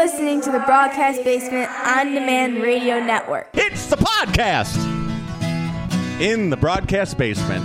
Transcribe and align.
listening 0.00 0.40
to 0.40 0.50
the 0.50 0.60
Broadcast 0.60 1.22
Basement 1.24 1.70
On 1.84 2.14
Demand 2.14 2.62
Radio 2.62 2.98
Network. 2.98 3.50
It's 3.52 3.84
the 3.84 3.96
podcast 3.96 4.78
in 6.18 6.48
the 6.48 6.56
broadcast 6.56 7.18
basement. 7.18 7.62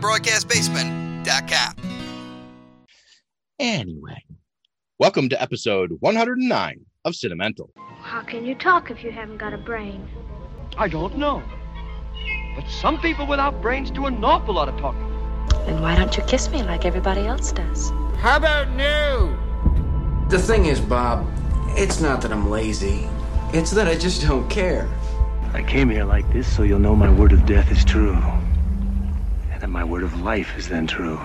broadcastbasement.com. 0.00 1.74
Anyway, 3.58 4.24
welcome 4.98 5.28
to 5.28 5.42
episode 5.42 5.90
109 6.00 6.80
of 7.04 7.14
Sentimental. 7.14 7.68
How 8.00 8.22
can 8.22 8.46
you 8.46 8.54
talk 8.54 8.90
if 8.90 9.04
you 9.04 9.10
haven't 9.12 9.36
got 9.36 9.52
a 9.52 9.58
brain? 9.58 10.08
I 10.78 10.88
don't 10.88 11.18
know. 11.18 11.42
But 12.56 12.66
some 12.66 12.98
people 12.98 13.26
without 13.26 13.60
brains 13.60 13.90
do 13.90 14.06
an 14.06 14.24
awful 14.24 14.54
lot 14.54 14.70
of 14.70 14.78
talking. 14.78 15.10
Then 15.66 15.82
why 15.82 15.96
don't 15.96 16.16
you 16.16 16.22
kiss 16.22 16.48
me 16.48 16.62
like 16.62 16.86
everybody 16.86 17.26
else 17.26 17.52
does? 17.52 17.90
How 18.16 18.38
about 18.38 18.70
new? 18.70 19.36
The 20.30 20.38
thing 20.38 20.64
is, 20.64 20.80
Bob, 20.80 21.26
it's 21.76 22.00
not 22.00 22.20
that 22.22 22.32
I'm 22.32 22.50
lazy. 22.50 23.08
It's 23.52 23.70
that 23.72 23.88
I 23.88 23.96
just 23.96 24.22
don't 24.22 24.48
care. 24.48 24.88
I 25.52 25.62
came 25.62 25.90
here 25.90 26.04
like 26.04 26.30
this 26.32 26.52
so 26.52 26.62
you'll 26.62 26.78
know 26.78 26.96
my 26.96 27.12
word 27.12 27.32
of 27.32 27.46
death 27.46 27.70
is 27.70 27.84
true. 27.84 28.14
And 29.52 29.60
that 29.60 29.68
my 29.68 29.84
word 29.84 30.02
of 30.02 30.20
life 30.20 30.56
is 30.56 30.68
then 30.68 30.86
true. 30.86 31.18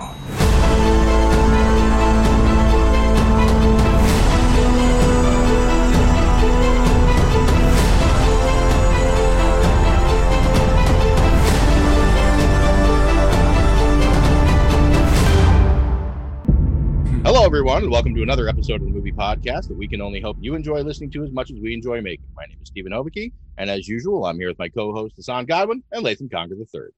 Hello, 17.32 17.46
everyone, 17.46 17.84
and 17.84 17.92
welcome 17.92 18.12
to 18.12 18.24
another 18.24 18.48
episode 18.48 18.80
of 18.80 18.88
the 18.88 18.92
Movie 18.92 19.12
Podcast 19.12 19.68
that 19.68 19.76
we 19.76 19.86
can 19.86 20.00
only 20.00 20.20
hope 20.20 20.36
you 20.40 20.56
enjoy 20.56 20.82
listening 20.82 21.12
to 21.12 21.22
as 21.22 21.30
much 21.30 21.52
as 21.52 21.60
we 21.60 21.72
enjoy 21.72 22.00
making. 22.00 22.26
My 22.34 22.44
name 22.46 22.58
is 22.60 22.66
Stephen 22.66 22.90
Oveke, 22.90 23.30
and 23.56 23.70
as 23.70 23.86
usual, 23.86 24.24
I'm 24.24 24.36
here 24.36 24.48
with 24.48 24.58
my 24.58 24.68
co-host 24.68 25.14
Hassan 25.14 25.46
Godwin 25.46 25.84
and 25.92 26.02
Latham 26.02 26.28
Conger 26.28 26.56
III. 26.56 26.88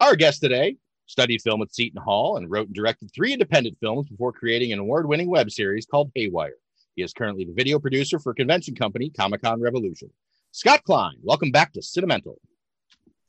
Our 0.00 0.16
guest 0.16 0.40
today 0.40 0.78
studied 1.04 1.42
film 1.42 1.60
at 1.60 1.74
Seton 1.74 2.00
Hall 2.00 2.38
and 2.38 2.50
wrote 2.50 2.68
and 2.68 2.74
directed 2.74 3.10
three 3.14 3.34
independent 3.34 3.76
films 3.80 4.08
before 4.08 4.32
creating 4.32 4.72
an 4.72 4.78
award-winning 4.78 5.28
web 5.28 5.50
series 5.50 5.84
called 5.84 6.10
Haywire. 6.14 6.56
He 6.96 7.02
is 7.02 7.12
currently 7.12 7.44
the 7.44 7.52
video 7.52 7.78
producer 7.78 8.18
for 8.18 8.32
convention 8.32 8.74
company 8.74 9.10
Comic 9.10 9.42
Con 9.42 9.60
Revolution. 9.60 10.08
Scott 10.52 10.84
Klein, 10.84 11.16
welcome 11.22 11.50
back 11.50 11.74
to 11.74 11.82
Sentimental. 11.82 12.40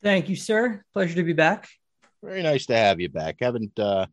Thank 0.02 0.30
you, 0.30 0.36
sir. 0.36 0.82
Pleasure 0.94 1.16
to 1.16 1.24
be 1.24 1.34
back. 1.34 1.68
Very 2.22 2.42
nice 2.42 2.64
to 2.66 2.74
have 2.74 3.00
you 3.00 3.10
back. 3.10 3.36
Haven't 3.40 3.78
uh, 3.78 4.06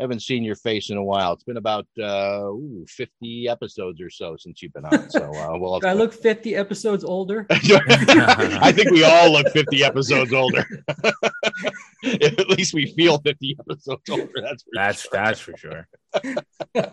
haven't 0.00 0.20
seen 0.20 0.42
your 0.42 0.56
face 0.56 0.90
in 0.90 0.96
a 0.96 1.02
while. 1.02 1.32
It's 1.32 1.44
been 1.44 1.56
about 1.56 1.86
uh, 1.98 2.44
ooh, 2.48 2.84
50 2.88 3.48
episodes 3.48 4.00
or 4.00 4.10
so 4.10 4.36
since 4.36 4.62
you've 4.62 4.72
been 4.72 4.84
on. 4.84 5.10
So 5.10 5.24
uh, 5.24 5.58
well, 5.58 5.80
Do 5.80 5.86
I 5.86 5.94
look 5.94 6.12
50 6.12 6.54
episodes 6.54 7.04
older. 7.04 7.46
I 7.50 8.72
think 8.72 8.90
we 8.90 9.04
all 9.04 9.32
look 9.32 9.48
50 9.52 9.84
episodes 9.84 10.32
older. 10.32 10.66
At 12.04 12.48
least 12.50 12.74
we 12.74 12.92
feel 12.92 13.18
50 13.18 13.56
episodes 13.60 14.10
older. 14.10 14.28
That's 14.42 14.62
for 14.62 14.70
That's 14.74 15.02
sure. 15.02 15.10
that's 15.12 15.40
for 15.40 15.56
sure. 15.56 15.88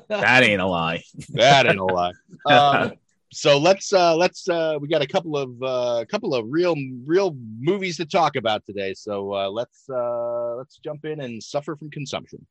That 0.07 0.43
ain't 0.43 0.61
a 0.61 0.65
lie. 0.65 1.03
that 1.29 1.67
ain't 1.67 1.79
a 1.79 1.85
lie. 1.85 2.13
Um, 2.49 2.93
so 3.33 3.57
let's 3.57 3.91
uh 3.91 4.15
let's 4.15 4.47
uh 4.47 4.77
we 4.79 4.87
got 4.87 5.01
a 5.01 5.07
couple 5.07 5.35
of 5.35 5.61
uh 5.63 6.05
couple 6.09 6.35
of 6.35 6.45
real 6.49 6.75
real 7.05 7.35
movies 7.59 7.97
to 7.97 8.05
talk 8.05 8.35
about 8.35 8.65
today. 8.65 8.93
So 8.93 9.33
uh 9.33 9.49
let's 9.49 9.89
uh 9.89 10.55
let's 10.55 10.77
jump 10.77 11.05
in 11.05 11.19
and 11.21 11.41
suffer 11.41 11.75
from 11.75 11.89
consumption. 11.89 12.45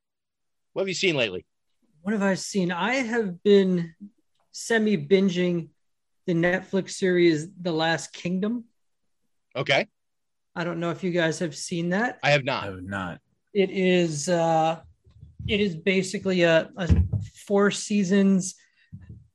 What 0.72 0.82
have 0.82 0.88
you 0.88 0.94
seen 0.94 1.16
lately? 1.16 1.44
What 2.02 2.12
have 2.12 2.22
I 2.22 2.34
seen? 2.34 2.72
I 2.72 2.94
have 2.94 3.42
been 3.42 3.94
semi 4.52 4.96
binging 4.96 5.68
the 6.26 6.34
Netflix 6.34 6.92
series 6.92 7.48
The 7.60 7.72
Last 7.72 8.12
Kingdom. 8.12 8.64
Okay. 9.54 9.86
I 10.54 10.64
don't 10.64 10.80
know 10.80 10.90
if 10.90 11.04
you 11.04 11.10
guys 11.10 11.38
have 11.40 11.54
seen 11.54 11.90
that. 11.90 12.18
I 12.22 12.30
have 12.30 12.44
not. 12.44 12.64
I 12.64 12.66
not. 12.66 12.74
have 12.74 12.84
not. 12.84 13.20
It 13.54 13.70
is 13.70 14.28
uh 14.28 14.80
it 15.46 15.60
is 15.60 15.76
basically 15.76 16.42
a, 16.42 16.70
a 16.76 17.02
four 17.46 17.70
seasons 17.70 18.54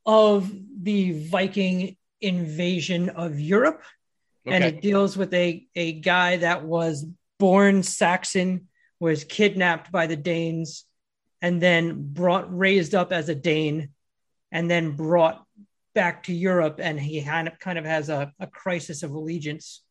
of 0.05 0.51
the 0.81 1.27
Viking 1.27 1.97
invasion 2.21 3.09
of 3.09 3.39
Europe. 3.39 3.83
and 4.45 4.63
it 4.63 4.81
deals 4.81 5.17
with 5.17 5.33
a 5.33 5.67
a 5.75 5.93
guy 5.93 6.37
that 6.37 6.63
was 6.63 7.05
born 7.37 7.83
Saxon, 7.83 8.67
was 8.99 9.23
kidnapped 9.23 9.91
by 9.91 10.07
the 10.07 10.15
Danes, 10.15 10.85
and 11.41 11.61
then 11.61 12.13
brought 12.13 12.55
raised 12.55 12.95
up 12.95 13.11
as 13.11 13.29
a 13.29 13.35
Dane, 13.35 13.89
and 14.51 14.69
then 14.69 14.95
brought 14.95 15.43
back 15.93 16.23
to 16.23 16.33
Europe, 16.33 16.79
and 16.81 16.99
he 16.99 17.23
kind 17.23 17.47
of 17.47 17.59
kind 17.59 17.77
of 17.77 17.85
has 17.85 18.09
a, 18.09 18.33
a 18.39 18.47
crisis 18.47 19.03
of 19.03 19.11
allegiance 19.11 19.83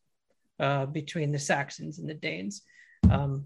uh, 0.59 0.85
between 0.85 1.31
the 1.31 1.39
Saxons 1.39 1.99
and 1.99 2.09
the 2.09 2.13
Danes. 2.13 2.61
Um, 3.09 3.45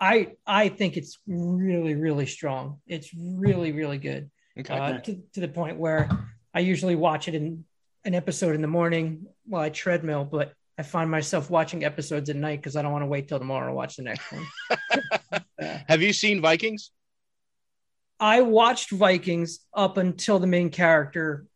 I 0.00 0.32
I 0.46 0.68
think 0.68 0.96
it's 0.96 1.18
really 1.26 1.94
really 1.94 2.26
strong. 2.26 2.80
It's 2.86 3.10
really 3.14 3.72
really 3.72 3.98
good 3.98 4.30
Okay. 4.58 4.74
uh, 4.74 4.98
to, 4.98 5.22
to 5.34 5.40
the 5.40 5.48
point 5.48 5.78
where 5.78 6.08
I 6.52 6.60
usually 6.60 6.96
watch 6.96 7.28
it 7.28 7.34
in 7.34 7.64
an 8.04 8.14
episode 8.14 8.54
in 8.54 8.62
the 8.62 8.68
morning 8.68 9.26
while 9.46 9.62
I 9.62 9.70
treadmill, 9.70 10.24
but 10.24 10.52
I 10.78 10.82
find 10.82 11.10
myself 11.10 11.50
watching 11.50 11.84
episodes 11.84 12.30
at 12.30 12.36
night 12.36 12.60
because 12.60 12.76
I 12.76 12.82
don't 12.82 12.92
want 12.92 13.02
to 13.02 13.06
wait 13.06 13.28
till 13.28 13.38
tomorrow 13.38 13.68
to 13.68 13.74
watch 13.74 13.96
the 13.96 14.02
next 14.02 14.24
one. 14.32 14.46
have 15.88 16.02
you 16.02 16.12
seen 16.12 16.40
Vikings? 16.40 16.90
I 18.20 18.42
watched 18.42 18.90
Vikings 18.90 19.60
up 19.74 19.96
until 19.96 20.38
the 20.38 20.46
main 20.46 20.68
character 20.70 21.46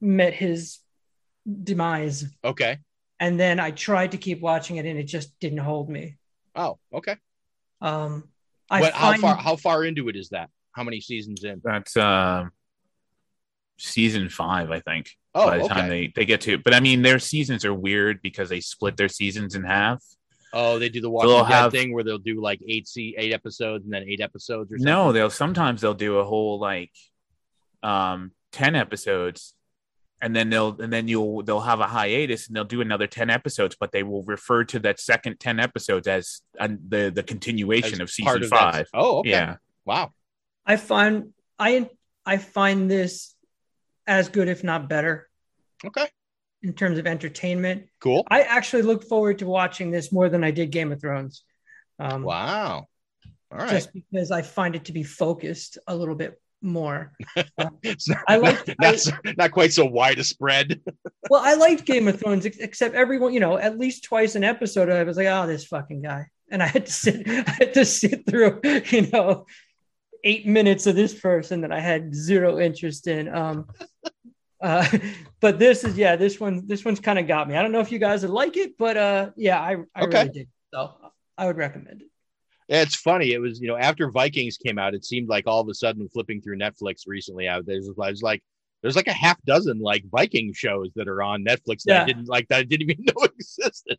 met 0.00 0.34
his 0.34 0.78
demise, 1.64 2.26
Okay. 2.44 2.78
and 3.18 3.40
then 3.40 3.58
I 3.58 3.70
tried 3.70 4.12
to 4.12 4.18
keep 4.18 4.40
watching 4.40 4.76
it, 4.76 4.84
and 4.84 4.98
it 4.98 5.04
just 5.04 5.38
didn't 5.40 5.58
hold 5.58 5.88
me. 5.88 6.18
Oh, 6.54 6.78
okay. 6.92 7.16
Um, 7.80 8.28
I 8.70 8.80
What, 8.80 8.92
how 8.92 9.16
far 9.16 9.36
how 9.36 9.56
far 9.56 9.84
into 9.84 10.08
it 10.08 10.16
is 10.16 10.28
that? 10.30 10.50
How 10.72 10.84
many 10.84 11.00
seasons 11.00 11.44
in? 11.44 11.60
That's 11.64 11.96
um 11.96 12.52
season 13.78 14.28
five, 14.28 14.70
I 14.70 14.80
think. 14.80 15.10
Oh, 15.34 15.46
by 15.46 15.58
the 15.58 15.68
time 15.68 15.78
okay. 15.78 15.88
they, 15.88 16.12
they 16.14 16.24
get 16.26 16.42
to 16.42 16.58
but 16.58 16.74
I 16.74 16.80
mean 16.80 17.02
their 17.02 17.18
seasons 17.18 17.64
are 17.64 17.74
weird 17.74 18.20
because 18.22 18.50
they 18.50 18.60
split 18.60 18.96
their 18.96 19.08
seasons 19.08 19.54
in 19.54 19.64
half. 19.64 20.02
Oh, 20.52 20.78
they 20.78 20.88
do 20.88 21.00
the 21.00 21.08
Walking 21.10 21.30
They'll 21.30 21.44
Dead 21.44 21.50
have- 21.52 21.72
thing 21.72 21.92
where 21.94 22.04
they'll 22.04 22.18
do 22.18 22.40
like 22.40 22.60
eight 22.66 22.86
see 22.86 23.14
eight 23.18 23.32
episodes 23.32 23.84
and 23.84 23.92
then 23.92 24.04
eight 24.06 24.20
episodes 24.20 24.70
or 24.72 24.76
something. 24.78 24.92
No, 24.92 25.12
they'll 25.12 25.30
sometimes 25.30 25.80
they'll 25.80 25.94
do 25.94 26.18
a 26.18 26.24
whole 26.24 26.58
like 26.58 26.90
um 27.82 28.32
10 28.52 28.74
episodes 28.76 29.54
and 30.20 30.36
then 30.36 30.50
they'll 30.50 30.80
and 30.80 30.92
then 30.92 31.08
you'll 31.08 31.42
they'll 31.42 31.60
have 31.60 31.80
a 31.80 31.86
hiatus 31.86 32.46
and 32.46 32.54
they'll 32.54 32.64
do 32.64 32.80
another 32.80 33.06
10 33.06 33.28
episodes 33.30 33.76
but 33.80 33.90
they 33.92 34.02
will 34.02 34.22
refer 34.24 34.62
to 34.62 34.78
that 34.78 35.00
second 35.00 35.40
10 35.40 35.58
episodes 35.58 36.06
as 36.06 36.42
uh, 36.60 36.68
the 36.88 37.10
the 37.12 37.22
continuation 37.22 37.94
As 37.94 38.00
of 38.00 38.10
season 38.10 38.42
of 38.44 38.50
that- 38.50 38.72
5 38.74 38.88
Oh, 38.94 39.18
okay. 39.20 39.30
yeah 39.30 39.56
Wow. 39.84 40.12
I 40.64 40.76
find 40.76 41.32
I 41.58 41.88
I 42.24 42.36
find 42.36 42.88
this 42.90 43.34
as 44.06 44.28
good, 44.28 44.46
if 44.48 44.62
not 44.62 44.88
better, 44.88 45.28
Okay. 45.84 46.06
In 46.62 46.72
terms 46.74 46.98
of 46.98 47.06
entertainment. 47.06 47.86
Cool. 48.00 48.24
I 48.30 48.42
actually 48.42 48.82
look 48.82 49.04
forward 49.04 49.38
to 49.40 49.46
watching 49.46 49.90
this 49.90 50.12
more 50.12 50.28
than 50.28 50.44
I 50.44 50.50
did 50.50 50.70
Game 50.70 50.92
of 50.92 51.00
Thrones. 51.00 51.44
Um, 51.98 52.22
Wow. 52.22 52.86
All 53.50 53.58
right. 53.58 53.70
Just 53.70 53.92
because 53.92 54.30
I 54.30 54.42
find 54.42 54.74
it 54.76 54.86
to 54.86 54.92
be 54.92 55.02
focused 55.02 55.78
a 55.86 55.94
little 55.94 56.14
bit 56.14 56.40
more. 56.62 57.12
It's 57.82 58.08
not, 58.08 58.18
I 58.28 58.36
like- 58.36 58.74
not, 58.80 58.98
so- 59.00 59.12
not 59.36 59.50
quite 59.50 59.72
so 59.72 59.84
wide 59.84 60.18
a 60.18 60.24
spread. 60.24 60.80
Well, 61.30 61.42
I 61.44 61.54
liked 61.54 61.86
Game 61.86 62.08
of 62.08 62.18
Thrones, 62.20 62.44
except 62.44 62.94
everyone, 62.94 63.32
you 63.32 63.40
know, 63.40 63.56
at 63.56 63.78
least 63.78 64.04
twice 64.04 64.34
an 64.34 64.44
episode, 64.44 64.90
I 64.90 65.02
was 65.04 65.16
like, 65.16 65.28
oh, 65.28 65.46
this 65.46 65.64
fucking 65.64 66.02
guy. 66.02 66.26
And 66.50 66.62
I 66.62 66.66
had 66.66 66.86
to 66.86 66.92
sit, 66.92 67.26
I 67.48 67.50
had 67.50 67.74
to 67.74 67.84
sit 67.84 68.26
through, 68.26 68.60
you 68.90 69.08
know, 69.10 69.46
eight 70.24 70.46
minutes 70.46 70.86
of 70.86 70.94
this 70.96 71.14
person 71.18 71.62
that 71.62 71.72
I 71.72 71.80
had 71.80 72.14
zero 72.14 72.58
interest 72.58 73.06
in. 73.06 73.34
Um, 73.34 73.68
uh, 74.62 74.86
but 75.40 75.58
this 75.58 75.84
is, 75.84 75.96
yeah, 75.98 76.16
this 76.16 76.40
one, 76.40 76.66
this 76.66 76.84
one's 76.84 77.00
kind 77.00 77.18
of 77.18 77.26
got 77.26 77.48
me. 77.48 77.56
I 77.56 77.62
don't 77.62 77.72
know 77.72 77.80
if 77.80 77.92
you 77.92 77.98
guys 77.98 78.22
would 78.22 78.30
like 78.30 78.56
it, 78.56 78.78
but 78.78 78.96
uh, 78.96 79.30
yeah, 79.36 79.60
I, 79.60 79.76
I 79.94 80.02
Okay. 80.04 80.18
really 80.22 80.28
did. 80.30 80.48
So 80.72 80.92
I 81.36 81.46
would 81.46 81.56
recommend 81.56 82.02
it. 82.02 82.08
Yeah, 82.68 82.80
it's 82.82 82.94
funny. 82.94 83.32
It 83.32 83.38
was, 83.40 83.60
you 83.60 83.68
know, 83.68 83.76
after 83.76 84.10
Vikings 84.10 84.56
came 84.56 84.78
out, 84.78 84.94
it 84.94 85.04
seemed 85.04 85.28
like 85.28 85.46
all 85.46 85.60
of 85.60 85.68
a 85.68 85.74
sudden 85.74 86.08
flipping 86.08 86.40
through 86.40 86.58
Netflix 86.58 87.02
recently, 87.06 87.48
I 87.48 87.58
was, 87.58 87.68
I 87.68 88.08
was 88.10 88.22
like, 88.22 88.42
there's 88.82 88.96
like 88.96 89.08
a 89.08 89.12
half 89.12 89.36
dozen 89.44 89.78
like 89.78 90.04
Viking 90.10 90.52
shows 90.52 90.90
that 90.96 91.06
are 91.08 91.22
on 91.22 91.44
Netflix 91.44 91.82
that 91.84 92.02
I 92.02 92.06
didn't 92.06 92.26
like 92.26 92.48
that 92.48 92.58
I 92.58 92.62
didn't 92.64 92.90
even 92.90 93.04
know 93.04 93.24
existed. 93.24 93.98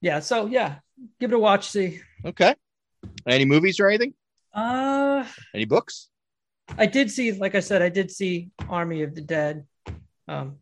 Yeah. 0.00 0.20
So 0.20 0.46
yeah, 0.46 0.76
give 1.20 1.32
it 1.32 1.34
a 1.34 1.38
watch. 1.38 1.68
See. 1.68 2.00
Okay. 2.24 2.54
Any 3.26 3.44
movies 3.44 3.80
or 3.80 3.88
anything? 3.88 4.14
Uh, 4.54 5.24
Any 5.54 5.64
books? 5.64 6.08
I 6.78 6.86
did 6.86 7.10
see, 7.10 7.32
like 7.32 7.54
I 7.54 7.60
said, 7.60 7.82
I 7.82 7.88
did 7.88 8.10
see 8.10 8.50
Army 8.68 9.02
of 9.02 9.14
the 9.14 9.20
Dead. 9.20 9.66
Um, 10.32 10.56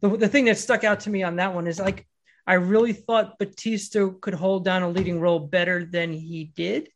the, 0.00 0.16
the 0.16 0.28
thing 0.28 0.46
that 0.46 0.58
stuck 0.58 0.82
out 0.84 1.00
to 1.00 1.10
me 1.10 1.22
on 1.22 1.36
that 1.36 1.54
one 1.54 1.66
is 1.66 1.78
like, 1.78 2.06
I 2.46 2.54
really 2.54 2.92
thought 2.92 3.38
Bautista 3.38 4.12
could 4.20 4.34
hold 4.34 4.64
down 4.64 4.82
a 4.82 4.88
leading 4.88 5.20
role 5.20 5.38
better 5.38 5.84
than 5.84 6.12
he 6.12 6.44
did. 6.44 6.88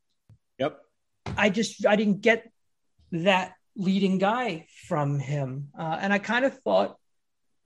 Yep. 0.59 0.81
I 1.37 1.50
just, 1.50 1.87
I 1.87 1.97
didn't 1.97 2.23
get 2.23 2.50
that 3.12 3.55
leading 3.76 4.19
guy 4.19 4.67
from 4.88 5.19
him. 5.19 5.69
Uh, 5.79 5.99
and 6.00 6.12
I 6.12 6.19
kind 6.19 6.44
of 6.44 6.59
thought 6.61 6.97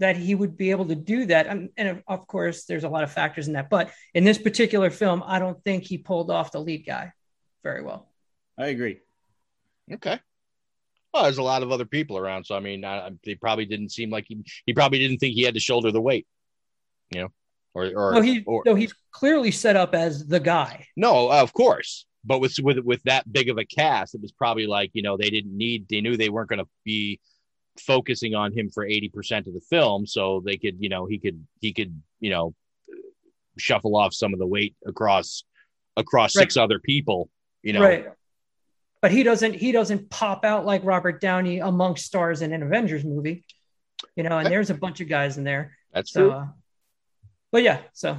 that 0.00 0.16
he 0.16 0.34
would 0.34 0.56
be 0.56 0.70
able 0.70 0.86
to 0.86 0.94
do 0.94 1.26
that. 1.26 1.46
And, 1.46 1.70
and 1.76 2.02
of 2.06 2.26
course, 2.26 2.64
there's 2.64 2.84
a 2.84 2.88
lot 2.88 3.04
of 3.04 3.12
factors 3.12 3.46
in 3.46 3.54
that. 3.54 3.70
But 3.70 3.90
in 4.14 4.24
this 4.24 4.38
particular 4.38 4.90
film, 4.90 5.22
I 5.24 5.38
don't 5.38 5.62
think 5.64 5.84
he 5.84 5.98
pulled 5.98 6.30
off 6.30 6.52
the 6.52 6.60
lead 6.60 6.84
guy 6.84 7.12
very 7.62 7.82
well. 7.82 8.08
I 8.58 8.66
agree. 8.66 9.00
Okay. 9.90 10.18
Well, 11.14 11.22
there's 11.24 11.38
a 11.38 11.42
lot 11.42 11.62
of 11.62 11.72
other 11.72 11.86
people 11.86 12.18
around, 12.18 12.44
so 12.44 12.54
I 12.54 12.60
mean, 12.60 12.84
I, 12.84 13.10
they 13.24 13.34
probably 13.34 13.64
didn't 13.64 13.90
seem 13.90 14.10
like 14.10 14.26
he. 14.28 14.38
He 14.66 14.74
probably 14.74 14.98
didn't 14.98 15.18
think 15.18 15.34
he 15.34 15.42
had 15.42 15.54
to 15.54 15.60
shoulder 15.60 15.90
the 15.90 16.00
weight, 16.02 16.26
you 17.10 17.22
know, 17.22 17.28
or 17.74 17.86
or 17.96 18.12
No, 18.14 18.20
he, 18.20 18.42
or 18.46 18.62
no, 18.66 18.74
he's 18.74 18.94
clearly 19.12 19.50
set 19.50 19.74
up 19.76 19.94
as 19.94 20.26
the 20.26 20.40
guy. 20.40 20.86
no, 20.96 21.30
of 21.30 21.52
course. 21.54 22.04
But 22.24 22.40
with 22.40 22.56
with 22.62 22.78
with 22.80 23.02
that 23.04 23.30
big 23.32 23.48
of 23.48 23.56
a 23.58 23.64
cast, 23.64 24.14
it 24.14 24.20
was 24.20 24.32
probably 24.32 24.66
like 24.66 24.90
you 24.92 25.02
know 25.02 25.16
they 25.16 25.30
didn't 25.30 25.56
need. 25.56 25.86
They 25.88 26.00
knew 26.02 26.16
they 26.16 26.28
weren't 26.28 26.50
going 26.50 26.58
to 26.58 26.68
be 26.84 27.20
focusing 27.80 28.34
on 28.34 28.52
him 28.52 28.68
for 28.68 28.84
eighty 28.84 29.08
percent 29.08 29.46
of 29.46 29.54
the 29.54 29.62
film, 29.70 30.06
so 30.06 30.42
they 30.44 30.56
could 30.58 30.76
you 30.78 30.88
know 30.90 31.06
he 31.06 31.18
could 31.18 31.42
he 31.60 31.72
could 31.72 32.02
you 32.20 32.30
know 32.30 32.54
shuffle 33.56 33.96
off 33.96 34.12
some 34.12 34.32
of 34.32 34.38
the 34.38 34.46
weight 34.46 34.76
across 34.86 35.44
across 35.96 36.36
Right. 36.36 36.42
six 36.42 36.56
other 36.56 36.78
people. 36.80 37.30
You 37.62 37.72
know, 37.72 37.80
right 37.82 38.06
but 39.00 39.10
he 39.10 39.22
doesn't 39.22 39.54
he 39.54 39.72
doesn't 39.72 40.10
pop 40.10 40.44
out 40.44 40.64
like 40.64 40.84
robert 40.84 41.20
downey 41.20 41.58
amongst 41.58 42.04
stars 42.04 42.42
in 42.42 42.52
an 42.52 42.62
avengers 42.62 43.04
movie 43.04 43.44
you 44.16 44.22
know 44.22 44.38
and 44.38 44.48
there's 44.48 44.70
a 44.70 44.74
bunch 44.74 45.00
of 45.00 45.08
guys 45.08 45.38
in 45.38 45.44
there 45.44 45.76
that's 45.92 46.12
so 46.12 46.28
true. 46.28 46.30
uh, 46.32 46.46
but 47.52 47.62
yeah 47.62 47.80
so 47.92 48.18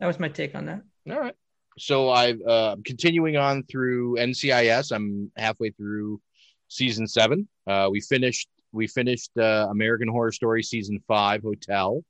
that 0.00 0.06
was 0.06 0.20
my 0.20 0.28
take 0.28 0.54
on 0.54 0.66
that 0.66 0.82
All 1.10 1.20
right. 1.20 1.34
So 1.78 2.10
I've 2.10 2.40
uh, 2.46 2.72
I'm 2.72 2.82
continuing 2.82 3.36
on 3.36 3.62
through 3.64 4.16
NCIS. 4.16 4.92
I'm 4.92 5.30
halfway 5.36 5.70
through 5.70 6.20
season 6.68 7.06
seven. 7.06 7.48
Uh, 7.66 7.88
we 7.90 8.00
finished 8.00 8.48
we 8.72 8.86
finished 8.86 9.30
uh, 9.38 9.68
American 9.70 10.08
Horror 10.08 10.32
Story 10.32 10.62
season 10.62 11.02
five, 11.06 11.42
Hotel. 11.42 12.02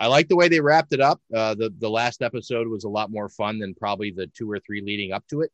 I 0.00 0.06
like 0.06 0.28
the 0.28 0.36
way 0.36 0.48
they 0.48 0.60
wrapped 0.60 0.92
it 0.92 1.00
up. 1.00 1.20
Uh, 1.34 1.54
the 1.54 1.72
the 1.78 1.90
last 1.90 2.22
episode 2.22 2.66
was 2.68 2.84
a 2.84 2.88
lot 2.88 3.10
more 3.10 3.28
fun 3.28 3.58
than 3.58 3.74
probably 3.74 4.10
the 4.10 4.26
two 4.28 4.50
or 4.50 4.58
three 4.58 4.80
leading 4.80 5.12
up 5.12 5.24
to 5.28 5.42
it. 5.42 5.52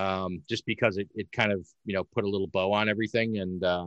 Um, 0.00 0.42
just 0.48 0.64
because 0.66 0.96
it, 0.96 1.08
it 1.14 1.30
kind 1.32 1.52
of 1.52 1.66
you 1.84 1.94
know 1.94 2.04
put 2.04 2.24
a 2.24 2.28
little 2.28 2.46
bow 2.46 2.72
on 2.72 2.88
everything 2.88 3.38
and 3.38 3.62
uh, 3.62 3.86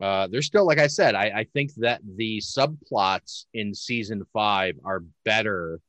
uh, 0.00 0.26
there's 0.28 0.46
still 0.46 0.66
like 0.66 0.78
I 0.78 0.86
said 0.86 1.14
I, 1.14 1.26
I 1.40 1.44
think 1.54 1.74
that 1.86 2.00
the 2.16 2.38
subplots 2.38 3.46
in 3.54 3.74
season 3.74 4.22
five 4.32 4.74
are 4.84 5.02
better 5.24 5.80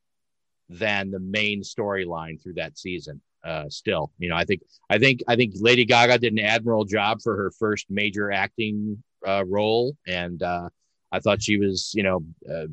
than 0.70 1.12
the 1.12 1.20
main 1.20 1.62
storyline 1.62 2.42
through 2.42 2.56
that 2.56 2.78
season. 2.78 3.22
Uh, 3.44 3.70
still, 3.70 4.12
you 4.18 4.28
know, 4.30 4.36
I 4.36 4.44
think 4.44 4.62
I 4.90 4.98
think 4.98 5.22
I 5.28 5.36
think 5.36 5.54
Lady 5.58 5.86
Gaga 5.86 6.18
did 6.20 6.34
an 6.34 6.40
admirable 6.40 6.86
job 6.86 7.22
for 7.22 7.36
her 7.38 7.52
first 7.52 7.86
major 7.90 8.32
acting 8.32 9.02
uh, 9.26 9.44
role, 9.46 9.96
and 10.06 10.42
uh, 10.44 10.70
I 11.12 11.20
thought 11.20 11.42
she 11.42 11.58
was, 11.58 11.94
you 11.96 12.04
know, 12.04 12.26
uh, 12.52 12.68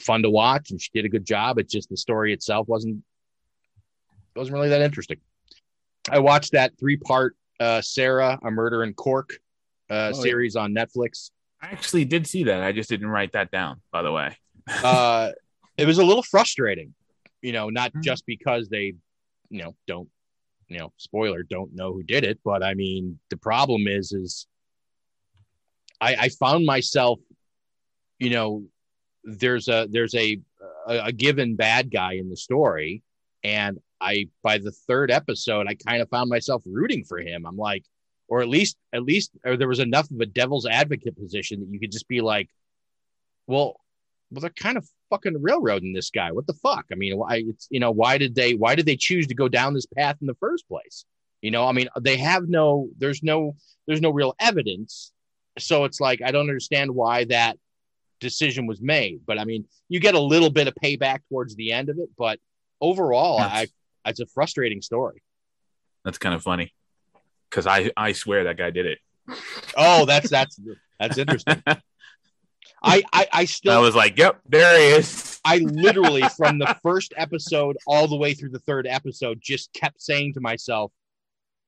fun 0.00 0.22
to 0.22 0.30
watch, 0.30 0.70
and 0.70 0.80
she 0.80 0.90
did 0.92 1.04
a 1.04 1.08
good 1.08 1.24
job. 1.24 1.58
It's 1.58 1.72
just 1.72 1.88
the 1.88 1.96
story 1.96 2.32
itself 2.32 2.66
wasn't 2.68 3.04
wasn't 4.34 4.54
really 4.54 4.70
that 4.70 4.80
interesting. 4.80 5.18
I 6.10 6.18
watched 6.18 6.52
that 6.52 6.72
three 6.78 6.96
part 6.96 7.36
uh, 7.60 7.80
Sarah, 7.80 8.38
a 8.42 8.50
Murder 8.50 8.82
in 8.82 8.94
Cork 8.94 9.30
uh, 9.90 9.94
Oh, 9.94 10.16
yeah. 10.16 10.22
series 10.22 10.56
on 10.56 10.74
Netflix. 10.74 11.30
I 11.60 11.66
actually 11.66 12.04
did 12.04 12.26
see 12.26 12.44
that. 12.44 12.62
I 12.62 12.72
just 12.72 12.88
didn't 12.88 13.08
write 13.08 13.32
that 13.32 13.50
down, 13.50 13.80
by 13.92 14.02
the 14.02 14.10
way. 14.10 14.36
uh, 14.84 15.30
it 15.76 15.86
was 15.86 15.98
a 15.98 16.04
little 16.04 16.22
frustrating, 16.22 16.94
you 17.40 17.52
know, 17.52 17.68
not 17.68 17.92
just 18.00 18.26
because 18.26 18.68
they, 18.68 18.94
you 19.48 19.62
know, 19.62 19.74
don't, 19.86 20.08
you 20.68 20.78
know, 20.78 20.92
spoiler, 20.96 21.42
don't 21.42 21.74
know 21.74 21.92
who 21.92 22.02
did 22.02 22.24
it, 22.24 22.40
but 22.44 22.62
I 22.64 22.74
mean, 22.74 23.18
the 23.30 23.36
problem 23.36 23.86
is, 23.86 24.12
is 24.12 24.46
I, 26.00 26.16
I 26.18 26.28
found 26.30 26.66
myself, 26.66 27.20
you 28.18 28.30
know, 28.30 28.64
there's 29.24 29.68
a 29.68 29.86
there's 29.90 30.14
a, 30.16 30.40
a 30.88 30.98
a 31.06 31.12
given 31.12 31.54
bad 31.54 31.92
guy 31.92 32.14
in 32.14 32.28
the 32.28 32.36
story, 32.36 33.02
and 33.44 33.78
I 34.02 34.26
by 34.42 34.58
the 34.58 34.72
third 34.72 35.10
episode, 35.10 35.66
I 35.68 35.74
kind 35.74 36.02
of 36.02 36.08
found 36.10 36.28
myself 36.28 36.62
rooting 36.66 37.04
for 37.04 37.18
him. 37.18 37.46
I'm 37.46 37.56
like, 37.56 37.84
or 38.28 38.42
at 38.42 38.48
least 38.48 38.76
at 38.92 39.02
least, 39.02 39.30
or 39.44 39.56
there 39.56 39.68
was 39.68 39.78
enough 39.78 40.10
of 40.10 40.20
a 40.20 40.26
devil's 40.26 40.66
advocate 40.66 41.16
position 41.16 41.60
that 41.60 41.68
you 41.70 41.78
could 41.80 41.92
just 41.92 42.08
be 42.08 42.20
like, 42.20 42.50
well, 43.46 43.76
well, 44.30 44.40
they're 44.40 44.50
kind 44.50 44.76
of 44.76 44.88
fucking 45.10 45.40
railroading 45.40 45.92
this 45.92 46.10
guy. 46.10 46.32
What 46.32 46.46
the 46.46 46.54
fuck? 46.54 46.86
I 46.90 46.94
mean, 46.94 47.16
why 47.16 47.44
it's 47.46 47.68
you 47.70 47.80
know, 47.80 47.90
why 47.90 48.18
did 48.18 48.34
they 48.34 48.54
why 48.54 48.74
did 48.74 48.86
they 48.86 48.96
choose 48.96 49.26
to 49.28 49.34
go 49.34 49.48
down 49.48 49.74
this 49.74 49.86
path 49.86 50.16
in 50.20 50.26
the 50.26 50.34
first 50.34 50.66
place? 50.68 51.04
You 51.42 51.50
know, 51.50 51.66
I 51.66 51.72
mean, 51.72 51.88
they 52.00 52.16
have 52.16 52.48
no 52.48 52.88
there's 52.98 53.22
no 53.22 53.54
there's 53.86 54.00
no 54.00 54.10
real 54.10 54.34
evidence. 54.40 55.12
So 55.58 55.84
it's 55.84 56.00
like 56.00 56.22
I 56.22 56.30
don't 56.30 56.48
understand 56.48 56.90
why 56.90 57.24
that 57.24 57.58
decision 58.20 58.66
was 58.66 58.80
made. 58.80 59.20
But 59.26 59.38
I 59.38 59.44
mean, 59.44 59.66
you 59.88 60.00
get 60.00 60.14
a 60.14 60.20
little 60.20 60.50
bit 60.50 60.68
of 60.68 60.74
payback 60.82 61.20
towards 61.28 61.54
the 61.54 61.72
end 61.72 61.90
of 61.90 61.98
it, 61.98 62.08
but 62.16 62.38
overall, 62.80 63.38
I 63.38 63.66
it's 64.04 64.20
a 64.20 64.26
frustrating 64.26 64.82
story. 64.82 65.22
That's 66.04 66.18
kind 66.18 66.34
of 66.34 66.42
funny 66.42 66.74
because 67.50 67.66
I 67.66 67.90
I 67.96 68.12
swear 68.12 68.44
that 68.44 68.56
guy 68.56 68.70
did 68.70 68.86
it. 68.86 68.98
Oh, 69.76 70.04
that's 70.04 70.30
that's 70.30 70.60
that's 70.98 71.18
interesting. 71.18 71.62
I, 72.84 73.02
I 73.12 73.28
I 73.32 73.44
still 73.44 73.72
I 73.72 73.78
was 73.78 73.94
like, 73.94 74.18
yep, 74.18 74.40
there 74.48 74.78
he 74.78 74.96
is. 74.98 75.40
I 75.44 75.58
literally 75.58 76.22
from 76.36 76.58
the 76.58 76.76
first 76.82 77.14
episode 77.16 77.76
all 77.86 78.08
the 78.08 78.16
way 78.16 78.34
through 78.34 78.50
the 78.50 78.58
third 78.60 78.86
episode 78.86 79.38
just 79.40 79.72
kept 79.72 80.02
saying 80.02 80.34
to 80.34 80.40
myself, 80.40 80.92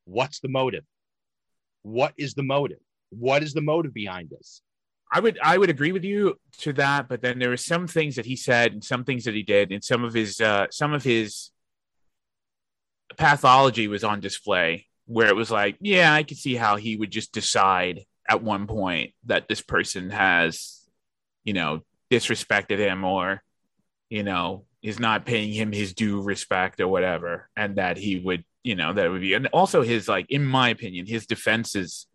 what's 0.04 0.40
the 0.40 0.48
motive? 0.48 0.84
What 1.82 2.14
is 2.16 2.34
the 2.34 2.42
motive? 2.42 2.78
What 3.10 3.42
is 3.42 3.52
the 3.52 3.60
motive 3.60 3.94
behind 3.94 4.31
this? 4.31 4.60
I 5.12 5.20
would 5.20 5.38
I 5.40 5.58
would 5.58 5.70
agree 5.70 5.92
with 5.92 6.04
you 6.04 6.36
to 6.58 6.72
that, 6.75 7.08
but 7.08 7.22
then 7.22 7.38
there 7.38 7.50
were 7.50 7.56
some 7.56 7.86
things 7.86 8.16
that 8.16 8.26
he 8.26 8.34
said 8.34 8.72
and 8.72 8.82
some 8.82 9.04
things 9.04 9.25
that 9.25 9.34
he 9.34 9.44
did, 9.44 9.70
and 9.70 9.84
some 9.84 10.02
of 10.02 10.12
his 10.12 10.40
uh, 10.40 10.66
some 10.70 10.92
of 10.92 11.04
his 11.04 11.50
pathology 13.17 13.89
was 13.89 14.05
on 14.05 14.21
display. 14.21 14.87
Where 15.06 15.29
it 15.29 15.37
was 15.37 15.51
like, 15.51 15.77
yeah, 15.81 16.15
I 16.15 16.23
could 16.23 16.39
see 16.39 16.55
how 16.55 16.77
he 16.77 16.97
would 16.97 17.11
just 17.11 17.33
decide 17.33 18.05
at 18.27 18.43
one 18.43 18.67
point 18.67 19.12
that 19.27 19.49
this 19.49 19.61
person 19.61 20.09
has, 20.09 20.81
you 21.45 21.53
know, 21.53 21.83
disrespected 22.11 22.79
him 22.79 23.05
or, 23.05 23.43
you 24.09 24.23
know, 24.23 24.65
is 24.83 24.99
not 24.99 25.27
paying 25.27 25.53
him 25.53 25.73
his 25.73 25.93
due 25.93 26.23
respect 26.23 26.81
or 26.81 26.89
whatever, 26.89 27.51
and 27.55 27.77
that 27.77 27.99
he 27.99 28.19
would, 28.19 28.45
you 28.62 28.77
know, 28.77 28.95
that 28.95 29.11
would 29.11 29.21
be, 29.21 29.35
and 29.35 29.47
also 29.49 29.83
his 29.83 30.09
like, 30.09 30.25
in 30.31 30.43
my 30.43 30.71
opinion, 30.71 31.05
his 31.06 31.27
defenses, 31.27 32.06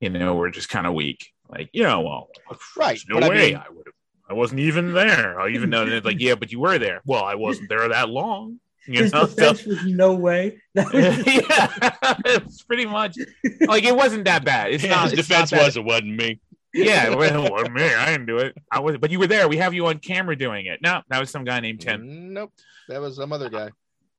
you 0.00 0.10
know, 0.10 0.34
were 0.34 0.50
just 0.50 0.68
kind 0.68 0.88
of 0.88 0.94
weak. 0.94 1.28
Like, 1.48 1.70
you 1.72 1.84
know, 1.84 2.00
well, 2.00 2.30
Right, 2.76 3.00
no 3.08 3.16
but 3.20 3.24
I 3.24 3.28
way 3.28 3.36
mean- 3.52 3.56
I 3.56 3.68
would 3.68 3.86
have. 3.86 3.94
I 4.28 4.34
wasn't 4.34 4.60
even 4.60 4.92
there. 4.92 5.38
I 5.38 5.50
even 5.50 5.70
know 5.70 5.84
that, 5.84 5.94
it's 5.94 6.06
like, 6.06 6.18
yeah, 6.20 6.34
but 6.34 6.50
you 6.50 6.58
were 6.58 6.78
there. 6.78 7.00
Well, 7.04 7.22
I 7.22 7.34
wasn't 7.36 7.68
there 7.68 7.86
that 7.88 8.08
long. 8.08 8.58
You 8.86 9.02
His 9.04 9.12
know, 9.12 9.26
so- 9.26 9.34
defense 9.34 9.64
was 9.64 9.84
no 9.84 10.14
way. 10.14 10.60
That 10.74 10.92
was 10.92 11.04
yeah, 11.26 12.16
it's 12.24 12.62
pretty 12.62 12.86
much 12.86 13.16
like 13.60 13.84
it 13.84 13.94
wasn't 13.94 14.24
that 14.24 14.44
bad. 14.44 14.72
It's 14.72 14.84
not 14.88 15.10
His 15.10 15.18
it's 15.20 15.28
defense 15.28 15.52
not 15.52 15.62
was 15.62 15.76
it 15.76 15.84
wasn't 15.84 16.16
me. 16.16 16.40
yeah, 16.74 17.14
well, 17.14 17.44
it 17.44 17.52
wasn't 17.52 17.74
me. 17.74 17.84
I 17.84 18.06
didn't 18.06 18.26
do 18.26 18.38
it. 18.38 18.56
I 18.70 18.80
was, 18.80 18.96
but 18.96 19.10
you 19.10 19.18
were 19.18 19.26
there. 19.26 19.46
We 19.48 19.58
have 19.58 19.74
you 19.74 19.86
on 19.86 19.98
camera 19.98 20.34
doing 20.36 20.66
it. 20.66 20.80
No, 20.82 21.02
that 21.10 21.20
was 21.20 21.30
some 21.30 21.44
guy 21.44 21.60
named 21.60 21.80
Tim. 21.82 22.32
Nope, 22.32 22.52
that 22.88 23.00
was 23.00 23.16
some 23.16 23.32
other 23.32 23.50
guy. 23.50 23.70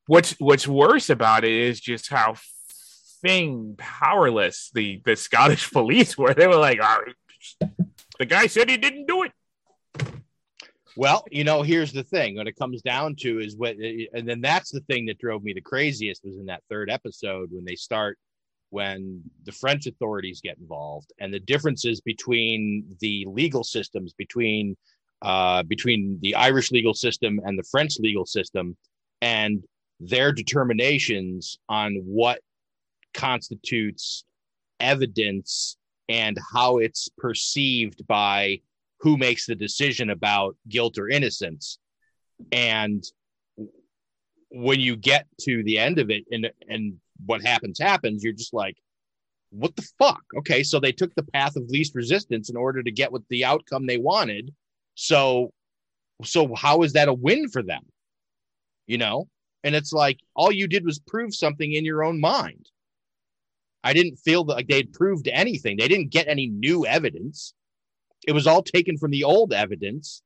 What's 0.08 0.34
What's 0.40 0.68
worse 0.68 1.10
about 1.10 1.44
it 1.44 1.52
is 1.52 1.80
just 1.82 2.10
how 2.10 2.36
thing 3.22 3.76
powerless 3.78 4.70
the 4.74 5.02
the 5.04 5.16
Scottish 5.16 5.72
police 5.74 6.18
were. 6.18 6.34
They 6.34 6.48
were 6.48 6.56
like, 6.58 6.80
"All 6.82 7.00
right, 7.00 7.72
the 8.20 8.26
guy 8.26 8.48
said 8.48 8.70
he 8.70 8.78
didn't 8.78 9.08
do 9.08 9.24
it. 9.24 9.32
Well, 10.96 11.26
you 11.32 11.44
know, 11.44 11.64
here's 11.64 11.92
the 11.92 12.04
thing. 12.04 12.36
What 12.36 12.48
it 12.48 12.56
comes 12.56 12.82
down 12.82 13.16
to 13.22 13.40
is 13.40 13.56
what, 13.56 13.76
and 13.78 14.28
then 14.28 14.42
that's 14.42 14.72
the 14.72 14.82
thing 14.82 15.08
that 15.08 15.18
drove 15.18 15.44
me 15.44 15.54
the 15.54 15.62
craziest 15.62 16.24
was 16.24 16.38
in 16.38 16.46
that 16.46 16.64
third 16.70 16.90
episode 16.90 17.50
when 17.52 17.66
they 17.66 17.76
start, 17.76 18.20
when 18.70 19.22
the 19.46 19.52
French 19.52 19.88
authorities 19.88 20.42
get 20.42 20.58
involved, 20.60 21.12
and 21.20 21.34
the 21.34 21.40
differences 21.40 22.00
between 22.02 22.86
the 23.00 23.26
legal 23.28 23.64
systems 23.64 24.14
between, 24.14 24.76
uh, 25.24 25.64
between 25.64 26.20
the 26.22 26.36
Irish 26.36 26.72
legal 26.72 26.94
system 26.94 27.40
and 27.44 27.58
the 27.58 27.68
French 27.72 27.98
legal 28.00 28.26
system, 28.26 28.78
and 29.22 29.64
their 30.00 30.32
determinations 30.32 31.58
on 31.70 31.96
what 32.04 32.40
constitutes 33.14 34.26
evidence 34.80 35.78
and 36.10 36.38
how 36.54 36.78
it's 36.78 37.10
perceived 37.18 38.06
by 38.06 38.60
who 39.04 39.18
makes 39.18 39.46
the 39.46 39.54
decision 39.54 40.10
about 40.12 40.56
guilt 40.70 40.98
or 40.98 41.10
innocence. 41.10 41.78
And 42.54 43.04
when 44.50 44.80
you 44.80 44.96
get 44.96 45.28
to 45.42 45.62
the 45.64 45.78
end 45.78 46.00
of 46.00 46.10
it 46.10 46.24
and 46.32 46.50
and 46.70 46.96
what 47.26 47.42
happens 47.42 47.80
happens 47.80 48.24
you're 48.24 48.34
just 48.34 48.54
like 48.54 48.78
what 49.50 49.76
the 49.76 49.88
fuck? 50.00 50.22
Okay 50.38 50.64
so 50.64 50.80
they 50.80 50.92
took 50.92 51.14
the 51.16 51.24
path 51.34 51.56
of 51.58 51.70
least 51.70 51.96
resistance 51.96 52.50
in 52.50 52.56
order 52.56 52.82
to 52.82 52.92
get 52.92 53.12
what 53.12 53.22
the 53.30 53.44
outcome 53.46 53.86
they 53.86 53.98
wanted. 53.98 54.54
So 54.96 55.52
so 56.24 56.56
how 56.56 56.84
is 56.84 56.94
that 56.94 57.10
a 57.10 57.14
win 57.14 57.50
for 57.50 57.62
them? 57.62 57.84
You 58.88 59.00
know? 59.00 59.28
And 59.66 59.76
it's 59.76 59.92
like 59.92 60.20
all 60.34 60.52
you 60.52 60.68
did 60.68 60.86
was 60.86 61.00
prove 61.00 61.36
something 61.36 61.74
in 61.74 61.84
your 61.84 62.04
own 62.04 62.20
mind. 62.22 62.70
I 63.84 63.94
didn't 63.94 64.18
feel 64.18 64.46
that 64.46 64.56
like 64.56 64.68
they'd 64.68 64.94
proved 64.94 65.28
anything. 65.28 65.76
They 65.78 65.90
didn't 65.90 66.12
get 66.12 66.28
any 66.30 66.48
new 66.48 66.86
evidence. 66.86 67.54
It 68.28 68.32
was 68.32 68.48
all 68.48 68.64
taken 68.64 68.98
from 68.98 69.12
the 69.12 69.24
old 69.24 69.54
evidence, 69.54 70.22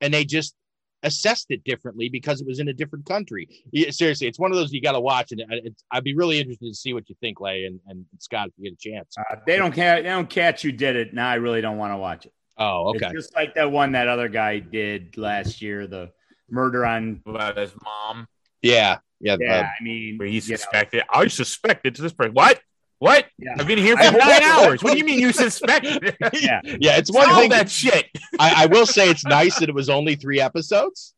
and 0.00 0.12
they 0.12 0.24
just 0.24 0.54
assessed 1.02 1.46
it 1.50 1.64
differently 1.64 2.08
because 2.08 2.40
it 2.40 2.46
was 2.46 2.60
in 2.60 2.68
a 2.68 2.72
different 2.72 3.06
country. 3.06 3.48
Yeah, 3.72 3.90
seriously, 3.90 4.26
it's 4.26 4.38
one 4.38 4.52
of 4.52 4.56
those 4.56 4.72
you 4.72 4.80
got 4.80 4.92
to 4.92 5.00
watch, 5.00 5.32
and 5.32 5.40
it, 5.40 5.46
it, 5.50 5.82
I'd 5.90 6.04
be 6.04 6.14
really 6.14 6.38
interested 6.38 6.68
to 6.68 6.74
see 6.74 6.94
what 6.94 7.08
you 7.08 7.16
think, 7.20 7.40
Lay 7.40 7.64
and, 7.64 7.80
and 7.88 8.04
Scott, 8.18 8.48
if 8.48 8.54
you 8.56 8.70
get 8.70 8.74
a 8.74 8.90
chance. 8.90 9.14
Uh, 9.18 9.36
they 9.46 9.56
don't 9.56 9.72
care. 9.72 9.96
They 10.02 10.08
don't 10.08 10.30
catch 10.30 10.64
you 10.64 10.72
did 10.72 10.96
it. 10.96 11.12
Now 11.12 11.28
I 11.28 11.34
really 11.34 11.60
don't 11.60 11.78
want 11.78 11.92
to 11.92 11.96
watch 11.96 12.26
it. 12.26 12.32
Oh, 12.58 12.90
okay. 12.90 13.06
It's 13.06 13.14
just 13.14 13.34
like 13.34 13.54
that 13.54 13.70
one 13.70 13.92
that 13.92 14.08
other 14.08 14.28
guy 14.28 14.58
did 14.58 15.16
last 15.16 15.62
year, 15.62 15.86
the 15.86 16.10
murder 16.50 16.84
on 16.84 17.22
about 17.26 17.56
his 17.56 17.72
mom. 17.82 18.26
Yeah, 18.60 18.98
yeah. 19.20 19.36
Yeah, 19.40 19.60
uh, 19.60 19.62
I 19.62 19.82
mean, 19.82 20.18
Where 20.18 20.28
he 20.28 20.34
you 20.34 20.40
know, 20.40 20.56
suspected. 20.56 21.02
I 21.12 21.26
suspected 21.28 21.96
to 21.96 22.02
this 22.02 22.12
person. 22.12 22.34
What? 22.34 22.60
What? 23.02 23.26
Yeah. 23.36 23.56
I've 23.58 23.66
been 23.66 23.78
here 23.78 23.96
for 23.96 24.16
nine 24.16 24.42
hours. 24.44 24.80
What 24.80 24.92
do 24.92 24.98
you 24.98 25.04
mean 25.04 25.18
you 25.18 25.32
suspect? 25.32 25.84
yeah, 26.40 26.60
yeah, 26.64 26.98
it's 26.98 27.10
one 27.10 27.28
All 27.28 27.40
thing. 27.40 27.50
that 27.50 27.68
shit. 27.68 28.06
I, 28.38 28.62
I 28.62 28.66
will 28.66 28.86
say 28.86 29.10
it's 29.10 29.24
nice 29.24 29.58
that 29.58 29.68
it 29.68 29.74
was 29.74 29.90
only 29.90 30.14
three 30.14 30.40
episodes, 30.40 31.12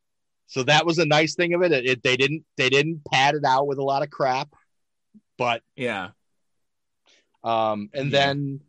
so 0.47 0.63
that 0.63 0.87
was 0.87 0.97
a 0.97 1.05
nice 1.05 1.35
thing 1.35 1.53
of 1.53 1.61
it. 1.63 1.73
It, 1.73 1.85
it- 1.85 2.03
They 2.03 2.17
didn't 2.17 2.45
they 2.57 2.71
didn't 2.71 3.03
pad 3.13 3.35
it 3.35 3.45
out 3.45 3.67
with 3.67 3.77
a 3.77 3.83
lot 3.83 4.03
of 4.03 4.09
crap, 4.09 4.49
but 5.37 5.61
Yeah. 5.77 6.09
um, 7.43 7.91
and 7.93 8.11
Yeah. 8.11 8.19
then 8.33 8.61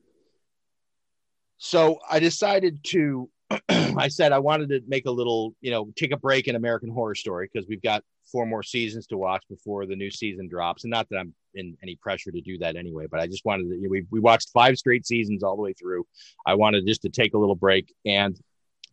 so 1.57 1.99
I 2.09 2.19
decided 2.19 2.83
to. 2.87 3.29
I 3.69 4.09
said 4.09 4.33
I 4.33 4.39
wanted 4.39 4.69
to 4.69 4.81
make 4.87 5.05
a 5.05 5.11
little, 5.11 5.55
you 5.61 5.71
know, 5.71 5.89
take 5.95 6.11
a 6.11 6.17
break 6.17 6.49
in 6.49 6.55
American 6.57 6.89
Horror 6.89 7.15
Story 7.15 7.49
because 7.51 7.65
we've 7.69 7.81
got 7.81 8.03
four 8.29 8.45
more 8.45 8.63
seasons 8.63 9.07
to 9.07 9.17
watch 9.17 9.43
before 9.49 9.85
the 9.85 9.95
new 9.95 10.11
season 10.11 10.49
drops, 10.49 10.83
and 10.83 10.91
not 10.91 11.07
that 11.09 11.17
I'm 11.19 11.33
in 11.55 11.77
any 11.81 11.95
pressure 11.95 12.31
to 12.31 12.41
do 12.41 12.57
that 12.59 12.75
anyway, 12.75 13.07
but 13.09 13.19
I 13.19 13.27
just 13.27 13.45
wanted 13.45 13.69
to. 13.69 13.87
We 13.87 14.05
we 14.11 14.19
watched 14.19 14.49
five 14.49 14.77
straight 14.77 15.05
seasons 15.05 15.43
all 15.43 15.55
the 15.55 15.61
way 15.61 15.73
through. 15.73 16.05
I 16.45 16.55
wanted 16.55 16.85
just 16.85 17.01
to 17.03 17.09
take 17.09 17.33
a 17.33 17.37
little 17.37 17.55
break, 17.55 17.93
and 18.05 18.39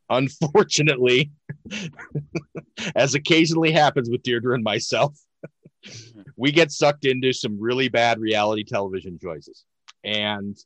unfortunately, 0.09 1.33
as 2.95 3.15
occasionally 3.15 3.73
happens 3.73 4.11
with 4.11 4.23
Deirdre 4.23 4.55
and 4.55 4.65
myself, 4.65 5.19
we 6.37 6.53
get 6.53 6.71
sucked 6.71 7.05
into 7.05 7.33
some 7.33 7.61
really 7.61 7.89
bad 7.89 8.19
reality 8.19 8.65
television 8.65 9.19
choices. 9.21 9.65
And 10.05 10.57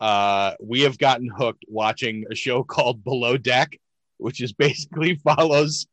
uh, 0.00 0.54
we 0.60 0.80
have 0.82 0.98
gotten 0.98 1.28
hooked 1.28 1.64
watching 1.68 2.24
a 2.30 2.34
show 2.34 2.62
called 2.64 3.04
Below 3.04 3.36
Deck, 3.36 3.78
which 4.18 4.42
is 4.42 4.52
basically 4.52 5.16
follows 5.16 5.86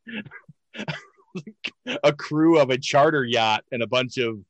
a 2.02 2.12
crew 2.12 2.58
of 2.58 2.70
a 2.70 2.78
charter 2.78 3.24
yacht 3.24 3.64
and 3.70 3.82
a 3.82 3.86
bunch 3.86 4.18
of 4.18 4.40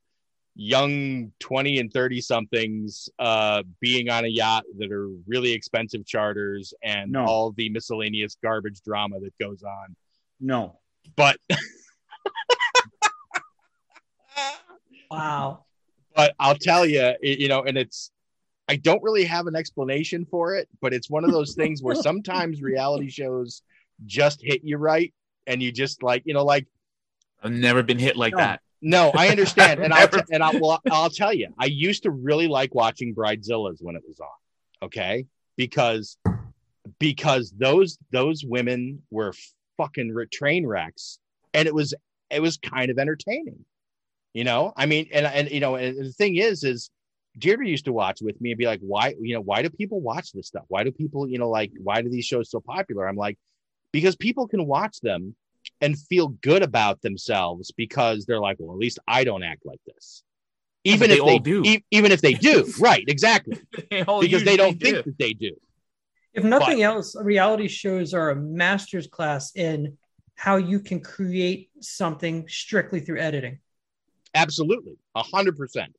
young 0.54 1.32
20 1.40 1.78
and 1.78 1.92
30 1.92 2.20
somethings 2.20 3.08
uh, 3.18 3.62
being 3.80 4.10
on 4.10 4.24
a 4.24 4.28
yacht 4.28 4.64
that 4.78 4.90
are 4.92 5.08
really 5.26 5.52
expensive 5.52 6.04
charters 6.06 6.74
and 6.82 7.12
No. 7.12 7.24
all 7.24 7.52
the 7.52 7.68
miscellaneous 7.70 8.36
garbage 8.42 8.80
drama 8.82 9.20
that 9.20 9.32
goes 9.38 9.62
on. 9.62 9.94
no. 10.40 10.78
But 11.16 11.38
Wow. 15.10 15.64
but 16.14 16.34
I'll 16.38 16.54
tell 16.56 16.86
you, 16.86 17.14
you 17.22 17.48
know, 17.48 17.62
and 17.62 17.76
it's 17.76 18.10
I 18.68 18.76
don't 18.76 19.02
really 19.02 19.24
have 19.24 19.46
an 19.48 19.56
explanation 19.56 20.24
for 20.30 20.54
it, 20.54 20.68
but 20.80 20.92
it's 20.94 21.10
one 21.10 21.24
of 21.24 21.32
those 21.32 21.54
things 21.54 21.82
where 21.82 21.94
sometimes 22.02 22.62
reality 22.62 23.08
shows 23.10 23.62
just 24.06 24.40
hit 24.42 24.62
you 24.62 24.76
right, 24.76 25.12
and 25.46 25.60
you 25.62 25.72
just 25.72 26.02
like, 26.02 26.22
you 26.26 26.34
know, 26.34 26.44
like 26.44 26.66
I've 27.42 27.50
never 27.52 27.82
been 27.82 27.98
hit 27.98 28.16
like 28.16 28.32
No. 28.34 28.38
that. 28.38 28.60
No, 28.82 29.10
I 29.14 29.28
understand, 29.28 29.80
and 29.84 29.92
I'll 29.92 30.08
t- 30.08 30.20
and 30.30 30.42
I'll 30.42 30.80
I'll 30.90 31.10
tell 31.10 31.32
you, 31.32 31.48
I 31.58 31.66
used 31.66 32.04
to 32.04 32.10
really 32.10 32.48
like 32.48 32.74
watching 32.74 33.14
Bridezillas 33.14 33.78
when 33.80 33.96
it 33.96 34.02
was 34.06 34.20
on, 34.20 34.86
okay, 34.86 35.26
because 35.56 36.16
because 36.98 37.52
those 37.56 37.98
those 38.10 38.44
women 38.44 39.02
were 39.10 39.32
fucking 39.76 40.14
train 40.32 40.66
wrecks, 40.66 41.18
and 41.54 41.66
it 41.66 41.74
was 41.74 41.94
it 42.30 42.40
was 42.40 42.56
kind 42.58 42.90
of 42.90 42.98
entertaining, 42.98 43.64
you 44.32 44.44
know. 44.44 44.72
I 44.76 44.86
mean, 44.86 45.08
and 45.12 45.26
and 45.26 45.50
you 45.50 45.60
know, 45.60 45.76
and 45.76 45.98
the 45.98 46.12
thing 46.12 46.36
is, 46.36 46.64
is 46.64 46.90
Deirdre 47.38 47.66
used 47.66 47.84
to 47.84 47.92
watch 47.92 48.20
with 48.20 48.40
me 48.40 48.52
and 48.52 48.58
be 48.58 48.66
like, 48.66 48.80
why, 48.80 49.14
you 49.20 49.34
know, 49.34 49.40
why 49.40 49.62
do 49.62 49.70
people 49.70 50.00
watch 50.00 50.32
this 50.32 50.48
stuff? 50.48 50.64
Why 50.68 50.84
do 50.84 50.90
people, 50.90 51.28
you 51.28 51.38
know, 51.38 51.48
like, 51.48 51.72
why 51.78 52.02
do 52.02 52.08
these 52.08 52.24
shows 52.24 52.50
so 52.50 52.60
popular? 52.60 53.08
I'm 53.08 53.16
like, 53.16 53.38
because 53.92 54.16
people 54.16 54.48
can 54.48 54.66
watch 54.66 55.00
them 55.00 55.36
and 55.80 55.98
feel 55.98 56.28
good 56.28 56.62
about 56.62 57.00
themselves 57.02 57.72
because 57.76 58.26
they're 58.26 58.40
like, 58.40 58.56
well, 58.58 58.72
at 58.72 58.78
least 58.78 58.98
I 59.08 59.24
don't 59.24 59.42
act 59.42 59.64
like 59.64 59.80
this. 59.86 60.22
Even 60.84 61.08
but 61.10 61.18
if 61.18 61.24
they 61.24 61.32
they 61.32 61.38
do. 61.38 61.62
e- 61.64 61.84
even 61.90 62.12
if 62.12 62.20
they 62.22 62.34
do, 62.34 62.70
right? 62.80 63.04
Exactly, 63.06 63.56
They 63.90 64.04
because 64.20 64.44
they 64.44 64.56
don't 64.56 64.78
do. 64.78 64.92
think 64.92 65.04
that 65.04 65.18
they 65.18 65.32
do. 65.32 65.52
If 66.32 66.44
nothing 66.44 66.82
else, 66.82 67.16
reality 67.20 67.66
shows 67.68 68.14
are 68.14 68.30
a 68.30 68.36
master's 68.36 69.06
class 69.08 69.54
in 69.56 69.98
how 70.36 70.56
you 70.56 70.80
can 70.80 71.00
create 71.00 71.70
something 71.80 72.48
strictly 72.48 73.00
through 73.00 73.20
editing 73.20 73.58
Absolutely, 74.34 74.96
a 75.14 75.22
hundred 75.22 75.56
percent. 75.58 75.94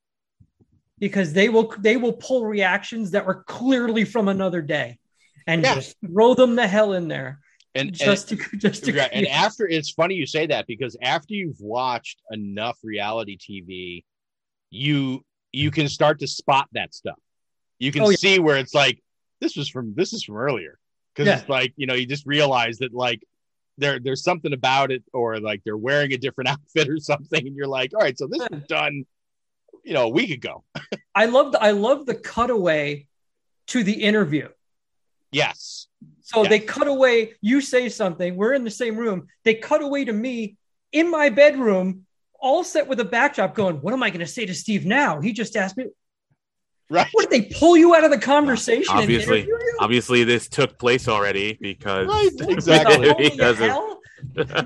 because 1.00 1.34
they 1.34 1.50
will 1.50 1.74
they 1.80 1.98
will 1.98 2.14
pull 2.14 2.46
reactions 2.46 3.12
that 3.12 3.26
were 3.26 3.44
clearly 3.44 4.06
from 4.06 4.28
another 4.30 4.62
day 4.62 4.98
and 5.48 5.64
Yeah. 5.64 5.76
just 5.76 5.96
throw 6.06 6.34
them 6.34 6.56
the 6.56 6.68
hell 6.68 6.94
in 6.94 7.08
there 7.08 7.40
And 7.74 7.90
and, 7.90 7.96
just 7.98 8.30
to 8.30 8.36
just 8.58 8.86
to 8.86 8.94
Right, 8.94 9.10
and 9.14 9.28
after 9.28 9.68
it's 9.68 9.92
funny 9.92 10.16
you 10.16 10.26
say 10.26 10.46
that 10.48 10.68
because 10.68 10.98
after 11.02 11.34
you've 11.34 11.60
watched 11.62 12.22
enough 12.32 12.78
reality 12.84 13.38
TV, 13.38 14.04
you 14.70 15.24
you 15.52 15.72
can 15.72 15.88
start 15.88 16.20
to 16.20 16.28
spot 16.28 16.68
that 16.74 16.94
stuff. 16.94 17.20
You 17.80 17.92
can 17.92 18.04
Oh, 18.04 18.10
yeah. 18.10 18.18
see 18.18 18.40
where 18.40 18.58
it's 18.58 18.74
like 18.74 19.02
this 19.40 19.56
was 19.56 19.70
from 19.70 19.94
this 19.96 20.14
is 20.14 20.24
from 20.24 20.38
earlier 20.38 20.78
because 21.14 21.28
Yeah. 21.28 21.40
it's 21.40 21.50
like 21.50 21.74
you 21.78 21.88
know 21.88 21.94
you 21.94 22.06
just 22.06 22.26
realize 22.26 22.78
that 22.80 22.94
like 22.94 23.22
there 23.78 24.00
there's 24.00 24.24
something 24.24 24.54
about 24.54 24.92
it 24.92 25.04
or 25.14 25.40
like 25.40 25.62
they're 25.64 25.78
wearing 25.78 26.12
a 26.14 26.18
different 26.18 26.50
outfit 26.54 26.90
or 26.90 27.00
something 27.00 27.48
and 27.48 27.56
you're 27.56 27.68
like 27.68 27.94
all 27.96 28.02
right 28.02 28.18
so 28.18 28.28
this 28.28 28.48
was 28.52 28.62
done 28.68 29.06
you 29.84 29.94
know 29.94 30.04
a 30.04 30.10
week 30.10 30.30
ago 30.30 30.64
I 31.16 31.26
love 31.26 31.54
the 31.54 31.64
I 31.64 31.72
love 31.72 32.06
the 32.06 32.16
cutaway 32.16 33.08
to 33.68 33.84
the 33.84 33.94
interview. 34.04 34.50
yes 35.32 35.88
So 36.22 36.44
Yeah. 36.44 36.50
they 36.50 36.60
cut 36.60 36.88
away, 36.88 37.34
you 37.42 37.62
say 37.62 37.90
something, 37.90 38.36
we're 38.36 38.54
in 38.54 38.64
the 38.64 38.72
same 38.72 38.96
room. 38.98 39.28
They 39.44 39.56
cut 39.56 39.82
away 39.82 40.06
to 40.06 40.14
me 40.14 40.56
in 40.92 41.10
my 41.10 41.30
bedroom, 41.30 42.06
all 42.40 42.64
set 42.64 42.88
with 42.88 43.00
a 43.00 43.06
backdrop 43.06 43.54
going, 43.56 43.78
What 43.78 43.94
am 43.94 44.02
I 44.04 44.10
going 44.10 44.20
to 44.22 44.28
say 44.28 44.46
to 44.46 44.54
Steve 44.54 44.86
now? 44.86 45.20
He 45.22 45.34
just 45.34 45.56
asked 45.56 45.78
me, 45.78 45.86
right 46.90 47.08
What 47.12 47.30
did 47.30 47.44
they 47.44 47.54
pull 47.60 47.76
you 47.78 47.96
out 47.96 48.04
of 48.04 48.12
the 48.12 48.20
conversation? 48.20 48.92
and 48.94 49.02
Obviously, 49.04 49.40
interview 49.40 49.54
you? 49.56 49.78
obviously, 49.82 50.24
this 50.24 50.48
took 50.48 50.78
place 50.80 51.08
already 51.08 51.58
because 51.62 52.08
Right, 52.08 52.30
exactly. 52.50 53.10
Holy 53.10 53.30
because 53.30 53.60
of- 53.60 53.68
hell? 53.68 54.00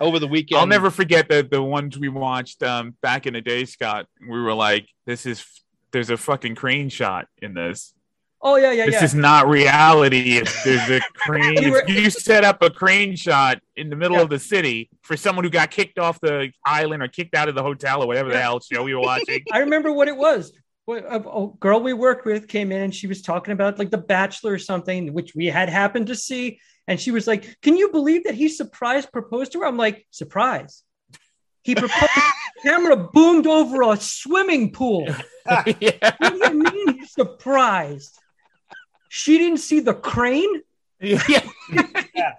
over 0.00 0.18
the 0.18 0.26
weekend 0.26 0.58
I'll 0.58 0.66
never 0.66 0.90
forget 0.90 1.28
the 1.28 1.46
the 1.48 1.62
ones 1.62 1.96
we 1.96 2.08
watched 2.08 2.62
um, 2.64 2.96
back 3.02 3.26
in 3.26 3.34
the 3.34 3.40
day, 3.40 3.64
Scott. 3.64 4.06
We 4.20 4.40
were 4.42 4.52
like, 4.54 4.88
"This 5.06 5.24
is 5.26 5.44
there's 5.92 6.10
a 6.10 6.16
fucking 6.16 6.56
crane 6.56 6.88
shot 6.88 7.28
in 7.40 7.54
this. 7.54 7.94
Oh, 8.44 8.56
yeah, 8.56 8.72
yeah, 8.72 8.86
this 8.86 8.94
yeah. 8.96 9.04
is 9.04 9.14
not 9.14 9.48
reality. 9.48 10.36
If 10.38 10.64
there's 10.64 10.90
a 10.90 11.00
crane, 11.14 11.70
were- 11.70 11.84
if 11.86 11.88
you 11.90 12.10
set 12.10 12.42
up 12.44 12.60
a 12.62 12.70
crane 12.70 13.14
shot 13.14 13.60
in 13.76 13.88
the 13.88 13.94
middle 13.96 14.16
Yeah. 14.16 14.24
of 14.24 14.30
the 14.30 14.38
city 14.38 14.90
for 15.02 15.16
someone 15.16 15.44
who 15.44 15.50
got 15.50 15.70
kicked 15.70 15.98
off 15.98 16.20
the 16.20 16.50
island 16.66 17.02
or 17.02 17.08
kicked 17.08 17.34
out 17.36 17.48
of 17.48 17.54
the 17.54 17.62
hotel 17.62 18.02
or 18.02 18.06
whatever 18.08 18.30
the 18.30 18.40
hell 18.40 18.58
show 18.60 18.82
we 18.82 18.94
were 18.94 19.00
watching. 19.00 19.42
I 19.52 19.58
remember 19.58 19.92
what 19.92 20.08
it 20.08 20.16
was. 20.16 20.52
A, 20.88 20.94
a 21.20 21.50
girl 21.60 21.80
we 21.80 21.92
worked 21.92 22.26
with 22.26 22.48
came 22.48 22.72
in 22.72 22.82
and 22.82 22.92
she 22.94 23.06
was 23.06 23.22
talking 23.22 23.52
about 23.52 23.78
like 23.78 23.90
The 23.90 23.98
Bachelor 23.98 24.54
or 24.54 24.58
something, 24.58 25.12
which 25.14 25.34
we 25.36 25.46
had 25.46 25.68
happened 25.68 26.08
to 26.08 26.16
see. 26.16 26.58
And 26.88 27.00
she 27.00 27.12
was 27.12 27.28
like, 27.28 27.56
Can 27.62 27.76
you 27.76 27.90
believe 27.90 28.24
that 28.24 28.34
he 28.34 28.48
surprised 28.48 29.12
proposed 29.12 29.52
to 29.52 29.60
her? 29.60 29.66
I'm 29.66 29.76
like, 29.76 30.04
Surprise. 30.10 30.82
He 31.62 31.76
proposed, 31.76 32.10
camera 32.64 32.96
boomed 32.96 33.46
over 33.46 33.82
a 33.82 33.96
swimming 33.96 34.72
pool. 34.72 35.06
yeah. 35.78 35.92
What 36.18 36.32
do 36.32 36.38
you 36.38 36.54
mean 36.58 36.98
he's 36.98 37.12
surprised? 37.12 38.18
She 39.14 39.36
didn't 39.36 39.58
see 39.58 39.80
the 39.80 39.92
crane? 39.92 40.62
yeah. 40.98 41.18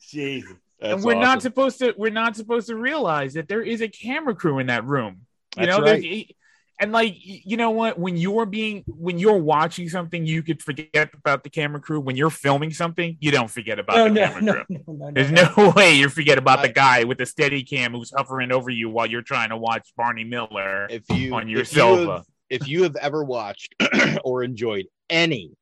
Jesus. 0.00 0.52
That's 0.80 0.94
and 0.94 1.04
we're 1.04 1.14
not 1.14 1.42
supposed 1.42 1.78
to 1.78 1.94
we're 1.96 2.10
not 2.10 2.34
supposed 2.34 2.66
to 2.66 2.74
realize 2.76 3.34
that 3.34 3.46
there 3.48 3.62
is 3.62 3.80
a 3.80 3.88
camera 3.88 4.34
crew 4.34 4.58
in 4.58 4.66
that 4.66 4.84
room 4.84 5.22
you 5.56 5.64
That's 5.66 5.78
know 5.78 5.84
right. 5.84 6.36
and 6.80 6.92
like 6.92 7.14
you 7.18 7.56
know 7.56 7.70
what 7.70 7.98
when 7.98 8.16
you're 8.16 8.44
being 8.46 8.82
when 8.86 9.18
you're 9.18 9.38
watching 9.38 9.88
something 9.88 10.26
you 10.26 10.42
could 10.42 10.62
forget 10.62 11.10
about 11.14 11.44
the 11.44 11.50
camera 11.50 11.80
crew 11.80 11.98
when 12.00 12.14
you're 12.16 12.28
filming 12.30 12.72
something 12.72 13.16
you 13.20 13.30
don't 13.30 13.50
forget 13.50 13.78
about 13.78 13.96
No, 13.96 14.04
the 14.04 14.10
no, 14.10 14.26
camera 14.26 14.42
no, 14.42 14.52
crew 14.52 14.64
no, 14.68 14.92
no, 14.92 15.04
no. 15.06 15.10
there's 15.12 15.32
no 15.32 15.72
way 15.76 15.94
you 15.94 16.08
forget 16.10 16.36
about 16.36 16.60
the 16.62 16.68
guy 16.68 17.04
with 17.04 17.16
the 17.18 17.26
steady 17.26 17.62
cam 17.62 17.92
who's 17.94 18.12
hovering 18.14 18.52
over 18.52 18.68
you 18.70 18.90
while 18.90 19.06
you're 19.06 19.22
trying 19.22 19.48
to 19.50 19.56
watch 19.56 19.88
barney 19.96 20.24
miller 20.24 20.88
if 20.90 21.04
you 21.10 21.34
on 21.34 21.48
your 21.48 21.60
if 21.62 21.74
you 21.74 21.82
have- 21.82 21.98
sofa. 21.98 22.24
if 22.50 22.68
you 22.68 22.82
have 22.82 22.96
ever 22.96 23.24
watched 23.24 23.74
or 24.24 24.42
enjoyed 24.44 24.86
any, 25.08 25.52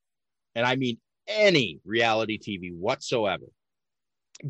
and 0.54 0.66
I 0.66 0.76
mean 0.76 0.99
any 1.26 1.80
reality 1.84 2.38
TV 2.38 2.73
whatsoever, 2.75 3.46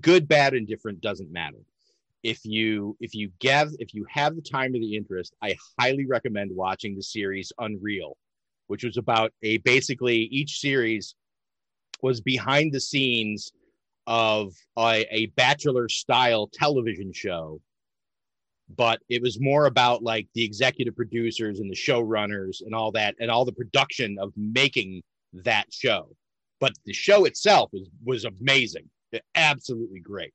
good, 0.00 0.26
bad, 0.28 0.54
and 0.54 0.66
different 0.66 1.00
doesn't 1.00 1.32
matter. 1.32 1.58
if 2.22 2.40
you 2.44 2.96
if 3.00 3.14
you 3.14 3.30
get 3.38 3.68
if 3.78 3.94
you 3.94 4.06
have 4.08 4.34
the 4.34 4.42
time 4.42 4.74
or 4.74 4.78
the 4.78 4.96
interest, 4.96 5.34
I 5.42 5.56
highly 5.78 6.06
recommend 6.06 6.50
watching 6.54 6.96
the 6.96 7.02
series 7.02 7.52
Unreal, 7.58 8.16
which 8.66 8.84
was 8.84 8.96
about 8.96 9.32
a 9.42 9.58
basically 9.58 10.16
each 10.16 10.58
series 10.60 11.14
was 12.02 12.20
behind 12.20 12.72
the 12.72 12.80
scenes 12.80 13.52
of 14.06 14.52
a, 14.78 15.06
a 15.10 15.26
bachelor 15.36 15.88
style 15.88 16.48
television 16.52 17.12
show 17.12 17.60
but 18.76 19.00
it 19.08 19.20
was 19.22 19.40
more 19.40 19.66
about 19.66 20.02
like 20.02 20.26
the 20.34 20.42
executive 20.44 20.96
producers 20.96 21.60
and 21.60 21.70
the 21.70 21.74
showrunners 21.74 22.62
and 22.64 22.74
all 22.74 22.90
that 22.92 23.14
and 23.20 23.30
all 23.30 23.44
the 23.44 23.52
production 23.52 24.16
of 24.18 24.32
making 24.36 25.02
that 25.42 25.72
show. 25.72 26.08
But 26.60 26.72
the 26.84 26.92
show 26.92 27.24
itself 27.24 27.70
was 27.72 27.88
was 28.04 28.24
amazing. 28.24 28.88
Absolutely 29.34 30.00
great. 30.00 30.32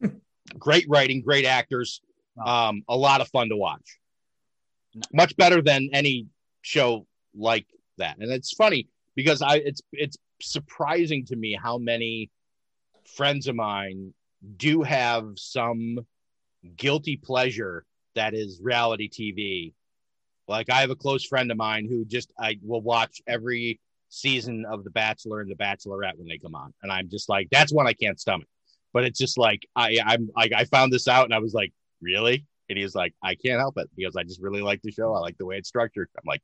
Great 0.58 0.86
writing 0.88 1.20
great 1.22 1.44
actors 1.44 2.00
um 2.44 2.82
a 2.88 2.96
lot 2.96 3.20
of 3.20 3.28
fun 3.28 3.48
to 3.48 3.56
watch. 3.56 3.98
Much 5.12 5.36
better 5.36 5.60
than 5.60 5.90
any 5.92 6.26
show 6.62 7.06
like 7.34 7.66
that. 7.98 8.16
And 8.18 8.30
it's 8.30 8.52
funny 8.52 8.88
because 9.14 9.42
i 9.42 9.56
it's 9.56 9.80
it's 9.92 10.16
surprising 10.40 11.24
to 11.26 11.36
me 11.36 11.58
how 11.60 11.78
many 11.78 12.30
friends 13.16 13.48
of 13.48 13.56
mine 13.56 14.12
do 14.56 14.82
have 14.82 15.32
some 15.36 15.98
guilty 16.76 17.16
pleasure 17.16 17.84
that 18.14 18.34
is 18.34 18.60
reality 18.62 19.08
TV. 19.08 19.72
Like 20.48 20.70
I 20.70 20.80
have 20.80 20.90
a 20.90 20.96
close 20.96 21.24
friend 21.24 21.50
of 21.50 21.56
mine 21.56 21.86
who 21.88 22.04
just 22.04 22.32
I 22.38 22.58
will 22.62 22.82
watch 22.82 23.20
every 23.26 23.80
season 24.08 24.64
of 24.70 24.84
The 24.84 24.90
Bachelor 24.90 25.40
and 25.40 25.50
The 25.50 25.56
Bachelorette 25.56 26.16
when 26.16 26.28
they 26.28 26.38
come 26.38 26.54
on, 26.54 26.72
and 26.82 26.90
I'm 26.92 27.08
just 27.08 27.28
like, 27.28 27.48
that's 27.50 27.72
one 27.72 27.86
I 27.86 27.92
can't 27.92 28.20
stomach. 28.20 28.48
But 28.92 29.04
it's 29.04 29.18
just 29.18 29.36
like 29.38 29.66
I 29.76 29.98
I'm 30.04 30.30
like 30.34 30.52
I 30.52 30.64
found 30.64 30.92
this 30.92 31.08
out 31.08 31.24
and 31.24 31.34
I 31.34 31.38
was 31.38 31.54
like, 31.54 31.72
really? 32.00 32.46
And 32.68 32.76
he 32.78 32.84
was 32.84 32.94
like, 32.94 33.14
I 33.22 33.34
can't 33.34 33.60
help 33.60 33.78
it 33.78 33.88
because 33.96 34.16
I 34.16 34.22
just 34.24 34.40
really 34.40 34.62
like 34.62 34.80
the 34.82 34.90
show. 34.90 35.14
I 35.14 35.20
like 35.20 35.38
the 35.38 35.46
way 35.46 35.56
it's 35.58 35.68
structured. 35.68 36.08
I'm 36.16 36.24
like, 36.26 36.42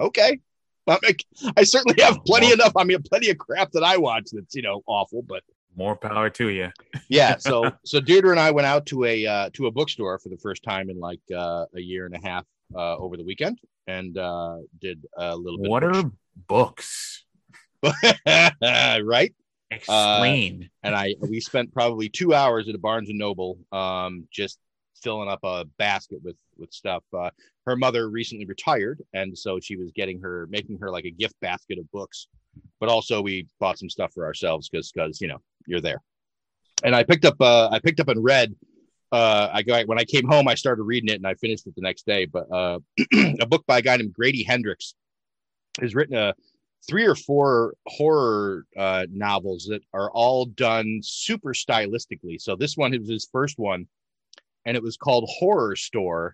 okay. 0.00 0.38
I'm 0.86 0.98
like, 1.02 1.24
I 1.56 1.62
certainly 1.62 2.02
have 2.02 2.18
plenty 2.26 2.52
enough. 2.52 2.72
I 2.76 2.84
mean, 2.84 3.00
plenty 3.02 3.30
of 3.30 3.38
crap 3.38 3.70
that 3.72 3.84
I 3.84 3.96
watch 3.98 4.30
that's 4.32 4.54
you 4.54 4.62
know 4.62 4.82
awful, 4.86 5.22
but 5.22 5.42
More 5.76 5.96
power 5.96 6.28
to 6.30 6.48
you. 6.48 6.70
yeah 7.08 7.36
so 7.38 7.70
so 7.84 8.00
deirdre 8.00 8.30
and 8.30 8.40
i 8.40 8.50
went 8.50 8.66
out 8.66 8.84
to 8.86 9.04
a 9.04 9.26
uh 9.26 9.50
to 9.54 9.66
a 9.66 9.70
bookstore 9.70 10.18
for 10.18 10.28
the 10.28 10.36
first 10.36 10.62
time 10.62 10.90
in 10.90 10.98
like 10.98 11.20
uh 11.34 11.64
a 11.74 11.80
year 11.80 12.04
and 12.06 12.14
a 12.14 12.20
half 12.20 12.44
uh 12.74 12.96
over 12.96 13.16
the 13.16 13.24
weekend 13.24 13.58
and 13.86 14.18
uh 14.18 14.56
did 14.80 15.04
a 15.16 15.36
little 15.36 15.58
bit 15.58 15.70
What 15.70 15.84
are 15.84 16.10
books? 16.36 17.24
right? 18.62 19.34
Explain. 19.72 20.64
Uh, 20.64 20.86
and 20.86 20.94
i 20.94 21.14
we 21.20 21.40
spent 21.40 21.72
probably 21.72 22.08
two 22.08 22.34
hours 22.34 22.68
at 22.68 22.74
a 22.74 22.78
barnes 22.78 23.08
and 23.08 23.18
noble 23.18 23.58
um 23.72 24.26
just 24.30 24.58
filling 25.02 25.28
up 25.28 25.40
a 25.42 25.64
basket 25.78 26.18
with 26.22 26.36
with 26.56 26.72
stuff. 26.72 27.02
Uh 27.16 27.30
her 27.66 27.76
mother 27.76 28.10
recently 28.10 28.44
retired 28.44 29.00
and 29.14 29.36
so 29.36 29.58
she 29.60 29.76
was 29.76 29.90
getting 29.92 30.20
her 30.20 30.46
making 30.50 30.78
her 30.78 30.90
like 30.90 31.04
a 31.04 31.10
gift 31.10 31.34
basket 31.40 31.78
of 31.78 31.90
books. 31.90 32.28
But 32.80 32.88
also 32.88 33.22
we 33.22 33.46
bought 33.60 33.78
some 33.78 33.88
stuff 33.88 34.12
for 34.12 34.26
ourselves 34.26 34.68
because 34.68 34.92
because 34.92 35.20
you 35.20 35.28
know 35.28 35.38
you're 35.66 35.80
there. 35.80 36.02
And 36.84 36.94
i 36.94 37.02
picked 37.02 37.24
up 37.24 37.40
uh 37.40 37.68
i 37.72 37.78
picked 37.78 38.00
up 38.00 38.08
and 38.08 38.22
read 38.22 38.54
uh 39.10 39.48
i 39.52 39.62
got 39.62 39.86
when 39.86 39.98
i 39.98 40.04
came 40.04 40.26
home 40.26 40.48
i 40.48 40.54
started 40.54 40.82
reading 40.82 41.08
it 41.08 41.16
and 41.16 41.26
i 41.26 41.34
finished 41.34 41.66
it 41.66 41.74
the 41.74 41.82
next 41.82 42.04
day. 42.06 42.26
But 42.26 42.50
uh 42.52 42.78
a 43.40 43.46
book 43.46 43.64
by 43.66 43.78
a 43.78 43.82
guy 43.82 43.96
named 43.96 44.12
grady 44.12 44.42
hendrix 44.42 44.94
has 45.80 45.94
written 45.94 46.16
a 46.16 46.34
three 46.88 47.04
or 47.04 47.14
four 47.14 47.74
horror 47.86 48.66
uh 48.76 49.06
novels 49.10 49.66
that 49.70 49.82
are 49.92 50.10
all 50.10 50.46
done 50.46 51.00
super 51.02 51.52
stylistically. 51.52 52.40
So 52.40 52.56
this 52.56 52.76
one 52.76 52.92
was 52.98 53.08
his 53.08 53.28
first 53.30 53.58
one 53.58 53.86
and 54.64 54.76
it 54.76 54.82
was 54.82 54.96
called 54.96 55.30
Horrorstör 55.40 56.32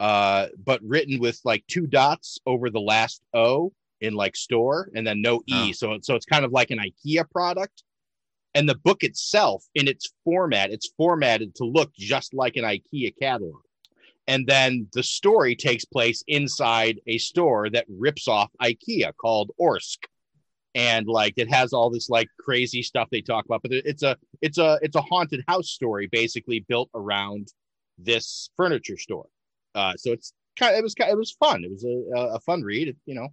uh 0.00 0.46
but 0.64 0.80
written 0.82 1.20
with 1.20 1.40
like 1.44 1.64
two 1.68 1.86
dots 1.86 2.38
over 2.46 2.70
the 2.70 2.80
last 2.80 3.22
o 3.32 3.72
in 4.00 4.14
like 4.14 4.36
store 4.36 4.90
and 4.94 5.06
then 5.06 5.22
no 5.22 5.42
e. 5.46 5.72
So 5.72 5.98
so 6.02 6.14
it's 6.14 6.26
kind 6.26 6.44
of 6.44 6.52
like 6.52 6.70
an 6.70 6.78
ikea 6.78 7.30
product. 7.30 7.84
And 8.56 8.68
the 8.68 8.76
book 8.76 9.02
itself 9.02 9.64
in 9.74 9.88
its 9.88 10.12
format 10.24 10.70
it's 10.70 10.92
formatted 10.96 11.54
to 11.56 11.64
look 11.64 11.92
just 11.94 12.32
like 12.32 12.56
an 12.56 12.64
ikea 12.64 13.12
catalog 13.20 13.60
and 14.26 14.46
then 14.46 14.88
the 14.92 15.02
story 15.02 15.54
takes 15.54 15.84
place 15.84 16.24
inside 16.28 17.00
a 17.06 17.18
store 17.18 17.68
that 17.70 17.84
rips 17.88 18.26
off 18.28 18.50
ikea 18.62 19.12
called 19.16 19.50
orsk. 19.60 19.98
And 20.76 21.06
like 21.06 21.34
it 21.36 21.48
has 21.52 21.72
all 21.72 21.88
this 21.88 22.08
like 22.08 22.28
crazy 22.40 22.82
stuff 22.82 23.08
they 23.10 23.20
talk 23.20 23.44
about 23.44 23.62
but 23.62 23.72
it's 23.72 24.02
a 24.02 24.16
it's 24.42 24.58
a 24.58 24.78
it's 24.82 24.96
a 24.96 25.02
haunted 25.02 25.44
house 25.46 25.70
story 25.70 26.08
basically 26.08 26.64
built 26.68 26.90
around 26.94 27.48
this 27.98 28.50
furniture 28.56 28.96
store. 28.96 29.26
Uh 29.74 29.92
so 29.96 30.10
it's 30.10 30.32
kind 30.58 30.72
of 30.74 30.80
it 30.80 30.82
was 30.82 30.94
kind 30.94 31.12
it 31.12 31.18
was 31.18 31.30
fun. 31.32 31.62
It 31.62 31.70
was 31.70 31.84
a, 31.84 32.34
a 32.34 32.40
fun 32.40 32.62
read. 32.62 32.88
It, 32.88 32.96
you 33.06 33.14
know 33.14 33.28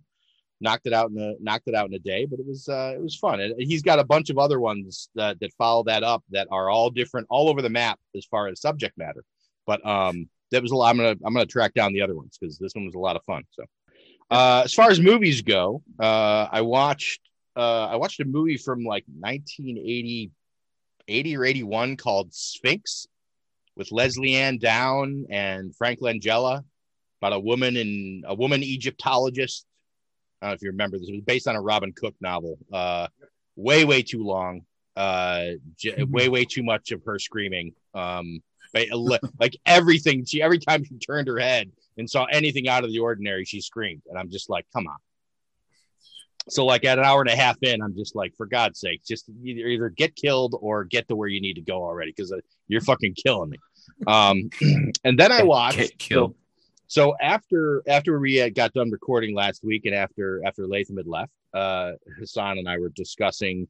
knocked 0.63 0.85
it 0.85 0.93
out 0.93 1.09
in 1.09 1.17
a 1.17 1.33
knocked 1.39 1.67
it 1.67 1.73
out 1.73 1.87
in 1.87 1.95
a 1.95 1.99
day 1.99 2.27
but 2.27 2.39
it 2.39 2.45
was 2.45 2.69
uh 2.69 2.93
it 2.93 3.01
was 3.01 3.15
fun. 3.15 3.39
And 3.39 3.55
he's 3.57 3.81
got 3.81 3.97
a 3.97 4.03
bunch 4.03 4.29
of 4.29 4.37
other 4.37 4.59
ones 4.59 5.09
that 5.15 5.39
that 5.39 5.51
follow 5.57 5.83
that 5.85 6.03
up 6.03 6.23
that 6.29 6.47
are 6.51 6.69
all 6.69 6.91
different 6.91 7.25
all 7.31 7.49
over 7.49 7.63
the 7.63 7.69
map 7.69 7.99
as 8.15 8.25
far 8.25 8.49
as 8.49 8.61
subject 8.61 8.97
matter. 8.99 9.23
But 9.65 9.83
um 9.83 10.29
that 10.51 10.61
was 10.61 10.71
a 10.71 10.75
lot 10.75 10.89
i'm 10.89 10.97
gonna 10.97 11.15
i'm 11.25 11.33
gonna 11.33 11.45
track 11.45 11.73
down 11.73 11.93
the 11.93 12.01
other 12.01 12.15
ones 12.15 12.37
because 12.39 12.57
this 12.57 12.73
one 12.75 12.85
was 12.85 12.95
a 12.95 12.99
lot 12.99 13.15
of 13.15 13.23
fun 13.23 13.43
so 13.51 13.63
uh 14.29 14.61
as 14.65 14.73
far 14.73 14.89
as 14.89 14.99
movies 14.99 15.41
go 15.41 15.81
uh 15.99 16.47
i 16.51 16.61
watched 16.61 17.21
uh 17.55 17.85
i 17.85 17.95
watched 17.95 18.19
a 18.19 18.25
movie 18.25 18.57
from 18.57 18.83
like 18.83 19.03
1980 19.19 20.31
80 21.07 21.37
or 21.37 21.45
81 21.45 21.97
called 21.97 22.33
sphinx 22.33 23.07
with 23.75 23.91
lesley-anne 23.91 24.57
down 24.57 25.25
and 25.29 25.75
frank 25.75 25.99
langella 25.99 26.63
about 27.21 27.33
a 27.33 27.39
woman 27.39 27.75
and 27.77 28.25
a 28.27 28.35
woman 28.35 28.63
egyptologist 28.63 29.65
I 30.41 30.47
don't 30.47 30.51
know 30.51 30.55
if 30.55 30.61
you 30.63 30.69
remember 30.71 30.97
this. 30.97 31.07
It 31.07 31.13
was 31.13 31.21
based 31.21 31.47
on 31.47 31.55
a 31.55 31.61
Robin 31.61 31.93
Cook 31.93 32.15
novel. 32.19 32.57
Uh, 32.73 33.07
way, 33.55 33.85
way 33.85 34.01
too 34.01 34.23
long. 34.23 34.61
Uh, 34.95 35.51
j- 35.77 36.03
way, 36.03 36.29
way 36.29 36.45
too 36.45 36.63
much 36.63 36.91
of 36.91 37.03
her 37.05 37.19
screaming. 37.19 37.73
Um, 37.93 38.41
like 39.39 39.57
everything. 39.65 40.25
She 40.25 40.41
every 40.41 40.59
time 40.59 40.83
she 40.83 40.97
turned 40.97 41.27
her 41.27 41.39
head 41.39 41.71
and 41.97 42.09
saw 42.09 42.25
anything 42.25 42.67
out 42.67 42.83
of 42.83 42.91
the 42.91 42.99
ordinary, 42.99 43.45
she 43.45 43.61
screamed. 43.61 44.03
And 44.09 44.17
I'm 44.17 44.29
just 44.29 44.49
like, 44.49 44.65
come 44.73 44.87
on. 44.87 44.97
So 46.49 46.65
like 46.65 46.85
at 46.85 46.97
an 46.97 47.05
hour 47.05 47.21
and 47.21 47.29
a 47.29 47.35
half 47.35 47.57
in, 47.61 47.81
I'm 47.81 47.95
just 47.95 48.15
like, 48.15 48.35
for 48.35 48.45
God's 48.45 48.79
sake, 48.79 49.03
just 49.05 49.29
either 49.43 49.67
either 49.67 49.89
get 49.89 50.15
killed 50.15 50.55
or 50.59 50.83
get 50.83 51.07
to 51.09 51.15
where 51.15 51.27
you 51.27 51.39
need 51.39 51.53
to 51.55 51.61
go 51.61 51.83
already 51.83 52.11
because 52.15 52.31
uh, 52.31 52.37
you're 52.67 52.81
fucking 52.81 53.13
killing 53.13 53.51
me. 53.51 53.57
Um, 54.07 54.49
and 55.03 55.19
then 55.19 55.31
I 55.31 55.43
watched. 55.43 55.77
Get 55.77 55.97
killed. 55.99 56.35
So 56.87 57.15
after 57.21 57.83
after 57.87 58.19
we 58.19 58.35
had 58.35 58.53
got 58.53 58.73
done 58.73 58.91
recording 58.91 59.33
last 59.33 59.63
week, 59.63 59.85
and 59.85 59.95
after 59.95 60.41
after 60.45 60.67
Latham 60.67 60.97
had 60.97 61.07
left, 61.07 61.31
uh, 61.53 61.93
Hassan 62.19 62.57
and 62.57 62.67
I 62.67 62.79
were 62.79 62.89
discussing 62.89 63.67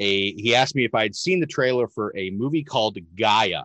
a. 0.00 0.32
He 0.34 0.54
asked 0.54 0.74
me 0.74 0.84
if 0.84 0.94
I 0.94 1.04
had 1.04 1.16
seen 1.16 1.40
the 1.40 1.46
trailer 1.46 1.88
for 1.88 2.12
a 2.14 2.30
movie 2.30 2.62
called 2.62 2.98
Gaia, 3.14 3.62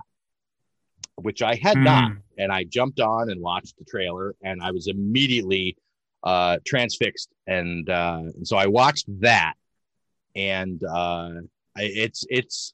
which 1.15 1.41
I 1.41 1.56
had 1.56 1.78
Hmm. 1.78 1.84
not, 1.84 2.12
and 2.38 2.52
I 2.52 2.63
jumped 2.63 2.99
on 2.99 3.30
and 3.30 3.41
watched 3.41 3.78
the 3.78 3.86
trailer, 3.86 4.36
and 4.41 4.62
I 4.62 4.71
was 4.71 4.88
immediately 4.88 5.78
uh, 6.23 6.58
transfixed, 6.65 7.30
and 7.47 7.89
uh, 7.89 8.21
and 8.36 8.47
so 8.47 8.58
I 8.58 8.67
watched 8.67 9.06
that, 9.21 9.54
and 10.36 10.82
uh, 10.84 11.32
it's 11.76 12.26
it's 12.30 12.73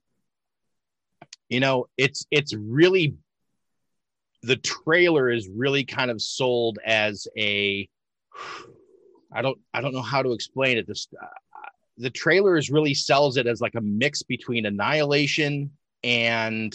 you 1.50 1.60
know 1.60 1.88
it's 1.98 2.26
it's 2.32 2.54
really 2.54 3.16
the 4.44 4.56
trailer 4.58 5.30
is 5.30 5.50
really 5.50 5.84
kind 5.84 6.10
of 6.10 6.22
sold 6.22 6.80
as 6.86 7.28
a 7.38 7.90
I 9.34 9.42
don't 9.42 9.60
I 9.74 9.82
don't 9.82 9.94
know 9.94 10.02
how 10.02 10.22
to 10.24 10.32
explain 10.32 10.78
it. 10.78 10.88
This 10.88 11.08
uh, 11.22 11.26
the 11.98 12.10
trailer 12.10 12.56
is 12.56 12.70
really 12.70 12.94
sells 12.94 13.36
it 13.36 13.48
as 13.48 13.60
like 13.62 13.76
a 13.76 13.82
mix 13.82 14.24
between 14.24 14.66
Annihilation 14.66 15.72
and 16.04 16.74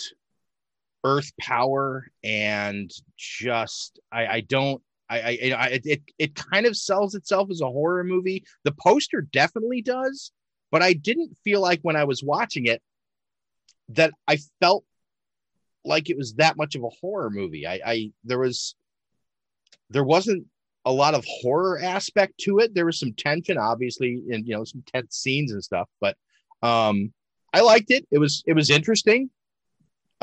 Earth 1.05 1.33
Power 1.38 2.07
and 2.23 2.90
just 3.17 4.01
I 4.11 4.27
I 4.27 4.40
don't 4.40 4.83
I 5.09 5.19
I, 5.19 5.81
it 5.85 6.03
it 6.19 6.35
kind 6.35 6.67
of 6.67 6.77
sells 6.77 7.14
itself 7.14 7.51
as 7.51 7.61
a 7.61 7.67
horror 7.67 8.05
movie. 8.05 8.45
The 8.64 8.73
poster 8.73 9.21
definitely 9.21 9.83
does, 9.83 10.33
but 10.73 10.83
I 10.83 10.95
didn't 10.95 11.37
feel 11.45 11.61
like 11.61 11.81
when 11.83 11.97
I 11.97 12.05
was 12.05 12.23
watching 12.23 12.67
it 12.67 12.83
that 13.90 14.12
I 14.27 14.38
felt 14.61 14.85
like 15.85 16.09
it 16.09 16.17
was 16.17 16.35
that 16.35 16.57
much 16.57 16.75
of 16.75 16.83
a 16.83 16.88
horror 17.01 17.31
movie. 17.31 17.67
I, 17.67 17.81
I 17.85 18.12
there 18.25 18.38
was 18.38 18.75
there 19.90 20.05
wasn't 20.05 20.47
a 20.87 20.93
lot 20.93 21.14
of 21.14 21.25
horror 21.27 21.81
aspect 21.83 22.38
to 22.38 22.59
it. 22.59 22.75
There 22.75 22.87
was 22.87 22.99
some 22.99 23.12
tension, 23.12 23.59
obviously, 23.59 24.23
and 24.31 24.47
you 24.47 24.57
know 24.57 24.64
some 24.64 24.83
tense 24.87 25.17
scenes 25.17 25.53
and 25.53 25.62
stuff. 25.62 25.88
But 26.01 26.17
um, 26.62 27.12
I 27.53 27.61
liked 27.61 27.90
it. 27.90 28.07
It 28.11 28.19
was 28.19 28.43
it 28.47 28.55
was 28.55 28.71
interesting. 28.71 29.31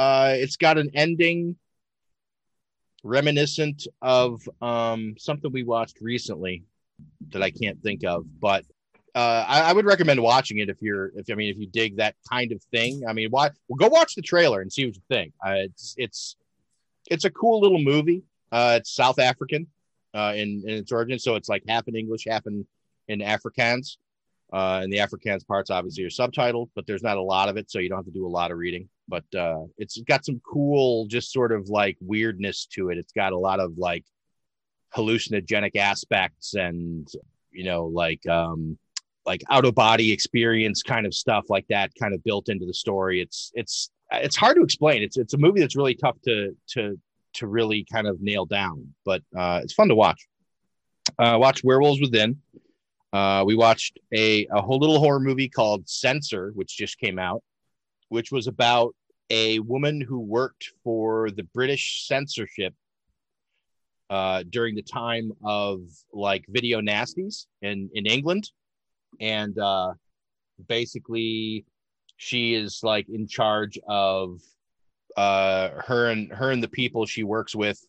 Uh, 0.01 0.33
it's 0.33 0.57
got 0.57 0.79
an 0.79 0.89
ending 0.95 1.55
reminiscent 3.03 3.85
of 4.01 4.41
um, 4.59 5.13
something 5.19 5.51
we 5.51 5.61
watched 5.61 6.01
recently 6.01 6.63
that 7.29 7.43
I 7.43 7.51
can't 7.51 7.79
think 7.83 8.03
of, 8.03 8.25
but 8.39 8.65
uh, 9.13 9.45
I, 9.47 9.61
I 9.61 9.73
would 9.73 9.85
recommend 9.85 10.19
watching 10.19 10.57
it 10.57 10.69
if 10.69 10.81
you're 10.81 11.11
if 11.15 11.29
I 11.29 11.35
mean 11.35 11.51
if 11.51 11.57
you 11.59 11.67
dig 11.67 11.97
that 11.97 12.15
kind 12.27 12.51
of 12.51 12.63
thing. 12.71 13.03
I 13.07 13.13
mean, 13.13 13.27
why? 13.29 13.51
Well, 13.67 13.77
go 13.77 13.89
watch 13.89 14.15
the 14.15 14.23
trailer 14.23 14.61
and 14.61 14.73
see 14.73 14.87
what 14.87 14.95
you 14.95 15.03
think. 15.07 15.33
Uh, 15.45 15.65
it's 15.67 15.93
it's 15.99 16.35
it's 17.11 17.25
a 17.25 17.29
cool 17.29 17.61
little 17.61 17.83
movie. 17.93 18.23
Uh, 18.51 18.79
it's 18.79 18.91
South 18.95 19.19
African 19.19 19.67
uh, 20.15 20.33
in 20.35 20.63
in 20.65 20.77
its 20.77 20.91
origin, 20.91 21.19
so 21.19 21.35
it's 21.35 21.47
like 21.47 21.61
half 21.67 21.87
in 21.87 21.95
English, 21.95 22.25
half 22.27 22.47
in 22.47 22.65
in 23.07 23.19
Afrikaans. 23.19 23.97
Uh, 24.51 24.79
and 24.81 24.91
the 24.91 24.97
Afrikaans 24.97 25.45
parts 25.45 25.69
obviously 25.69 26.03
are 26.05 26.09
subtitled, 26.09 26.69
but 26.73 26.87
there's 26.87 27.03
not 27.03 27.17
a 27.17 27.21
lot 27.21 27.49
of 27.49 27.57
it, 27.57 27.69
so 27.69 27.77
you 27.77 27.87
don't 27.87 27.99
have 27.99 28.05
to 28.05 28.11
do 28.11 28.25
a 28.25 28.35
lot 28.39 28.49
of 28.49 28.57
reading. 28.57 28.89
But 29.11 29.37
uh, 29.37 29.65
it's 29.77 30.01
got 30.07 30.25
some 30.25 30.41
cool, 30.49 31.05
just 31.05 31.33
sort 31.33 31.51
of 31.51 31.69
like 31.69 31.97
weirdness 31.99 32.65
to 32.73 32.89
it. 32.89 32.97
It's 32.97 33.11
got 33.11 33.33
a 33.33 33.37
lot 33.37 33.59
of 33.59 33.77
like 33.77 34.05
hallucinogenic 34.95 35.75
aspects 35.75 36.53
and 36.53 37.07
you 37.51 37.63
know 37.63 37.85
like 37.85 38.25
um 38.27 38.77
like 39.25 39.43
out 39.49 39.65
of 39.65 39.75
body 39.75 40.11
experience 40.11 40.81
kind 40.83 41.05
of 41.05 41.13
stuff 41.13 41.45
like 41.49 41.65
that 41.69 41.91
kind 41.99 42.13
of 42.13 42.23
built 42.23 42.49
into 42.49 42.65
the 42.65 42.73
story. 42.73 43.21
It's 43.21 43.51
it's 43.53 43.91
it's 44.11 44.35
hard 44.35 44.55
to 44.57 44.63
explain. 44.63 45.03
It's 45.03 45.17
it's 45.17 45.33
a 45.33 45.37
movie 45.37 45.59
that's 45.59 45.75
really 45.75 45.95
tough 45.95 46.17
to 46.25 46.55
to 46.69 46.99
to 47.33 47.47
really 47.47 47.85
kind 47.91 48.07
of 48.07 48.21
nail 48.21 48.45
down 48.45 48.93
but 49.05 49.21
uh 49.37 49.59
it's 49.63 49.73
fun 49.73 49.89
to 49.89 49.95
watch. 49.95 50.27
Uh 51.19 51.37
watch 51.39 51.63
werewolves 51.63 52.01
within. 52.01 52.41
Uh 53.13 53.43
we 53.45 53.55
watched 53.55 53.99
a 54.13 54.47
a 54.47 54.61
whole 54.61 54.79
little 54.79 54.99
horror 54.99 55.19
movie 55.19 55.49
called 55.49 55.87
censor 55.87 56.51
which 56.55 56.77
just 56.77 56.97
came 56.97 57.19
out 57.19 57.43
which 58.09 58.31
was 58.31 58.47
about 58.47 58.93
a 59.31 59.59
woman 59.59 60.01
who 60.01 60.19
worked 60.19 60.65
for 60.83 61.31
the 61.31 61.43
british 61.53 62.05
censorship 62.07 62.73
uh, 64.11 64.43
during 64.49 64.75
the 64.75 64.81
time 64.81 65.31
of 65.41 65.79
like 66.13 66.43
video 66.49 66.81
nasties 66.81 67.45
in 67.61 67.89
in 67.93 68.05
England, 68.05 68.51
and 69.21 69.57
uh, 69.57 69.93
basically 70.67 71.65
she 72.17 72.53
is 72.53 72.81
like 72.83 73.07
in 73.07 73.25
charge 73.25 73.79
of 73.87 74.41
uh, 75.15 75.69
her 75.87 76.11
and 76.11 76.29
her 76.33 76.51
and 76.51 76.61
the 76.61 76.67
people 76.67 77.05
she 77.05 77.23
works 77.23 77.55
with 77.55 77.79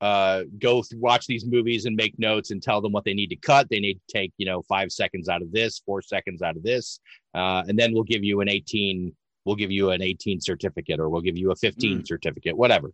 uh, 0.00 0.42
go 0.58 0.82
th- 0.82 1.00
watch 1.00 1.28
these 1.28 1.46
movies 1.46 1.86
and 1.86 1.94
make 1.94 2.18
notes 2.18 2.50
and 2.50 2.60
tell 2.60 2.80
them 2.80 2.90
what 2.90 3.04
they 3.04 3.14
need 3.14 3.28
to 3.28 3.36
cut. 3.36 3.68
They 3.70 3.80
need 3.80 3.94
to 3.94 4.12
take 4.12 4.32
you 4.38 4.46
know 4.46 4.62
five 4.62 4.90
seconds 4.90 5.28
out 5.28 5.42
of 5.42 5.52
this, 5.52 5.78
four 5.86 6.02
seconds 6.02 6.42
out 6.42 6.56
of 6.56 6.64
this, 6.64 6.98
uh, 7.34 7.62
and 7.68 7.78
then 7.78 7.92
we'll 7.94 8.02
give 8.02 8.24
you 8.24 8.40
an 8.40 8.48
eighteen. 8.48 9.14
We'll 9.46 9.56
give 9.56 9.70
you 9.70 9.90
an 9.90 10.02
18 10.02 10.40
certificate 10.40 10.98
or 10.98 11.08
we'll 11.08 11.22
give 11.22 11.38
you 11.38 11.52
a 11.52 11.56
15 11.56 12.00
Mm. 12.00 12.06
certificate, 12.06 12.56
whatever. 12.56 12.92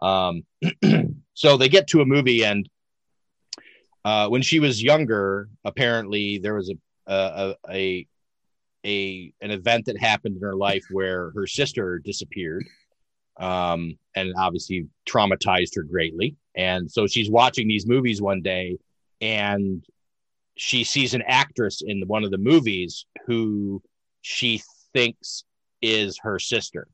Um, 0.00 0.42
so 1.34 1.56
they 1.56 1.70
get 1.70 1.88
to 1.88 2.02
a 2.02 2.06
movie 2.06 2.44
and 2.44 2.68
uh, 4.04 4.28
when 4.28 4.42
she 4.42 4.60
was 4.60 4.82
younger 4.82 5.48
apparently 5.64 6.38
there 6.38 6.54
was 6.54 6.70
a, 6.70 7.12
a 7.12 7.54
a 7.70 8.06
a 8.84 9.32
an 9.40 9.50
event 9.50 9.86
that 9.86 9.98
happened 9.98 10.36
in 10.36 10.42
her 10.42 10.54
life 10.54 10.84
where 10.90 11.30
her 11.30 11.46
sister 11.46 11.98
disappeared 11.98 12.64
um, 13.38 13.98
and 14.14 14.34
obviously 14.38 14.86
traumatized 15.08 15.74
her 15.76 15.82
greatly 15.82 16.36
and 16.54 16.90
so 16.90 17.06
she's 17.06 17.30
watching 17.30 17.66
these 17.66 17.86
movies 17.86 18.20
one 18.20 18.42
day 18.42 18.78
and 19.22 19.82
she 20.56 20.84
sees 20.84 21.14
an 21.14 21.22
actress 21.26 21.82
in 21.84 22.02
one 22.06 22.22
of 22.22 22.30
the 22.30 22.38
movies 22.38 23.06
who 23.26 23.82
she 24.20 24.60
thinks 24.92 25.42
is 25.82 26.18
her 26.22 26.38
sister. 26.38 26.88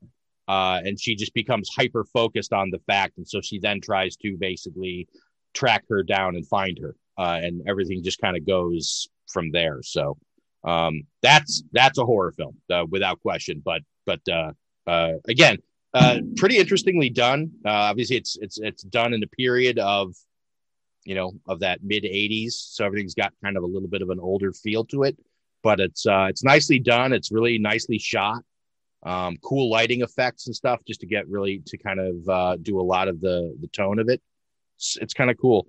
Uh, 0.47 0.81
and 0.83 0.99
she 0.99 1.15
just 1.15 1.33
becomes 1.33 1.69
hyper 1.75 2.03
focused 2.05 2.53
on 2.53 2.69
the 2.69 2.79
fact. 2.79 3.17
And 3.17 3.27
so 3.27 3.39
she 3.41 3.59
then 3.59 3.79
tries 3.79 4.15
to 4.17 4.35
basically 4.37 5.07
track 5.53 5.85
her 5.89 6.03
down 6.03 6.35
and 6.35 6.47
find 6.47 6.77
her. 6.79 6.95
Uh, 7.17 7.39
and 7.41 7.61
everything 7.67 8.03
just 8.03 8.19
kind 8.19 8.35
of 8.35 8.45
goes 8.45 9.07
from 9.31 9.51
there. 9.51 9.81
So 9.83 10.17
um, 10.63 11.03
that's 11.21 11.63
that's 11.71 11.97
a 11.97 12.05
horror 12.05 12.31
film 12.31 12.57
uh, 12.71 12.85
without 12.89 13.19
question. 13.21 13.61
But 13.63 13.81
but 14.05 14.21
uh, 14.29 14.51
uh, 14.87 15.13
again 15.27 15.57
uh, 15.93 16.19
pretty 16.35 16.57
interestingly 16.57 17.09
done. 17.09 17.51
Obviously 17.65 18.17
it's 18.17 18.37
it's 18.41 18.59
it's 18.59 18.83
done 18.83 19.13
in 19.13 19.23
a 19.23 19.27
period 19.27 19.79
of 19.79 20.15
you 21.05 21.15
know 21.15 21.33
of 21.47 21.59
that 21.59 21.83
mid 21.83 22.03
80s 22.03 22.53
so 22.53 22.85
everything's 22.85 23.13
got 23.13 23.33
kind 23.43 23.57
of 23.57 23.63
a 23.63 23.67
little 23.67 23.89
bit 23.89 24.01
of 24.01 24.09
an 24.09 24.19
older 24.19 24.51
feel 24.51 24.83
to 24.85 25.03
it. 25.03 25.17
But 25.61 25.79
it's 25.79 26.05
uh, 26.05 26.27
it's 26.29 26.43
nicely 26.43 26.79
done. 26.79 27.13
It's 27.13 27.31
really 27.31 27.57
nicely 27.59 27.99
shot 27.99 28.43
um, 29.05 29.37
cool 29.43 29.69
lighting 29.69 30.01
effects 30.01 30.47
and 30.47 30.55
stuff 30.55 30.79
just 30.87 31.01
to 31.01 31.05
get 31.05 31.27
really 31.27 31.61
to 31.67 31.77
kind 31.77 31.99
of 31.99 32.29
uh, 32.29 32.57
do 32.61 32.79
a 32.79 32.83
lot 32.83 33.07
of 33.07 33.19
the 33.19 33.55
the 33.59 33.67
tone 33.67 33.99
of 33.99 34.09
it. 34.09 34.21
It's, 34.77 34.97
it's 35.01 35.13
kind 35.13 35.29
of 35.29 35.37
cool. 35.37 35.67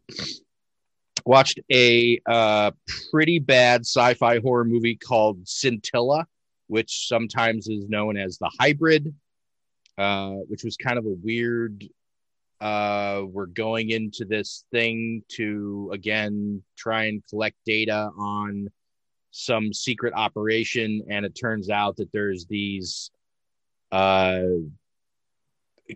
Watched 1.27 1.59
a 1.73 2.20
uh, 2.27 2.70
pretty 3.11 3.38
bad 3.38 3.83
sci-fi 3.83 4.40
horror 4.40 4.64
movie 4.64 4.97
called 4.97 5.47
Scintilla, 5.49 6.27
which 6.66 7.09
sometimes 7.09 7.66
is 7.68 7.88
known 7.88 8.16
as 8.16 8.38
the 8.38 8.51
Hybrid, 8.61 9.14
uh, 9.97 10.33
which 10.49 10.64
was 10.64 10.77
kind 10.77 10.99
of 10.99 11.07
a 11.07 11.16
weird. 11.23 11.85
Uh, 12.61 13.23
we're 13.27 13.47
going 13.47 13.90
into 13.90 14.25
this 14.25 14.64
thing 14.70 15.23
to 15.29 15.90
again 15.92 16.62
try 16.77 17.05
and 17.05 17.23
collect 17.29 17.57
data 17.66 18.11
on 18.16 18.68
some 19.33 19.73
secret 19.73 20.14
operation, 20.14 21.03
and 21.11 21.27
it 21.27 21.35
turns 21.35 21.68
out 21.68 21.97
that 21.97 22.12
there's 22.12 22.47
these 22.47 23.11
uh, 23.92 24.42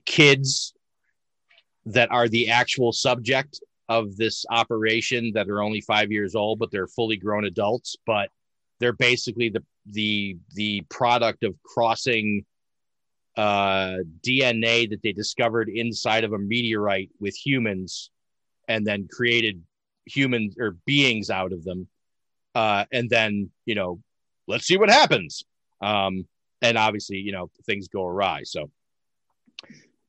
kids 0.04 0.74
that 1.86 2.10
are 2.10 2.28
the 2.28 2.50
actual 2.50 2.92
subject 2.92 3.60
of 3.88 4.16
this 4.16 4.44
operation 4.50 5.32
that 5.34 5.48
are 5.48 5.62
only 5.62 5.80
five 5.80 6.12
years 6.12 6.34
old, 6.34 6.58
but 6.58 6.70
they're 6.70 6.86
fully 6.86 7.16
grown 7.16 7.44
adults. 7.44 7.96
But 8.06 8.30
they're 8.80 8.92
basically 8.92 9.48
the 9.48 9.64
the 9.86 10.36
the 10.54 10.82
product 10.90 11.42
of 11.44 11.54
crossing 11.62 12.44
uh, 13.36 13.98
DNA 14.20 14.90
that 14.90 15.02
they 15.02 15.12
discovered 15.12 15.68
inside 15.68 16.24
of 16.24 16.32
a 16.32 16.38
meteorite 16.38 17.10
with 17.20 17.34
humans, 17.34 18.10
and 18.68 18.86
then 18.86 19.08
created 19.10 19.62
humans 20.04 20.56
or 20.58 20.76
beings 20.86 21.30
out 21.30 21.52
of 21.52 21.64
them. 21.64 21.88
Uh, 22.54 22.84
and 22.92 23.08
then 23.08 23.50
you 23.64 23.74
know, 23.74 24.00
let's 24.46 24.66
see 24.66 24.76
what 24.76 24.90
happens. 24.90 25.44
Um, 25.80 26.26
and 26.62 26.76
obviously, 26.78 27.18
you 27.18 27.32
know, 27.32 27.50
things 27.64 27.88
go 27.88 28.04
awry. 28.04 28.42
So, 28.44 28.70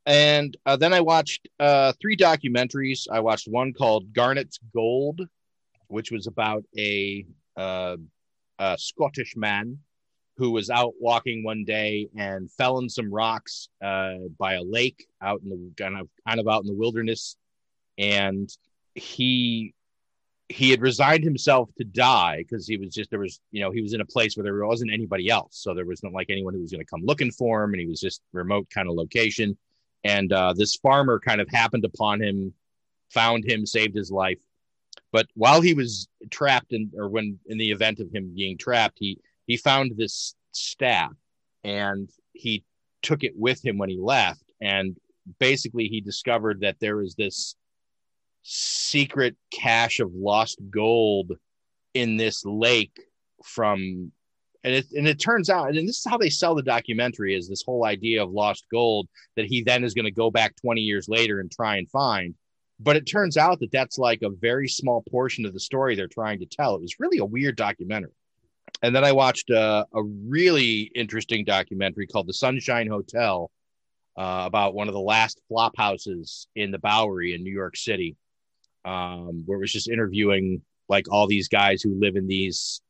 and 0.06 0.56
uh, 0.66 0.76
then 0.76 0.94
I 0.94 1.02
watched 1.02 1.48
uh, 1.60 1.94
three 2.02 2.18
documentaries. 2.18 3.08
I 3.12 3.20
watched 3.20 3.48
one 3.48 3.74
called 3.74 4.14
Garnet's 4.14 4.60
Gold, 4.74 5.22
which 5.88 6.12
was 6.12 6.28
about 6.28 6.64
a, 6.78 7.26
uh, 7.58 7.98
a 8.58 8.78
Scottish 8.78 9.36
man 9.36 9.80
who 10.38 10.52
was 10.52 10.70
out 10.70 10.94
walking 11.00 11.44
one 11.44 11.66
day 11.66 12.08
and 12.16 12.50
fell 12.52 12.80
in 12.80 12.88
some 12.88 13.14
rocks 13.14 13.68
uh, 13.84 14.14
by 14.38 14.54
a 14.54 14.64
lake 14.64 15.06
out 15.22 15.42
in 15.44 15.50
the 15.50 15.72
kind 15.78 16.00
of 16.00 16.08
kind 16.26 16.40
of 16.40 16.48
out 16.48 16.62
in 16.62 16.68
the 16.68 16.74
wilderness, 16.74 17.36
and 17.98 18.50
he 18.96 19.74
he 20.50 20.72
had 20.72 20.82
resigned 20.82 21.24
himself 21.24 21.70
to 21.78 21.84
die 21.84 22.38
because 22.40 22.68
he 22.68 22.76
was 22.76 22.92
just 22.94 23.12
there 23.12 23.20
was 23.20 23.40
you 23.52 23.62
know 23.62 23.72
he 23.72 23.82
was 23.82 23.94
in 23.94 24.02
a 24.02 24.06
place 24.06 24.36
where 24.36 24.44
there 24.44 24.66
wasn't 24.66 24.92
anybody 24.92 25.30
else. 25.30 25.58
So 25.62 25.74
there 25.74 25.86
wasn't 25.86 26.14
like 26.14 26.30
anyone 26.30 26.56
who 26.56 26.62
was 26.62 26.72
going 26.72 26.84
to 26.84 26.90
come 26.90 27.04
looking 27.04 27.32
for 27.32 27.64
him 27.64 27.74
and 27.74 27.80
he 27.80 27.88
was 27.88 28.02
just 28.02 28.22
remote 28.34 28.68
kind 28.70 28.90
of 28.90 28.96
location. 28.96 29.58
And 30.04 30.34
uh, 30.34 30.54
this 30.54 30.76
farmer 30.76 31.20
kind 31.20 31.40
of 31.40 31.50
happened 31.50 31.86
upon 31.86 32.22
him 32.22 32.54
found 33.12 33.44
him 33.46 33.66
saved 33.66 33.96
his 33.96 34.12
life. 34.12 34.40
But 35.12 35.28
while 35.36 35.62
he 35.62 35.74
was 35.74 36.08
trapped 36.32 36.74
in 36.74 36.92
or 36.98 37.10
when 37.10 37.40
in 37.46 37.60
the 37.60 37.72
event 37.72 38.00
of 38.00 38.12
him 38.12 38.34
being 38.36 38.58
trapped 38.58 38.98
he 39.00 39.20
he 39.46 39.56
found 39.56 39.94
this 39.96 40.36
staff 40.52 41.14
and 41.64 42.10
he 42.34 42.64
took 43.04 43.24
it 43.24 43.34
with 43.36 43.64
him 43.64 43.78
when 43.78 43.90
he 43.90 44.00
left. 44.00 44.44
And 44.62 44.98
basically 45.40 45.88
he 45.88 46.02
discovered 46.02 46.62
that 46.62 46.80
there 46.80 46.98
was 46.98 47.14
this 47.14 47.56
secret 48.52 49.36
cache 49.52 50.00
of 50.00 50.12
lost 50.16 50.58
gold 50.72 51.34
in 51.94 52.18
this 52.18 52.44
lake 52.44 53.00
from 53.44 54.12
and 54.64 54.74
it 54.74 54.88
and 54.94 55.08
it 55.08 55.20
turns 55.20 55.52
out 55.52 55.70
and 55.70 55.88
this 55.88 56.00
is 56.00 56.06
how 56.10 56.18
they 56.18 56.32
sell 56.32 56.56
the 56.56 56.64
documentary 56.64 57.36
is 57.36 57.48
this 57.48 57.62
whole 57.64 57.86
idea 57.86 58.24
of 58.24 58.32
lost 58.32 58.66
gold 58.72 59.08
that 59.36 59.46
he 59.46 59.62
then 59.62 59.84
is 59.84 59.94
going 59.94 60.06
to 60.06 60.12
go 60.12 60.32
back 60.32 60.56
20 60.62 60.82
years 60.82 61.08
later 61.08 61.40
and 61.40 61.52
try 61.52 61.78
and 61.78 61.92
find. 61.92 62.34
But 62.80 62.96
it 62.96 63.06
turns 63.06 63.38
out 63.38 63.60
that 63.60 63.72
that's 63.72 64.00
like 64.00 64.24
a 64.24 64.32
very 64.32 64.68
small 64.68 65.04
portion 65.12 65.46
of 65.46 65.54
the 65.54 65.60
story 65.60 65.94
they're 65.94 66.08
trying 66.08 66.40
to 66.40 66.48
tell. 66.48 66.74
It 66.74 66.82
was 66.82 67.00
really 67.00 67.20
a 67.20 67.26
weird 67.26 67.56
documentary. 67.56 68.14
And 68.82 68.96
then 68.96 69.04
i 69.04 69.12
watched 69.12 69.52
a, 69.52 69.86
a 69.94 70.04
really 70.04 70.92
interesting 70.96 71.46
documentary 71.46 72.08
called 72.08 72.28
the 72.28 72.34
sunshine 72.34 72.88
hotel 72.88 73.52
uh, 74.18 74.44
about 74.48 74.74
one 74.74 74.88
of 74.88 74.96
the 74.96 75.00
last 75.00 75.40
flop 75.48 75.78
houses 75.78 76.48
in 76.56 76.72
the 76.72 76.80
bowery 76.80 77.36
in 77.36 77.44
new 77.44 77.54
york 77.54 77.78
city 77.78 78.16
um, 78.86 79.44
where 79.46 79.58
it 79.58 79.62
was 79.62 79.72
just 79.72 79.89
interviewing 79.89 80.62
like 80.88 81.12
all 81.12 81.28
these 81.28 81.48
guys 81.48 81.82
who 81.82 82.00
live 82.00 82.15
in 82.15 82.28
these 82.28 82.82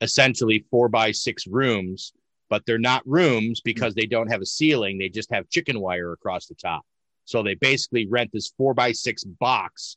essentially 0.00 0.64
four 0.70 0.88
by 0.88 1.12
six 1.12 1.46
rooms, 1.46 2.12
but 2.48 2.64
they're 2.66 2.78
not 2.78 3.06
rooms 3.06 3.60
because 3.60 3.94
they 3.94 4.06
don't 4.06 4.30
have 4.30 4.40
a 4.40 4.46
ceiling. 4.46 4.98
They 4.98 5.08
just 5.08 5.32
have 5.32 5.48
chicken 5.48 5.80
wire 5.80 6.12
across 6.12 6.46
the 6.46 6.54
top. 6.54 6.82
So 7.24 7.42
they 7.42 7.54
basically 7.54 8.06
rent 8.06 8.30
this 8.32 8.52
four 8.56 8.74
by 8.74 8.92
six 8.92 9.22
box 9.24 9.96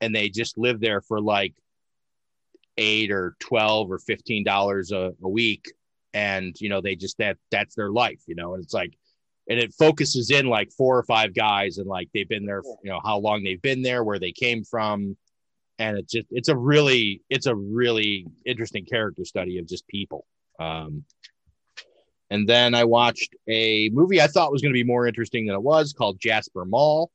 and 0.00 0.14
they 0.14 0.28
just 0.28 0.58
live 0.58 0.80
there 0.80 1.00
for 1.00 1.20
like 1.20 1.54
eight 2.76 3.10
or 3.10 3.36
twelve 3.40 3.90
or 3.90 3.98
fifteen 3.98 4.44
dollars 4.44 4.92
a 4.92 5.12
week, 5.20 5.72
and 6.14 6.54
you 6.60 6.68
know 6.68 6.80
they 6.80 6.94
just 6.94 7.18
that 7.18 7.36
that's 7.50 7.74
their 7.74 7.90
life, 7.90 8.20
you 8.26 8.34
know, 8.34 8.54
and 8.54 8.62
it's 8.62 8.74
like, 8.74 8.96
and 9.48 9.58
it 9.58 9.72
focuses 9.74 10.30
in 10.30 10.46
like 10.46 10.70
four 10.72 10.98
or 10.98 11.02
five 11.04 11.34
guys, 11.34 11.78
and 11.78 11.86
like 11.86 12.08
they've 12.12 12.28
been 12.28 12.46
there, 12.46 12.62
you 12.82 12.90
know, 12.90 13.00
how 13.04 13.18
long 13.18 13.42
they've 13.42 13.62
been 13.62 13.82
there, 13.82 14.04
where 14.04 14.18
they 14.18 14.32
came 14.32 14.64
from, 14.64 15.16
and 15.78 15.96
it's 15.98 16.12
just 16.12 16.26
it's 16.30 16.48
a 16.48 16.56
really 16.56 17.22
it's 17.30 17.46
a 17.46 17.54
really 17.54 18.26
interesting 18.44 18.84
character 18.84 19.24
study 19.24 19.58
of 19.58 19.66
just 19.66 19.86
people. 19.88 20.26
Um, 20.58 21.04
and 22.30 22.48
then 22.48 22.74
I 22.74 22.84
watched 22.84 23.34
a 23.48 23.88
movie 23.90 24.20
I 24.20 24.26
thought 24.26 24.52
was 24.52 24.60
going 24.60 24.72
to 24.72 24.78
be 24.78 24.84
more 24.84 25.06
interesting 25.06 25.46
than 25.46 25.54
it 25.54 25.62
was 25.62 25.92
called 25.92 26.20
Jasper 26.20 26.64
Mall, 26.64 27.10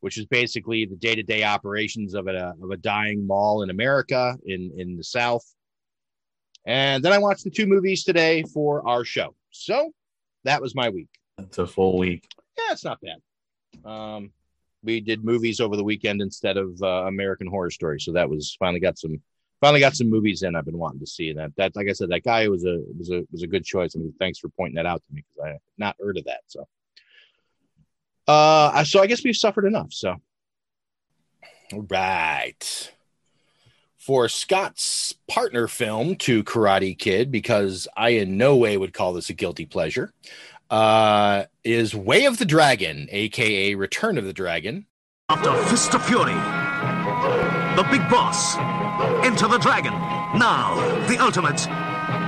which 0.00 0.18
is 0.18 0.26
basically 0.26 0.84
the 0.84 0.96
day 0.96 1.14
to 1.14 1.22
day 1.22 1.44
operations 1.44 2.14
of 2.14 2.26
a, 2.26 2.54
of 2.62 2.70
a 2.70 2.76
dying 2.76 3.26
mall 3.26 3.62
in 3.62 3.70
America 3.70 4.36
in, 4.44 4.72
in 4.76 4.96
the 4.96 5.04
South. 5.04 5.44
And 6.66 7.02
then 7.02 7.12
I 7.12 7.18
watched 7.18 7.44
the 7.44 7.50
two 7.50 7.66
movies 7.66 8.04
today 8.04 8.42
for 8.52 8.86
our 8.86 9.04
show. 9.04 9.34
So 9.50 9.92
that 10.44 10.60
was 10.60 10.74
my 10.74 10.90
week. 10.90 11.08
That's 11.40 11.58
a 11.58 11.66
full 11.66 11.98
week. 11.98 12.28
Yeah, 12.56 12.72
it's 12.72 12.84
not 12.84 12.98
bad. 13.00 13.90
Um, 13.90 14.32
we 14.82 15.00
did 15.00 15.24
movies 15.24 15.60
over 15.60 15.76
the 15.76 15.84
weekend 15.84 16.22
instead 16.22 16.56
of 16.56 16.80
uh, 16.82 17.04
American 17.06 17.46
Horror 17.46 17.70
Story. 17.70 18.00
So 18.00 18.12
that 18.12 18.28
was 18.28 18.56
finally 18.58 18.80
got 18.80 18.98
some 18.98 19.20
finally 19.60 19.80
got 19.80 19.94
some 19.94 20.08
movies 20.08 20.42
in 20.42 20.56
I've 20.56 20.64
been 20.64 20.78
wanting 20.78 21.00
to 21.00 21.06
see. 21.06 21.32
That 21.32 21.54
that 21.56 21.76
like 21.76 21.88
I 21.88 21.92
said, 21.92 22.08
that 22.10 22.24
guy 22.24 22.48
was 22.48 22.64
a 22.64 22.82
was 22.98 23.10
a 23.10 23.26
was 23.30 23.42
a 23.42 23.46
good 23.46 23.64
choice. 23.64 23.94
I 23.94 23.98
mean, 23.98 24.14
thanks 24.18 24.38
for 24.38 24.48
pointing 24.48 24.76
that 24.76 24.86
out 24.86 25.02
to 25.06 25.14
me 25.14 25.22
because 25.22 25.46
I 25.46 25.48
had 25.52 25.60
not 25.78 25.96
heard 26.00 26.18
of 26.18 26.24
that. 26.24 26.40
So 26.46 26.66
uh 28.26 28.84
so 28.84 29.00
I 29.00 29.06
guess 29.06 29.24
we've 29.24 29.36
suffered 29.36 29.66
enough. 29.66 29.92
So 29.92 30.16
all 31.72 31.86
right. 31.88 32.92
For 33.96 34.28
Scott's 34.30 35.14
partner 35.28 35.68
film 35.68 36.16
to 36.16 36.42
Karate 36.42 36.98
Kid, 36.98 37.30
because 37.30 37.86
I 37.96 38.10
in 38.10 38.38
no 38.38 38.56
way 38.56 38.76
would 38.76 38.94
call 38.94 39.12
this 39.12 39.28
a 39.28 39.34
guilty 39.34 39.66
pleasure, 39.66 40.14
uh, 40.70 41.44
is 41.64 41.94
Way 41.94 42.24
of 42.26 42.38
the 42.38 42.44
Dragon, 42.44 43.08
aka 43.10 43.74
Return 43.74 44.16
of 44.16 44.24
the 44.24 44.32
Dragon. 44.32 44.86
After 45.28 45.52
Fist 45.68 45.94
of 45.94 46.04
Fury, 46.04 46.34
the 47.76 47.86
big 47.90 48.08
boss, 48.10 48.56
Enter 49.24 49.48
the 49.48 49.58
Dragon. 49.58 49.92
Now, 50.38 50.74
the 51.06 51.16
ultimate, 51.18 51.58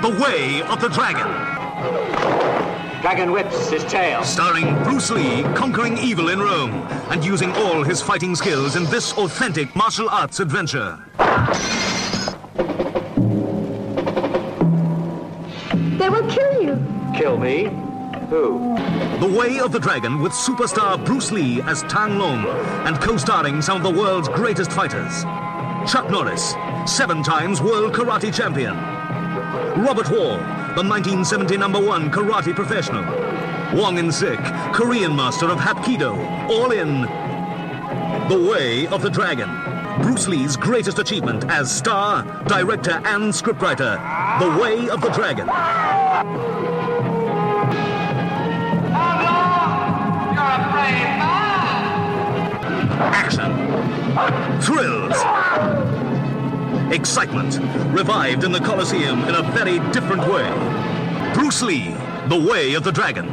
the 0.02 0.10
Way 0.22 0.62
of 0.62 0.80
the 0.80 0.88
Dragon. 0.88 1.26
Dragon 3.02 3.32
whips 3.32 3.68
his 3.68 3.84
tail. 3.84 4.22
Starring 4.22 4.80
Bruce 4.84 5.10
Lee 5.10 5.42
conquering 5.54 5.98
evil 5.98 6.28
in 6.28 6.38
Rome 6.38 6.86
and 7.10 7.24
using 7.24 7.52
all 7.52 7.82
his 7.82 8.00
fighting 8.00 8.36
skills 8.36 8.76
in 8.76 8.84
this 8.84 9.12
authentic 9.14 9.74
martial 9.74 10.08
arts 10.08 10.40
adventure. 10.40 10.98
They 15.98 16.08
will 16.08 16.28
kill 16.30 16.62
you. 16.62 16.86
Kill 17.16 17.38
me? 17.38 17.91
The 18.32 19.36
Way 19.38 19.60
of 19.60 19.72
the 19.72 19.78
Dragon 19.78 20.22
with 20.22 20.32
superstar 20.32 21.04
Bruce 21.04 21.30
Lee 21.30 21.60
as 21.60 21.82
Tang 21.82 22.16
Long 22.18 22.46
and 22.86 22.98
co-starring 22.98 23.60
some 23.60 23.76
of 23.76 23.82
the 23.82 24.00
world's 24.00 24.30
greatest 24.30 24.72
fighters. 24.72 25.24
Chuck 25.86 26.08
Norris, 26.08 26.54
seven 26.86 27.22
times 27.22 27.60
world 27.60 27.92
karate 27.92 28.32
champion. 28.32 28.74
Robert 29.84 30.08
Wall, 30.08 30.38
the 30.76 30.82
1970 30.82 31.58
number 31.58 31.78
one 31.78 32.10
karate 32.10 32.54
professional. 32.56 33.04
Wong 33.78 33.98
In 33.98 34.10
Sik, 34.10 34.40
Korean 34.72 35.14
master 35.14 35.50
of 35.50 35.58
Hapkido, 35.58 36.16
all 36.48 36.70
in 36.70 37.02
The 38.30 38.50
Way 38.50 38.86
of 38.86 39.02
the 39.02 39.10
Dragon. 39.10 39.50
Bruce 40.00 40.26
Lee's 40.26 40.56
greatest 40.56 40.98
achievement 40.98 41.44
as 41.50 41.70
star, 41.70 42.24
director, 42.46 43.02
and 43.04 43.30
scriptwriter. 43.30 43.98
The 44.38 44.58
Way 44.58 44.88
of 44.88 45.02
the 45.02 45.10
Dragon. 45.10 46.71
Action. 53.14 53.50
Thrills. 54.60 55.16
Excitement. 56.92 57.58
Revived 57.94 58.44
in 58.44 58.52
the 58.52 58.60
Coliseum 58.60 59.22
in 59.24 59.34
a 59.34 59.42
very 59.52 59.78
different 59.92 60.22
way. 60.30 60.48
Bruce 61.34 61.62
Lee, 61.62 61.94
The 62.28 62.38
Way 62.38 62.74
of 62.74 62.84
the 62.84 62.92
Dragon. 62.92 63.26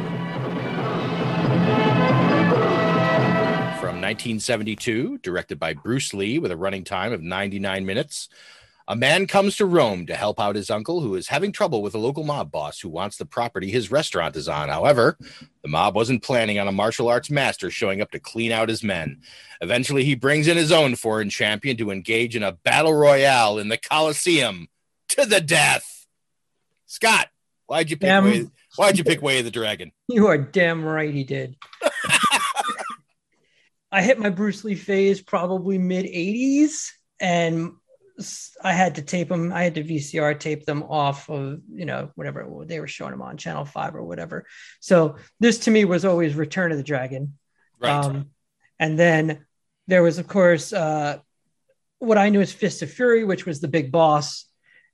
From 3.78 4.00
1972, 4.00 5.18
directed 5.18 5.58
by 5.58 5.74
Bruce 5.74 6.14
Lee 6.14 6.38
with 6.38 6.50
a 6.50 6.56
running 6.56 6.84
time 6.84 7.12
of 7.12 7.22
99 7.22 7.84
minutes. 7.84 8.28
A 8.90 8.96
man 8.96 9.28
comes 9.28 9.56
to 9.58 9.66
Rome 9.66 10.06
to 10.06 10.16
help 10.16 10.40
out 10.40 10.56
his 10.56 10.68
uncle 10.68 11.00
who 11.00 11.14
is 11.14 11.28
having 11.28 11.52
trouble 11.52 11.80
with 11.80 11.94
a 11.94 11.98
local 11.98 12.24
mob 12.24 12.50
boss 12.50 12.80
who 12.80 12.88
wants 12.88 13.18
the 13.18 13.24
property 13.24 13.70
his 13.70 13.92
restaurant 13.92 14.34
is 14.34 14.48
on. 14.48 14.68
However, 14.68 15.16
the 15.62 15.68
mob 15.68 15.94
wasn't 15.94 16.24
planning 16.24 16.58
on 16.58 16.66
a 16.66 16.72
martial 16.72 17.08
arts 17.08 17.30
master 17.30 17.70
showing 17.70 18.00
up 18.00 18.10
to 18.10 18.18
clean 18.18 18.50
out 18.50 18.68
his 18.68 18.82
men. 18.82 19.20
Eventually, 19.60 20.02
he 20.02 20.16
brings 20.16 20.48
in 20.48 20.56
his 20.56 20.72
own 20.72 20.96
foreign 20.96 21.30
champion 21.30 21.76
to 21.76 21.92
engage 21.92 22.34
in 22.34 22.42
a 22.42 22.50
battle 22.50 22.92
royale 22.92 23.60
in 23.60 23.68
the 23.68 23.78
Colosseum 23.78 24.66
to 25.10 25.24
the 25.24 25.40
death. 25.40 26.08
Scott, 26.86 27.28
why'd 27.66 27.90
you 27.90 27.96
pick 27.96 28.08
Damn. 28.08 28.24
way, 28.24 28.46
why'd 28.74 28.98
you 28.98 29.04
pick 29.04 29.22
Way 29.22 29.38
of 29.38 29.44
the 29.44 29.52
Dragon? 29.52 29.92
You 30.08 30.26
are 30.26 30.36
damn 30.36 30.84
right 30.84 31.14
he 31.14 31.22
did. 31.22 31.54
I 33.92 34.02
hit 34.02 34.18
my 34.18 34.30
Bruce 34.30 34.64
Lee 34.64 34.74
phase 34.74 35.22
probably 35.22 35.78
mid 35.78 36.06
80s 36.06 36.90
and 37.20 37.74
I 38.62 38.72
had 38.72 38.96
to 38.96 39.02
tape 39.02 39.28
them. 39.28 39.52
I 39.52 39.62
had 39.62 39.74
to 39.76 39.84
VCR 39.84 40.38
tape 40.38 40.66
them 40.66 40.82
off 40.84 41.28
of, 41.28 41.60
you 41.72 41.86
know, 41.86 42.10
whatever 42.14 42.64
they 42.64 42.80
were 42.80 42.86
showing 42.86 43.12
them 43.12 43.22
on 43.22 43.36
Channel 43.36 43.64
5 43.64 43.96
or 43.96 44.04
whatever. 44.04 44.46
So 44.80 45.16
this 45.38 45.60
to 45.60 45.70
me 45.70 45.84
was 45.84 46.04
always 46.04 46.34
Return 46.34 46.72
of 46.72 46.78
the 46.78 46.84
Dragon. 46.84 47.38
Right. 47.78 48.04
Um, 48.04 48.30
and 48.78 48.98
then 48.98 49.46
there 49.86 50.02
was, 50.02 50.18
of 50.18 50.28
course, 50.28 50.72
uh, 50.72 51.18
what 51.98 52.18
I 52.18 52.30
knew 52.30 52.40
as 52.40 52.52
Fist 52.52 52.82
of 52.82 52.90
Fury, 52.90 53.24
which 53.24 53.46
was 53.46 53.60
the 53.60 53.68
big 53.68 53.92
boss. 53.92 54.46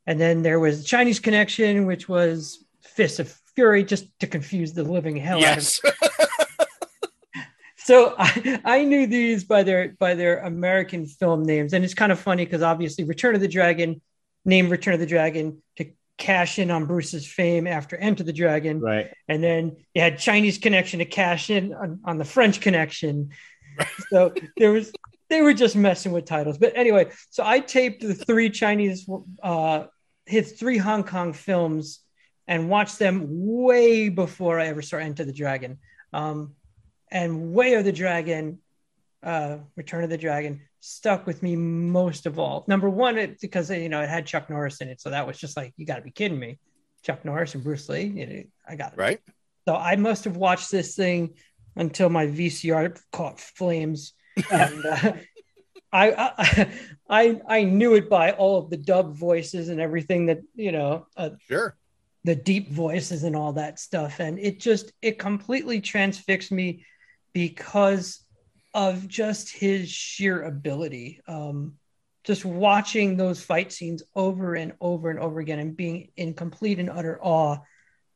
And 0.06 0.20
then 0.20 0.42
there 0.42 0.60
was 0.60 0.84
Chinese 0.84 1.20
Connection, 1.20 1.86
which 1.86 2.08
was 2.08 2.64
Fist 2.82 3.20
of 3.20 3.32
Fury, 3.54 3.84
just 3.84 4.06
to 4.20 4.26
confuse 4.26 4.72
the 4.72 4.84
living 4.84 5.16
hell 5.16 5.38
out 5.38 5.58
of 5.58 5.64
yes. 5.64 5.80
so 7.86 8.14
I, 8.18 8.60
I 8.64 8.84
knew 8.84 9.06
these 9.06 9.44
by 9.44 9.62
their 9.62 9.94
by 9.98 10.14
their 10.14 10.38
American 10.40 11.06
film 11.06 11.44
names, 11.44 11.72
and 11.72 11.84
it's 11.84 11.94
kind 11.94 12.10
of 12.10 12.18
funny 12.18 12.44
because 12.44 12.62
obviously 12.62 13.04
Return 13.04 13.34
of 13.36 13.40
the 13.40 13.48
Dragon, 13.48 14.02
named 14.44 14.70
Return 14.70 14.94
of 14.94 15.00
the 15.00 15.06
Dragon 15.06 15.62
to 15.76 15.86
cash 16.18 16.58
in 16.58 16.70
on 16.70 16.86
Bruce's 16.86 17.26
fame 17.26 17.66
after 17.66 17.96
Enter 17.96 18.24
the 18.24 18.32
Dragon, 18.32 18.80
Right. 18.80 19.08
and 19.28 19.42
then 19.42 19.76
you 19.94 20.02
had 20.02 20.18
Chinese 20.18 20.58
Connection 20.58 20.98
to 20.98 21.04
cash 21.04 21.48
in 21.50 21.72
on, 21.74 22.00
on 22.04 22.18
the 22.18 22.24
French 22.24 22.60
Connection. 22.60 23.30
So 24.08 24.32
there 24.56 24.72
was 24.72 24.90
they 25.28 25.42
were 25.42 25.52
just 25.52 25.76
messing 25.76 26.12
with 26.12 26.24
titles, 26.24 26.56
but 26.56 26.72
anyway, 26.74 27.10
so 27.28 27.44
I 27.44 27.60
taped 27.60 28.00
the 28.00 28.14
three 28.14 28.48
Chinese, 28.48 29.06
uh, 29.42 29.84
his 30.24 30.52
three 30.52 30.78
Hong 30.78 31.04
Kong 31.04 31.34
films, 31.34 32.00
and 32.48 32.70
watched 32.70 32.98
them 32.98 33.26
way 33.28 34.08
before 34.08 34.58
I 34.58 34.68
ever 34.68 34.80
saw 34.80 34.96
Enter 34.96 35.24
the 35.26 35.32
Dragon. 35.32 35.78
Um, 36.12 36.55
and 37.10 37.52
Way 37.52 37.74
of 37.74 37.84
the 37.84 37.92
Dragon, 37.92 38.58
uh, 39.22 39.58
Return 39.76 40.04
of 40.04 40.10
the 40.10 40.18
Dragon, 40.18 40.60
stuck 40.80 41.26
with 41.26 41.42
me 41.42 41.56
most 41.56 42.26
of 42.26 42.38
all. 42.38 42.64
Number 42.68 42.88
one, 42.90 43.18
it, 43.18 43.40
because 43.40 43.70
you 43.70 43.88
know 43.88 44.00
it 44.02 44.08
had 44.08 44.26
Chuck 44.26 44.50
Norris 44.50 44.80
in 44.80 44.88
it, 44.88 45.00
so 45.00 45.10
that 45.10 45.26
was 45.26 45.38
just 45.38 45.56
like 45.56 45.72
you 45.76 45.86
got 45.86 45.96
to 45.96 46.02
be 46.02 46.10
kidding 46.10 46.38
me, 46.38 46.58
Chuck 47.02 47.24
Norris 47.24 47.54
and 47.54 47.64
Bruce 47.64 47.88
Lee. 47.88 48.04
you 48.04 48.26
know, 48.26 48.42
I 48.68 48.76
got 48.76 48.92
it. 48.92 48.98
Right. 48.98 49.20
So 49.68 49.74
I 49.74 49.96
must 49.96 50.24
have 50.24 50.36
watched 50.36 50.70
this 50.70 50.94
thing 50.94 51.34
until 51.74 52.08
my 52.08 52.26
VCR 52.26 53.00
caught 53.12 53.40
flames, 53.40 54.12
and 54.50 54.84
uh, 54.86 55.12
I, 55.92 56.12
I 56.38 56.68
I 57.08 57.40
I 57.48 57.64
knew 57.64 57.94
it 57.94 58.08
by 58.10 58.32
all 58.32 58.58
of 58.58 58.70
the 58.70 58.76
dub 58.76 59.14
voices 59.16 59.68
and 59.68 59.80
everything 59.80 60.26
that 60.26 60.40
you 60.54 60.72
know. 60.72 61.06
Uh, 61.16 61.30
Sure. 61.48 61.76
the 62.24 62.34
deep 62.34 62.70
voices 62.70 63.22
and 63.22 63.36
all 63.36 63.52
that 63.52 63.78
stuff 63.78 64.18
and 64.18 64.38
it 64.40 64.58
just 64.58 64.92
it 65.00 65.16
completely 65.16 65.80
transfixed 65.80 66.50
me 66.50 66.84
because 67.36 68.24
of 68.72 69.06
just 69.06 69.52
his 69.54 69.90
sheer 69.90 70.40
ability 70.40 71.20
um 71.28 71.74
just 72.24 72.46
watching 72.46 73.18
those 73.18 73.42
fight 73.42 73.70
scenes 73.70 74.02
over 74.14 74.54
and 74.54 74.72
over 74.80 75.10
and 75.10 75.18
over 75.18 75.38
again 75.40 75.58
and 75.58 75.76
being 75.76 76.08
in 76.16 76.32
complete 76.32 76.78
and 76.78 76.88
utter 76.88 77.18
awe 77.20 77.58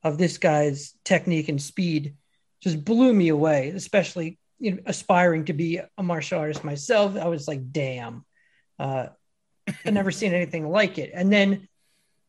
of 0.03 0.17
this 0.17 0.39
guy's 0.39 0.95
technique 1.05 1.51
and 1.51 1.61
speed 1.61 2.15
just 2.63 2.83
blew 2.83 3.13
me 3.13 3.29
away 3.29 3.69
especially 3.69 4.39
you 4.59 4.71
know 4.71 4.79
aspiring 4.87 5.45
to 5.45 5.53
be 5.53 5.79
a 5.99 6.03
martial 6.03 6.39
artist 6.39 6.65
myself 6.65 7.15
i 7.19 7.29
was 7.29 7.47
like 7.47 7.71
damn 7.71 8.25
uh 8.79 9.05
i've 9.85 9.93
never 9.93 10.11
seen 10.11 10.33
anything 10.33 10.67
like 10.67 10.97
it 10.97 11.11
and 11.13 11.31
then 11.31 11.69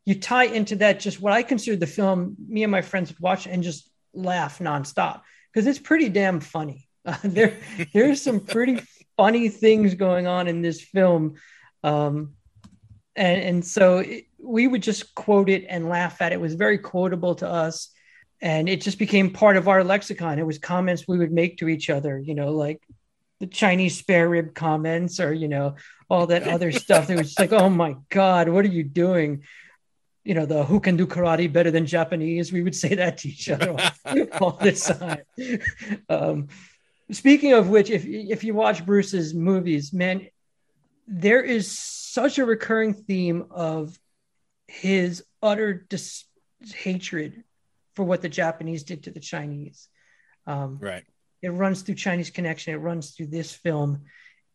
you 0.04 0.16
tie 0.16 0.44
into 0.44 0.76
that 0.78 1.00
just 1.00 1.22
what 1.22 1.32
I 1.32 1.44
consider 1.44 1.78
the 1.78 1.86
film. 1.86 2.36
Me 2.48 2.64
and 2.64 2.72
my 2.72 2.82
friends 2.82 3.12
would 3.12 3.20
watch 3.20 3.46
and 3.46 3.62
just 3.62 3.88
laugh 4.16 4.58
nonstop 4.58 5.22
because 5.52 5.68
it's 5.68 5.80
pretty 5.80 6.10
damn 6.10 6.40
funny. 6.40 6.88
Uh, 7.06 7.18
there, 7.24 7.58
there's 7.94 8.22
some 8.22 8.40
pretty 8.40 8.82
funny 9.18 9.50
things 9.50 9.96
going 9.96 10.28
on 10.28 10.48
in 10.48 10.62
this 10.62 10.82
film. 10.82 11.36
Um, 11.84 12.34
and 13.16 13.42
and 13.42 13.66
so 13.66 14.00
it, 14.00 14.26
we 14.40 14.68
would 14.68 14.82
just 14.82 15.14
quote 15.16 15.50
it 15.50 15.66
and 15.68 15.90
laugh 15.90 16.22
at 16.22 16.32
it. 16.32 16.36
It 16.36 16.42
was 16.42 16.56
very 16.56 16.78
quotable 16.78 17.36
to 17.36 17.48
us, 17.48 17.90
and 18.42 18.70
it 18.70 18.82
just 18.82 18.98
became 18.98 19.32
part 19.32 19.58
of 19.58 19.68
our 19.68 19.84
lexicon. 19.84 20.40
It 20.40 20.46
was 20.46 20.58
comments 20.58 21.08
we 21.08 21.18
would 21.18 21.32
make 21.32 21.58
to 21.58 21.68
each 21.68 21.90
other, 21.90 22.18
you 22.18 22.36
know, 22.36 22.52
like 22.52 22.82
the 23.40 23.48
Chinese 23.48 23.98
spare 23.98 24.30
rib 24.30 24.54
comments, 24.54 25.20
or 25.20 25.34
you 25.34 25.48
know, 25.48 25.76
all 26.10 26.28
that 26.28 26.48
other 26.48 26.72
stuff. 26.72 27.10
It 27.10 27.18
was 27.18 27.28
just 27.28 27.40
like, 27.40 27.52
oh 27.52 27.70
my 27.70 27.96
god, 28.10 28.50
what 28.50 28.66
are 28.66 28.70
you 28.70 28.84
doing? 28.84 29.44
You 30.24 30.36
know, 30.36 30.46
the 30.46 30.64
who 30.64 30.80
can 30.80 30.98
do 30.98 31.08
karate 31.08 31.52
better 31.52 31.72
than 31.72 31.86
Japanese. 31.86 32.54
We 32.54 32.62
would 32.62 32.76
say 32.76 32.96
that 32.96 33.18
to 33.20 33.30
each 33.30 33.50
other 33.50 33.72
all, 34.40 34.52
the 34.52 34.72
time. 34.74 35.60
Um, 36.10 36.48
speaking 37.10 37.54
of 37.54 37.70
which, 37.70 37.90
if 37.90 38.06
if 38.06 38.44
you 38.44 38.54
watch 38.54 38.86
Bruce's 38.86 39.34
movies, 39.34 39.94
man, 39.94 40.28
there 41.08 41.42
is 41.42 41.72
such 41.72 42.38
a 42.38 42.46
recurring 42.46 42.94
theme 42.94 43.46
of 43.50 43.98
his 44.68 45.24
utter 45.42 45.74
dis- 45.74 46.26
hatred 46.64 47.44
for 47.96 48.04
what 48.04 48.22
the 48.22 48.30
Japanese 48.30 48.84
did 48.84 49.04
to 49.04 49.12
the 49.12 49.20
Chinese. 49.20 49.88
Um, 50.46 50.78
right. 50.80 51.04
It 51.42 51.50
runs 51.50 51.82
through 51.82 51.96
Chinese 51.96 52.30
Connection. 52.30 52.74
It 52.74 52.78
runs 52.78 53.12
through 53.12 53.28
this 53.28 53.52
film. 53.52 54.04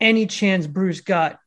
Any 0.01 0.27
chance 0.27 0.67
Bruce 0.67 1.01
got 1.01 1.39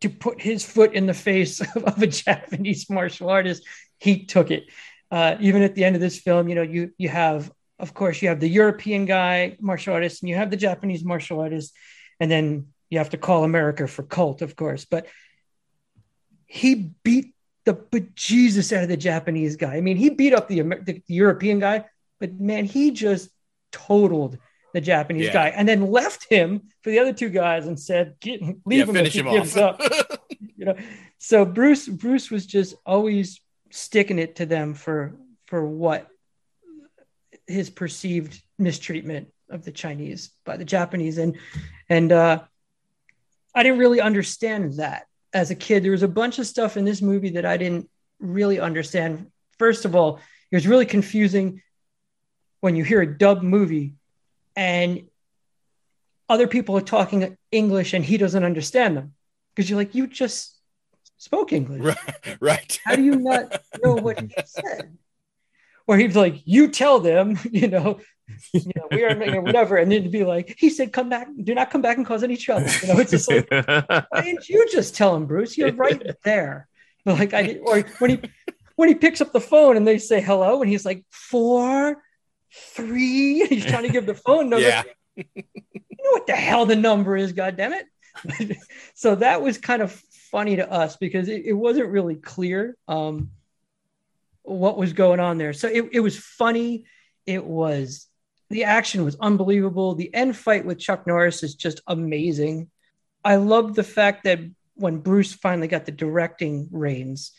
to 0.00 0.10
put 0.10 0.40
his 0.40 0.64
foot 0.64 0.94
in 0.94 1.06
the 1.06 1.14
face 1.14 1.60
of, 1.76 1.84
of 1.84 2.02
a 2.02 2.06
Japanese 2.06 2.88
martial 2.90 3.30
artist, 3.30 3.64
he 3.98 4.24
took 4.24 4.50
it. 4.50 4.64
Uh, 5.10 5.36
even 5.40 5.62
at 5.62 5.74
the 5.74 5.84
end 5.84 5.94
of 5.94 6.00
this 6.00 6.18
film, 6.18 6.48
you 6.48 6.54
know, 6.54 6.62
you 6.62 6.92
you 6.98 7.08
have, 7.08 7.50
of 7.78 7.94
course, 7.94 8.20
you 8.20 8.28
have 8.28 8.40
the 8.40 8.48
European 8.48 9.04
guy 9.04 9.56
martial 9.60 9.94
artist, 9.94 10.22
and 10.22 10.28
you 10.28 10.34
have 10.34 10.50
the 10.50 10.56
Japanese 10.56 11.04
martial 11.04 11.40
artist, 11.40 11.72
and 12.18 12.30
then 12.30 12.66
you 12.90 12.98
have 12.98 13.10
to 13.10 13.18
call 13.18 13.44
America 13.44 13.86
for 13.86 14.02
Colt, 14.02 14.42
of 14.42 14.56
course. 14.56 14.84
But 14.84 15.06
he 16.46 16.92
beat 17.02 17.34
the 17.64 17.74
bejesus 17.74 18.74
out 18.74 18.84
of 18.84 18.88
the 18.88 18.96
Japanese 18.96 19.56
guy. 19.56 19.76
I 19.76 19.80
mean, 19.80 19.96
he 19.96 20.10
beat 20.10 20.32
up 20.32 20.48
the, 20.48 20.60
the, 20.60 21.02
the 21.06 21.14
European 21.14 21.58
guy, 21.58 21.84
but 22.20 22.40
man, 22.40 22.64
he 22.64 22.92
just 22.92 23.28
totaled 23.72 24.38
the 24.74 24.80
Japanese 24.80 25.26
Yeah. 25.26 25.32
guy 25.32 25.48
and 25.50 25.68
then 25.68 25.90
left 25.90 26.26
him 26.28 26.62
for 26.82 26.90
the 26.90 26.98
other 26.98 27.12
two 27.12 27.28
guys 27.30 27.66
and 27.66 27.78
said, 27.78 28.14
Get, 28.20 28.42
leave 28.42 28.58
Yeah, 28.66 28.84
him 28.84 28.96
if 28.96 29.12
he 29.12 29.20
him 29.20 29.30
gives 29.30 29.56
up. 29.56 29.80
you 30.56 30.64
know, 30.66 30.76
so 31.18 31.44
Bruce 31.44 31.88
Bruce 31.88 32.30
was 32.30 32.46
just 32.46 32.74
always 32.84 33.40
sticking 33.70 34.18
it 34.18 34.36
to 34.36 34.46
them 34.46 34.74
for 34.74 35.16
for 35.46 35.64
what 35.66 36.08
his 37.46 37.70
perceived 37.70 38.40
mistreatment 38.58 39.28
of 39.48 39.64
the 39.64 39.72
Chinese 39.72 40.30
by 40.44 40.56
the 40.56 40.64
Japanese 40.64 41.18
and 41.18 41.36
and 41.88 42.10
uh 42.12 42.42
I 43.54 43.62
didn't 43.62 43.78
really 43.78 44.00
understand 44.00 44.74
that 44.74 45.06
as 45.32 45.50
a 45.50 45.54
kid. 45.54 45.82
There 45.82 45.92
was 45.92 46.02
a 46.02 46.08
bunch 46.08 46.38
of 46.38 46.46
stuff 46.46 46.76
in 46.76 46.84
this 46.84 47.00
movie 47.00 47.30
that 47.30 47.46
I 47.46 47.56
didn't 47.56 47.88
really 48.20 48.60
understand. 48.60 49.30
First 49.58 49.84
of 49.86 49.94
all, 49.96 50.20
it 50.50 50.56
was 50.56 50.66
really 50.66 50.84
confusing 50.84 51.62
when 52.60 52.76
you 52.76 52.84
hear 52.84 53.00
a 53.00 53.18
dub 53.18 53.42
movie 53.42 53.94
and 54.56 55.04
other 56.28 56.48
people 56.48 56.76
are 56.76 56.82
talking 56.82 57.36
English 57.52 57.92
and 57.92 58.04
he 58.04 58.16
doesn't 58.16 58.42
understand 58.42 58.96
them 58.96 59.14
because 59.54 59.70
you're 59.70 59.78
like, 59.78 59.94
you 59.94 60.06
just 60.06 60.56
spoke 61.18 61.52
English. 61.52 61.82
Right. 61.82 62.38
Right. 62.40 62.80
How 62.84 62.96
do 62.96 63.04
you 63.04 63.16
not 63.16 63.60
know 63.82 63.94
what 63.94 64.20
he 64.20 64.34
said? 64.44 64.96
Or 65.86 65.96
he'd 65.96 66.16
like, 66.16 66.42
you 66.44 66.68
tell 66.68 66.98
them, 66.98 67.38
you 67.50 67.68
know, 67.68 68.00
you 68.52 68.72
know, 68.74 68.88
we 68.90 69.04
are 69.04 69.40
whatever. 69.40 69.76
And 69.76 69.90
then 69.92 70.02
to 70.02 70.08
be 70.08 70.24
like, 70.24 70.56
he 70.58 70.68
said, 70.68 70.92
come 70.92 71.08
back, 71.08 71.28
do 71.40 71.54
not 71.54 71.70
come 71.70 71.80
back 71.80 71.96
and 71.96 72.04
cause 72.04 72.24
any 72.24 72.36
trouble. 72.36 72.66
You 72.82 72.88
know, 72.88 72.98
it's 72.98 73.12
just 73.12 73.30
like, 73.30 73.48
why 73.50 74.22
didn't 74.22 74.48
you 74.48 74.66
just 74.70 74.96
tell 74.96 75.14
him, 75.14 75.26
Bruce? 75.26 75.56
You're 75.56 75.72
right 75.72 76.02
there. 76.24 76.66
But 77.04 77.20
like 77.20 77.34
I 77.34 77.42
did, 77.42 77.60
or 77.62 77.82
when 77.98 78.10
he 78.10 78.20
when 78.74 78.88
he 78.88 78.96
picks 78.96 79.20
up 79.20 79.32
the 79.32 79.40
phone 79.40 79.76
and 79.76 79.86
they 79.86 79.98
say 79.98 80.20
hello, 80.20 80.60
and 80.60 80.68
he's 80.68 80.84
like, 80.84 81.04
four, 81.08 82.02
three. 82.56 83.46
He's 83.48 83.66
trying 83.66 83.84
to 83.84 83.90
give 83.90 84.06
the 84.06 84.14
phone 84.14 84.50
number. 84.50 84.66
Yeah. 84.66 84.82
You 85.16 85.24
know 85.34 86.10
what 86.12 86.26
the 86.26 86.34
hell 86.34 86.66
the 86.66 86.76
number 86.76 87.16
is, 87.16 87.32
God 87.32 87.56
damn 87.56 87.72
it. 87.72 88.58
so 88.94 89.14
that 89.16 89.42
was 89.42 89.58
kind 89.58 89.82
of 89.82 89.92
funny 90.30 90.56
to 90.56 90.70
us 90.70 90.96
because 90.96 91.28
it, 91.28 91.44
it 91.44 91.52
wasn't 91.52 91.88
really 91.88 92.16
clear 92.16 92.76
um, 92.88 93.30
what 94.42 94.76
was 94.76 94.92
going 94.92 95.20
on 95.20 95.38
there. 95.38 95.52
So 95.52 95.68
it, 95.68 95.88
it 95.92 96.00
was 96.00 96.18
funny. 96.18 96.84
It 97.26 97.44
was 97.44 98.06
the 98.50 98.64
action 98.64 99.04
was 99.04 99.16
unbelievable. 99.16 99.94
The 99.94 100.14
end 100.14 100.36
fight 100.36 100.64
with 100.64 100.78
Chuck 100.78 101.06
Norris 101.06 101.42
is 101.42 101.54
just 101.54 101.80
amazing. 101.86 102.70
I 103.24 103.36
love 103.36 103.74
the 103.74 103.82
fact 103.82 104.24
that 104.24 104.40
when 104.74 104.98
Bruce 104.98 105.32
finally 105.32 105.68
got 105.68 105.84
the 105.84 105.92
directing 105.92 106.68
reins, 106.70 107.32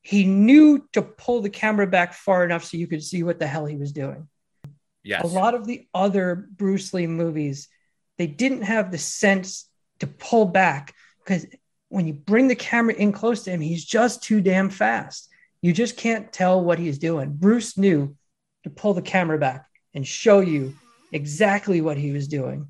he 0.00 0.24
knew 0.24 0.88
to 0.92 1.02
pull 1.02 1.42
the 1.42 1.50
camera 1.50 1.86
back 1.86 2.14
far 2.14 2.44
enough 2.44 2.64
so 2.64 2.76
you 2.76 2.86
could 2.86 3.02
see 3.02 3.22
what 3.22 3.38
the 3.38 3.46
hell 3.46 3.66
he 3.66 3.76
was 3.76 3.92
doing. 3.92 4.28
Yes. 5.02 5.24
A 5.24 5.26
lot 5.26 5.54
of 5.54 5.66
the 5.66 5.86
other 5.94 6.48
Bruce 6.56 6.94
Lee 6.94 7.06
movies, 7.06 7.68
they 8.18 8.26
didn't 8.26 8.62
have 8.62 8.90
the 8.90 8.98
sense 8.98 9.68
to 10.00 10.06
pull 10.06 10.46
back 10.46 10.94
because 11.24 11.46
when 11.88 12.06
you 12.06 12.14
bring 12.14 12.48
the 12.48 12.56
camera 12.56 12.94
in 12.94 13.12
close 13.12 13.42
to 13.44 13.50
him, 13.50 13.60
he's 13.60 13.84
just 13.84 14.22
too 14.22 14.40
damn 14.40 14.70
fast. 14.70 15.28
You 15.60 15.72
just 15.72 15.96
can't 15.96 16.32
tell 16.32 16.62
what 16.62 16.78
he's 16.78 16.98
doing. 16.98 17.34
Bruce 17.34 17.76
knew 17.76 18.16
to 18.64 18.70
pull 18.70 18.94
the 18.94 19.02
camera 19.02 19.38
back 19.38 19.66
and 19.94 20.06
show 20.06 20.40
you 20.40 20.74
exactly 21.12 21.80
what 21.80 21.98
he 21.98 22.12
was 22.12 22.28
doing, 22.28 22.68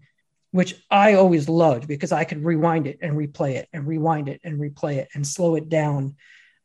which 0.51 0.75
I 0.90 1.14
always 1.14 1.49
loved 1.49 1.87
because 1.87 2.12
I 2.12 2.25
could 2.25 2.45
rewind 2.45 2.87
it 2.87 2.99
and 3.01 3.16
replay 3.16 3.55
it 3.55 3.68
and 3.73 3.87
rewind 3.87 4.29
it 4.29 4.40
and 4.45 4.59
replay 4.59 4.97
it 4.97 5.09
and 5.14 5.27
slow 5.27 5.55
it 5.55 5.68
down 5.68 6.16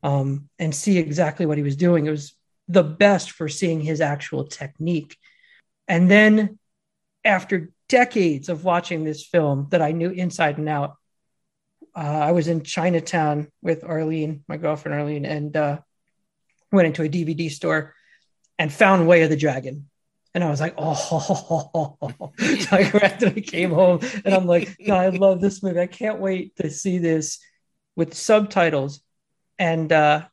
um, 0.04 0.50
and 0.60 0.74
see 0.74 0.98
exactly 0.98 1.46
what 1.46 1.58
he 1.58 1.64
was 1.64 1.76
doing. 1.76 2.06
It 2.06 2.12
was 2.12 2.36
the 2.68 2.84
best 2.84 3.32
for 3.32 3.48
seeing 3.48 3.82
his 3.82 4.02
actual 4.02 4.46
technique. 4.46 5.16
And 5.88 6.10
then 6.10 6.60
after 7.24 7.72
decades 7.90 8.50
of 8.50 8.64
watching 8.64 9.04
this 9.04 9.26
film 9.26 9.68
that 9.72 9.82
I 9.82 9.92
knew 9.92 10.10
inside 10.10 10.58
and 10.58 10.70
out, 10.70 10.96
uh, 11.96 12.00
I 12.00 12.32
was 12.32 12.48
in 12.48 12.64
Chinatown 12.64 13.52
with 13.62 13.84
Arlene, 13.84 14.44
my 14.48 14.58
girlfriend 14.58 15.00
Arlene, 15.00 15.26
and 15.26 15.56
uh, 15.56 15.80
went 16.72 16.88
into 16.88 17.04
a 17.04 17.10
DVD 17.10 17.50
store 17.50 17.96
and 18.60 18.72
found 18.72 19.08
Way 19.08 19.24
of 19.24 19.30
the 19.30 19.38
Dragon. 19.38 19.90
And 20.34 20.44
I 20.44 20.50
was 20.50 20.62
like, 20.62 20.76
oh, 20.78 20.94
so 22.38 22.68
I 22.72 22.82
after 23.02 23.28
I 23.28 23.42
came 23.42 23.72
home 23.72 24.02
and 24.24 24.36
I'm 24.36 24.46
like, 24.46 24.76
no, 24.80 24.96
I 24.96 25.10
love 25.10 25.42
this 25.42 25.64
movie. 25.64 25.80
I 25.80 25.88
can't 25.88 26.20
wait 26.20 26.56
to 26.58 26.70
see 26.70 27.00
this 27.00 27.40
with 27.96 28.14
subtitles. 28.14 29.02
And 29.58 29.92
uh, 29.92 30.26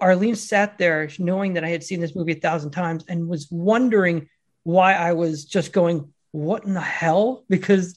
Arlene 0.00 0.34
sat 0.34 0.78
there 0.78 1.08
knowing 1.20 1.54
that 1.54 1.64
I 1.64 1.68
had 1.68 1.84
seen 1.84 2.00
this 2.00 2.16
movie 2.16 2.32
a 2.32 2.40
thousand 2.40 2.72
times 2.72 3.04
and 3.08 3.28
was 3.28 3.48
wondering 3.50 4.28
why 4.66 4.94
I 4.94 5.12
was 5.12 5.44
just 5.44 5.72
going, 5.72 6.12
what 6.32 6.64
in 6.64 6.74
the 6.74 6.80
hell? 6.80 7.44
Because 7.48 7.96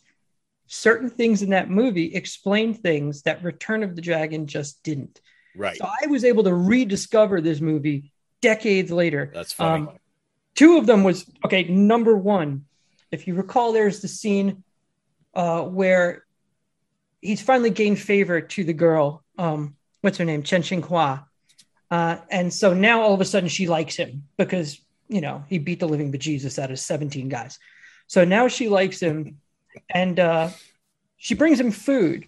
certain 0.67 1.10
things 1.10 1.41
in 1.41 1.49
that 1.49 1.67
movie 1.67 2.13
explain 2.13 2.75
things 2.75 3.23
that 3.23 3.43
Return 3.43 3.82
of 3.82 3.95
the 3.95 4.03
Dragon 4.03 4.45
just 4.45 4.84
didn't. 4.84 5.19
Right. 5.55 5.75
So 5.77 5.86
I 5.86 6.05
was 6.05 6.23
able 6.23 6.43
to 6.43 6.53
rediscover 6.53 7.41
this 7.41 7.60
movie 7.60 8.12
decades 8.41 8.91
later. 8.91 9.32
That's 9.34 9.51
funny. 9.51 9.88
Um, 9.88 9.97
two 10.53 10.77
of 10.77 10.86
them 10.86 11.03
was 11.03 11.25
okay. 11.43 11.63
Number 11.63 12.15
one, 12.15 12.65
if 13.12 13.27
you 13.27 13.34
recall, 13.34 13.73
there's 13.73 14.01
the 14.01 14.08
scene 14.08 14.63
uh, 15.34 15.63
where 15.63 16.23
he's 17.19 17.41
finally 17.41 17.71
gained 17.71 17.97
favor 17.97 18.41
to 18.41 18.63
the 18.63 18.73
girl. 18.73 19.23
Um, 19.39 19.75
what's 20.01 20.19
her 20.19 20.25
name? 20.25 20.43
Chen 20.43 20.62
Xinhua. 20.62 21.25
Uh, 21.89 22.17
and 22.29 22.53
so 22.53 22.75
now 22.75 23.01
all 23.01 23.15
of 23.15 23.21
a 23.21 23.25
sudden 23.25 23.49
she 23.49 23.67
likes 23.67 23.95
him 23.95 24.25
because 24.38 24.79
you 25.10 25.22
know 25.22 25.43
he 25.50 25.58
beat 25.58 25.80
the 25.80 25.88
living 25.88 26.12
bejesus 26.12 26.60
out 26.60 26.72
of 26.72 26.80
17 26.80 27.28
guys. 27.28 27.60
So 28.08 28.24
now 28.24 28.48
she 28.48 28.69
likes 28.69 29.00
him, 29.00 29.38
and 29.89 30.19
uh, 30.19 30.50
she 31.17 31.36
brings 31.36 31.60
him 31.60 31.72
food, 31.72 32.28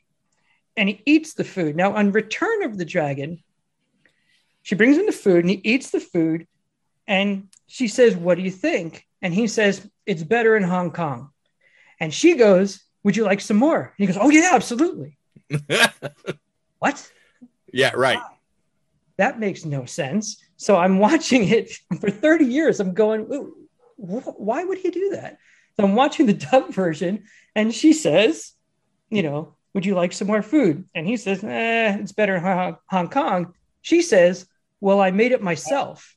and 0.76 0.89
he 0.89 1.02
eats 1.06 1.34
the 1.34 1.44
food. 1.44 1.76
Now 1.76 1.96
on 1.96 2.12
Return 2.12 2.63
of 2.63 2.78
the 2.78 2.86
Dragon, 2.86 3.41
she 4.63 4.76
brings 4.76 4.98
him 4.98 5.06
the 5.06 5.12
food, 5.12 5.44
and 5.44 5.50
he 5.50 5.62
eats 5.63 5.91
the 5.91 6.00
food, 6.00 6.48
and 7.08 7.48
she 7.67 7.88
says, 7.88 8.15
"What 8.15 8.36
do 8.36 8.44
you 8.44 8.52
think?" 8.52 9.06
And 9.22 9.34
he 9.34 9.48
says, 9.48 9.88
"It's 10.06 10.24
better 10.24 10.58
in 10.58 10.63
Hong 10.63 10.91
Kong." 10.91 11.30
And 12.00 12.13
she 12.13 12.36
goes, 12.36 12.82
"Would 13.04 13.15
you 13.15 13.24
like 13.24 13.41
some 13.41 13.58
more?" 13.58 13.82
And 13.82 13.94
he 13.98 14.08
goes, 14.08 14.17
"Oh 14.20 14.30
yeah, 14.30 14.50
absolutely." 14.54 15.17
what? 16.79 17.12
Yeah. 17.71 17.92
Right. 17.96 18.19
That 19.17 19.40
makes 19.40 19.65
no 19.65 19.86
sense. 19.86 20.38
So 20.62 20.78
I'm 20.78 21.00
watching 21.00 21.48
it 21.48 21.72
for 22.00 22.12
30 22.12 22.46
years. 22.46 22.80
I'm 22.80 22.94
going, 22.94 23.24
wh- 23.98 24.40
why 24.40 24.64
would 24.64 24.78
he 24.78 24.92
do 24.92 25.10
that? 25.14 25.40
So 25.76 25.84
I'm 25.84 25.96
watching 25.96 26.28
the 26.28 26.34
dub 26.34 26.72
version, 26.74 27.24
and 27.56 27.74
she 27.74 27.94
says, 27.94 28.52
you 29.10 29.24
know, 29.24 29.56
would 29.74 29.88
you 29.88 29.96
like 29.96 30.14
some 30.14 30.28
more 30.28 30.44
food? 30.44 30.86
And 30.94 31.08
he 31.08 31.18
says, 31.18 31.44
eh, 31.44 31.98
it's 32.00 32.12
better 32.12 32.36
in 32.36 32.44
Hong 32.44 32.78
Hong 32.92 33.10
Kong. 33.10 33.56
She 33.82 34.04
says, 34.04 34.46
well, 34.80 35.02
I 35.02 35.10
made 35.10 35.32
it 35.32 35.42
myself. 35.42 36.16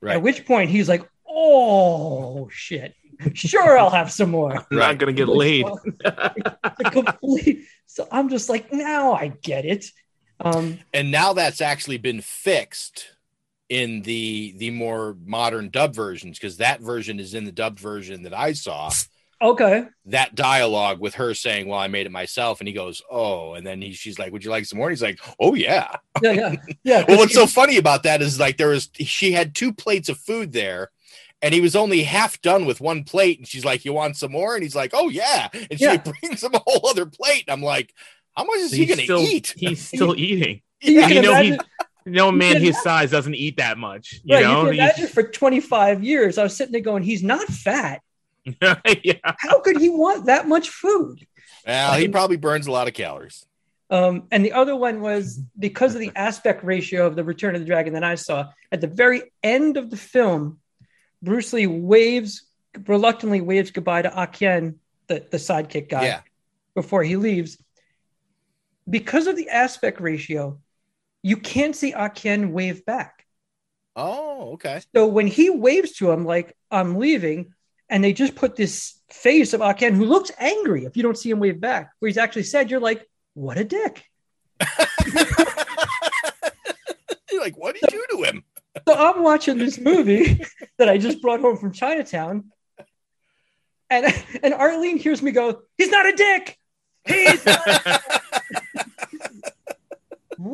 Right. 0.00 0.16
At 0.16 0.22
which 0.22 0.46
point 0.46 0.68
he's 0.70 0.88
like, 0.88 1.08
oh 1.28 2.48
shit, 2.50 2.92
sure, 3.34 3.78
I'll 3.78 3.90
have 3.90 4.10
some 4.10 4.30
more. 4.32 4.56
I'm 4.72 4.78
not 4.78 4.98
gonna 4.98 5.12
get 5.12 5.28
laid. 5.28 5.66
Complete- 6.90 7.66
so 7.86 8.08
I'm 8.10 8.30
just 8.30 8.48
like, 8.48 8.72
now 8.72 9.12
I 9.12 9.28
get 9.28 9.64
it. 9.64 9.86
Um, 10.40 10.80
and 10.92 11.12
now 11.12 11.34
that's 11.34 11.60
actually 11.60 11.98
been 11.98 12.20
fixed 12.20 13.15
in 13.68 14.02
the 14.02 14.54
the 14.56 14.70
more 14.70 15.16
modern 15.24 15.70
dub 15.70 15.94
versions 15.94 16.38
because 16.38 16.58
that 16.58 16.80
version 16.80 17.18
is 17.20 17.34
in 17.34 17.44
the 17.44 17.52
dubbed 17.52 17.80
version 17.80 18.22
that 18.22 18.34
I 18.34 18.52
saw. 18.52 18.90
okay. 19.42 19.84
That 20.06 20.34
dialogue 20.34 21.00
with 21.00 21.16
her 21.16 21.34
saying, 21.34 21.66
"Well, 21.68 21.78
I 21.78 21.88
made 21.88 22.06
it 22.06 22.12
myself," 22.12 22.60
and 22.60 22.68
he 22.68 22.74
goes, 22.74 23.02
"Oh," 23.10 23.54
and 23.54 23.66
then 23.66 23.82
he, 23.82 23.92
she's 23.92 24.18
like, 24.18 24.32
"Would 24.32 24.44
you 24.44 24.50
like 24.50 24.64
some 24.66 24.78
more?" 24.78 24.88
And 24.88 24.92
he's 24.96 25.02
like, 25.02 25.18
"Oh 25.40 25.54
yeah." 25.54 25.96
Yeah, 26.22 26.32
yeah, 26.32 26.54
yeah. 26.84 27.04
Well, 27.08 27.18
what's 27.18 27.34
so 27.34 27.46
funny 27.46 27.76
about 27.76 28.04
that 28.04 28.22
is 28.22 28.38
like 28.40 28.56
there 28.56 28.68
was 28.68 28.88
she 28.94 29.32
had 29.32 29.54
two 29.54 29.72
plates 29.72 30.08
of 30.08 30.18
food 30.18 30.52
there. 30.52 30.90
And 31.42 31.52
he 31.52 31.60
was 31.60 31.76
only 31.76 32.02
half 32.02 32.40
done 32.40 32.64
with 32.64 32.80
one 32.80 33.04
plate, 33.04 33.38
and 33.38 33.46
she's 33.46 33.64
like, 33.64 33.84
"You 33.84 33.92
want 33.92 34.16
some 34.16 34.32
more?" 34.32 34.54
And 34.54 34.62
he's 34.62 34.74
like, 34.74 34.92
"Oh 34.94 35.10
yeah!" 35.10 35.48
And 35.52 35.78
she 35.78 35.84
Yeah. 35.84 35.96
brings 36.22 36.42
him 36.42 36.54
a 36.54 36.62
whole 36.66 36.88
other 36.88 37.04
plate. 37.04 37.44
And 37.46 37.52
I'm 37.52 37.62
like, 37.62 37.92
"How 38.34 38.44
much 38.44 38.60
is 38.60 38.72
he 38.72 38.86
going 38.86 39.06
to 39.06 39.18
eat?" 39.18 39.52
He's 39.54 39.86
still 39.86 40.14
eating. 40.18 40.62
You 40.80 41.02
you 41.06 41.20
know, 41.20 41.34
he, 41.34 41.48
imagine- 41.48 41.58
no 42.06 42.32
man 42.32 42.60
his 42.60 42.80
size 42.82 43.10
doesn't 43.10 43.34
eat 43.34 43.56
that 43.58 43.76
much. 43.78 44.20
You 44.24 44.36
right, 44.36 44.42
know, 44.44 44.60
you 44.62 44.66
can 44.66 44.74
He's- 44.74 44.98
imagine 44.98 45.12
for 45.14 45.22
25 45.24 46.02
years, 46.04 46.38
I 46.38 46.42
was 46.44 46.56
sitting 46.56 46.72
there 46.72 46.80
going, 46.80 47.02
he's 47.02 47.22
not 47.22 47.46
fat. 47.48 48.00
yeah. 48.62 49.14
How 49.24 49.60
could 49.60 49.78
he 49.78 49.88
want 49.88 50.26
that 50.26 50.46
much 50.48 50.70
food? 50.70 51.26
Well, 51.66 51.94
he 51.94 52.08
probably 52.08 52.36
burns 52.36 52.66
a 52.68 52.70
lot 52.72 52.86
of 52.86 52.94
calories. 52.94 53.44
Um, 53.90 54.24
and 54.30 54.44
the 54.44 54.52
other 54.52 54.74
one 54.74 55.00
was 55.00 55.40
because 55.58 55.94
of 55.94 56.00
the 56.00 56.12
aspect 56.16 56.64
ratio 56.64 57.06
of 57.06 57.16
the 57.16 57.24
Return 57.24 57.54
of 57.54 57.60
the 57.60 57.66
Dragon 57.66 57.92
that 57.94 58.04
I 58.04 58.14
saw 58.16 58.50
at 58.72 58.80
the 58.80 58.86
very 58.86 59.22
end 59.42 59.76
of 59.76 59.90
the 59.90 59.96
film, 59.96 60.58
Bruce 61.22 61.52
Lee 61.52 61.66
waves 61.66 62.42
reluctantly 62.86 63.40
waves 63.40 63.70
goodbye 63.70 64.02
to 64.02 64.10
Akien, 64.10 64.76
the, 65.08 65.24
the 65.30 65.36
sidekick 65.38 65.88
guy, 65.88 66.04
Yeah. 66.06 66.20
before 66.74 67.02
he 67.02 67.16
leaves. 67.16 67.58
Because 68.88 69.26
of 69.26 69.36
the 69.36 69.48
aspect 69.48 70.00
ratio, 70.00 70.58
you 71.26 71.36
can't 71.36 71.74
see 71.74 71.92
Akien 71.92 72.52
wave 72.52 72.86
back. 72.86 73.26
Oh, 73.96 74.52
okay. 74.52 74.80
So 74.94 75.08
when 75.08 75.26
he 75.26 75.50
waves 75.50 75.94
to 75.94 76.08
him, 76.12 76.24
like, 76.24 76.56
I'm 76.70 77.00
leaving, 77.00 77.52
and 77.88 78.04
they 78.04 78.12
just 78.12 78.36
put 78.36 78.54
this 78.54 79.00
face 79.10 79.52
of 79.52 79.60
Aken 79.60 79.96
who 79.96 80.04
looks 80.04 80.30
angry 80.38 80.84
if 80.84 80.96
you 80.96 81.02
don't 81.02 81.18
see 81.18 81.28
him 81.30 81.40
wave 81.40 81.60
back, 81.60 81.90
where 81.98 82.08
he's 82.08 82.16
actually 82.16 82.44
said, 82.44 82.70
You're 82.70 82.78
like, 82.78 83.04
what 83.34 83.58
a 83.58 83.64
dick. 83.64 84.04
You're 87.32 87.40
like, 87.40 87.58
what 87.58 87.74
did 87.74 87.90
you 87.90 88.06
do 88.08 88.18
to 88.18 88.22
him? 88.22 88.44
So 88.86 88.94
I'm 88.94 89.24
watching 89.24 89.58
this 89.58 89.80
movie 89.80 90.40
that 90.78 90.88
I 90.88 90.96
just 90.96 91.20
brought 91.20 91.40
home 91.40 91.56
from 91.56 91.72
Chinatown. 91.72 92.52
And 93.90 94.06
and 94.44 94.54
Arlene 94.54 94.96
hears 94.96 95.22
me 95.22 95.32
go, 95.32 95.62
He's 95.76 95.90
not 95.90 96.06
a 96.06 96.12
dick. 96.12 96.56
He's 97.04 97.44
not- 97.44 98.22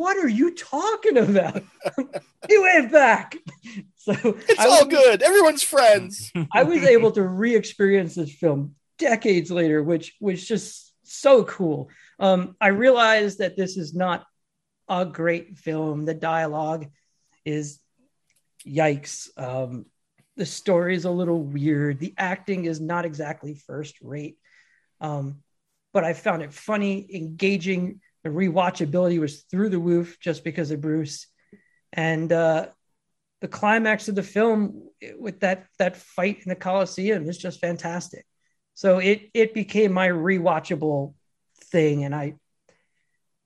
what 0.03 0.17
are 0.17 0.29
you 0.29 0.53
talking 0.53 1.17
about? 1.17 1.63
he 2.49 2.59
waved 2.59 2.91
back. 2.93 3.37
So 3.95 4.15
It's 4.49 4.59
all 4.59 4.85
good. 4.85 5.23
Everyone's 5.23 5.63
friends. 5.63 6.33
I 6.53 6.65
was 6.65 6.83
able 6.83 7.13
to 7.13 7.23
re-experience 7.23 8.17
this 8.17 8.35
film 8.35 8.75
decades 8.99 9.49
later, 9.49 9.81
which 9.81 10.17
was 10.21 10.45
just 10.45 10.93
so 11.05 11.45
cool. 11.45 11.89
Um, 12.19 12.57
I 12.61 12.69
realized 12.69 13.39
that 13.39 13.57
this 13.57 13.77
is 13.77 13.95
not 13.95 14.27
a 14.89 15.07
great 15.07 15.57
film. 15.57 16.05
The 16.05 16.15
dialogue 16.15 16.89
is 17.45 17.79
yikes. 18.67 19.29
Um, 19.39 19.87
the 20.37 20.47
story 20.47 20.97
is 20.97 21.05
a 21.05 21.11
little 21.13 21.41
weird. 21.41 22.01
The 22.01 22.15
acting 22.19 22.65
is 22.65 22.81
not 22.81 23.05
exactly 23.05 23.55
first 23.55 24.01
rate. 24.03 24.37
Um, 25.01 25.45
but 25.93 26.03
I 26.03 26.13
found 26.15 26.43
it 26.43 26.53
funny, 26.53 27.07
engaging. 27.15 28.01
The 28.25 28.31
rewatchability 28.31 29.19
was 29.19 29.43
through 29.43 29.71
the 29.71 29.79
roof 29.79 30.19
just 30.21 30.45
because 30.45 30.71
of 30.71 30.81
Bruce. 30.81 31.27
And 31.93 32.33
uh, 32.33 32.69
the 33.41 33.49
climax 33.49 34.09
of 34.09 34.15
the 34.15 34.23
film 34.23 34.89
with 35.19 35.41
that 35.41 35.67
that 35.79 35.97
fight 35.97 36.39
in 36.45 36.49
the 36.49 36.55
Coliseum 36.55 37.29
is 37.29 37.39
just 37.39 37.61
fantastic. 37.61 38.25
So 38.75 38.99
it 38.99 39.31
it 39.35 39.53
became 39.53 39.93
my 39.93 40.09
rewatchable 40.09 41.15
thing, 41.65 42.05
and 42.05 42.15
I 42.15 42.35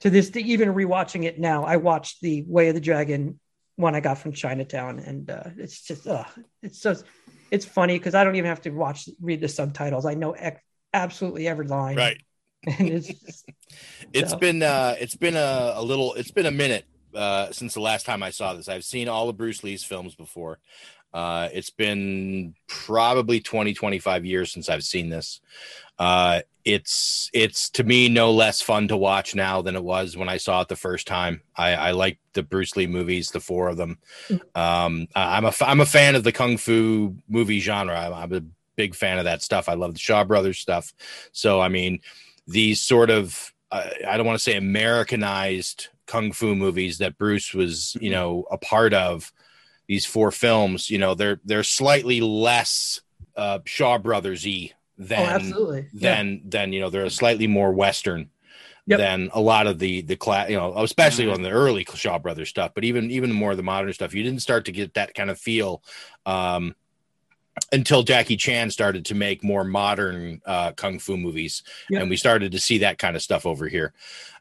to 0.01 0.11
this 0.11 0.31
even 0.37 0.75
rewatching 0.75 1.25
it 1.25 1.41
now, 1.41 1.65
I 1.65 1.77
watched 1.77 2.21
the 2.21 2.45
Way 2.47 2.69
of 2.69 2.75
the 2.75 2.81
Dragon 2.81 3.41
one 3.77 3.95
I 3.95 4.01
got 4.01 4.19
from 4.19 4.33
Chinatown, 4.33 4.99
and 4.99 5.31
uh, 5.31 5.45
it's 5.57 5.83
just 5.83 6.07
uh, 6.07 6.25
it's 6.63 6.81
just 6.81 7.05
it's 7.51 7.65
funny 7.65 7.99
because 7.99 8.15
I 8.15 8.25
don't 8.25 8.37
even 8.37 8.49
have 8.49 8.63
to 8.63 8.71
watch 8.71 9.09
read 9.21 9.41
the 9.41 9.49
subtitles. 9.49 10.07
I 10.07 10.15
know 10.15 10.35
ec- 10.35 10.65
absolutely 10.93 11.49
every 11.49 11.67
line, 11.67 11.97
Right. 11.97 12.21
And 12.67 12.89
it's 12.91 13.09
just, 13.09 13.49
It's 14.13 14.31
So- 14.33 14.37
been 14.39 14.63
uh 14.63 14.95
it's 15.01 15.17
been 15.17 15.37
a, 15.37 15.73
a 15.77 15.83
little 15.83 16.15
it's 16.15 16.31
been 16.31 16.47
a 16.47 16.51
minute 16.51 16.85
uh 17.15 17.51
since 17.53 17.75
the 17.75 17.81
last 17.81 18.07
time 18.07 18.23
I 18.23 18.31
saw 18.31 18.55
this. 18.55 18.69
I've 18.69 18.85
seen 18.85 19.09
all 19.09 19.29
of 19.29 19.37
Bruce 19.37 19.63
Lee's 19.65 19.85
films 19.85 20.15
before. 20.15 20.59
Uh 21.15 21.49
it's 21.53 21.71
been 21.71 22.55
probably 22.67 23.41
20 23.41 23.73
25 23.75 24.25
years 24.25 24.53
since 24.53 24.69
I've 24.69 24.85
seen 24.85 25.09
this. 25.09 25.41
Uh 25.99 26.43
it's 26.65 27.31
it's 27.33 27.71
to 27.71 27.85
me 27.85 28.09
no 28.09 28.33
less 28.33 28.61
fun 28.61 28.89
to 28.89 28.97
watch 28.97 29.35
now 29.37 29.63
than 29.63 29.77
it 29.77 29.85
was 29.85 30.17
when 30.17 30.29
I 30.29 30.37
saw 30.37 30.61
it 30.63 30.69
the 30.69 30.77
first 30.77 31.07
time. 31.07 31.43
I 31.57 31.75
I 31.75 31.91
like 31.93 32.19
the 32.33 32.43
Bruce 32.43 32.77
Lee 32.77 32.87
movies, 32.89 33.31
the 33.31 33.41
four 33.41 33.69
of 33.69 33.77
them. 33.77 33.99
Um 34.55 35.07
I- 35.15 35.37
I'm 35.37 35.45
a 35.47 35.53
I'm 35.63 35.81
a 35.81 35.87
fan 35.87 36.17
of 36.17 36.25
the 36.25 36.33
kung 36.33 36.57
fu 36.59 37.17
movie 37.29 37.61
genre. 37.61 37.97
I'm, 37.99 38.13
I'm 38.13 38.33
a 38.33 38.43
big 38.75 38.95
fan 38.95 39.17
of 39.19 39.25
that 39.25 39.43
stuff. 39.43 39.69
I 39.71 39.75
love 39.75 39.95
the 39.95 40.01
Shaw 40.01 40.23
Brothers 40.25 40.59
stuff. 40.59 40.93
So 41.33 41.61
I 41.61 41.69
mean 41.69 42.01
these 42.47 42.81
sort 42.81 43.11
of 43.11 43.53
uh, 43.71 43.89
I 44.07 44.17
don't 44.17 44.27
want 44.27 44.39
to 44.39 44.43
say 44.43 44.57
Americanized 44.57 45.89
kung 46.07 46.33
fu 46.33 46.55
movies 46.55 46.99
that 46.99 47.19
Bruce 47.19 47.53
was, 47.55 47.97
you 48.01 48.11
know, 48.11 48.45
a 48.51 48.59
part 48.59 48.95
of. 48.95 49.33
These 49.89 50.05
four 50.05 50.33
films, 50.33 50.91
you 50.91 50.99
know, 50.99 51.15
they're 51.15 51.41
they're 51.45 51.63
slightly 51.63 52.21
less 52.21 53.01
uh, 53.37 53.61
Shaw 53.67 53.99
Brothers-y 53.99 54.73
than 54.99 55.21
Oh, 55.21 55.27
absolutely. 55.27 55.89
Yeah. 55.93 56.17
than 56.17 56.43
than 56.45 56.73
you 56.73 56.81
know 56.81 56.91
they're 56.91 57.09
slightly 57.09 57.47
more 57.47 57.73
Western 57.73 58.31
Yep. 58.89 58.99
than 58.99 59.31
a 59.33 59.41
lot 59.41 59.67
of 59.67 59.79
the 59.81 60.03
the 60.03 60.17
class, 60.17 60.49
you 60.49 60.57
know, 60.57 60.73
especially 60.79 61.29
on 61.29 61.43
the 61.43 61.51
early 61.51 61.85
Shaw 61.95 62.19
Brothers 62.19 62.49
stuff, 62.49 62.73
but 62.75 62.85
even 62.85 63.11
even 63.11 63.33
more 63.33 63.51
of 63.51 63.57
the 63.57 63.63
modern 63.65 63.93
stuff, 63.93 64.15
you 64.15 64.23
didn't 64.23 64.43
start 64.43 64.65
to 64.67 64.73
get 64.73 64.95
that 64.95 65.15
kind 65.15 65.29
of 65.31 65.39
feel. 65.41 65.83
Um, 66.25 66.75
until 67.73 68.03
Jackie 68.03 68.37
Chan 68.37 68.71
started 68.71 69.05
to 69.07 69.15
make 69.15 69.43
more 69.43 69.65
modern 69.65 70.41
uh, 70.47 70.73
kung 70.73 70.99
fu 70.99 71.17
movies, 71.17 71.63
Yeah. 71.91 72.01
and 72.01 72.11
we 72.11 72.17
started 72.17 72.53
to 72.53 72.59
see 72.59 72.79
that 72.79 72.99
kind 72.99 73.17
of 73.17 73.23
stuff 73.23 73.47
over 73.47 73.69
here. 73.69 73.93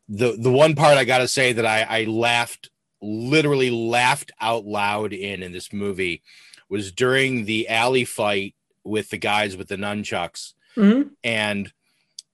The 0.08 0.36
the 0.38 0.52
one 0.52 0.76
part 0.76 0.98
I 0.98 1.06
got 1.06 1.20
to 1.20 1.28
say 1.28 1.54
that 1.54 1.66
I, 1.66 1.82
I 1.84 2.04
laughed, 2.06 2.70
literally 3.02 3.72
laughed 3.72 4.32
out 4.40 4.66
loud 4.66 5.14
in 5.14 5.42
in 5.42 5.52
this 5.52 5.74
movie, 5.74 6.22
was 6.70 6.92
during 6.92 7.46
the 7.46 7.68
alley 7.70 8.06
fight 8.06 8.54
with 8.84 9.10
the 9.10 9.18
guys 9.18 9.58
with 9.58 9.68
the 9.68 9.78
nunchucks, 9.78 10.54
Mhm. 10.78 11.12
and 11.24 11.72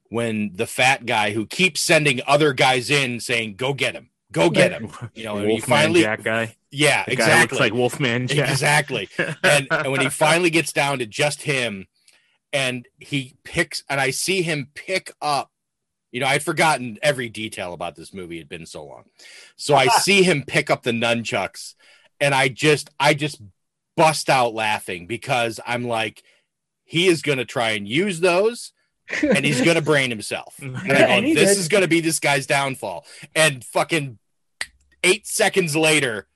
when 0.10 0.52
the 0.54 0.68
fat 0.68 1.06
guy 1.06 1.32
who 1.32 1.46
keeps 1.46 1.80
sending 1.82 2.20
other 2.28 2.52
guys 2.52 2.90
in 2.90 3.22
saying, 3.22 3.56
"Go 3.56 3.74
get 3.74 3.96
him, 3.96 4.10
go 4.32 4.50
get 4.50 4.72
him," 4.72 4.92
you 5.14 5.24
know, 5.24 5.36
Wolfman 5.36 5.62
finally 5.62 6.02
Jack 6.02 6.24
guy. 6.24 6.56
yeah, 6.72 7.04
The 7.06 7.16
guy 7.16 7.24
exactly. 7.26 7.56
looks 7.56 7.60
like 7.60 7.74
Wolfman 7.74 8.28
Jack. 8.28 8.50
Exactly. 8.50 9.10
And, 9.44 9.68
and 9.72 9.92
when 9.92 10.02
he 10.02 10.10
finally 10.10 10.50
gets 10.50 10.74
down 10.74 11.00
to 11.00 11.06
just 11.06 11.44
him, 11.44 11.88
and 12.54 12.88
he 13.00 13.36
picks, 13.44 13.84
and 13.90 14.00
I 14.00 14.12
see 14.12 14.42
him 14.42 14.70
pick 14.74 15.12
up. 15.22 15.52
You 16.12 16.20
know, 16.20 16.28
I'd 16.28 16.44
forgotten 16.44 17.00
every 17.02 17.30
detail 17.30 17.72
about 17.74 17.96
this 17.96 18.14
movie. 18.14 18.38
It'd 18.38 18.50
been 18.50 18.66
so 18.66 18.84
long, 18.86 19.06
so 19.56 19.76
I 19.76 19.88
see 20.02 20.24
him 20.24 20.44
pick 20.46 20.70
up 20.70 20.84
the 20.84 20.92
nunchucks, 20.92 21.76
and 22.20 22.34
I 22.36 22.50
just, 22.50 22.90
I 23.00 23.14
just 23.14 23.42
bust 23.96 24.30
out 24.30 24.54
laughing 24.54 25.08
because 25.08 25.60
I'm 25.66 25.86
like, 25.88 26.24
he 26.84 27.08
is 27.08 27.22
going 27.22 27.38
to 27.38 27.46
try 27.46 27.72
and 27.72 27.88
use 27.88 28.20
those, 28.20 28.74
and 29.22 29.46
he's 29.46 29.62
going 29.62 29.76
to 29.76 29.82
brain 29.82 30.10
himself. 30.10 30.58
And 30.62 31.26
this 31.38 31.58
is 31.58 31.68
going 31.70 31.84
to 31.84 31.88
be 31.88 32.02
this 32.02 32.20
guy's 32.20 32.46
downfall. 32.46 33.06
And 33.36 33.64
fucking 33.64 34.18
eight 35.04 35.28
seconds 35.28 35.76
later, 35.76 36.28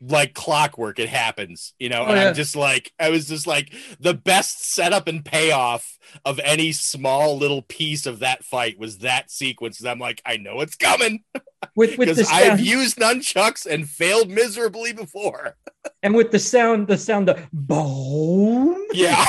like 0.00 0.34
clockwork, 0.34 0.98
it 0.98 1.08
happens, 1.08 1.74
you 1.78 1.88
know. 1.88 2.02
Oh, 2.02 2.06
and 2.06 2.16
yeah. 2.16 2.28
I'm 2.28 2.34
just 2.34 2.56
like, 2.56 2.92
I 2.98 3.10
was 3.10 3.28
just 3.28 3.46
like, 3.46 3.72
the 4.00 4.14
best 4.14 4.72
setup 4.72 5.06
and 5.06 5.24
payoff 5.24 5.98
of 6.24 6.40
any 6.42 6.72
small 6.72 7.38
little 7.38 7.62
piece 7.62 8.06
of 8.06 8.18
that 8.18 8.44
fight 8.44 8.78
was 8.78 8.98
that 8.98 9.30
sequence. 9.30 9.80
And 9.80 9.88
I'm 9.88 9.98
like, 9.98 10.20
I 10.26 10.36
know 10.36 10.60
it's 10.60 10.76
coming 10.76 11.22
with 11.76 11.96
with 11.98 12.08
because 12.16 12.28
I've 12.30 12.60
used 12.60 12.98
nunchucks 12.98 13.66
and 13.66 13.88
failed 13.88 14.28
miserably 14.28 14.92
before. 14.92 15.56
and 16.02 16.14
with 16.14 16.30
the 16.30 16.38
sound, 16.38 16.88
the 16.88 16.98
sound 16.98 17.28
of 17.28 17.48
boom. 17.52 18.84
Yeah. 18.92 19.24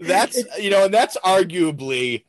that's 0.00 0.42
you 0.58 0.70
know 0.70 0.86
and 0.86 0.94
that's 0.94 1.16
arguably 1.18 2.24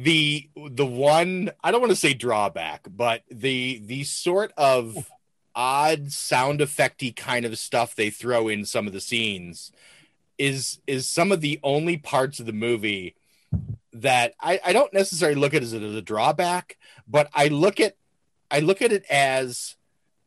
the 0.00 0.48
the 0.70 0.86
one 0.86 1.50
i 1.64 1.72
don't 1.72 1.80
want 1.80 1.90
to 1.90 1.96
say 1.96 2.14
drawback 2.14 2.86
but 2.88 3.22
the 3.30 3.82
the 3.84 4.04
sort 4.04 4.52
of 4.56 5.10
odd 5.56 6.12
sound 6.12 6.60
effecty 6.60 7.14
kind 7.14 7.44
of 7.44 7.58
stuff 7.58 7.96
they 7.96 8.08
throw 8.08 8.46
in 8.46 8.64
some 8.64 8.86
of 8.86 8.92
the 8.92 9.00
scenes 9.00 9.72
is 10.38 10.78
is 10.86 11.08
some 11.08 11.32
of 11.32 11.40
the 11.40 11.58
only 11.64 11.96
parts 11.96 12.38
of 12.38 12.46
the 12.46 12.52
movie 12.52 13.16
that 13.92 14.34
I, 14.40 14.60
I 14.64 14.72
don't 14.72 14.92
necessarily 14.92 15.40
look 15.40 15.52
at 15.54 15.62
it 15.62 15.64
as 15.64 15.72
a, 15.74 15.80
as 15.80 15.94
a 15.96 16.02
drawback, 16.02 16.76
but 17.08 17.28
I 17.34 17.48
look 17.48 17.80
at 17.80 17.96
I 18.50 18.60
look 18.60 18.80
at 18.80 18.92
it 18.92 19.04
as 19.10 19.74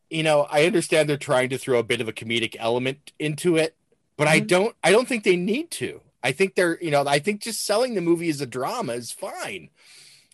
you 0.10 0.24
know, 0.24 0.48
I 0.52 0.66
understand 0.66 1.08
they're 1.08 1.16
trying 1.16 1.48
to 1.50 1.58
throw 1.58 1.80
a 1.80 1.84
bit 1.84 2.02
of 2.02 2.10
a 2.10 2.14
comedic 2.14 2.58
element 2.60 3.14
into 3.18 3.56
it, 3.56 3.78
but 4.18 4.28
I 4.28 4.42
Mhm. 4.42 4.48
don't 4.48 4.76
I 4.84 4.92
don't 4.92 5.08
think 5.08 5.24
they 5.24 5.38
need 5.38 5.72
to. 5.72 6.02
I 6.24 6.32
think 6.32 6.56
they're, 6.56 6.78
you 6.82 6.92
know, 6.92 7.04
I 7.08 7.20
think 7.20 7.42
just 7.42 7.66
selling 7.66 7.94
the 7.96 8.02
movie 8.02 8.30
as 8.30 8.42
a 8.42 8.46
drama 8.46 8.94
is 8.94 9.12
fine. 9.12 9.70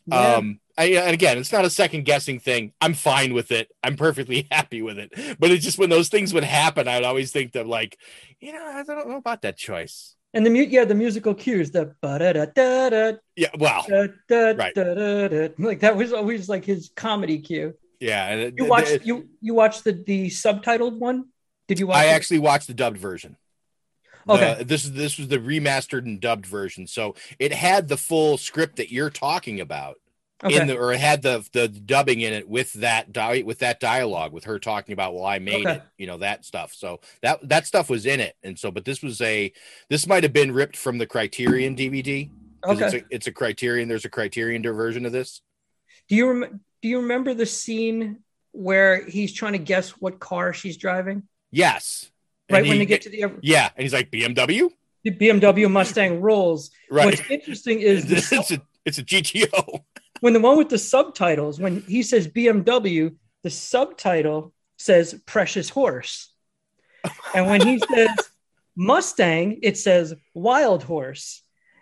Yeah. 0.06 0.36
Um 0.36 0.60
I, 0.80 0.86
and 0.90 1.12
again, 1.14 1.40
it's 1.40 1.52
not 1.52 1.66
a 1.66 1.72
second 1.72 2.06
guessing 2.06 2.40
thing. 2.40 2.72
I'm 2.80 2.94
fine 2.94 3.34
with 3.34 3.52
it. 3.52 3.72
I'm 3.84 3.96
perfectly 3.96 4.48
happy 4.52 4.84
with 4.84 5.00
it. 5.00 5.12
But 5.40 5.50
it's 5.50 5.66
just 5.66 5.80
when 5.80 5.90
those 5.90 6.10
things 6.10 6.36
would 6.36 6.44
happen, 6.44 6.88
I'd 6.88 7.04
always 7.04 7.32
think 7.32 7.54
that 7.54 7.66
like, 7.66 7.98
you 8.40 8.54
know, 8.54 8.64
I 8.64 8.84
don't 8.84 9.10
know 9.10 9.18
about 9.18 9.42
that 9.42 9.58
choice. 9.58 10.16
And 10.36 10.46
the 10.46 10.52
mu- 10.52 10.60
yeah, 10.70 10.86
the 10.86 10.94
musical 10.94 11.34
cues, 11.34 11.72
the 11.72 11.96
ba-da-da-da-da, 12.02 13.18
Yeah, 13.36 13.50
wow. 13.58 13.84
Right. 13.90 14.78
like 15.58 15.80
that 15.80 15.96
was 15.96 16.14
always 16.14 16.48
like 16.48 16.64
his 16.64 16.92
comedy 16.96 17.40
cue. 17.40 17.74
Yeah, 18.00 18.50
You 18.56 18.66
watched 18.66 18.92
it- 18.92 19.06
you 19.06 19.30
you 19.42 19.56
watched 19.56 19.84
the 19.84 19.94
the 19.94 20.28
subtitled 20.28 21.00
one? 21.00 21.30
Did 21.68 21.80
you 21.80 21.88
watch? 21.88 21.98
I 21.98 22.06
it? 22.06 22.10
actually 22.12 22.40
watched 22.40 22.68
the 22.68 22.76
dubbed 22.76 22.98
version. 22.98 23.36
The- 24.28 24.34
Okay. 24.34 24.64
this 24.64 24.86
is 24.86 24.94
this 24.94 25.18
was 25.18 25.28
the 25.30 25.38
remastered 25.40 26.06
and 26.06 26.20
dubbed 26.20 26.46
version, 26.46 26.86
so 26.88 27.16
it 27.40 27.54
had 27.54 27.88
the 27.88 27.98
full 27.98 28.38
script 28.38 28.76
that 28.76 28.92
you're 28.92 29.10
talking 29.10 29.60
about 29.62 29.96
Okay. 30.44 30.60
in 30.62 30.68
the, 30.68 30.78
or 30.78 30.94
it 30.94 31.00
had 31.00 31.22
the 31.24 31.48
the 31.54 31.68
dubbing 31.68 32.22
in 32.22 32.32
it 32.34 32.48
with 32.48 32.74
that 32.74 33.12
di- 33.12 33.44
with 33.44 33.60
that 33.60 33.80
dialogue 33.80 34.34
with 34.34 34.44
her 34.44 34.60
talking 34.60 34.94
about, 34.94 35.16
well, 35.16 35.26
I 35.26 35.40
made 35.40 35.66
Okay. 35.66 35.78
it, 35.78 35.82
you 35.98 36.06
know, 36.08 36.18
that 36.18 36.46
stuff. 36.46 36.74
So 36.74 37.00
that 37.22 37.40
that 37.50 37.66
stuff 37.66 37.90
was 37.90 38.06
in 38.06 38.20
it, 38.20 38.36
and 38.44 38.58
so, 38.60 38.70
but 38.70 38.86
this 38.86 39.02
was 39.02 39.20
a 39.22 39.52
this 39.90 40.06
might 40.06 40.24
have 40.24 40.34
been 40.34 40.52
ripped 40.52 40.78
from 40.78 40.98
the 41.00 41.08
Criterion 41.08 41.76
DVD 41.76 42.30
Okay. 42.66 42.86
it's 42.86 42.94
a, 42.94 43.02
it's 43.10 43.28
a 43.28 43.32
Criterion. 43.32 43.88
There's 43.88 44.06
a 44.06 44.10
Criterion 44.10 44.62
version 44.64 45.06
of 45.06 45.12
this. 45.12 45.42
Do 46.10 46.16
you 46.16 46.30
rem- 46.32 46.60
do 46.82 46.90
you 46.90 47.00
remember 47.00 47.34
the 47.34 47.46
scene 47.46 48.20
where 48.52 49.06
he's 49.06 49.32
trying 49.34 49.54
to 49.54 49.60
guess 49.60 49.90
what 49.92 50.20
car 50.20 50.54
she's 50.54 50.78
driving? 50.78 51.24
Yes. 51.52 52.12
Right 52.50 52.60
And 52.60 52.68
when 52.68 52.78
he- 52.78 52.78
they 52.80 52.86
get 52.86 53.02
to 53.04 53.10
the 53.10 53.26
yeah, 53.42 53.70
and 53.76 53.84
he's 53.84 53.94
like 53.94 54.10
BMW. 54.12 54.70
the 55.04 55.12
BMW 55.12 55.70
Mustang 55.70 56.22
rolls. 56.22 56.72
Right. 56.90 57.06
What's 57.06 57.30
interesting 57.30 57.80
is 57.82 58.06
the 58.08 58.18
it's 58.38 58.52
a 58.52 58.62
it's 58.86 58.98
a 58.98 59.04
GTO. 59.04 59.82
when 60.22 60.34
the 60.34 60.40
one 60.40 60.58
with 60.58 60.70
the 60.70 60.78
subtitles, 60.78 61.60
when 61.60 61.82
he 61.82 62.04
says 62.04 62.28
BMW, 62.28 63.16
the 63.44 63.50
subtitle 63.50 64.54
says 64.78 65.20
precious 65.26 65.70
horse. 65.70 66.32
And 67.36 67.48
when 67.48 67.62
he 67.66 67.80
says 67.94 68.10
Mustang, 68.76 69.60
it 69.64 69.78
says 69.78 70.14
wild 70.34 70.84
horse. 70.84 71.42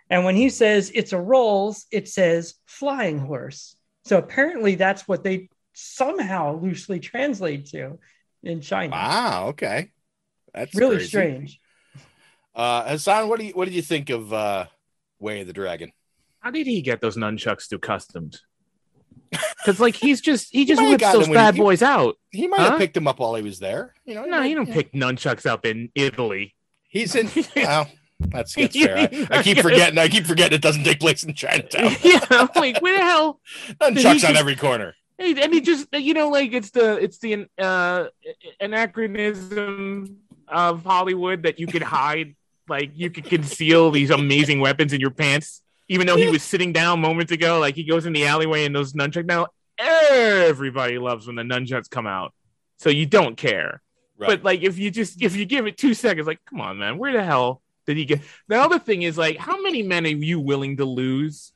And 0.10 0.24
when 0.24 0.36
he 0.36 0.50
says 0.50 0.92
it's 0.94 1.14
a 1.14 1.20
Rolls, 1.20 1.86
it 1.92 2.08
says 2.08 2.56
flying 2.66 3.20
horse. 3.20 3.76
So 4.06 4.18
apparently 4.18 4.76
that's 4.76 5.08
what 5.08 5.24
they 5.24 5.50
somehow 5.74 6.60
loosely 6.60 7.00
translate 7.00 7.66
to 7.68 7.98
in 8.44 8.62
China. 8.62 8.92
Wow. 8.92 9.48
Okay. 9.50 9.92
That's 10.56 10.74
really 10.74 10.96
crazy. 10.96 11.08
strange. 11.10 11.60
Uh, 12.56 12.88
Hassan, 12.90 13.28
what 13.28 13.40
do 13.40 13.46
you 13.46 13.52
what 13.54 13.66
did 13.66 13.74
you 13.74 13.82
think 13.82 14.10
of 14.10 14.32
uh, 14.34 14.66
Way 15.20 15.42
of 15.42 15.48
the 15.48 15.54
Dragon? 15.54 15.92
How 16.40 16.50
did 16.52 16.66
he 16.68 16.82
get 16.82 17.02
those 17.02 17.18
nunchucks 17.18 17.68
to 17.70 17.78
customs? 17.80 18.42
Because 19.32 19.80
like 19.82 19.96
he's 19.96 20.22
just 20.22 20.48
he 20.54 20.64
just 20.64 20.82
might 20.82 20.92
whips 20.92 21.04
those 21.12 21.26
them 21.26 21.32
when 21.32 21.40
he- 21.40 21.46
bad 21.46 21.56
he- 21.56 21.60
boys 21.62 21.82
out. 21.82 22.16
He 22.32 22.48
might 22.48 22.60
Huh? 22.62 22.70
have 22.72 22.80
picked 22.80 22.94
them 22.94 23.08
up 23.08 23.20
while 23.20 23.36
he 23.36 23.42
was 23.44 23.60
there. 23.60 23.94
You 24.06 24.16
know, 24.16 24.24
No, 24.24 24.38
might- 24.40 24.46
you 24.46 24.56
don't 24.56 24.68
yeah. 24.70 24.74
pick 24.76 24.94
nunchucks 24.94 25.46
up 25.46 25.66
in 25.66 25.90
Italy. 25.96 26.56
He's 26.88 27.16
in. 27.16 27.28
Well, 27.56 27.90
that's, 28.32 28.56
that's 28.56 28.78
fair. 28.78 28.98
I, 28.98 29.28
I 29.40 29.44
keep 29.44 29.58
forgetting. 29.60 30.00
I 30.00 30.08
keep 30.08 30.26
forgetting 30.26 30.56
it 30.56 30.62
doesn't 30.62 30.86
take 30.86 31.02
place 31.02 31.24
in 31.26 31.34
Chinatown. 31.34 31.92
yeah, 32.02 32.22
I'm 32.30 32.48
like 32.56 32.82
where 32.82 32.98
the 32.98 33.04
hell? 33.04 33.42
Nunchucks 33.82 34.06
on 34.06 34.18
just- 34.20 34.36
every 34.40 34.56
corner. 34.56 34.96
Hey, 35.18 35.34
and 35.42 35.54
he 35.54 35.60
just 35.62 35.88
you 35.94 36.14
know 36.14 36.30
like 36.30 36.54
it's 36.54 36.72
the 36.72 36.96
it's 37.04 37.18
the 37.20 37.48
uh 37.58 38.06
anachronism 38.62 40.18
of 40.48 40.84
Hollywood 40.84 41.44
that 41.44 41.60
you 41.60 41.68
could 41.68 41.82
hide 41.84 42.36
like 42.68 42.92
you 42.96 43.10
could 43.10 43.26
conceal 43.26 43.92
these 43.92 44.10
amazing 44.10 44.60
weapons 44.60 44.92
in 44.94 45.00
your 45.02 45.12
pants 45.12 45.62
even 45.88 46.08
though 46.08 46.16
he 46.18 46.28
was 46.28 46.42
sitting 46.42 46.74
down 46.74 47.00
moments 47.00 47.32
ago 47.32 47.60
like 47.60 47.76
he 47.76 47.84
goes 47.84 48.06
in 48.08 48.14
the 48.14 48.26
alleyway 48.26 48.66
and 48.66 48.76
those 48.76 48.94
nunchucks 48.94 49.26
now 49.26 49.48
everybody 50.10 50.98
loves 50.98 51.28
when 51.28 51.36
the 51.36 51.44
nunchucks 51.44 51.90
come 51.90 52.08
out 52.08 52.34
so 52.78 52.90
you 52.90 53.06
don't 53.06 53.36
care 53.38 53.82
Right. 54.18 54.28
but 54.30 54.44
like 54.44 54.62
if 54.64 54.78
you 54.80 54.92
just 54.92 55.22
if 55.22 55.36
you 55.36 55.46
give 55.46 55.68
it 55.68 55.78
two 55.78 55.94
seconds 55.94 56.26
like 56.26 56.40
come 56.50 56.62
on 56.62 56.78
man 56.78 56.98
where 56.98 57.12
the 57.12 57.22
hell 57.24 57.62
did 57.86 57.98
he 57.98 58.06
get 58.06 58.22
the 58.48 58.56
other 58.56 58.80
thing 58.80 59.02
is 59.02 59.18
like 59.18 59.38
how 59.38 59.62
many 59.62 59.84
men 59.84 60.06
are 60.06 60.10
you 60.10 60.40
willing 60.40 60.78
to 60.78 60.86
lose 60.86 61.52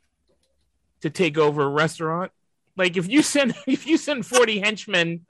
to 1.02 1.10
take 1.10 1.38
over 1.38 1.64
a 1.64 1.70
restaurant 1.70 2.32
like 2.76 2.98
if 2.98 3.08
you 3.10 3.22
send 3.22 3.56
if 3.68 3.88
you 3.88 3.98
send 3.98 4.26
40 4.26 4.60
henchmen 4.60 5.26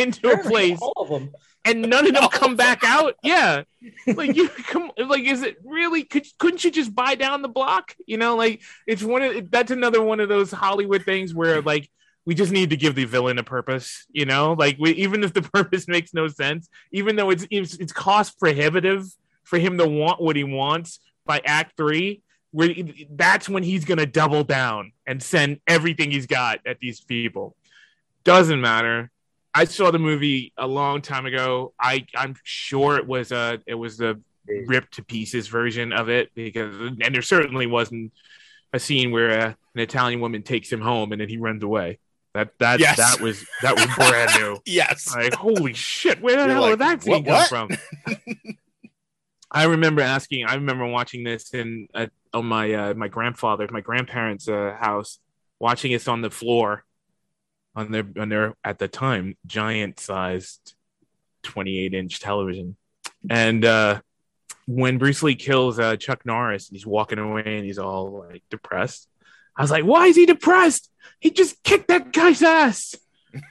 into 0.00 0.30
a 0.30 0.38
place 0.38 0.78
All 0.80 0.92
of 0.96 1.08
them. 1.08 1.30
and 1.64 1.82
none 1.82 2.06
of 2.06 2.14
them 2.14 2.28
come 2.32 2.56
back 2.56 2.82
out? 2.84 3.14
Yeah. 3.22 3.62
Like 4.06 4.34
you 4.36 4.48
come 4.68 4.90
like 4.96 5.24
is 5.24 5.42
it 5.42 5.56
really 5.64 6.04
could 6.04 6.26
couldn't 6.38 6.64
you 6.64 6.70
just 6.70 6.94
buy 6.94 7.14
down 7.14 7.42
the 7.42 7.48
block? 7.48 7.94
You 8.06 8.16
know 8.16 8.36
like 8.36 8.62
it's 8.86 9.02
one 9.02 9.22
of 9.22 9.50
that's 9.50 9.70
another 9.70 10.02
one 10.02 10.20
of 10.20 10.28
those 10.28 10.50
hollywood 10.50 11.04
things 11.04 11.34
where 11.34 11.62
like 11.62 11.88
we 12.26 12.34
just 12.34 12.52
need 12.52 12.70
to 12.70 12.76
give 12.76 12.94
the 12.94 13.04
villain 13.04 13.38
a 13.38 13.44
purpose 13.44 14.06
you 14.10 14.24
know? 14.26 14.52
Like 14.52 14.76
we, 14.78 14.92
even 14.92 15.22
if 15.22 15.32
the 15.32 15.42
purpose 15.54 15.86
makes 15.86 16.12
no 16.12 16.28
sense 16.28 16.68
even 16.92 17.16
though 17.16 17.30
it's 17.30 17.46
it's, 17.50 17.74
it's 17.74 17.92
cost 17.92 18.38
prohibitive 18.38 19.06
for 19.44 19.58
him 19.58 19.78
to 19.78 19.86
want 19.86 20.20
what 20.20 20.36
he 20.36 20.44
wants 20.44 21.00
by 21.26 21.40
act 21.44 21.76
three 21.76 22.22
where 22.52 22.74
that's 23.10 23.48
when 23.48 23.62
he's 23.62 23.84
gonna 23.84 24.06
double 24.06 24.44
down 24.44 24.92
and 25.06 25.22
send 25.22 25.60
everything 25.66 26.10
he's 26.10 26.26
got 26.26 26.58
at 26.66 26.78
these 26.80 27.00
people. 27.00 27.54
Doesn't 28.24 28.60
matter 28.60 29.10
I 29.54 29.64
saw 29.64 29.90
the 29.90 29.98
movie 29.98 30.52
a 30.56 30.66
long 30.66 31.02
time 31.02 31.26
ago. 31.26 31.72
I 31.80 32.06
I'm 32.14 32.34
sure 32.44 32.96
it 32.96 33.06
was 33.06 33.32
a 33.32 33.60
it 33.66 33.74
was 33.74 33.96
the 33.96 34.20
ripped 34.66 34.94
to 34.94 35.04
pieces 35.04 35.48
version 35.48 35.92
of 35.92 36.08
it 36.08 36.30
because 36.34 36.74
and 36.80 37.14
there 37.14 37.22
certainly 37.22 37.66
wasn't 37.66 38.12
a 38.72 38.78
scene 38.78 39.10
where 39.10 39.30
uh, 39.40 39.54
an 39.74 39.80
Italian 39.80 40.20
woman 40.20 40.42
takes 40.42 40.70
him 40.72 40.80
home 40.80 41.12
and 41.12 41.20
then 41.20 41.28
he 41.28 41.36
runs 41.38 41.62
away. 41.62 41.98
That 42.34 42.56
that 42.60 42.78
Yes. 42.78 42.96
that 42.96 43.20
was 43.20 43.44
that 43.62 43.74
was 43.74 43.86
brand 43.96 44.30
new. 44.40 44.58
Yes. 44.66 45.12
Like 45.14 45.34
holy 45.34 45.74
shit, 45.74 46.20
where 46.22 46.36
the 46.36 46.42
You're 46.44 46.52
hell 46.52 46.62
like, 46.62 46.70
did 46.72 46.78
that 46.80 47.02
scene 47.02 47.24
"What- 47.24 47.48
come 47.50 47.68
what?" 47.68 47.76
from? 48.06 48.16
I 49.50 49.64
remember 49.64 50.00
asking. 50.02 50.46
I 50.46 50.54
remember 50.54 50.86
watching 50.86 51.24
this 51.24 51.52
in 51.52 51.88
uh, 51.92 52.06
on 52.32 52.46
my 52.46 52.72
uh, 52.72 52.94
my 52.94 53.08
grandfather's, 53.08 53.72
my 53.72 53.80
grandparents' 53.80 54.48
uh, 54.48 54.76
house, 54.80 55.18
watching 55.58 55.90
this 55.90 56.06
on 56.06 56.20
the 56.20 56.30
floor, 56.30 56.84
on 57.80 57.92
their 57.92 58.06
on 58.18 58.28
their 58.28 58.54
at 58.64 58.78
the 58.78 58.88
time 58.88 59.36
giant 59.46 60.00
sized, 60.00 60.74
twenty 61.42 61.78
eight 61.78 61.94
inch 61.94 62.20
television, 62.20 62.76
and 63.28 63.64
uh, 63.64 64.00
when 64.66 64.98
Bruce 64.98 65.22
Lee 65.22 65.34
kills 65.34 65.78
uh, 65.78 65.96
Chuck 65.96 66.24
Norris, 66.24 66.68
he's 66.68 66.86
walking 66.86 67.18
away 67.18 67.42
and 67.44 67.64
he's 67.64 67.78
all 67.78 68.26
like 68.28 68.42
depressed. 68.50 69.08
I 69.56 69.62
was 69.62 69.70
like, 69.70 69.84
why 69.84 70.06
is 70.06 70.16
he 70.16 70.26
depressed? 70.26 70.90
He 71.18 71.30
just 71.30 71.62
kicked 71.62 71.88
that 71.88 72.12
guy's 72.12 72.42
ass. 72.42 72.94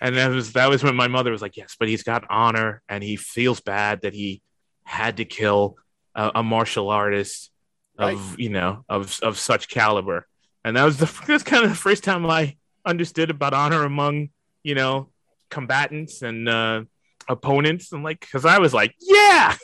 And 0.01 0.15
that 0.17 0.29
was 0.31 0.53
that 0.53 0.69
was 0.69 0.83
when 0.83 0.95
my 0.95 1.07
mother 1.07 1.31
was 1.31 1.41
like, 1.41 1.57
yes, 1.57 1.75
but 1.79 1.87
he's 1.87 2.03
got 2.03 2.25
honor 2.29 2.81
and 2.89 3.03
he 3.03 3.15
feels 3.15 3.59
bad 3.59 4.01
that 4.01 4.13
he 4.13 4.41
had 4.83 5.17
to 5.17 5.25
kill 5.25 5.77
a, 6.15 6.31
a 6.35 6.43
martial 6.43 6.89
artist 6.89 7.51
of 7.97 8.39
you 8.39 8.49
know 8.49 8.85
of 8.89 9.19
of 9.21 9.37
such 9.37 9.69
caliber. 9.69 10.25
And 10.63 10.77
that 10.77 10.83
was 10.83 10.97
the 10.97 11.05
that's 11.27 11.43
kind 11.43 11.63
of 11.63 11.69
the 11.69 11.75
first 11.75 12.03
time 12.03 12.25
I 12.25 12.55
understood 12.89 13.29
about 13.29 13.53
honor 13.53 13.83
among 13.83 14.29
you 14.63 14.75
know 14.75 15.09
combatants 15.49 16.21
and 16.21 16.47
uh, 16.49 16.83
opponents. 17.27 17.91
And 17.91 18.03
like, 18.03 18.19
because 18.19 18.45
I 18.45 18.59
was 18.59 18.73
like, 18.73 18.95
yeah. 18.99 19.55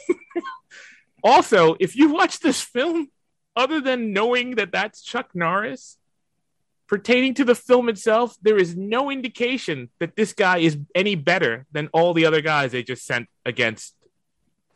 also, 1.24 1.76
if 1.80 1.96
you 1.96 2.10
watch 2.10 2.40
this 2.40 2.62
film, 2.62 3.10
other 3.56 3.82
than 3.82 4.14
knowing 4.14 4.56
that 4.56 4.72
that's 4.72 5.02
Chuck 5.02 5.30
Norris, 5.34 5.98
pertaining 6.88 7.34
to 7.36 7.46
the 7.46 7.56
film 7.56 7.90
itself, 7.90 8.36
there 8.42 8.58
is 8.58 8.76
no 8.76 9.10
indication 9.10 9.90
that 10.00 10.16
this 10.16 10.34
guy 10.34 10.60
is 10.60 10.78
any 10.94 11.16
better 11.16 11.66
than 11.72 11.88
all 11.94 12.14
the 12.14 12.26
other 12.26 12.42
guys 12.42 12.72
they 12.72 12.84
just 12.84 13.06
sent 13.06 13.28
against 13.46 13.96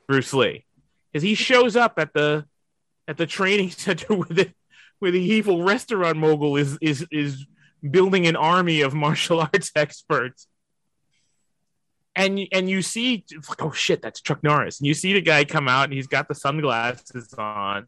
Bruce 0.08 0.34
Lee. 0.34 0.66
Because 1.12 1.24
he 1.24 1.36
shows 1.36 1.76
up 1.76 1.93
at 1.97 2.14
the 2.14 2.45
at 3.08 3.18
the 3.18 3.26
training 3.26 3.70
center 3.86 4.14
with 4.14 4.36
the 4.36 4.54
where 5.00 5.12
the 5.12 5.22
evil 5.22 5.64
restaurant 5.64 6.18
mogul 6.18 6.58
is 6.58 6.78
is 6.82 7.06
is 7.12 7.45
building 7.89 8.27
an 8.27 8.36
army 8.36 8.82
of 8.82 8.93
martial 8.93 9.39
arts 9.53 9.71
experts. 9.75 10.47
And 12.15 12.39
and 12.51 12.69
you 12.69 12.82
see 12.82 13.23
like, 13.47 13.61
oh 13.61 13.71
shit, 13.71 14.01
that's 14.01 14.21
Chuck 14.21 14.43
Norris. 14.43 14.80
And 14.80 14.88
you 14.88 14.93
see 14.93 15.13
the 15.13 15.21
guy 15.21 15.45
come 15.45 15.67
out 15.67 15.86
and 15.86 15.93
he's 15.93 16.07
got 16.07 16.27
the 16.27 16.36
sunglasses 16.36 17.34
on, 17.36 17.88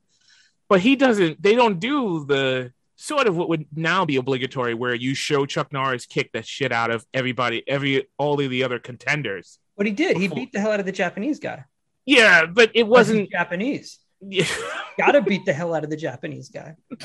but 0.69 0.79
he 0.79 0.95
doesn't. 0.95 1.41
They 1.41 1.55
don't 1.55 1.79
do 1.79 2.25
the 2.25 2.71
sort 2.95 3.27
of 3.27 3.35
what 3.35 3.49
would 3.49 3.65
now 3.75 4.05
be 4.05 4.17
obligatory, 4.17 4.73
where 4.73 4.93
you 4.93 5.15
show 5.15 5.45
Chuck 5.45 5.73
Norris 5.73 6.05
kick 6.05 6.31
the 6.31 6.43
shit 6.43 6.71
out 6.71 6.91
of 6.91 7.05
everybody, 7.13 7.63
every 7.67 8.07
all 8.17 8.39
of 8.39 8.49
the 8.49 8.63
other 8.63 8.79
contenders. 8.79 9.59
But 9.75 9.87
he 9.87 9.91
did. 9.91 10.17
He 10.17 10.27
beat 10.27 10.51
the 10.51 10.59
hell 10.59 10.71
out 10.71 10.79
of 10.79 10.85
the 10.85 10.91
Japanese 10.91 11.39
guy. 11.39 11.65
Yeah, 12.05 12.45
but 12.45 12.71
it 12.75 12.87
wasn't 12.87 13.31
Japanese. 13.31 13.99
Yeah. 14.21 14.45
Gotta 14.97 15.21
beat 15.21 15.45
the 15.45 15.53
hell 15.53 15.73
out 15.73 15.83
of 15.83 15.89
the 15.89 15.97
Japanese 15.97 16.49
guy. 16.49 16.75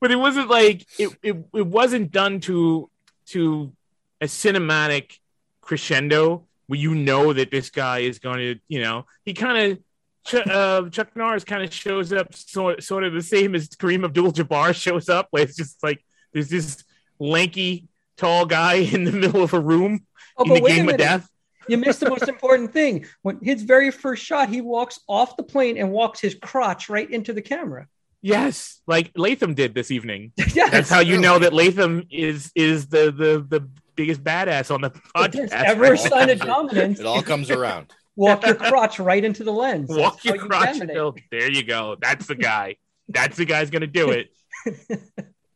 but 0.00 0.10
it 0.10 0.16
wasn't 0.16 0.48
like 0.48 0.86
it, 0.98 1.10
it 1.22 1.36
it 1.54 1.66
wasn't 1.66 2.10
done 2.10 2.40
to 2.40 2.90
to 3.26 3.72
a 4.20 4.26
cinematic 4.26 5.18
crescendo 5.60 6.44
where 6.66 6.78
you 6.78 6.94
know 6.94 7.32
that 7.32 7.50
this 7.50 7.70
guy 7.70 8.00
is 8.00 8.18
going 8.18 8.38
to 8.38 8.60
you 8.68 8.80
know 8.80 9.06
he 9.24 9.34
kind 9.34 9.72
of 9.72 9.78
Ch- 10.26 10.46
uh, 10.46 10.88
Chuck 10.90 11.14
Norris 11.16 11.44
kind 11.44 11.62
of 11.62 11.72
shows 11.72 12.12
up 12.12 12.34
sort 12.34 12.82
sort 12.82 13.04
of 13.04 13.12
the 13.14 13.22
same 13.22 13.54
as 13.54 13.68
Kareem 13.68 14.04
Abdul-Jabbar 14.04 14.74
shows 14.74 15.08
up 15.08 15.28
where 15.30 15.42
it's 15.42 15.56
just 15.56 15.82
like 15.82 16.04
there's 16.32 16.48
this 16.48 16.84
lanky 17.18 17.88
tall 18.16 18.44
guy 18.44 18.74
in 18.94 19.04
the 19.04 19.12
middle 19.12 19.42
of 19.42 19.54
a 19.54 19.60
room 19.60 20.04
Oh, 20.36 20.44
in 20.44 20.62
the 20.62 20.68
game 20.68 20.88
of 20.88 20.96
death 20.98 21.28
You 21.66 21.78
missed 21.78 22.00
the 22.00 22.08
most 22.10 22.28
important 22.34 22.72
thing. 22.72 23.06
When 23.22 23.38
his 23.42 23.62
very 23.62 23.90
first 23.90 24.24
shot, 24.24 24.48
he 24.48 24.60
walks 24.60 25.00
off 25.08 25.36
the 25.36 25.42
plane 25.42 25.76
and 25.78 25.90
walks 25.90 26.20
his 26.20 26.34
crotch 26.34 26.88
right 26.88 27.10
into 27.10 27.32
the 27.32 27.42
camera. 27.42 27.88
Yes, 28.20 28.80
like 28.86 29.12
Latham 29.16 29.54
did 29.54 29.74
this 29.74 29.90
evening. 29.90 30.32
Yes. 30.54 30.70
That's 30.72 30.90
how 30.90 31.00
you 31.00 31.20
know 31.20 31.38
that 31.38 31.52
Latham 31.52 32.04
is 32.10 32.50
is 32.54 32.88
the 32.88 33.12
the 33.12 33.46
the 33.48 33.68
biggest 33.94 34.24
badass 34.24 34.74
on 34.74 34.80
the 34.80 34.90
If 35.16 35.32
there's 35.32 35.50
podcast. 35.50 35.64
ever 35.64 35.92
a 35.92 35.98
sign 35.98 36.30
of 36.30 36.40
dominance, 36.40 36.98
It 37.00 37.06
all 37.06 37.22
comes 37.22 37.50
around. 37.50 37.92
walk 38.16 38.44
your 38.44 38.54
crotch 38.70 38.98
right 38.98 39.24
into 39.24 39.44
the 39.44 39.52
lens. 39.52 39.88
Walk 39.88 40.14
That's 40.14 40.24
your 40.24 40.36
how 40.38 40.42
you 40.42 40.80
crotch. 40.88 41.14
There 41.30 41.50
you 41.50 41.62
go. 41.62 41.96
That's 42.00 42.26
the 42.26 42.34
guy. 42.34 42.76
That's 43.08 43.36
the 43.36 43.44
guy's 43.44 43.70
gonna 43.70 43.86
do 43.86 44.10
it. 44.10 44.30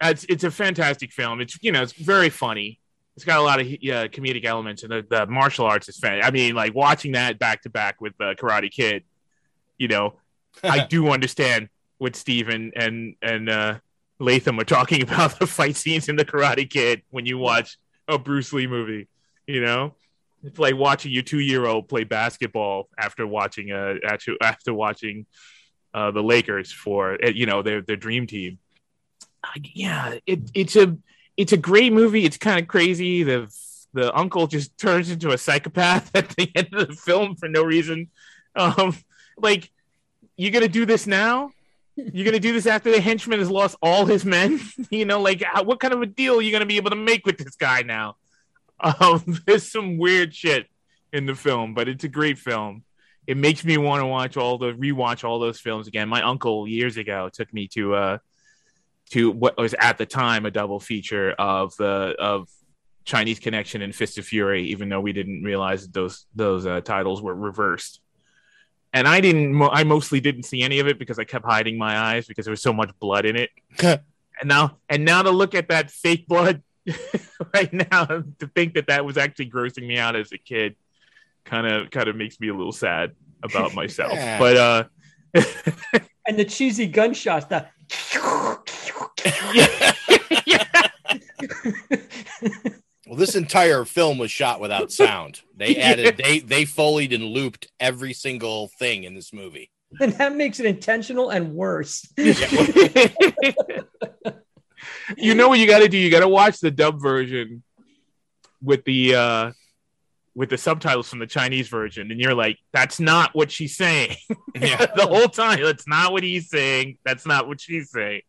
It's 0.01 0.25
it's 0.29 0.45
a 0.45 0.51
fantastic 0.51 1.13
film. 1.13 1.41
It's 1.41 1.59
you 1.63 1.73
know 1.73 1.83
it's 1.83 1.93
very 1.93 2.31
funny. 2.31 2.79
It's 3.17 3.25
got 3.25 3.39
a 3.39 3.43
lot 3.43 3.61
of 3.61 3.67
uh, 3.67 4.09
comedic 4.09 4.45
elements, 4.45 4.83
and 4.85 4.91
the, 4.93 5.05
the 5.09 5.27
martial 5.27 5.67
arts 5.67 5.89
is 5.89 5.99
fan. 5.99 6.23
I 6.23 6.31
mean, 6.31 6.55
like 6.55 6.75
watching 6.75 7.13
that 7.13 7.39
back 7.39 7.63
to 7.63 7.71
back 7.71 8.01
with 8.01 8.15
uh, 8.21 8.35
Karate 8.35 8.71
Kid. 8.71 9.05
You 9.79 9.89
know, 9.89 10.15
I 10.63 10.87
do 10.87 11.09
understand 11.11 11.69
what 12.03 12.17
Steven 12.17 12.73
and 12.75 13.15
and 13.23 13.49
uh, 13.49 13.79
Latham 14.19 14.59
are 14.59 14.65
talking 14.65 15.03
about 15.09 15.39
the 15.39 15.47
fight 15.47 15.77
scenes 15.77 16.09
in 16.09 16.17
the 16.17 16.25
Karate 16.25 16.69
Kid 16.69 17.03
when 17.11 17.25
you 17.25 17.39
watch 17.39 17.79
a 18.09 18.19
Bruce 18.19 18.53
Lee 18.53 18.67
movie. 18.67 19.09
You 19.47 19.65
know, 19.65 19.95
it's 20.43 20.59
like 20.59 20.75
watching 20.77 21.13
your 21.13 21.23
two 21.23 21.39
year 21.39 21.65
old 21.65 21.89
play 21.89 22.03
basketball 22.05 22.89
after 22.99 23.27
watching 23.27 23.71
uh 23.71 23.95
after 24.05 24.37
after 24.43 24.75
watching 24.75 25.27
uh, 25.95 26.11
the 26.11 26.23
Lakers 26.23 26.73
for 26.73 27.19
uh, 27.25 27.29
you 27.29 27.47
know 27.47 27.63
their 27.63 27.81
their 27.81 27.97
dream 27.97 28.27
team. 28.27 28.59
Uh, 29.45 29.61
yeah, 29.73 30.19
it, 30.27 30.51
it's 30.55 30.75
a 30.75 30.97
it's 31.37 31.53
a 31.53 31.57
great 31.57 31.93
movie. 31.93 32.25
It's 32.25 32.37
kind 32.37 32.61
of 32.61 32.67
crazy. 32.67 33.23
The 33.23 33.49
the 33.95 34.13
uncle 34.17 34.49
just 34.49 34.77
turns 34.77 35.09
into 35.09 35.31
a 35.31 35.39
psychopath 35.39 36.11
at 36.17 36.31
the 36.31 36.51
end 36.57 36.69
of 36.73 36.89
the 36.89 36.95
film 36.95 37.37
for 37.37 37.49
no 37.49 37.63
reason. 37.63 38.11
Um, 38.57 38.97
like 39.37 39.71
you're 40.37 40.51
gonna 40.51 40.67
do 40.67 40.85
this 40.85 41.07
now? 41.07 41.53
You're 41.97 42.25
gonna 42.25 42.41
do 42.41 42.53
this 42.53 42.67
after 42.67 42.91
the 42.91 43.01
henchman 43.01 43.39
has 43.39 43.51
lost 43.51 43.77
all 43.83 44.07
his 44.07 44.25
men? 44.25 44.61
you 44.91 45.05
know, 45.05 45.21
like 45.21 45.43
what 45.65 45.81
kind 45.81 45.95
of 45.95 46.03
a 46.03 46.07
deal 46.07 46.39
are 46.39 46.43
you 46.43 46.53
gonna 46.53 46.67
be 46.67 46.77
able 46.77 46.91
to 46.91 46.97
make 46.97 47.27
with 47.27 47.39
this 47.39 47.57
guy 47.57 47.83
now? 47.83 48.17
Um, 48.81 49.23
there's 49.47 49.71
some 49.71 49.99
weird 49.99 50.35
shit 50.35 50.67
in 51.13 51.27
the 51.27 51.35
film, 51.35 51.75
but 51.75 51.89
it's 51.89 52.05
a 52.05 52.09
great 52.09 52.39
film. 52.39 52.85
It 53.27 53.37
makes 53.37 53.65
me 53.65 53.77
want 53.79 54.01
to 54.03 54.07
watch 54.07 54.37
all 54.37 54.59
the 54.59 54.73
rewatch 54.73 55.23
all 55.23 55.39
those 55.39 55.61
films 55.61 55.87
again. 55.87 56.09
My 56.09 56.23
uncle 56.23 56.67
years 56.67 56.97
ago 56.97 57.29
took 57.33 57.53
me 57.53 57.69
to 57.69 57.95
uh 57.95 58.19
to 59.11 59.31
what 59.31 59.59
was 59.59 59.75
at 59.79 59.99
the 59.99 60.07
time 60.07 60.47
a 60.47 60.51
double 60.51 60.81
feature 60.81 61.33
of 61.33 61.77
the 61.77 62.15
of 62.19 62.49
Chinese 63.05 63.39
Connection 63.39 63.83
and 63.83 63.95
Fist 63.95 64.19
of 64.19 64.25
Fury, 64.25 64.69
even 64.69 64.89
though 64.89 65.01
we 65.01 65.13
didn't 65.13 65.43
realize 65.43 65.83
that 65.83 65.93
those 65.93 66.27
those 66.35 66.67
uh, 66.67 66.81
titles 66.81 67.23
were 67.23 67.35
reversed. 67.35 68.01
And 68.93 69.09
I 69.09 69.21
didn't. 69.21 69.61
I 69.63 69.85
mostly 69.85 70.21
didn't 70.21 70.43
see 70.43 70.63
any 70.63 70.79
of 70.79 70.87
it 70.87 70.99
because 70.99 71.19
I 71.19 71.25
kept 71.25 71.45
hiding 71.47 71.79
my 71.79 71.99
eyes 71.99 72.27
because 72.27 72.45
there 72.45 72.53
was 72.53 72.63
so 72.63 72.73
much 72.73 72.91
blood 73.01 73.25
in 73.25 73.37
it. 73.37 73.51
and 73.83 74.01
now, 74.45 74.79
and 74.89 75.05
now 75.05 75.23
to 75.23 75.31
look 75.31 75.55
at 75.55 75.69
that 75.69 75.91
fake 75.91 76.27
blood 76.27 76.63
right 77.55 77.73
now, 77.73 78.05
to 78.05 78.47
think 78.55 78.75
that 78.75 78.89
that 78.89 79.05
was 79.05 79.17
actually 79.17 79.49
grossing 79.51 79.87
me 79.87 79.97
out 79.97 80.15
as 80.15 80.31
a 80.33 80.39
kid, 80.39 80.77
kind 81.45 81.67
of 81.67 81.91
kind 81.91 82.09
of 82.09 82.17
makes 82.17 82.39
me 82.39 82.49
a 82.49 82.55
little 82.55 82.73
sad 82.73 83.13
about 83.43 83.75
myself. 83.81 84.13
Yeah. 84.13 84.39
But 84.39 84.57
uh, 84.57 84.85
And 86.27 86.39
the 86.39 86.45
cheesy 86.45 86.87
gunshots, 86.87 87.47
the 87.47 87.67
Well, 93.13 93.19
this 93.19 93.35
entire 93.35 93.85
film 93.85 94.17
was 94.17 94.31
shot 94.31 94.59
without 94.59 94.91
sound. 95.01 95.43
They 95.55 95.77
added 95.77 96.17
they 96.17 96.39
they 96.39 96.63
foleyed 96.63 97.15
and 97.15 97.25
looped 97.25 97.67
every 97.79 98.15
single 98.15 98.69
thing 98.79 99.05
in 99.05 99.15
this 99.15 99.35
movie. 99.35 99.71
and 100.01 100.15
that 100.15 100.35
makes 100.35 100.61
it 100.61 100.65
intentional 100.65 101.29
and 101.29 101.53
worse. 101.53 102.11
you 102.17 102.33
know 105.35 105.51
what 105.51 105.59
you 105.59 105.67
got 105.67 105.81
to 105.81 105.89
do? 105.89 105.99
You 105.99 106.11
got 106.11 106.21
to 106.21 106.29
watch 106.29 106.61
the 106.61 106.71
dub 106.71 107.03
version 107.03 107.63
with 108.63 108.83
the 108.85 109.15
uh 109.15 109.53
with 110.35 110.49
the 110.49 110.57
subtitles 110.57 111.11
from 111.11 111.19
the 111.19 111.27
Chinese 111.27 111.69
version, 111.69 112.11
and 112.11 112.19
you're 112.19 112.35
like, 112.35 112.57
"That's 112.73 112.99
not 112.99 113.35
what 113.35 113.51
she's 113.51 113.77
saying." 113.77 114.17
the 114.55 115.07
whole 115.07 115.29
time, 115.29 115.63
that's 115.63 115.87
not 115.87 116.13
what 116.13 116.23
he's 116.23 116.49
saying. 116.49 116.97
That's 117.05 117.27
not 117.27 117.47
what 117.47 117.61
she's 117.61 117.91
saying. 117.91 118.23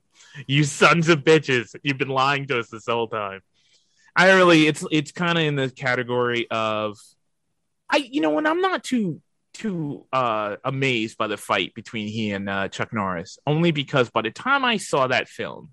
You 0.46 0.66
sons 0.66 1.08
of 1.08 1.20
bitches! 1.20 1.74
You've 1.84 1.98
been 1.98 2.10
lying 2.10 2.48
to 2.48 2.60
us 2.60 2.68
this 2.68 2.86
whole 2.86 3.08
time. 3.08 3.40
I 4.16 4.34
really, 4.34 4.68
it's 4.68 4.86
it's 4.92 5.12
kind 5.12 5.38
of 5.38 5.44
in 5.44 5.56
the 5.56 5.70
category 5.70 6.48
of, 6.52 6.98
I 7.90 7.98
you 7.98 8.22
know, 8.22 8.32
when 8.32 8.46
I'm 8.46 8.62
not 8.62 8.84
too 8.84 9.22
too 9.54 10.06
uh 10.12 10.56
amazed 10.64 11.16
by 11.18 11.28
the 11.28 11.38
fight 11.38 11.76
between 11.76 12.08
he 12.08 12.32
and 12.32 12.50
uh, 12.50 12.68
Chuck 12.68 12.94
Norris, 12.94 13.38
only 13.46 13.72
because 13.72 14.10
by 14.10 14.22
the 14.22 14.32
time 14.32 14.66
I 14.66 14.78
saw 14.78 15.08
that 15.08 15.28
film, 15.28 15.70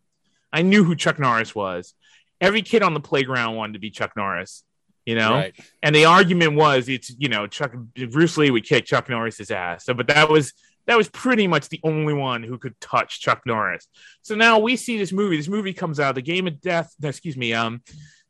I 0.53 0.63
knew 0.63 0.85
who 0.85 0.97
Chuck 0.97 1.19
Norris 1.19 1.55
was. 1.55 1.95
Every 2.41 2.63
kid 2.63 2.83
on 2.83 2.95
the 2.95 3.01
playground 3.01 3.57
wanted 3.57 3.75
to 3.75 3.79
be 3.79 3.91
Chuck 3.91 4.17
Norris, 4.17 4.65
you 5.05 5.15
know. 5.15 5.33
Right. 5.33 5.55
And 5.83 5.95
the 5.95 6.07
argument 6.07 6.55
was, 6.55 6.89
it's 6.89 7.15
you 7.19 7.29
know, 7.29 7.47
Chuck 7.47 7.75
Bruce 8.11 8.37
Lee 8.39 8.51
would 8.51 8.65
kick 8.65 8.87
Chuck 8.87 9.09
Norris's 9.09 9.51
ass. 9.51 9.85
So, 9.85 9.93
but 9.93 10.09
that 10.09 10.31
was 10.31 10.55
that 10.87 10.97
was 10.97 11.09
pretty 11.09 11.47
much 11.47 11.69
the 11.69 11.81
only 11.85 12.15
one 12.15 12.43
who 12.43 12.59
could 12.59 12.79
touch 12.81 13.21
Chuck 13.21 13.43
Norris. 13.47 13.87
So 14.23 14.35
now 14.35 14.59
we 14.59 14.77
see 14.77 14.99
this 14.99 15.13
movie. 15.13 15.37
This 15.37 15.49
movie 15.49 15.73
comes 15.73 16.01
out. 16.01 16.15
The 16.15 16.23
Game 16.23 16.47
of 16.47 16.61
Death. 16.61 16.95
no, 17.01 17.11
Excuse 17.11 17.37
me. 17.37 17.53
Um, 17.53 17.83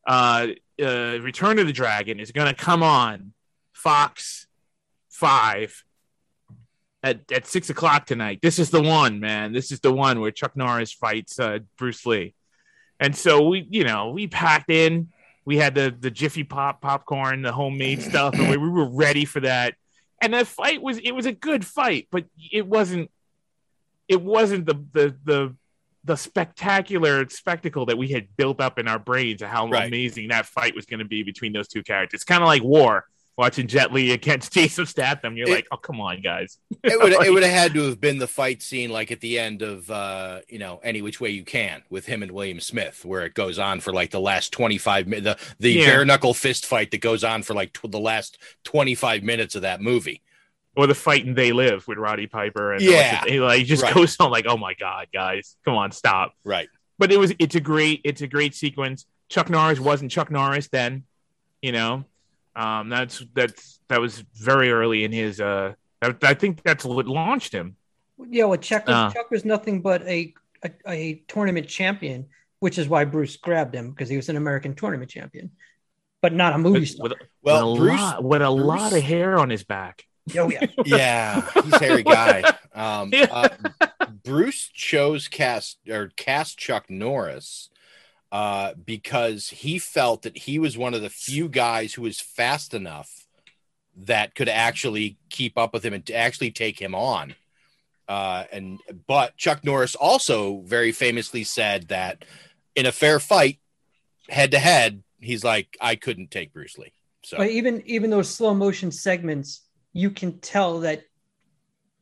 uh, 0.07 0.49
uh, 0.83 1.19
Return 1.21 1.59
of 1.59 1.67
the 1.67 1.73
Dragon 1.73 2.21
is 2.21 2.33
going 2.33 2.49
to 2.49 2.55
come 2.55 2.83
on 2.83 3.33
Fox 3.73 4.47
Five 5.09 5.85
at, 7.03 7.31
at 7.33 7.47
six 7.47 7.71
o'clock 7.71 8.07
tonight. 8.07 8.41
This 8.43 8.59
is 8.59 8.71
the 8.71 8.83
one, 8.83 9.21
man. 9.21 9.53
This 9.53 9.73
is 9.73 9.81
the 9.81 9.93
one 9.93 10.21
where 10.21 10.31
Chuck 10.31 10.57
Norris 10.57 10.93
fights 10.93 11.39
uh, 11.39 11.59
Bruce 11.77 12.05
Lee. 12.07 12.35
And 12.99 13.17
so 13.17 13.49
we, 13.49 13.67
you 13.69 13.85
know, 13.85 14.11
we 14.11 14.27
packed 14.27 14.71
in. 14.71 15.09
We 15.45 15.57
had 15.57 15.75
the 15.75 15.95
the 15.99 16.11
Jiffy 16.11 16.45
Pop 16.45 16.81
popcorn, 16.81 17.43
the 17.43 17.53
homemade 17.53 18.03
stuff, 18.03 18.35
and 18.35 18.51
we, 18.51 18.57
we 18.57 18.69
were 18.69 18.89
ready 18.89 19.25
for 19.25 19.41
that. 19.41 19.75
And 20.23 20.35
that 20.35 20.47
fight 20.47 20.83
was 20.83 20.99
it 20.99 21.13
was 21.13 21.27
a 21.27 21.33
good 21.33 21.65
fight, 21.65 22.09
but 22.11 22.27
it 22.53 22.67
wasn't 22.67 23.11
it 24.07 24.21
wasn't 24.21 24.67
the 24.67 24.85
the 24.93 25.17
the 25.25 25.57
the 26.05 26.17
spectacular 26.17 27.29
spectacle 27.29 27.87
that 27.87 27.99
we 27.99 28.09
had 28.09 28.27
built 28.37 28.61
up 28.61 28.79
in 28.79 28.89
our 28.89 28.99
brains 28.99 29.43
of 29.43 29.49
how 29.49 29.69
Right. 29.69 29.87
amazing 29.89 30.29
that 30.29 30.47
fight 30.47 30.75
was 30.75 30.87
going 30.87 31.01
to 31.01 31.05
be 31.05 31.23
between 31.23 31.53
those 31.53 31.69
two 31.69 31.83
characters. 31.83 32.19
It's 32.19 32.25
Kind 32.25 32.43
of 32.43 32.47
like 32.47 32.63
War, 32.63 33.05
watching 33.37 33.67
Jet 33.67 33.93
Li 33.93 34.13
against 34.13 34.53
Jason 34.55 34.87
Statham. 34.87 35.37
You're 35.37 35.49
It- 35.49 35.53
like, 35.53 35.67
oh 35.71 35.77
come 35.77 36.01
on, 36.01 36.21
guys. 36.23 36.59
It 36.83 36.99
would 37.03 37.13
Like- 37.19 37.27
it 37.27 37.31
would 37.31 37.43
have 37.43 37.53
had 37.53 37.75
to 37.75 37.83
have 37.83 38.01
been 38.01 38.19
the 38.19 38.27
fight 38.27 38.63
scene 38.63 38.89
like 38.91 39.11
at 39.13 39.21
the 39.21 39.39
end 39.39 39.61
of 39.63 39.91
uh 39.91 40.41
you 40.49 40.59
know 40.59 40.81
any 40.83 41.03
which 41.03 41.21
way 41.21 41.29
you 41.31 41.45
can 41.45 41.83
with 41.91 42.07
him 42.07 42.23
and 42.23 42.33
William 42.33 42.61
Smith 42.61 43.05
where 43.05 43.25
it 43.27 43.35
goes 43.35 43.59
on 43.59 43.81
for 43.81 43.93
like 43.93 44.11
the 44.11 44.21
last 44.21 44.53
25 44.53 45.07
minutes 45.07 45.25
the 45.59 45.63
the 45.63 45.73
Yeah. 45.73 45.87
bare 45.87 46.05
knuckle 46.07 46.33
fist 46.33 46.65
fight 46.65 46.91
that 46.93 47.03
goes 47.03 47.23
on 47.25 47.43
for 47.43 47.53
like 47.55 47.75
tw- 47.75 47.91
the 47.91 48.01
last 48.01 48.39
25 48.65 49.23
minutes 49.23 49.55
of 49.55 49.63
that 49.63 49.81
movie. 49.83 50.23
Or 50.77 50.87
the 50.87 50.95
fight 50.95 51.25
and 51.27 51.35
they 51.37 51.53
live 51.53 51.87
with 51.89 51.99
Roddy 51.99 52.27
Piper 52.27 52.73
and 52.73 52.83
Yeah. 52.83 53.21
like, 53.23 53.31
it, 53.33 53.41
like 53.41 53.67
just 53.67 53.83
Right. 53.83 53.95
goes 53.95 54.17
on 54.21 54.31
like 54.31 54.47
oh 54.49 54.57
my 54.57 54.75
god 54.75 55.09
guys 55.13 55.57
come 55.65 55.75
on 55.75 55.91
stop 55.93 56.35
Right. 56.45 56.69
but 56.99 57.11
it 57.13 57.19
was 57.19 57.33
it's 57.39 57.55
a 57.55 57.61
great 57.61 58.01
it's 58.05 58.23
a 58.23 58.27
great 58.27 58.55
sequence 58.55 59.07
Chuck 59.29 59.49
Norris 59.51 59.81
wasn't 59.81 60.11
Chuck 60.11 60.31
Norris 60.31 60.69
then 60.69 61.05
you 61.63 61.73
know 61.73 62.05
um 62.57 62.89
that's 62.89 63.23
that's 63.35 63.81
that 63.89 64.01
was 64.01 64.25
very 64.35 64.71
early 64.71 65.05
in 65.05 65.13
his 65.13 65.41
uh 65.41 65.73
I, 66.03 66.15
I 66.23 66.35
think 66.35 66.63
that's 66.63 66.85
what 66.85 67.07
launched 67.07 67.53
him 67.53 67.77
Yeah, 68.29 68.45
well, 68.45 68.59
Chuck 68.59 68.87
was, 68.87 68.95
Uh. 68.95 69.11
Chuck 69.13 69.31
was 69.31 69.45
nothing 69.45 69.81
but 69.83 70.03
a, 70.03 70.35
a 70.65 70.71
a 70.87 71.15
tournament 71.27 71.69
champion, 71.69 72.27
which 72.61 72.77
is 72.79 72.87
why 72.89 73.05
Bruce 73.05 73.37
grabbed 73.37 73.75
him 73.75 73.91
because 73.91 74.09
he 74.09 74.17
was 74.17 74.29
an 74.29 74.37
American 74.37 74.75
tournament 74.75 75.11
champion, 75.11 75.51
but 76.23 76.33
not 76.35 76.53
a 76.55 76.59
movie 76.59 76.81
with, 76.81 76.89
star. 76.91 77.09
with, 77.09 77.19
Well, 77.43 77.73
with 77.73 77.81
a 77.81 77.85
Bruce- 77.85 78.01
lot, 78.01 78.25
with 78.25 78.43
a 78.43 78.51
lot 78.51 78.93
of 78.93 79.03
hair 79.03 79.39
on 79.39 79.49
his 79.51 79.65
back 79.65 80.05
Oh 80.37 80.51
yeah, 80.51 80.67
Yeah, 80.85 81.49
he's 81.63 81.73
a 81.73 81.79
hairy 81.79 82.03
guy. 82.03 82.43
Um, 82.75 83.13
uh, 83.31 83.49
Bruce 84.25 84.69
chose 84.73 85.29
cast 85.29 85.79
or 85.89 86.11
cast 86.17 86.59
Chuck 86.59 86.89
Norris 86.89 87.71
uh, 88.33 88.75
because 88.85 89.49
he 89.49 89.79
felt 89.79 90.23
that 90.23 90.37
he 90.39 90.59
was 90.59 90.79
one 90.79 90.95
of 90.95 91.03
the 91.03 91.11
few 91.11 91.49
guys 91.49 91.95
who 91.95 92.03
was 92.03 92.21
fast 92.21 92.75
enough 92.75 93.27
that 93.97 94.35
could 94.35 94.49
actually 94.49 95.19
keep 95.29 95.59
up 95.59 95.73
with 95.73 95.85
him 95.85 95.93
and 95.93 96.07
to 96.07 96.15
actually 96.15 96.51
take 96.51 96.81
him 96.81 96.95
on. 96.95 97.35
Uh, 98.09 98.45
and 98.53 98.81
but 99.07 99.37
Chuck 99.37 99.65
Norris 99.65 99.95
also 99.95 100.63
very 100.63 100.93
famously 100.93 101.45
said 101.45 101.89
that 101.89 102.25
in 102.75 102.87
a 102.87 102.93
fair 102.93 103.21
fight, 103.21 103.59
head 104.29 104.53
to 104.53 104.59
head, 104.59 105.03
he's 105.21 105.45
like, 105.45 105.77
I 105.81 105.95
couldn't 105.97 106.31
take 106.31 106.53
Bruce 106.53 106.79
Lee. 106.79 106.93
So 107.23 107.37
But 107.37 107.51
even 107.51 107.83
even 107.87 108.11
those 108.11 108.33
slow 108.33 108.55
motion 108.55 108.91
segments, 108.91 109.63
you 109.93 110.11
can 110.11 110.41
tell 110.41 110.81
that 110.81 111.03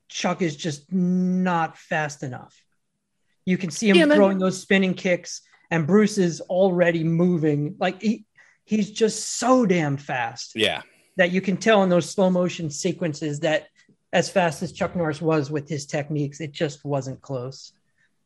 Chuck 0.09 0.43
is 0.43 0.57
just 0.57 0.93
not 0.93 1.77
fast 1.77 2.23
enough. 2.23 2.55
You 3.45 3.59
can 3.59 3.71
see 3.71 3.89
him 3.89 3.97
Yeah, 3.97 4.05
man. 4.07 4.17
throwing 4.17 4.39
those 4.39 4.61
spinning 4.61 4.95
kicks, 4.95 5.43
and 5.71 5.87
Bruce 5.87 6.19
is 6.19 6.41
already 6.43 7.05
moving. 7.05 7.77
Like 7.79 8.01
he 8.03 8.27
he's 8.65 8.91
just 8.91 9.39
so 9.39 9.65
damn 9.67 9.97
fast 9.97 10.53
yeah, 10.55 10.83
that 11.17 11.31
you 11.31 11.41
can 11.41 11.57
tell 11.57 11.83
in 11.83 11.89
those 11.89 12.11
slow 12.11 12.31
motion 12.31 12.71
sequences 12.71 13.41
that 13.41 13.67
as 14.13 14.31
fast 14.31 14.63
as 14.63 14.73
Chuck 14.73 14.95
Norris 14.97 15.21
was 15.21 15.51
with 15.51 15.69
his 15.69 15.87
techniques, 15.87 16.41
it 16.41 16.53
just 16.53 16.85
wasn't 16.85 17.21
close. 17.23 17.73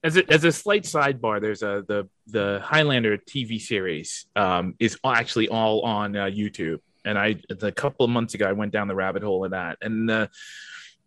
as 0.05 0.17
a, 0.17 0.33
as 0.33 0.45
a 0.45 0.51
slight 0.53 0.83
sidebar, 0.85 1.41
there's 1.41 1.63
a 1.63 1.85
the 1.87 2.09
the 2.27 2.61
Highlander 2.65 3.17
TV 3.19 3.61
series 3.61 4.27
um, 4.37 4.75
is 4.81 4.97
actually 5.05 5.49
all 5.49 5.81
on 5.83 6.17
uh, 6.17 6.25
YouTube, 6.27 6.79
and 7.05 7.19
I 7.19 7.37
a 7.61 7.73
couple 7.73 8.05
of 8.05 8.11
months 8.11 8.35
ago 8.35 8.49
I 8.49 8.53
went 8.53 8.73
down 8.73 8.89
the 8.89 8.95
rabbit 8.95 9.23
hole 9.23 9.45
of 9.45 9.53
that, 9.53 9.79
and 9.81 10.09
the 10.09 10.31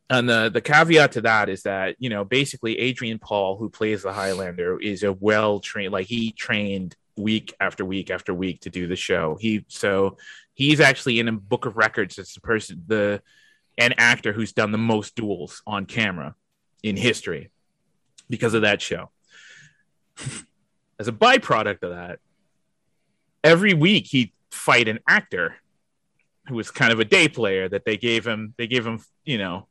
and 0.09 0.29
the 0.29 0.49
the 0.49 0.61
caveat 0.61 1.13
to 1.13 1.21
that 1.21 1.49
is 1.49 1.63
that 1.63 1.95
you 1.99 2.09
know 2.09 2.23
basically 2.23 2.79
Adrian 2.79 3.19
Paul, 3.19 3.57
who 3.57 3.69
plays 3.69 4.03
the 4.03 4.13
Highlander, 4.13 4.79
is 4.79 5.03
a 5.03 5.13
well 5.13 5.59
trained 5.59 5.93
like 5.93 6.07
he 6.07 6.31
trained 6.31 6.95
week 7.17 7.53
after 7.59 7.85
week 7.85 8.11
after 8.11 8.33
week 8.33 8.61
to 8.61 8.69
do 8.69 8.87
the 8.87 8.95
show. 8.95 9.37
He 9.39 9.65
so 9.67 10.17
he's 10.53 10.79
actually 10.79 11.19
in 11.19 11.27
a 11.27 11.33
book 11.33 11.65
of 11.65 11.77
records 11.77 12.19
as 12.19 12.33
the 12.33 12.41
person 12.41 12.83
the 12.87 13.21
an 13.77 13.93
actor 13.97 14.31
who's 14.31 14.53
done 14.53 14.71
the 14.71 14.77
most 14.77 15.15
duels 15.15 15.61
on 15.67 15.85
camera 15.85 16.35
in 16.83 16.95
history 16.95 17.49
because 18.29 18.53
of 18.53 18.61
that 18.61 18.81
show. 18.81 19.09
As 20.97 21.09
a 21.09 21.11
byproduct 21.11 21.83
of 21.83 21.89
that, 21.91 22.19
every 23.43 23.73
week 23.73 24.07
he'd 24.07 24.31
fight 24.49 24.87
an 24.87 24.99
actor 25.07 25.55
who 26.47 26.55
was 26.55 26.71
kind 26.71 26.91
of 26.91 26.99
a 26.99 27.05
day 27.05 27.27
player 27.27 27.67
that 27.69 27.85
they 27.85 27.97
gave 27.97 28.25
him 28.25 28.53
they 28.57 28.67
gave 28.67 28.85
him, 28.85 28.99
you 29.23 29.37
know, 29.37 29.67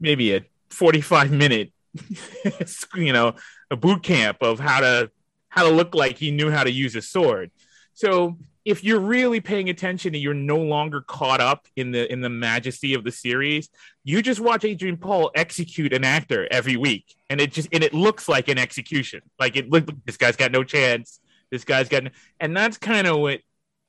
maybe 0.00 0.34
a 0.34 0.44
45 0.70 1.30
minute 1.30 1.72
you 2.94 3.12
know, 3.12 3.34
a 3.70 3.76
boot 3.76 4.02
camp 4.02 4.38
of 4.42 4.60
how 4.60 4.80
to 4.80 5.10
how 5.48 5.62
to 5.62 5.70
look 5.70 5.94
like 5.94 6.18
he 6.18 6.30
knew 6.30 6.50
how 6.50 6.64
to 6.64 6.70
use 6.70 6.94
a 6.96 7.02
sword. 7.02 7.50
So 7.94 8.36
if 8.64 8.82
you're 8.82 9.00
really 9.00 9.40
paying 9.40 9.70
attention 9.70 10.14
and 10.14 10.22
you're 10.22 10.34
no 10.34 10.58
longer 10.58 11.00
caught 11.00 11.40
up 11.40 11.66
in 11.76 11.92
the 11.92 12.10
in 12.12 12.20
the 12.20 12.28
majesty 12.28 12.94
of 12.94 13.04
the 13.04 13.12
series, 13.12 13.70
you 14.04 14.20
just 14.22 14.40
watch 14.40 14.64
Adrian 14.64 14.96
Paul 14.96 15.30
execute 15.34 15.92
an 15.92 16.04
actor 16.04 16.48
every 16.50 16.76
week, 16.76 17.14
and 17.30 17.40
it 17.40 17.52
just 17.52 17.68
and 17.72 17.82
it 17.82 17.94
looks 17.94 18.28
like 18.28 18.48
an 18.48 18.58
execution. 18.58 19.22
Like 19.38 19.56
it 19.56 19.70
look 19.70 19.88
this 20.04 20.16
guy's 20.16 20.36
got 20.36 20.52
no 20.52 20.64
chance. 20.64 21.20
This 21.48 21.64
guy's 21.64 21.88
got, 21.88 22.02
no, 22.02 22.10
and 22.40 22.56
that's 22.56 22.76
kind 22.76 23.06
of 23.06 23.18
what 23.18 23.40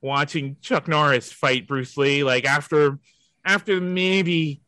watching 0.07 0.57
Chuck 0.61 0.87
Norris 0.87 1.31
fight 1.31 1.67
Bruce 1.67 1.97
Lee. 1.97 2.23
Like 2.23 2.45
after 2.45 2.99
after 3.45 3.79
maybe 3.79 4.61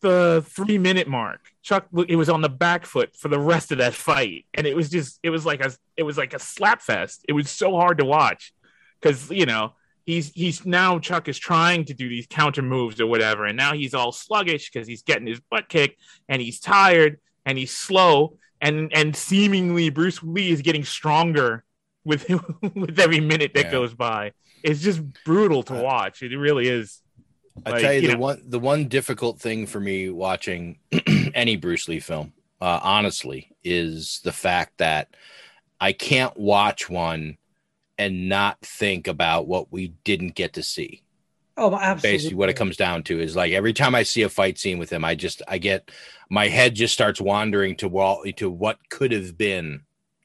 the 0.00 0.44
three 0.46 0.78
minute 0.78 1.08
mark, 1.08 1.40
Chuck 1.62 1.88
it 2.06 2.16
was 2.16 2.28
on 2.28 2.42
the 2.42 2.48
back 2.48 2.86
foot 2.86 3.16
for 3.16 3.28
the 3.28 3.40
rest 3.40 3.72
of 3.72 3.78
that 3.78 3.94
fight, 3.94 4.46
and 4.54 4.66
it 4.66 4.76
was 4.76 4.90
just 4.90 5.18
it 5.22 5.30
was 5.30 5.44
like 5.44 5.64
a 5.64 5.72
it 5.96 6.04
was 6.04 6.16
like 6.16 6.34
a 6.34 6.38
slap 6.38 6.82
fest. 6.82 7.24
It 7.28 7.32
was 7.32 7.50
so 7.50 7.76
hard 7.76 7.98
to 7.98 8.04
watch 8.04 8.52
because 9.00 9.30
you 9.30 9.46
know 9.46 9.72
he's 10.04 10.30
he's 10.32 10.64
now 10.64 10.98
Chuck 10.98 11.28
is 11.28 11.38
trying 11.38 11.86
to 11.86 11.94
do 11.94 12.08
these 12.08 12.26
counter 12.28 12.62
moves 12.62 13.00
or 13.00 13.06
whatever, 13.06 13.46
and 13.46 13.56
now 13.56 13.72
he's 13.72 13.94
all 13.94 14.12
sluggish 14.12 14.70
because 14.70 14.86
he's 14.86 15.02
getting 15.02 15.26
his 15.26 15.40
butt 15.40 15.68
kicked 15.68 16.00
and 16.28 16.40
he's 16.40 16.60
tired 16.60 17.18
and 17.46 17.58
he's 17.58 17.76
slow 17.76 18.38
and 18.60 18.90
and 18.94 19.14
seemingly 19.14 19.90
Bruce 19.90 20.22
Lee 20.22 20.50
is 20.50 20.62
getting 20.62 20.84
stronger 20.84 21.63
with 22.04 22.28
with 22.74 22.98
every 22.98 23.20
minute 23.20 23.52
that 23.54 23.64
Yeah. 23.64 23.70
goes 23.70 23.94
by. 23.94 24.32
It's 24.62 24.80
just 24.80 25.02
brutal 25.24 25.62
to 25.64 25.74
watch. 25.74 26.22
It 26.22 26.36
really 26.36 26.68
is. 26.68 27.00
I 27.66 27.70
Like, 27.70 27.80
tell 27.80 27.92
you, 27.92 28.02
the 28.02 28.12
know, 28.12 28.18
one 28.18 28.42
the 28.46 28.58
one 28.58 28.88
difficult 28.88 29.40
thing 29.40 29.66
for 29.66 29.80
me 29.80 30.10
watching 30.10 30.78
any 31.34 31.56
Bruce 31.56 31.88
Lee 31.88 32.00
film, 32.00 32.32
uh, 32.60 32.80
honestly, 32.82 33.56
is 33.62 34.20
the 34.24 34.32
fact 34.32 34.78
that 34.78 35.08
I 35.80 35.92
can't 35.92 36.36
watch 36.38 36.90
one 36.90 37.38
and 37.98 38.28
not 38.28 38.60
think 38.62 39.08
about 39.08 39.46
what 39.48 39.72
we 39.72 39.88
didn't 40.04 40.34
get 40.34 40.54
to 40.54 40.62
see. 40.62 41.02
Oh, 41.56 41.74
absolutely. 41.76 42.10
Basically, 42.10 42.36
what 42.36 42.48
it 42.48 42.56
comes 42.56 42.76
down 42.76 43.04
to 43.04 43.20
is 43.20 43.36
like 43.36 43.52
every 43.52 43.72
time 43.72 43.94
I 43.94 44.02
see 44.02 44.22
a 44.22 44.28
fight 44.28 44.58
scene 44.58 44.78
with 44.78 44.90
him, 44.90 45.04
I 45.04 45.14
just 45.14 45.42
I 45.46 45.58
get 45.58 45.90
my 46.28 46.48
head 46.48 46.74
just 46.74 46.92
starts 46.92 47.20
wandering 47.20 47.76
to 47.76 47.88
well 47.88 48.22
to 48.36 48.50
what 48.50 48.78
could 48.90 49.12
have 49.12 49.38
been 49.38 49.82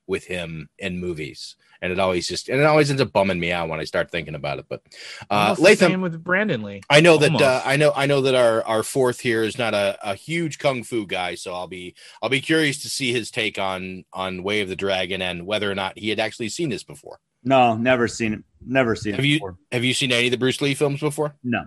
with 0.08 0.26
him 0.26 0.70
in 0.80 1.00
movies, 1.00 1.56
and 1.82 1.92
it 1.92 2.00
always 2.00 2.28
just 2.28 2.50
and 2.50 2.60
it 2.60 2.66
always 2.66 2.90
ends 2.90 3.02
up 3.02 3.12
bumming 3.12 3.40
me 3.40 3.52
out 3.52 3.70
when 3.70 3.80
I 3.80 3.84
start 3.84 4.12
thinking 4.12 4.36
about 4.36 4.60
it. 4.60 4.66
But 4.68 4.82
uh, 5.30 5.34
almost 5.34 5.60
the 5.60 5.64
Latham, 5.64 5.92
same 5.92 6.02
with 6.02 6.24
Brandon 6.24 6.62
Lee. 6.64 6.82
I 6.90 7.02
know 7.02 7.18
that 7.18 7.42
uh, 7.42 7.62
I 7.66 7.78
know 7.78 7.92
I 7.96 8.06
know 8.06 8.22
that 8.22 8.36
our 8.36 8.64
our 8.64 8.84
fourth 8.84 9.20
here 9.20 9.44
is 9.44 9.58
not 9.58 9.74
a, 9.74 9.98
a 10.04 10.16
huge 10.16 10.60
kung 10.60 10.84
fu 10.84 11.06
guy, 11.06 11.36
so 11.36 11.54
I'll 11.54 11.68
be 11.68 11.96
I'll 12.22 12.30
be 12.30 12.42
curious 12.42 12.82
to 12.84 12.90
see 12.90 13.12
his 13.14 13.32
take 13.32 13.58
on 13.58 14.06
on 14.14 14.44
Way 14.44 14.62
of 14.62 14.70
the 14.70 14.76
Dragon 14.76 15.22
and 15.22 15.46
whether 15.46 15.70
or 15.70 15.76
not 15.76 15.98
he 15.98 16.10
had 16.10 16.20
actually 16.20 16.50
seen 16.50 16.70
this 16.70 16.84
before. 16.84 17.20
No, 17.44 17.76
never 17.76 18.08
seen 18.08 18.34
it. 18.34 18.44
Never 18.66 18.96
seen 18.96 19.14
Have 19.14 19.24
it 19.24 19.28
you 19.28 19.36
before. 19.38 19.58
have 19.72 19.84
you 19.84 19.94
seen 19.94 20.12
any 20.12 20.28
of 20.28 20.32
the 20.32 20.38
Bruce 20.38 20.62
Lee 20.62 20.74
films 20.74 21.00
before? 21.00 21.36
No. 21.44 21.66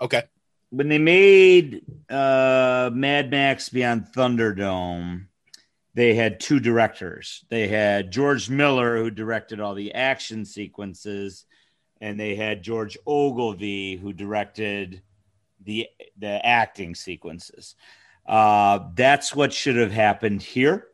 Okay. 0.00 0.22
When 0.70 0.88
they 0.88 0.98
made 0.98 1.82
uh, 2.10 2.90
Mad 2.92 3.30
Max 3.30 3.68
Beyond 3.68 4.06
Thunderdome, 4.14 5.26
they 5.96 6.14
had 6.14 6.40
two 6.40 6.60
directors. 6.60 7.42
They 7.48 7.68
had 7.68 8.12
George 8.12 8.50
Miller, 8.50 8.98
who 8.98 9.10
directed 9.10 9.60
all 9.60 9.74
the 9.74 9.94
action 9.94 10.44
sequences, 10.44 11.46
and 12.02 12.20
they 12.20 12.36
had 12.36 12.62
George 12.62 12.98
Ogilvie, 13.06 13.96
who 13.96 14.12
directed 14.12 15.00
the 15.64 15.88
the 16.18 16.44
acting 16.46 16.94
sequences. 16.94 17.76
Uh, 18.26 18.90
that's 18.94 19.34
what 19.34 19.54
should 19.54 19.76
have 19.76 19.90
happened 19.90 20.42
here. 20.42 20.88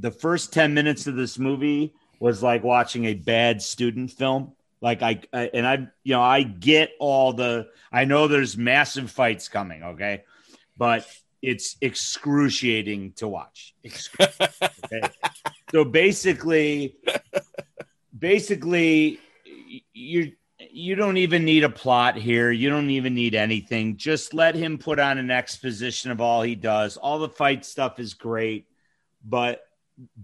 The 0.00 0.10
first 0.10 0.52
10 0.52 0.74
minutes 0.74 1.06
of 1.06 1.14
this 1.14 1.38
movie 1.38 1.94
was 2.18 2.42
like 2.42 2.64
watching 2.64 3.04
a 3.04 3.14
bad 3.14 3.62
student 3.62 4.10
film. 4.10 4.56
Like 4.80 5.00
I, 5.00 5.20
I 5.32 5.50
and 5.54 5.64
I, 5.64 5.88
you 6.02 6.14
know, 6.14 6.22
I 6.22 6.42
get 6.42 6.90
all 6.98 7.34
the 7.34 7.68
I 7.92 8.04
know 8.04 8.26
there's 8.26 8.56
massive 8.56 9.12
fights 9.12 9.48
coming, 9.48 9.84
okay? 9.84 10.24
But 10.76 11.06
it's 11.42 11.76
excruciating 11.80 13.12
to 13.16 13.28
watch. 13.28 13.74
Okay? 14.92 15.08
so 15.70 15.84
basically 15.84 16.96
basically 18.18 19.20
you 19.92 20.32
you 20.72 20.94
don't 20.94 21.16
even 21.16 21.44
need 21.44 21.64
a 21.64 21.70
plot 21.70 22.16
here. 22.16 22.50
You 22.50 22.68
don't 22.68 22.90
even 22.90 23.14
need 23.14 23.34
anything. 23.34 23.96
Just 23.96 24.34
let 24.34 24.54
him 24.54 24.78
put 24.78 24.98
on 24.98 25.18
an 25.18 25.30
exposition 25.30 26.10
of 26.10 26.20
all 26.20 26.42
he 26.42 26.54
does. 26.54 26.96
All 26.96 27.18
the 27.18 27.28
fight 27.28 27.64
stuff 27.64 27.98
is 27.98 28.14
great, 28.14 28.66
but 29.24 29.62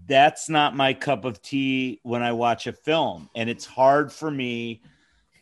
that's 0.05 0.47
not 0.47 0.75
my 0.75 0.93
cup 0.93 1.25
of 1.25 1.41
tea 1.41 1.99
when 2.03 2.23
I 2.23 2.33
watch 2.33 2.67
a 2.67 2.73
film. 2.73 3.29
And 3.35 3.49
it's 3.49 3.65
hard 3.65 4.11
for 4.11 4.29
me 4.29 4.83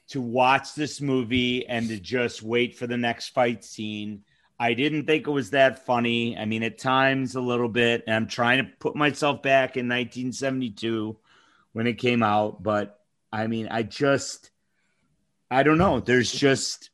to 0.10 0.22
watch 0.22 0.76
this 0.76 1.02
movie 1.02 1.68
and 1.68 1.88
to 1.90 2.00
just 2.00 2.42
wait 2.42 2.78
for 2.78 2.88
the 2.88 2.98
next 2.98 3.30
fight 3.30 3.64
scene. 3.64 4.24
I 4.60 4.74
didn't 4.74 5.06
think 5.06 5.28
it 5.28 5.32
was 5.32 5.52
that 5.52 5.86
funny. 5.86 6.38
I 6.38 6.46
mean, 6.46 6.64
at 6.64 6.78
times 6.78 7.36
a 7.36 7.42
little 7.42 7.68
bit. 7.68 8.04
And 8.08 8.16
I'm 8.16 8.28
trying 8.28 8.60
to 8.60 8.72
put 8.80 8.96
myself 8.96 9.42
back 9.42 9.78
in 9.78 9.88
1972 9.88 11.18
when 11.74 11.88
it 11.88 11.96
came 11.98 12.24
out. 12.24 12.64
But 12.64 13.00
I 13.32 13.48
mean, 13.48 13.68
I 13.70 13.84
just, 13.84 14.52
I 15.52 15.64
don't 15.64 15.78
know. 15.78 16.00
There's 16.00 16.32
just, 16.32 16.90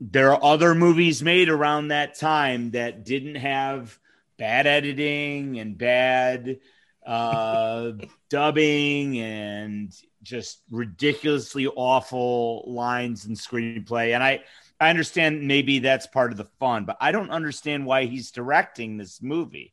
there 0.00 0.32
are 0.32 0.44
other 0.44 0.74
movies 0.74 1.22
made 1.22 1.48
around 1.48 1.88
that 1.88 2.18
time 2.18 2.72
that 2.72 3.04
didn't 3.04 3.36
have 3.36 3.98
bad 4.36 4.66
editing 4.66 5.58
and 5.58 5.78
bad 5.78 6.60
uh, 7.06 7.92
dubbing 8.28 9.18
and 9.18 9.92
just 10.22 10.60
ridiculously 10.70 11.66
awful 11.66 12.64
lines 12.66 13.24
and 13.24 13.36
screenplay. 13.36 14.14
And 14.14 14.22
I, 14.22 14.42
I 14.80 14.90
understand 14.90 15.46
maybe 15.46 15.80
that's 15.80 16.06
part 16.06 16.30
of 16.30 16.38
the 16.38 16.44
fun, 16.60 16.84
but 16.84 16.96
I 17.00 17.12
don't 17.12 17.30
understand 17.30 17.84
why 17.84 18.04
he's 18.04 18.30
directing 18.30 18.96
this 18.96 19.20
movie. 19.20 19.72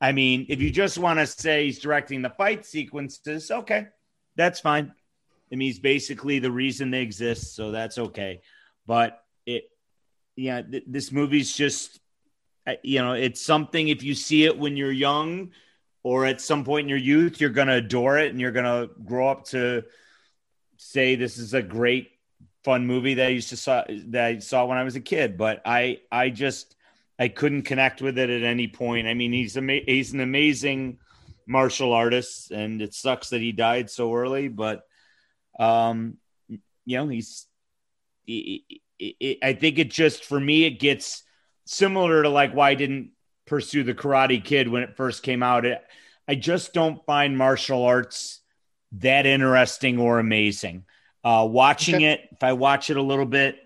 I 0.00 0.12
mean, 0.12 0.46
if 0.48 0.60
you 0.60 0.70
just 0.70 0.98
want 0.98 1.18
to 1.18 1.26
say 1.26 1.64
he's 1.66 1.78
directing 1.78 2.22
the 2.22 2.30
fight 2.30 2.64
sequences, 2.66 3.50
okay, 3.50 3.88
that's 4.34 4.60
fine. 4.60 4.92
I 5.52 5.56
mean, 5.56 5.68
he's 5.68 5.78
basically 5.78 6.38
the 6.38 6.50
reason 6.50 6.90
they 6.90 7.02
exist, 7.02 7.54
so 7.54 7.70
that's 7.70 7.98
okay. 7.98 8.40
But 8.86 9.22
it, 9.46 9.70
yeah, 10.36 10.62
th- 10.62 10.84
this 10.86 11.12
movie's 11.12 11.54
just, 11.54 12.00
uh, 12.66 12.74
you 12.82 13.00
know, 13.00 13.12
it's 13.12 13.40
something. 13.40 13.88
If 13.88 14.02
you 14.02 14.14
see 14.14 14.44
it 14.44 14.58
when 14.58 14.76
you're 14.76 14.92
young, 14.92 15.52
or 16.02 16.24
at 16.24 16.40
some 16.40 16.62
point 16.64 16.84
in 16.84 16.88
your 16.88 16.98
youth, 16.98 17.40
you're 17.40 17.50
gonna 17.50 17.76
adore 17.76 18.18
it, 18.18 18.30
and 18.30 18.40
you're 18.40 18.52
gonna 18.52 18.88
grow 19.04 19.28
up 19.28 19.44
to 19.46 19.84
say 20.76 21.16
this 21.16 21.38
is 21.38 21.54
a 21.54 21.62
great, 21.62 22.10
fun 22.66 22.84
movie 22.84 23.14
that 23.14 23.26
I 23.26 23.30
used 23.30 23.50
to 23.50 23.56
saw 23.56 23.84
that 24.08 24.24
I 24.24 24.38
saw 24.40 24.66
when 24.66 24.76
I 24.76 24.82
was 24.82 24.96
a 24.96 25.00
kid. 25.00 25.38
But 25.38 25.62
I, 25.64 26.00
I 26.10 26.30
just, 26.30 26.74
I 27.16 27.28
couldn't 27.28 27.62
connect 27.62 28.02
with 28.02 28.18
it 28.18 28.28
at 28.28 28.42
any 28.42 28.66
point. 28.66 29.06
I 29.06 29.14
mean, 29.14 29.32
he's 29.32 29.56
ama- 29.56 29.86
he's 29.86 30.12
an 30.12 30.20
amazing 30.20 30.98
martial 31.46 31.92
artist, 31.92 32.50
and 32.50 32.82
it 32.82 32.92
sucks 32.92 33.30
that 33.30 33.40
he 33.40 33.52
died 33.52 33.88
so 33.88 34.12
early. 34.12 34.48
But 34.48 34.82
um, 35.58 36.16
you 36.48 36.98
know, 36.98 37.08
he's. 37.08 37.46
He, 38.24 38.64
he, 38.98 39.16
he, 39.20 39.38
I 39.40 39.52
think 39.52 39.78
it 39.78 39.88
just 39.88 40.24
for 40.24 40.40
me 40.40 40.64
it 40.64 40.80
gets 40.80 41.22
similar 41.64 42.24
to 42.24 42.28
like 42.28 42.52
why 42.52 42.70
I 42.70 42.74
didn't 42.74 43.12
pursue 43.46 43.84
the 43.84 43.94
Karate 43.94 44.42
Kid 44.42 44.66
when 44.66 44.82
it 44.82 44.96
first 44.96 45.22
came 45.22 45.44
out. 45.44 45.64
It, 45.64 45.80
I 46.26 46.34
just 46.34 46.74
don't 46.74 47.04
find 47.06 47.38
martial 47.38 47.84
arts 47.84 48.40
that 48.98 49.24
interesting 49.24 50.00
or 50.00 50.18
amazing. 50.18 50.84
Uh, 51.26 51.44
watching 51.44 51.96
Okay. 51.96 52.12
it, 52.12 52.28
if 52.30 52.44
I 52.44 52.52
watch 52.52 52.88
it 52.88 52.96
a 52.96 53.02
little 53.02 53.26
bit, 53.26 53.58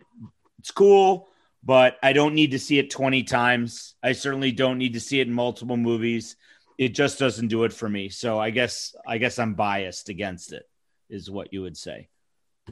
it's 0.60 0.70
cool, 0.70 1.28
but 1.62 1.98
I 2.02 2.14
don't 2.14 2.34
need 2.34 2.52
to 2.52 2.58
see 2.58 2.78
it 2.78 2.88
20 2.88 3.22
times. 3.24 3.96
I 4.02 4.12
certainly 4.12 4.50
don't 4.50 4.78
need 4.78 4.94
to 4.94 5.00
see 5.00 5.20
it 5.20 5.26
in 5.26 5.34
multiple 5.34 5.76
movies. 5.76 6.36
It 6.78 6.94
just 6.94 7.18
doesn't 7.18 7.48
do 7.48 7.64
it 7.64 7.72
for 7.74 7.86
me. 7.86 8.08
So 8.08 8.38
I 8.38 8.48
guess 8.48 8.94
I 9.06 9.18
guess 9.18 9.38
I'm 9.38 9.52
biased 9.52 10.08
against 10.08 10.54
it, 10.54 10.62
is 11.10 11.30
what 11.30 11.52
you 11.52 11.60
would 11.60 11.76
say, 11.76 12.08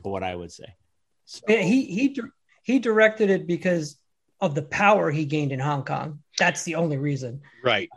or 0.03 0.11
what 0.11 0.23
I 0.23 0.35
would 0.35 0.51
say. 0.51 0.75
Yeah, 1.47 1.59
he 1.59 1.85
he 1.85 2.19
he 2.63 2.79
directed 2.79 3.29
it 3.29 3.47
because 3.47 3.99
of 4.41 4.55
the 4.55 4.63
power 4.63 5.11
he 5.11 5.27
gained 5.27 5.53
in 5.53 5.61
Hong 5.61 5.85
Kong. 5.85 6.21
That's 6.39 6.63
the 6.63 6.77
only 6.77 6.97
reason. 6.97 7.43
Right. 7.63 7.91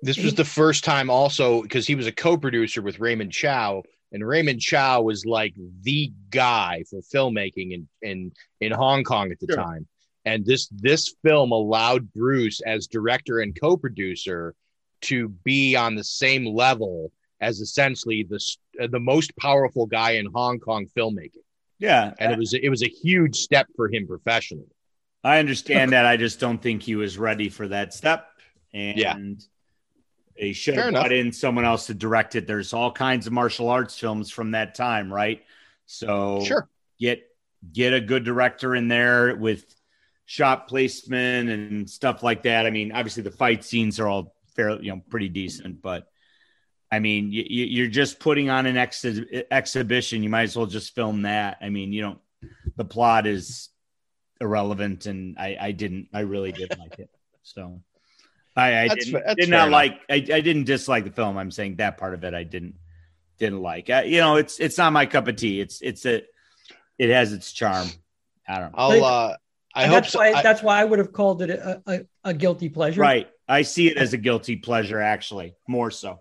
This 0.00 0.16
was 0.16 0.34
the 0.34 0.44
first 0.46 0.84
time 0.84 1.10
also 1.10 1.60
because 1.60 1.86
he 1.86 1.94
was 1.94 2.06
a 2.06 2.12
co-producer 2.12 2.80
with 2.80 2.98
Raymond 2.98 3.32
Chow, 3.32 3.82
and 4.14 4.26
Raymond 4.26 4.60
Chow 4.60 5.02
was 5.02 5.26
like 5.26 5.54
the 5.82 6.10
guy 6.30 6.84
for 6.88 7.00
filmmaking 7.02 7.72
in 7.72 7.88
in, 8.00 8.32
in 8.60 8.72
Hong 8.72 9.04
Kong 9.04 9.30
at 9.32 9.40
the 9.40 9.48
Sure. 9.50 9.56
time. 9.62 9.86
And 10.24 10.46
this 10.46 10.68
this 10.72 11.14
film 11.22 11.52
allowed 11.52 12.10
Bruce 12.14 12.62
as 12.62 12.86
director 12.86 13.40
and 13.40 13.58
co-producer 13.60 14.54
to 15.02 15.28
be 15.28 15.76
on 15.76 15.96
the 15.96 16.04
same 16.04 16.46
level 16.46 17.12
as 17.42 17.60
essentially 17.60 18.22
the 18.22 18.40
uh, 18.80 18.86
the 18.86 19.00
most 19.00 19.36
powerful 19.36 19.84
guy 19.84 20.12
in 20.12 20.26
Hong 20.32 20.58
Kong 20.60 20.86
filmmaking. 20.96 21.42
Yeah, 21.78 22.14
And 22.18 22.32
it 22.32 22.38
was 22.38 22.54
it 22.54 22.70
was 22.70 22.82
a 22.82 22.88
huge 22.88 23.36
step 23.36 23.66
for 23.76 23.92
him 23.92 24.06
professionally. 24.06 24.70
I 25.24 25.38
understand 25.40 25.92
that. 25.92 26.06
I 26.06 26.16
just 26.16 26.38
don't 26.38 26.62
think 26.62 26.82
he 26.82 26.94
was 26.94 27.18
ready 27.18 27.48
for 27.48 27.66
that 27.68 27.92
step. 27.92 28.28
And 28.72 28.96
Yeah. 28.98 29.16
He 30.36 30.52
should 30.52 30.74
Fair 30.74 30.84
have 30.84 30.88
enough. 30.90 31.02
brought 31.04 31.12
in 31.12 31.32
someone 31.32 31.64
else 31.64 31.86
to 31.86 31.94
direct 31.94 32.34
it. 32.34 32.46
There's 32.46 32.72
all 32.72 32.90
kinds 32.92 33.26
of 33.26 33.32
martial 33.32 33.68
arts 33.68 33.98
films 33.98 34.30
from 34.30 34.52
that 34.52 34.74
time, 34.74 35.12
right? 35.12 35.42
So 35.86 36.42
Sure. 36.44 36.68
get 36.98 37.22
get 37.72 37.92
a 37.94 38.00
good 38.00 38.24
director 38.24 38.74
in 38.74 38.88
there 38.88 39.36
with 39.36 39.64
shot 40.26 40.68
placement 40.68 41.48
and 41.50 41.88
stuff 41.88 42.22
like 42.22 42.42
that. 42.44 42.66
I 42.66 42.70
mean, 42.70 42.92
obviously 42.92 43.22
the 43.22 43.30
fight 43.30 43.64
scenes 43.64 43.98
are 44.00 44.08
all 44.08 44.34
fairly, 44.56 44.84
you 44.86 44.92
know, 44.94 45.02
pretty 45.08 45.28
decent, 45.28 45.80
but 45.82 46.08
I 46.92 46.98
mean, 47.00 47.32
you, 47.32 47.42
you're 47.46 47.88
just 47.88 48.20
putting 48.20 48.50
on 48.50 48.66
an 48.66 48.76
ex- 48.76 49.04
exhibition. 49.50 50.22
You 50.22 50.28
might 50.28 50.42
as 50.42 50.56
well 50.56 50.66
just 50.66 50.94
film 50.94 51.22
that. 51.22 51.58
I 51.60 51.68
mean, 51.68 51.92
you 51.92 52.02
don't. 52.02 52.18
The 52.76 52.84
plot 52.84 53.26
is 53.26 53.70
irrelevant, 54.40 55.06
and 55.06 55.36
I, 55.38 55.56
I 55.60 55.72
didn't. 55.72 56.08
I 56.12 56.20
really 56.20 56.52
didn't 56.52 56.78
like 56.78 56.98
it. 57.00 57.10
So 57.42 57.80
I, 58.56 58.82
I 58.84 58.88
That's 58.88 59.04
didn't, 59.06 59.20
fa- 59.20 59.24
that's 59.26 59.40
did 59.40 59.50
not 59.50 59.68
enough. 59.68 59.72
like. 59.72 60.00
I, 60.08 60.14
I 60.14 60.40
didn't 60.40 60.64
dislike 60.64 61.04
the 61.04 61.10
film. 61.10 61.36
I'm 61.36 61.50
saying 61.50 61.76
that 61.76 61.96
part 61.98 62.14
of 62.14 62.22
it 62.24 62.34
I 62.34 62.44
didn't 62.44 62.74
didn't 63.38 63.60
like. 63.62 63.90
I, 63.90 64.04
you 64.04 64.18
know, 64.20 64.36
it's 64.36 64.60
it's 64.60 64.78
not 64.78 64.92
my 64.92 65.06
cup 65.06 65.26
of 65.28 65.36
tea. 65.36 65.60
It's 65.60 65.80
it's 65.82 66.06
a 66.06 66.22
it 66.98 67.10
has 67.10 67.32
its 67.32 67.52
charm. 67.52 67.88
I 68.48 68.58
don't 68.60 68.70
know. 68.72 68.78
I'll 68.78 69.04
uh 69.04 69.36
I 69.74 69.82
And 69.84 69.92
hope 69.92 70.02
that's 70.04 70.12
so. 70.12 70.20
why 70.20 70.32
I- 70.32 70.42
that's 70.42 70.62
why 70.62 70.80
I 70.80 70.84
would 70.84 71.00
have 71.00 71.12
called 71.12 71.42
it 71.42 71.50
a, 71.50 71.82
a, 71.86 72.00
a 72.24 72.34
guilty 72.34 72.68
pleasure. 72.68 73.00
Right. 73.00 73.28
I 73.48 73.62
see 73.62 73.88
it 73.90 73.96
as 73.98 74.12
a 74.12 74.16
guilty 74.16 74.56
pleasure, 74.56 75.00
actually, 75.00 75.54
more 75.68 75.90
so. 75.90 76.20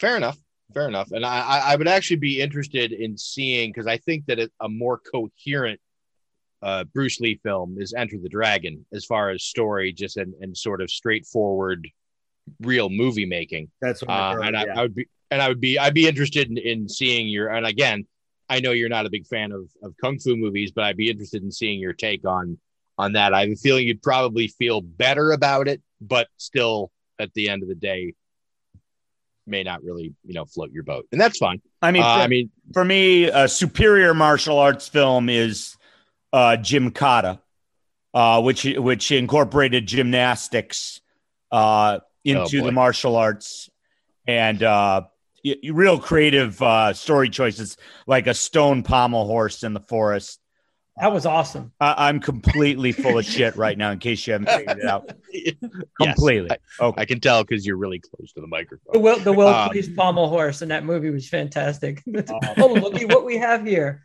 Fair 0.00 0.16
enough. 0.16 0.38
Fair 0.74 0.88
enough. 0.88 1.10
And 1.12 1.24
I, 1.24 1.40
I 1.40 1.58
I 1.72 1.76
would 1.76 1.86
actually 1.86 2.16
be 2.16 2.40
interested 2.40 2.92
in 2.92 3.18
seeing 3.18 3.70
because 3.70 3.86
I 3.86 3.98
think 3.98 4.24
that 4.26 4.38
it, 4.38 4.50
a 4.58 4.68
more 4.70 4.98
coherent 4.98 5.80
uh, 6.62 6.84
Bruce 6.84 7.20
Lee 7.20 7.40
film 7.42 7.76
is 7.78 7.92
Enter 7.92 8.18
the 8.22 8.28
Dragon 8.28 8.84
as 8.92 9.04
far 9.04 9.30
as 9.30 9.42
story, 9.42 9.92
just 9.92 10.16
and, 10.16 10.34
and 10.40 10.56
sort 10.56 10.80
of 10.80 10.90
straightforward, 10.90 11.88
real 12.60 12.88
movie 12.88 13.26
making. 13.26 13.70
That's 13.80 14.02
what 14.02 14.10
Uh, 14.10 14.32
heard, 14.34 14.44
and 14.46 14.56
I, 14.56 14.64
yeah. 14.66 14.78
I 14.78 14.82
would 14.82 14.94
be 14.94 15.08
and 15.30 15.42
I 15.42 15.48
would 15.48 15.60
be 15.60 15.78
I'd 15.78 15.94
be 15.94 16.06
interested 16.06 16.48
in, 16.50 16.58
in 16.58 16.88
seeing 16.88 17.28
your 17.28 17.48
and 17.48 17.66
again 17.66 18.06
I 18.48 18.60
know 18.60 18.72
you're 18.72 18.90
not 18.90 19.06
a 19.06 19.10
big 19.10 19.26
fan 19.26 19.50
of, 19.50 19.70
of 19.82 19.94
kung 19.98 20.18
fu 20.18 20.36
movies, 20.36 20.72
but 20.72 20.84
I'd 20.84 20.96
be 20.96 21.08
interested 21.08 21.42
in 21.42 21.50
seeing 21.50 21.80
your 21.80 21.94
take 21.94 22.26
on 22.26 22.58
on 22.98 23.14
that. 23.14 23.32
I 23.32 23.40
have 23.40 23.50
a 23.50 23.56
feeling 23.56 23.86
you'd 23.86 24.02
probably 24.02 24.48
feel 24.48 24.82
better 24.82 25.32
about 25.32 25.68
it, 25.68 25.80
but 26.00 26.28
still 26.36 26.90
at 27.18 27.32
the 27.34 27.48
end 27.48 27.62
of 27.62 27.68
the 27.68 27.74
day 27.74 28.14
may 29.46 29.62
not 29.62 29.82
really 29.82 30.14
you 30.24 30.34
know 30.34 30.44
float 30.44 30.70
your 30.70 30.82
boat, 30.84 31.08
and 31.12 31.20
that's 31.20 31.38
fine. 31.38 31.60
I 31.80 31.90
mean, 31.90 32.02
Uh, 32.02 32.16
for, 32.16 32.22
I 32.22 32.26
mean, 32.28 32.50
for 32.72 32.84
me, 32.84 33.24
a 33.24 33.48
superior 33.48 34.14
martial 34.14 34.58
arts 34.58 34.86
film 34.86 35.28
is 35.28 35.76
uh, 36.32 36.56
Gymkata, 36.60 37.40
uh, 38.14 38.42
which 38.42 38.64
which 38.64 39.10
incorporated 39.12 39.86
gymnastics 39.86 41.00
uh, 41.50 42.00
into 42.24 42.60
Oh, 42.60 42.66
the 42.66 42.72
martial 42.72 43.16
arts 43.16 43.70
and 44.26 44.62
uh, 44.62 45.02
y- 45.44 45.56
real 45.70 45.98
creative 45.98 46.60
uh, 46.62 46.92
story 46.92 47.28
choices, 47.28 47.76
like 48.06 48.26
a 48.26 48.34
stone 48.34 48.82
pommel 48.82 49.26
horse 49.26 49.62
in 49.62 49.74
the 49.74 49.80
forest. 49.80 50.40
That 51.00 51.10
was 51.10 51.24
awesome. 51.24 51.72
I- 51.80 52.08
I'm 52.08 52.20
completely 52.20 52.92
full 52.92 53.18
of 53.18 53.24
shit 53.24 53.56
right 53.56 53.78
now. 53.78 53.90
In 53.92 53.98
case 53.98 54.26
you 54.26 54.34
haven't 54.34 54.50
figured 54.50 54.78
it 54.78 54.84
out, 54.84 55.10
Yes, 55.32 55.54
completely. 55.98 56.50
I, 56.80 56.92
I 56.98 57.04
can 57.06 57.18
tell 57.18 57.42
because 57.42 57.64
you're 57.66 57.78
really 57.78 57.98
close 57.98 58.32
to 58.34 58.42
the 58.42 58.46
microphone. 58.46 58.92
The 58.92 58.98
well, 59.00 59.18
the 59.18 59.32
well 59.32 59.48
Um, 59.48 59.70
pleased 59.70 59.96
pommel 59.96 60.28
horse 60.28 60.60
in 60.60 60.68
that 60.68 60.84
movie 60.84 61.08
was 61.10 61.28
fantastic. 61.28 62.02
oh, 62.58 62.72
looky 62.74 63.06
what 63.06 63.24
we 63.24 63.38
have 63.38 63.64
here. 63.64 64.04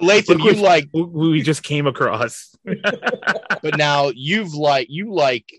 Latham, 0.00 0.38
Look 0.38 0.56
you 0.56 0.62
like 0.62 0.88
we 0.92 1.40
just 1.42 1.62
came 1.62 1.86
across. 1.86 2.54
but 2.64 3.76
now 3.78 4.10
you've 4.14 4.54
like 4.54 4.88
you 4.90 5.14
like 5.14 5.50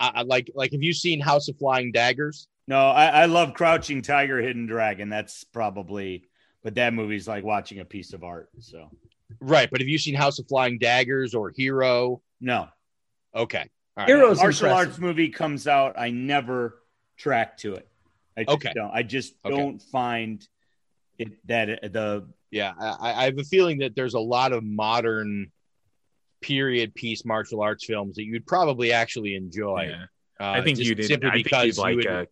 I, 0.00 0.10
I 0.16 0.22
like 0.22 0.50
like 0.54 0.72
have 0.72 0.82
you 0.82 0.92
seen 0.92 1.20
House 1.20 1.48
of 1.48 1.56
Flying 1.58 1.92
Daggers? 1.92 2.48
No, 2.68 2.88
I, 2.88 3.06
I 3.06 3.26
love 3.26 3.54
Crouching 3.54 4.02
Tiger, 4.02 4.42
Hidden 4.42 4.66
Dragon. 4.66 5.08
That's 5.08 5.44
probably, 5.44 6.25
but 6.66 6.74
that 6.74 6.92
movie's 6.92 7.28
like 7.28 7.44
watching 7.44 7.78
a 7.78 7.84
piece 7.84 8.12
of 8.12 8.24
art. 8.24 8.48
So 8.58 8.90
Right, 9.40 9.68
but 9.70 9.80
have 9.80 9.86
you 9.88 9.98
seen 9.98 10.16
House 10.16 10.40
of 10.40 10.48
Flying 10.48 10.78
Daggers 10.80 11.32
or 11.32 11.52
Hero? 11.54 12.20
no, 12.40 12.66
Okay. 13.32 13.58
All 13.96 14.02
right. 14.02 14.08
Heroes 14.08 14.38
martial 14.38 14.66
impressive. 14.66 14.88
arts 14.94 14.98
movie 14.98 15.28
comes 15.28 15.68
out, 15.68 15.96
I 15.96 16.10
never 16.10 16.82
track 17.16 17.56
to 17.58 17.74
it. 17.76 17.88
I 18.36 18.42
just 18.42 18.54
Okay. 18.56 18.72
don't. 18.74 18.90
I 18.92 19.04
just 19.04 19.34
Okay. 19.44 19.56
don't 19.56 19.80
find 19.80 20.44
it 21.18 21.28
that 21.46 21.92
the 21.92 22.26
Yeah, 22.50 22.72
I, 22.76 23.22
I 23.22 23.24
have 23.26 23.38
a 23.38 23.44
feeling 23.44 23.78
that 23.78 23.94
there's 23.94 24.14
a 24.14 24.20
lot 24.20 24.52
of 24.52 24.64
modern 24.64 25.52
period 26.40 26.96
piece 26.96 27.24
martial 27.24 27.62
arts 27.62 27.84
films 27.84 28.16
that 28.16 28.24
you'd 28.24 28.44
probably 28.46 28.90
actually 28.90 29.36
enjoy. 29.36 29.86
Yeah. 29.90 30.04
Uh, 30.44 30.50
I 30.50 30.62
think 30.62 30.78
you 30.80 30.96
did. 30.96 31.06
simply 31.06 31.28
I 31.30 31.32
think 31.34 31.44
because 31.44 31.76
you'd 31.76 31.78
like 31.78 31.96
would- 31.96 32.06
uh, 32.08 32.24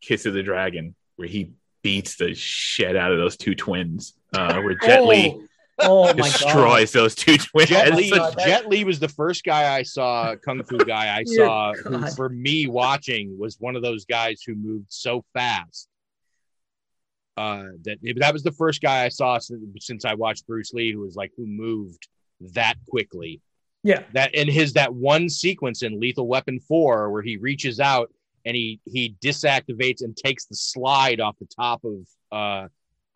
Kiss 0.00 0.26
of 0.26 0.34
the 0.34 0.42
Dragon, 0.44 0.94
where 1.16 1.26
he 1.28 1.52
beats 1.82 2.16
the 2.16 2.34
shit 2.34 2.96
out 2.96 3.12
of 3.12 3.18
those 3.18 3.36
two 3.36 3.54
twins. 3.54 4.14
Uh, 4.34 4.60
where 4.62 4.74
Jet 4.82 5.04
Li 5.04 5.38
Oh, 5.78 6.04
oh 6.04 6.06
my 6.08 6.12
god. 6.12 6.16
destroys 6.32 6.92
those 6.92 7.14
two 7.14 7.36
twins. 7.38 7.70
Jet 7.70 7.88
It's 7.88 7.96
Li, 7.96 8.08
such- 8.10 8.36
Jet 8.44 8.68
Li 8.68 8.84
was 8.84 9.00
the 9.00 9.08
first 9.08 9.42
guy 9.42 9.74
I 9.74 9.82
saw, 9.82 10.36
kung 10.36 10.62
fu 10.62 10.78
guy 10.78 11.16
I 11.16 11.24
saw, 11.26 11.72
who 11.74 12.06
for 12.12 12.28
me 12.28 12.66
watching 12.68 13.36
was 13.38 13.56
one 13.58 13.74
of 13.74 13.82
those 13.82 14.04
guys 14.04 14.42
who 14.46 14.54
moved 14.54 14.86
so 14.90 15.24
fast. 15.34 15.88
Uh, 17.36 17.64
that 17.84 17.96
that 18.18 18.32
was 18.32 18.42
the 18.42 18.52
first 18.52 18.82
guy 18.82 19.04
I 19.04 19.08
saw 19.08 19.38
since, 19.38 19.62
since 19.80 20.04
I 20.04 20.14
watched 20.14 20.46
Bruce 20.46 20.72
Lee, 20.74 20.92
who 20.92 21.00
was 21.00 21.16
like 21.16 21.32
who 21.36 21.46
moved 21.46 22.06
that 22.52 22.74
quickly. 22.88 23.40
Yeah. 23.82 24.02
That 24.12 24.34
in 24.34 24.48
his 24.48 24.74
that 24.74 24.94
one 24.94 25.28
sequence 25.30 25.82
in 25.82 25.98
Lethal 25.98 26.28
Weapon 26.28 26.60
Four 26.60 27.10
where 27.10 27.22
he 27.22 27.38
reaches 27.38 27.80
out 27.80 28.12
and 28.44 28.56
he 28.56 28.80
he 28.84 29.16
disactivates 29.22 30.02
and 30.02 30.16
takes 30.16 30.46
the 30.46 30.56
slide 30.56 31.20
off 31.20 31.36
the 31.38 31.46
top 31.46 31.82
of 31.84 32.06
uh 32.30 32.68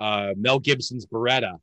uh 0.03 0.33
Mel 0.37 0.59
Gibson's 0.59 1.07
Beretta 1.07 1.59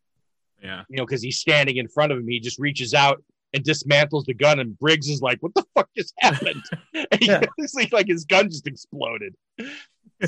yeah. 0.63 0.83
you 0.89 0.97
know, 0.97 1.05
because 1.05 1.21
he's 1.21 1.37
standing 1.37 1.77
in 1.77 1.87
front 1.87 2.11
of 2.11 2.17
him. 2.17 2.27
He 2.27 2.39
just 2.39 2.57
reaches 2.57 2.93
out 2.93 3.21
and 3.53 3.63
dismantles 3.63 4.25
the 4.25 4.33
gun, 4.33 4.59
and 4.59 4.75
Riggs 4.81 5.09
is 5.09 5.21
like, 5.21 5.37
"What 5.41 5.53
the 5.53 5.65
fuck 5.75 5.89
just 5.95 6.13
happened?" 6.19 6.63
And 6.93 7.07
he- 7.19 7.27
Yeah. 7.27 7.41
it's 7.57 7.75
like, 7.75 7.91
like 7.91 8.07
his 8.07 8.25
gun 8.25 8.49
just 8.49 8.65
exploded. 8.65 9.35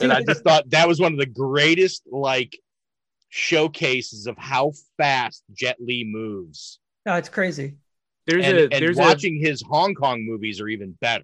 And 0.02 0.12
I 0.12 0.24
just 0.24 0.44
thought 0.44 0.70
that 0.72 0.90
was 0.90 1.00
one 1.00 1.14
of 1.14 1.20
the 1.20 1.26
greatest 1.26 2.04
like 2.12 2.60
showcases 3.30 4.28
of 4.28 4.38
how 4.38 4.74
fast 4.98 5.44
Jet 5.54 5.78
Li 5.80 6.04
moves. 6.04 6.80
No, 7.06 7.16
it's 7.16 7.30
crazy. 7.30 7.76
There's 8.28 8.46
and 8.46 8.58
a 8.58 8.64
and 8.64 8.72
there's 8.74 8.98
a 8.98 9.02
watching 9.02 9.40
his 9.40 9.62
Hong 9.62 9.94
Kong 9.94 10.26
movies 10.26 10.60
are 10.60 10.68
even 10.68 10.98
better. 11.00 11.24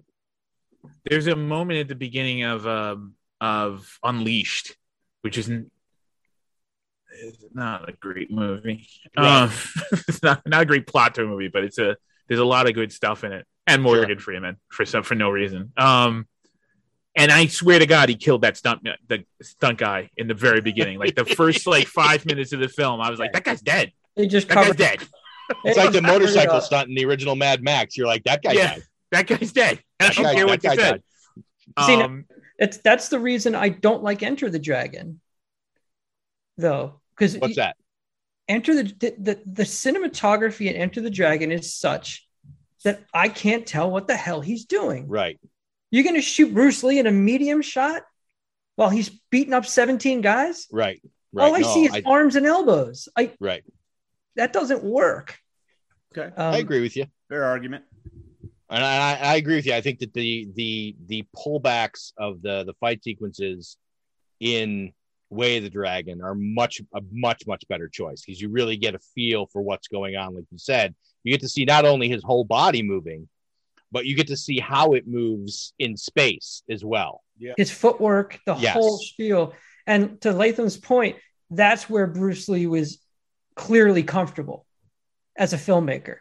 There's 1.08 1.26
a 1.26 1.36
moment 1.36 1.80
at 1.80 1.88
the 1.88 1.94
beginning 1.94 2.42
of 2.44 2.66
um 2.66 3.14
of 3.40 3.98
Unleashed, 4.04 4.76
which 5.22 5.38
isn't 5.38 5.70
it's 7.14 7.44
not 7.52 7.88
a 7.88 7.92
great 7.92 8.30
movie. 8.30 8.88
Right. 9.16 9.42
Um, 9.44 9.50
it's 10.08 10.22
not 10.22 10.46
not 10.46 10.62
a 10.62 10.66
great 10.66 10.86
plot 10.86 11.14
to 11.16 11.22
a 11.24 11.26
movie, 11.26 11.48
but 11.48 11.64
it's 11.64 11.78
a 11.78 11.96
there's 12.28 12.40
a 12.40 12.44
lot 12.44 12.68
of 12.68 12.74
good 12.74 12.92
stuff 12.92 13.24
in 13.24 13.32
it. 13.32 13.46
and 13.66 13.82
Morgan 13.82 14.18
Freeman 14.18 14.56
for 14.68 14.84
some 14.84 15.02
for 15.02 15.14
no 15.14 15.30
reason. 15.30 15.72
Um, 15.76 16.26
and 17.14 17.30
I 17.30 17.46
swear 17.46 17.78
to 17.78 17.86
God, 17.86 18.08
he 18.08 18.14
killed 18.16 18.42
that 18.42 18.56
stunt 18.56 18.88
the 19.08 19.24
stunt 19.42 19.78
guy 19.78 20.10
in 20.16 20.28
the 20.28 20.34
very 20.34 20.62
beginning. 20.62 20.98
Like 20.98 21.14
the 21.14 21.26
first 21.26 21.66
like 21.76 21.86
five 21.86 22.24
minutes 22.24 22.52
of 22.52 22.60
the 22.60 22.68
film, 22.68 23.00
I 23.00 23.10
was 23.10 23.18
like, 23.18 23.32
that 23.32 23.44
guy's 23.44 23.60
dead. 23.60 23.92
They 24.16 24.26
just 24.26 24.48
that 24.48 24.54
guy's 24.54 24.76
dead. 24.76 25.02
It's 25.64 25.76
like 25.76 25.92
the 25.92 26.00
motorcycle 26.12 26.60
stunt 26.62 26.88
in 26.88 26.94
the 26.94 27.04
original 27.04 27.36
Mad 27.36 27.62
Max. 27.62 27.96
You're 27.96 28.06
like, 28.06 28.24
that 28.24 28.42
guy 28.42 28.52
Yeah, 28.52 28.74
died. 28.74 28.82
that 29.10 29.26
guy's 29.26 29.52
dead. 29.52 29.80
I 30.02 30.08
That 30.08 30.14
don't 30.14 30.24
guy- 30.24 30.34
care 30.34 30.46
what 30.46 30.62
that 30.62 30.72
you 30.72 30.76
guy 30.78 30.82
said. 30.90 31.02
See, 31.86 31.94
Um, 31.94 32.24
it's 32.58 32.78
that's 32.78 33.08
the 33.08 33.18
reason 33.18 33.54
I 33.54 33.68
don't 33.70 34.02
like 34.02 34.22
Enter 34.22 34.50
the 34.50 34.58
Dragon, 34.58 35.20
though, 36.56 37.00
because 37.16 37.36
What's 37.38 37.56
that? 37.56 37.76
Enter 38.48 38.74
the, 38.74 38.82
the 38.84 39.14
the 39.18 39.42
the 39.46 39.62
cinematography 39.62 40.68
in 40.68 40.76
Enter 40.76 41.00
the 41.00 41.10
Dragon 41.10 41.52
is 41.52 41.74
such 41.74 42.26
that 42.84 43.04
I 43.14 43.28
can't 43.28 43.66
tell 43.66 43.90
what 43.90 44.08
the 44.08 44.16
hell 44.16 44.40
he's 44.40 44.64
doing. 44.64 45.06
Right. 45.08 45.38
You're 45.90 46.02
going 46.04 46.16
to 46.16 46.20
shoot 46.22 46.52
Bruce 46.52 46.82
Lee 46.82 46.98
in 46.98 47.06
a 47.06 47.10
medium 47.12 47.62
shot 47.62 48.02
while 48.76 48.90
he's 48.90 49.08
beating 49.30 49.52
up 49.52 49.64
17 49.66 50.20
guys. 50.20 50.66
Right. 50.72 51.00
Right. 51.32 51.44
All 51.44 51.54
I 51.54 51.60
No, 51.60 51.72
see 51.74 51.84
is 51.84 51.94
I- 51.94 52.02
arms 52.04 52.34
and 52.34 52.44
elbows. 52.46 53.08
I 53.16 53.32
right. 53.38 53.62
that 54.36 54.52
doesn't 54.52 54.82
work. 54.82 55.38
Okay. 56.16 56.34
Um, 56.34 56.54
I 56.54 56.58
agree 56.58 56.80
with 56.80 56.96
you. 56.96 57.06
Fair 57.28 57.44
argument. 57.44 57.84
And 58.72 58.82
I, 58.82 59.16
I 59.16 59.34
agree 59.36 59.56
with 59.56 59.66
you. 59.66 59.74
I 59.74 59.80
think 59.82 59.98
that 60.00 60.14
the 60.14 60.48
the 60.54 60.96
the 61.06 61.24
pullbacks 61.36 62.12
of 62.16 62.40
the 62.42 62.64
the 62.64 62.74
fight 62.80 63.04
sequences 63.04 63.76
in 64.40 64.92
Way 65.30 65.58
of 65.58 65.62
the 65.64 65.70
Dragon 65.70 66.22
are 66.22 66.34
much 66.34 66.80
a 66.94 67.00
much 67.10 67.46
much 67.46 67.66
better 67.68 67.88
choice 67.88 68.22
because 68.24 68.40
you 68.40 68.48
really 68.48 68.76
get 68.76 68.94
a 68.94 68.98
feel 69.14 69.46
for 69.46 69.60
what's 69.62 69.88
going 69.88 70.16
on. 70.16 70.34
Like 70.34 70.44
you 70.50 70.58
said, 70.58 70.94
you 71.22 71.32
get 71.32 71.42
to 71.42 71.48
see 71.48 71.64
not 71.64 71.84
only 71.84 72.08
his 72.08 72.22
whole 72.24 72.44
body 72.44 72.82
moving, 72.82 73.28
but 73.92 74.06
you 74.06 74.16
get 74.16 74.28
to 74.28 74.36
see 74.36 74.58
how 74.58 74.92
it 74.92 75.06
moves 75.06 75.74
in 75.78 75.96
space 75.96 76.62
as 76.70 76.82
well. 76.84 77.22
Yeah. 77.38 77.54
his 77.56 77.70
footwork, 77.70 78.38
the 78.46 78.54
Yes. 78.56 78.72
whole 78.74 78.98
spiel. 78.98 79.54
And 79.86 80.20
to 80.22 80.32
Latham's 80.32 80.76
point, 80.76 81.16
that's 81.50 81.90
where 81.90 82.06
Bruce 82.06 82.48
Lee 82.48 82.66
was 82.66 82.98
clearly 83.56 84.02
comfortable 84.02 84.64
as 85.36 85.52
a 85.52 85.56
filmmaker. 85.58 86.18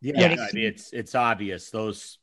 Yeah, 0.00 0.14
Yeah. 0.20 0.26
I 0.42 0.52
mean, 0.54 0.64
it's 0.66 0.92
it's 0.92 1.14
obvious. 1.14 1.70
Those 1.70 2.18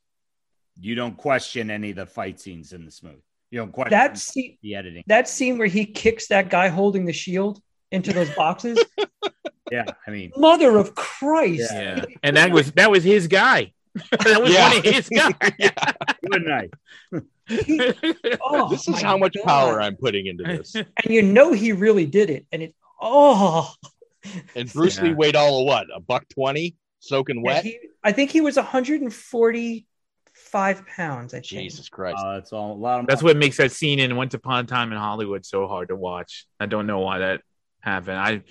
you 0.80 0.96
don't 0.96 1.16
question 1.18 1.70
any 1.72 1.92
of 1.92 1.96
the 1.96 2.06
fight 2.06 2.40
scenes 2.40 2.74
in 2.74 2.86
this 2.86 3.02
movie. 3.04 3.24
You 3.52 3.60
don't 3.60 3.72
question 3.72 3.92
That 3.92 4.18
scene, 4.18 4.58
the 4.62 4.76
editing. 4.76 5.04
that 5.08 5.28
scene 5.30 5.58
where 5.58 5.68
he 5.68 5.86
kicks 5.86 6.28
that 6.28 6.50
guy 6.50 6.68
holding 6.68 7.06
the 7.06 7.14
shield 7.14 7.62
into 7.92 8.12
those 8.12 8.30
boxes, 8.36 8.78
Yeah, 9.72 9.86
I 10.06 10.12
mean, 10.12 10.32
mother 10.36 10.78
of 10.78 10.94
Christ. 10.96 11.72
yeah, 11.74 12.06
and 12.24 12.36
that 12.38 12.52
was 12.52 12.72
that 12.74 12.92
was 12.92 13.04
his 13.04 13.28
guy. 13.28 13.72
that 14.12 14.42
was 14.42 14.52
Yeah. 14.54 14.70
one 14.70 14.78
of 14.78 14.84
his 14.84 15.08
guys. 15.10 15.34
good 16.32 16.46
night. 16.46 16.72
Oh, 18.42 18.70
this 18.70 18.88
is 18.88 19.02
how 19.02 19.18
much 19.18 19.36
God. 19.36 19.44
power 19.46 19.82
I'm 19.82 19.96
putting 19.96 20.26
into 20.28 20.44
this. 20.44 20.76
And 20.76 20.86
you 21.06 21.22
know 21.22 21.54
he 21.54 21.72
really 21.72 22.06
did 22.06 22.30
it. 22.30 22.46
And 22.52 22.62
it 22.64 22.76
oh 23.02 23.74
And 24.56 24.72
Bruce 24.74 25.00
Lee 25.02 25.14
weighed 25.14 25.36
all 25.36 25.62
of 25.62 25.66
what? 25.68 25.88
A 25.96 26.00
buck 26.00 26.28
twenty, 26.30 26.76
soaking 27.00 27.38
Yeah, 27.38 27.42
wet. 27.54 27.64
he, 27.64 27.80
I 28.04 28.12
think 28.12 28.32
he 28.32 28.42
was 28.42 28.56
145 28.58 30.86
pounds, 30.88 31.34
I 31.34 31.38
think. 31.38 31.46
Jesus 31.46 31.90
Christ! 31.90 32.18
Uh, 32.24 32.34
that's 32.36 32.54
all 32.54 32.74
a 32.74 32.78
lot 32.78 33.02
of. 33.02 33.08
That's 33.08 33.24
what 33.24 33.38
makes 33.38 33.58
that 33.58 33.72
scene 33.72 34.00
in 34.00 34.16
Once 34.16 34.34
Upon 34.34 34.64
a 34.64 34.68
Time 34.68 34.92
in 34.92 34.98
Hollywood 34.98 35.46
so 35.46 35.68
hard 35.68 35.90
to 35.90 35.96
watch. 35.96 36.46
I 36.60 36.66
don't 36.66 36.88
know 36.88 37.00
why 37.00 37.20
that 37.20 37.42
happened. 37.82 38.18
I 38.18 38.42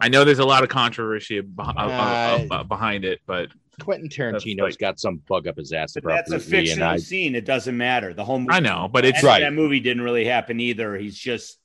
I 0.00 0.08
know 0.08 0.24
there's 0.24 0.38
a 0.38 0.44
lot 0.44 0.62
of 0.62 0.68
controversy 0.68 1.40
beh- 1.42 1.74
uh, 1.76 2.54
uh, 2.54 2.62
behind 2.64 3.04
it, 3.04 3.20
but 3.26 3.48
Quentin 3.80 4.08
Tarantino's 4.08 4.60
like- 4.60 4.78
got 4.78 5.00
some 5.00 5.16
bug 5.28 5.46
up 5.46 5.56
his 5.56 5.72
ass 5.72 5.94
But 5.94 6.04
that's 6.04 6.30
a 6.30 6.34
Bruce 6.34 6.50
Lee, 6.50 6.58
and 6.58 6.66
fictional 6.68 6.88
I- 6.88 6.96
scene. 6.98 7.34
It 7.34 7.44
doesn't 7.46 7.76
matter. 7.76 8.12
The 8.14 8.24
whole 8.24 8.38
movie. 8.38 8.52
I 8.52 8.60
know, 8.60 8.88
but 8.92 9.04
it's 9.04 9.22
Right. 9.22 9.40
That 9.40 9.54
movie 9.54 9.80
didn't 9.80 10.02
really 10.02 10.24
happen 10.26 10.60
either. 10.60 10.96
He's 10.96 11.18
just 11.18 11.58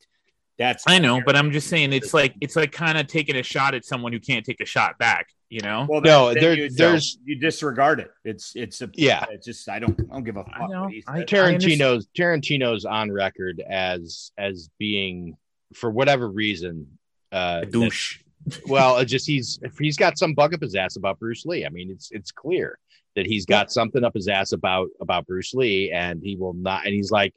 that's. 0.58 0.86
I 0.88 1.00
know, 1.00 1.22
but 1.24 1.36
I'm 1.36 1.52
just 1.52 1.68
saying 1.68 1.94
it's 1.94 2.14
like 2.14 2.34
it's 2.42 2.56
like 2.56 2.72
kind 2.72 2.98
of 2.98 3.08
taking 3.08 3.36
a 3.36 3.44
shot 3.44 3.76
at 3.76 3.86
someone 3.86 4.14
who 4.14 4.20
can't 4.20 4.46
take 4.46 4.62
a 4.62 4.66
shot 4.66 4.98
back. 4.98 5.28
You 5.50 5.62
know? 5.62 5.86
Well, 5.90 6.02
No, 6.02 6.34
then 6.34 6.44
there- 6.44 6.54
you, 6.58 6.70
there's- 6.70 7.18
you 7.24 7.36
disregard 7.40 8.00
it. 8.02 8.12
It's 8.26 8.54
it's 8.56 8.82
a 8.82 8.90
Yeah. 8.94 9.26
It's 9.32 9.46
just 9.46 9.70
I 9.70 9.80
don't 9.80 9.98
I 10.10 10.14
don't 10.16 10.24
give 10.24 10.36
a 10.38 10.44
fuck. 10.44 10.70
know. 10.70 10.84
what 10.84 10.92
he 10.92 11.04
I- 11.08 11.24
Tarantino's 11.24 12.08
Tarantino's 12.18 12.84
on 12.86 13.12
record 13.12 13.62
as 13.62 14.32
as 14.38 14.70
being 14.78 15.38
for 15.74 15.90
whatever 15.90 16.30
reason 16.30 16.98
uh 17.32 17.62
A 17.64 17.66
douche. 17.66 18.20
that- 18.46 18.60
well, 18.68 18.98
it 18.98 19.06
just 19.06 19.26
he's 19.28 19.60
he's 19.80 19.98
got 19.98 20.18
some 20.18 20.34
bug 20.34 20.54
up 20.54 20.62
his 20.62 20.76
ass 20.76 20.96
about 20.98 21.20
Bruce 21.20 21.46
Lee. 21.46 21.66
I 21.66 21.70
mean, 21.70 21.92
it's 21.92 22.10
it's 22.12 22.32
clear 22.32 22.78
that 23.16 23.26
he's 23.26 23.46
got 23.46 23.72
something 23.72 24.04
up 24.04 24.14
his 24.14 24.28
ass 24.28 24.52
about 24.52 24.88
about 25.02 25.26
Bruce 25.28 25.54
Lee, 25.54 25.92
and 25.92 26.22
he 26.24 26.36
will 26.36 26.54
not. 26.54 26.86
And 26.86 26.94
he's 26.94 27.12
like, 27.12 27.34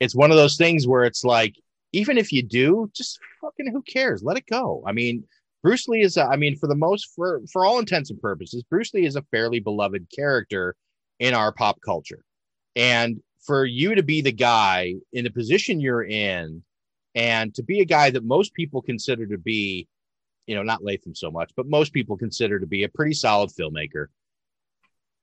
it's 0.00 0.14
one 0.14 0.30
of 0.30 0.36
those 0.36 0.56
things 0.56 0.86
where 0.86 1.04
it's 1.04 1.22
like, 1.24 1.54
even 1.92 2.18
if 2.18 2.32
you 2.32 2.42
do, 2.42 2.90
just 2.94 3.18
fucking 3.40 3.70
who 3.72 3.82
cares? 3.82 4.22
Let 4.22 4.36
it 4.36 4.46
go. 4.46 4.82
I 4.86 4.92
mean, 4.92 5.24
Bruce 5.62 5.88
Lee 5.88 6.02
is. 6.02 6.16
A, 6.16 6.24
I 6.24 6.36
mean, 6.36 6.56
for 6.56 6.66
the 6.66 6.74
most 6.74 7.10
for 7.14 7.40
for 7.50 7.64
all 7.64 7.78
intents 7.78 8.10
and 8.10 8.20
purposes, 8.20 8.64
Bruce 8.68 8.92
Lee 8.94 9.06
is 9.06 9.16
a 9.16 9.22
fairly 9.30 9.60
beloved 9.60 10.06
character 10.14 10.74
in 11.18 11.34
our 11.34 11.52
pop 11.52 11.80
culture, 11.80 12.24
and 12.74 13.20
for 13.40 13.64
you 13.64 13.94
to 13.94 14.02
be 14.02 14.20
the 14.20 14.32
guy 14.32 14.94
in 15.12 15.24
the 15.24 15.30
position 15.30 15.80
you're 15.80 16.04
in, 16.04 16.62
and 17.14 17.54
to 17.54 17.62
be 17.62 17.80
a 17.80 17.84
guy 17.84 18.10
that 18.10 18.24
most 18.24 18.54
people 18.54 18.82
consider 18.82 19.26
to 19.26 19.38
be 19.38 19.88
you 20.46 20.54
know, 20.54 20.62
not 20.62 20.84
Latham 20.84 21.14
so 21.14 21.30
much, 21.30 21.52
but 21.56 21.66
most 21.66 21.92
people 21.92 22.16
consider 22.16 22.58
to 22.58 22.66
be 22.66 22.84
a 22.84 22.88
pretty 22.88 23.14
solid 23.14 23.50
filmmaker. 23.50 24.06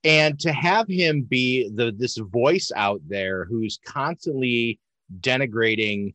And 0.03 0.39
to 0.39 0.51
have 0.53 0.87
him 0.87 1.23
be 1.23 1.69
the 1.69 1.91
this 1.91 2.17
voice 2.17 2.71
out 2.73 3.01
there 3.07 3.43
who's 3.45 3.79
constantly 3.85 4.79
denigrating 5.19 6.13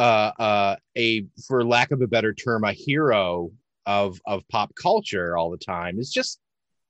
uh 0.00 0.32
uh 0.38 0.76
a 0.96 1.26
for 1.46 1.64
lack 1.64 1.90
of 1.90 2.00
a 2.02 2.06
better 2.06 2.32
term, 2.34 2.64
a 2.64 2.72
hero 2.72 3.50
of 3.86 4.20
of 4.26 4.46
pop 4.48 4.74
culture 4.74 5.36
all 5.36 5.50
the 5.50 5.58
time 5.58 5.98
is 5.98 6.10
just 6.10 6.38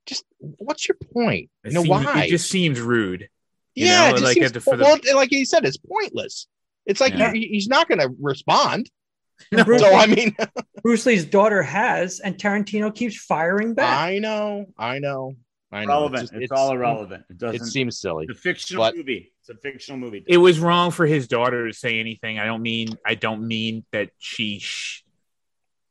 just 0.07 0.25
what's 0.39 0.89
your 0.89 0.97
point? 1.13 1.51
It 1.65 1.69
You 1.69 1.75
know 1.75 1.83
seems- 1.83 2.05
why? 2.07 2.25
It 2.25 2.31
just 2.31 2.49
seems 2.51 2.81
rude. 2.81 3.29
you 3.75 3.87
yeah, 3.87 4.11
know, 4.11 4.17
like 4.19 4.35
seems, 4.35 4.53
the- 4.53 4.61
for 4.61 4.77
the- 4.77 4.85
well, 4.85 4.99
like 5.15 5.31
he 5.31 5.45
said, 5.45 5.65
it's 5.65 5.77
pointless. 5.77 6.47
It's 6.87 7.01
like 7.01 7.15
Yeah. 7.15 7.33
he- 7.33 7.49
he's 7.49 7.69
not 7.69 7.89
going 7.89 8.01
to 8.01 8.11
respond. 8.21 8.91
Bruce, 9.65 9.81
So 9.81 9.95
I 9.95 10.07
mean, 10.07 10.37
Bruce 10.83 11.07
Lee's 11.07 11.25
daughter 11.25 11.63
has, 11.63 12.21
and 12.21 12.37
Tarantino 12.37 12.95
keeps 12.95 13.17
firing 13.17 13.75
back. 13.75 13.99
I 13.99 14.19
know, 14.19 14.67
I 14.77 14.99
know, 14.99 15.35
I 15.73 15.85
know. 15.85 15.93
Irrelevant. 15.93 16.23
just- 16.31 16.33
It's, 16.35 16.53
all 16.53 16.73
irrelevant. 16.73 17.25
It 17.31 17.33
It 17.35 17.39
doesn't. 17.39 17.67
seems 17.67 18.01
silly. 18.01 18.27
it's 18.29 18.39
a 18.39 18.41
fictional 18.43 18.85
but- 18.85 18.97
movie. 18.97 19.33
It's 19.41 19.49
a 19.51 19.55
fictional 19.55 19.99
movie. 19.99 20.25
It 20.27 20.37
was 20.39 20.59
wrong 20.59 20.91
for 20.91 21.07
his 21.07 21.29
daughter 21.29 21.67
to 21.69 21.73
say 21.73 21.99
anything. 22.01 22.39
I 22.39 22.45
don't 22.47 22.63
mean 22.63 22.89
I 23.07 23.15
don't 23.15 23.47
mean 23.47 23.85
that 23.93 24.11
she 24.19 24.59
sh- 24.59 25.05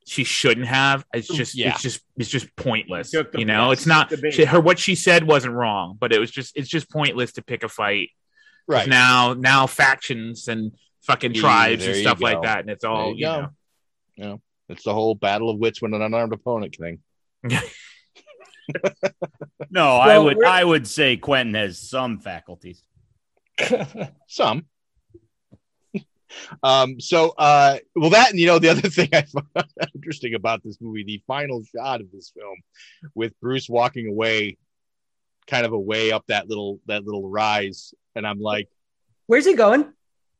she 0.05 0.23
shouldn't 0.23 0.67
have. 0.67 1.05
It's 1.13 1.27
just 1.27 1.55
Yeah. 1.55 1.69
it's 1.69 1.81
just 1.81 2.01
it's 2.17 2.29
just 2.29 2.53
pointless. 2.55 3.11
He 3.11 3.17
took 3.17 3.37
You 3.37 3.45
know, 3.45 3.67
bait. 3.69 3.73
it's 3.73 3.85
not 3.85 4.09
He 4.09 4.15
took 4.15 4.21
the 4.21 4.27
bait. 4.29 4.33
she, 4.33 4.45
her 4.45 4.59
what 4.59 4.79
she 4.79 4.95
said 4.95 5.23
wasn't 5.25 5.53
wrong, 5.53 5.97
but 5.99 6.11
it 6.13 6.19
was 6.19 6.29
just 6.31 6.57
it's 6.57 6.67
just 6.69 6.89
pointless 6.89 7.33
to 7.33 7.41
pick 7.41 7.63
a 7.63 7.69
fight. 7.69 8.09
Right. 8.67 8.87
Now 8.87 9.33
now 9.33 9.65
factions 9.67 10.47
and 10.47 10.71
fucking 11.03 11.33
Yeah, 11.35 11.41
tribes 11.41 11.85
there 11.85 11.93
and 11.93 12.01
stuff 12.01 12.21
like 12.21 12.41
that, 12.43 12.59
and 12.61 12.69
it's 12.69 12.81
There 12.83 12.91
all 12.91 13.09
you 13.11 13.15
you 13.17 13.25
know. 13.25 13.49
You 14.15 14.23
know, 14.25 14.41
it's 14.67 14.83
the 14.83 14.93
whole 14.93 15.15
battle 15.15 15.49
of 15.49 15.57
wits 15.59 15.81
with 15.81 15.93
an 15.93 16.01
unarmed 16.01 16.33
opponent 16.33 16.75
thing. 16.75 16.99
No, 19.69 19.95
I 19.97 20.17
would 20.17 20.37
we're- 20.37 20.49
I 20.49 20.63
would 20.63 20.87
say 20.87 21.17
Quentin 21.17 21.53
has 21.55 21.79
some 21.79 22.19
faculties. 22.19 22.81
Some. 24.27 24.65
um, 26.63 26.99
so 26.99 27.33
uh 27.37 27.77
well 27.95 28.11
that 28.11 28.29
and 28.29 28.39
you 28.39 28.45
know 28.47 28.59
the 28.59 28.69
other 28.69 28.87
thing 28.89 29.09
I 29.11 29.23
found 29.23 29.67
interesting 29.95 30.35
about 30.35 30.63
this 30.63 30.77
movie, 30.79 31.03
the 31.03 31.21
final 31.27 31.61
shot 31.63 32.01
of 32.01 32.11
this 32.11 32.31
film 32.35 32.55
with 33.15 33.37
Bruce 33.41 33.67
walking 33.69 34.07
away 34.07 34.57
kind 35.47 35.65
of 35.65 35.73
away 35.73 36.11
up 36.11 36.23
that 36.27 36.47
little 36.47 36.79
that 36.85 37.03
little 37.03 37.27
rise. 37.29 37.93
And 38.15 38.25
I'm 38.25 38.39
like, 38.39 38.69
Where's 39.27 39.45
he 39.45 39.55
going? 39.55 39.91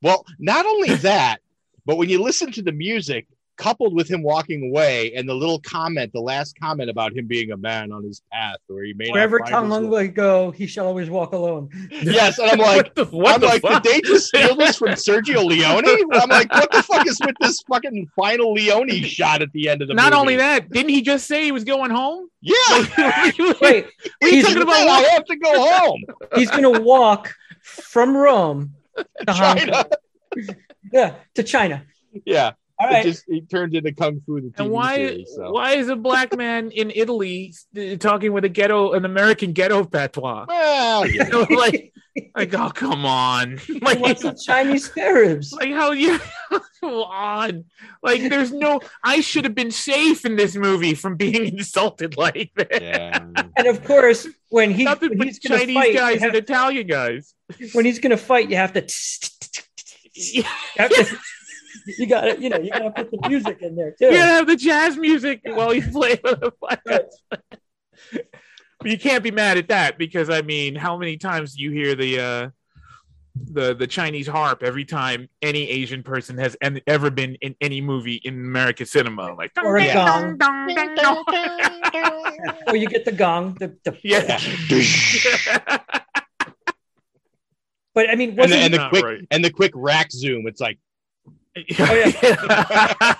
Well, 0.01 0.25
not 0.39 0.65
only 0.65 0.95
that, 0.95 1.39
but 1.85 1.97
when 1.97 2.07
you 2.09 2.21
listen 2.21 2.51
to 2.53 2.61
the 2.61 2.71
music 2.71 3.27
coupled 3.59 3.93
with 3.93 4.09
him 4.09 4.23
walking 4.23 4.69
away 4.69 5.13
and 5.15 5.27
the 5.27 5.33
little 5.33 5.59
comment, 5.59 6.13
the 6.13 6.21
last 6.21 6.57
comment 6.59 6.89
about 6.89 7.11
him 7.15 7.27
being 7.27 7.51
a 7.51 7.57
man 7.57 7.91
on 7.91 8.03
his 8.03 8.21
path 8.31 8.55
where 8.67 8.85
he 8.85 8.93
may 8.93 9.05
not 9.07 9.13
Wherever 9.13 9.39
find 9.39 9.51
Tom 9.51 9.63
his 9.65 9.71
Lung 9.71 9.89
will 9.89 10.07
go, 10.07 10.51
he 10.51 10.65
shall 10.65 10.87
always 10.87 11.09
walk 11.09 11.33
alone. 11.33 11.69
Yes, 11.91 12.39
and 12.39 12.49
I'm 12.51 12.57
like, 12.59 12.85
What 12.95 12.95
the- 12.95 13.05
what 13.17 13.33
I'm 13.35 13.41
the 13.41 13.45
like, 13.47 13.61
fuck? 13.61 13.83
did 13.83 13.93
they 13.93 14.07
just 14.07 14.27
steal 14.27 14.55
this 14.55 14.77
from 14.77 14.89
Sergio 14.91 15.43
Leone? 15.45 15.83
I'm 16.13 16.29
like, 16.29 16.51
what 16.53 16.71
the 16.71 16.81
fuck 16.81 17.05
is 17.05 17.19
with 17.25 17.35
this 17.41 17.61
fucking 17.69 18.09
final 18.15 18.53
Leone 18.53 18.89
shot 19.03 19.41
at 19.41 19.51
the 19.51 19.67
end 19.67 19.81
of 19.81 19.89
the 19.89 19.93
Not 19.93 20.05
movie? 20.13 20.19
only 20.21 20.35
that, 20.37 20.69
didn't 20.71 20.89
he 20.89 21.01
just 21.01 21.27
say 21.27 21.43
he 21.43 21.51
was 21.51 21.65
going 21.65 21.91
home? 21.91 22.29
yeah, 22.41 22.55
Wait, 23.37 23.57
What 23.59 23.61
are 23.61 23.81
you 23.81 23.85
he's, 24.31 24.45
talking 24.45 24.61
about? 24.61 24.87
I 24.87 25.01
have 25.13 25.25
to 25.25 25.35
go 25.35 25.69
home. 25.69 26.03
he's 26.35 26.49
gonna 26.49 26.79
walk 26.79 27.33
from 27.61 28.15
Rome 28.15 28.73
to 28.97 29.05
Hong 29.33 29.57
China. 29.57 29.71
Kong. 29.73 30.55
Yeah, 30.93 31.15
to 31.35 31.43
China. 31.43 31.83
Yeah. 32.25 32.51
All 32.81 32.89
It 32.95 33.03
just 33.03 33.25
he 33.27 33.41
turned 33.41 33.75
into 33.75 33.91
Kung 33.93 34.21
Fu 34.25 34.39
the 34.39 34.47
TV 34.47 34.59
And 34.59 34.69
why 34.71 34.95
series. 34.95 35.33
So. 35.35 35.51
why 35.51 35.73
is 35.73 35.89
a 35.89 35.95
black 35.97 36.35
man 36.37 36.71
in 36.71 36.91
Italy 36.95 37.53
uh, 37.77 37.97
talking 37.97 38.31
with 38.31 38.45
a 38.45 38.49
ghetto 38.49 38.93
an 38.93 39.03
American 39.05 39.51
ghetto 39.53 39.83
patois? 39.83 40.45
Well, 40.47 41.05
You 41.09 41.23
know, 41.25 41.45
like 41.49 41.93
like 42.35 42.53
oh 42.53 42.69
come 42.69 43.05
on, 43.05 43.57
He 43.67 43.79
like 43.79 43.99
wants 43.99 44.21
some 44.21 44.35
Chinese 44.41 44.85
spare 44.85 45.15
ribs. 45.15 45.51
like 45.53 45.71
how 45.71 45.91
you 45.91 46.19
come 46.49 46.61
on, 46.83 47.65
like 48.01 48.21
there's 48.29 48.51
no 48.53 48.79
I 49.03 49.19
should 49.21 49.43
have 49.43 49.55
been 49.55 49.71
safe 49.71 50.25
in 50.25 50.35
this 50.37 50.55
movie 50.55 50.93
from 50.95 51.17
being 51.17 51.45
insulted 51.57 52.15
like 52.17 52.51
that. 52.55 52.81
yeah. 52.81 53.25
And 53.57 53.67
of 53.67 53.83
course, 53.83 54.25
when 54.49 54.71
he 54.71 54.85
Nothing 54.85 55.09
when 55.09 55.17
but 55.19 55.27
he's 55.27 55.39
Chinese 55.39 55.75
fight, 55.75 55.93
guys 55.95 56.19
have, 56.21 56.29
and 56.29 56.37
Italian 56.37 56.87
guys. 56.87 57.33
when 57.73 57.83
he's 57.83 57.99
gonna 57.99 58.17
fight, 58.17 58.49
you 58.49 58.55
have 58.55 58.71
to. 58.73 58.87
You, 60.15 60.43
have 60.77 60.89
to, 60.89 61.17
you 61.97 62.07
gotta, 62.07 62.39
you 62.41 62.49
know, 62.49 62.57
you 62.59 62.69
gotta 62.71 62.91
put 62.91 63.11
the 63.11 63.27
music 63.29 63.61
in 63.61 63.75
there 63.75 63.91
too. 63.91 64.05
You 64.05 64.11
gotta 64.13 64.31
have 64.33 64.47
the 64.47 64.55
jazz 64.55 64.97
music 64.97 65.41
while 65.43 65.73
you 65.73 65.81
play 65.91 66.19
with 66.23 66.39
the 66.41 66.51
podcast. 66.61 67.43
But 68.81 68.91
you 68.91 68.97
can't 68.97 69.23
be 69.23 69.31
mad 69.31 69.57
at 69.57 69.67
that 69.69 69.97
because 69.97 70.29
I 70.29 70.41
mean, 70.41 70.75
how 70.75 70.97
many 70.97 71.17
times 71.17 71.55
do 71.55 71.63
you 71.63 71.71
hear 71.71 71.95
the 71.95 72.19
uh 72.19 72.49
the 73.51 73.73
the 73.75 73.87
Chinese 73.87 74.27
harp 74.27 74.63
every 74.63 74.85
time 74.85 75.29
any 75.41 75.69
Asian 75.69 76.01
person 76.03 76.37
has 76.37 76.55
en- 76.61 76.81
ever 76.87 77.09
been 77.09 77.35
in 77.41 77.55
any 77.61 77.81
movie 77.81 78.15
in 78.23 78.33
American 78.35 78.85
cinema? 78.85 79.33
Like 79.33 79.51
Or 79.63 79.77
a 79.77 79.93
gong. 79.93 80.37
dong, 80.37 80.67
dong, 80.75 80.95
dong, 80.95 81.23
dong. 81.93 82.37
Or 82.67 82.75
you 82.75 82.87
get 82.87 83.05
the 83.05 83.11
gong. 83.11 83.55
The, 83.59 83.75
the 83.83 83.97
yeah. 84.03 84.39
But 87.95 88.09
I 88.09 88.15
mean, 88.15 88.29
And 88.29 88.37
wasn't 88.37 88.59
the, 88.59 88.65
and 88.65 88.73
the 88.73 88.89
quick 88.89 89.03
right. 89.03 89.27
and 89.31 89.43
the 89.43 89.49
quick 89.51 89.71
rack 89.75 90.11
zoom. 90.11 90.47
It's 90.47 90.61
like 90.61 90.77
Oh, 91.57 91.63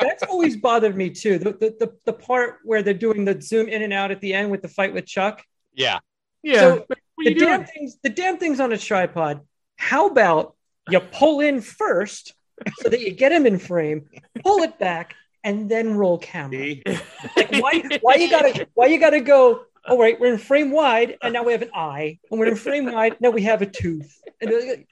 that's 0.00 0.22
always 0.28 0.56
bothered 0.56 0.96
me 0.96 1.10
too. 1.10 1.38
The, 1.38 1.52
the 1.52 1.76
the 1.78 1.92
the 2.06 2.12
part 2.12 2.58
where 2.64 2.82
they're 2.82 2.94
doing 2.94 3.24
the 3.24 3.40
zoom 3.40 3.68
in 3.68 3.82
and 3.82 3.92
out 3.92 4.10
at 4.10 4.20
the 4.20 4.32
end 4.32 4.50
with 4.50 4.62
the 4.62 4.68
fight 4.68 4.94
with 4.94 5.06
Chuck. 5.06 5.44
yeah. 5.74 5.98
yeah. 6.42 6.60
So 6.60 6.86
the 6.88 6.96
you 7.30 7.34
damn 7.34 7.60
doing? 7.60 7.68
things, 7.72 7.96
the 8.02 8.10
damn 8.10 8.38
things 8.38 8.60
on 8.60 8.72
a 8.72 8.78
tripod. 8.78 9.40
How 9.76 10.08
about 10.08 10.54
you 10.88 11.00
pull 11.00 11.40
in 11.40 11.60
first 11.60 12.34
so 12.78 12.88
that 12.88 13.00
you 13.00 13.12
get 13.12 13.32
him 13.32 13.46
in 13.46 13.58
frame, 13.58 14.08
pull 14.42 14.62
it 14.62 14.78
back, 14.78 15.14
and 15.44 15.68
then 15.70 15.94
roll 15.94 16.18
camera? 16.18 16.76
Like 17.36 17.52
why 17.58 17.82
why 18.00 18.14
you 18.14 18.30
gotta 18.30 18.66
why 18.74 18.86
you 18.86 18.98
gotta 18.98 19.20
go? 19.20 19.62
All 19.88 19.98
right, 19.98 20.18
we're 20.18 20.32
in 20.32 20.38
frame 20.38 20.72
wide, 20.72 21.16
and 21.22 21.32
now 21.32 21.44
we 21.44 21.52
have 21.52 21.62
an 21.62 21.70
eye, 21.72 22.18
and 22.30 22.40
we're 22.40 22.46
in 22.46 22.56
frame 22.56 22.86
wide, 22.86 23.20
now 23.20 23.30
we 23.30 23.42
have 23.42 23.62
a 23.62 23.66
tooth. 23.66 24.20
And 24.40 24.50
like, 24.50 24.88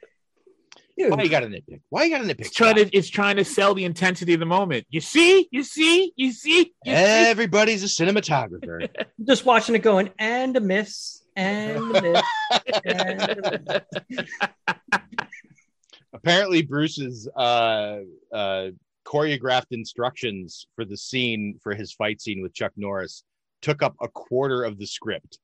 dude, 0.98 1.10
Why 1.10 1.22
you 1.22 1.28
got 1.28 1.40
to 1.40 1.46
nitpick? 1.46 1.80
Why 1.90 2.04
you 2.04 2.10
got 2.10 2.22
to 2.22 2.24
nitpick? 2.24 2.40
It's 2.40 2.50
trying 2.50 2.76
to 2.76 2.96
it's 2.96 3.08
trying 3.08 3.36
to 3.36 3.44
sell 3.44 3.74
the 3.74 3.84
intensity 3.84 4.34
of 4.34 4.40
the 4.40 4.46
moment. 4.46 4.86
You 4.90 5.00
see, 5.00 5.48
you 5.50 5.62
see, 5.62 6.12
you 6.16 6.32
see, 6.32 6.72
you 6.84 6.92
see. 6.92 6.94
Everybody's 6.94 7.82
a 7.82 7.86
cinematographer. 7.86 8.88
just 9.26 9.44
watching 9.44 9.74
it 9.74 9.82
going 9.82 10.10
and 10.18 10.56
a 10.56 10.60
miss 10.60 11.22
and 11.36 11.96
a 11.96 12.02
miss 12.02 12.22
and 12.84 13.20
a 13.20 13.82
miss. 14.08 14.26
Apparently, 16.14 16.62
Bruce's 16.62 17.28
uh, 17.36 17.98
uh, 18.32 18.68
choreographed 19.04 19.72
instructions 19.72 20.66
for 20.74 20.84
the 20.84 20.96
scene 20.96 21.58
for 21.62 21.74
his 21.74 21.92
fight 21.92 22.20
scene 22.20 22.40
with 22.42 22.54
Chuck 22.54 22.72
Norris 22.76 23.24
took 23.62 23.82
up 23.82 23.96
a 24.00 24.08
quarter 24.08 24.62
of 24.62 24.78
the 24.78 24.86
script. 24.86 25.38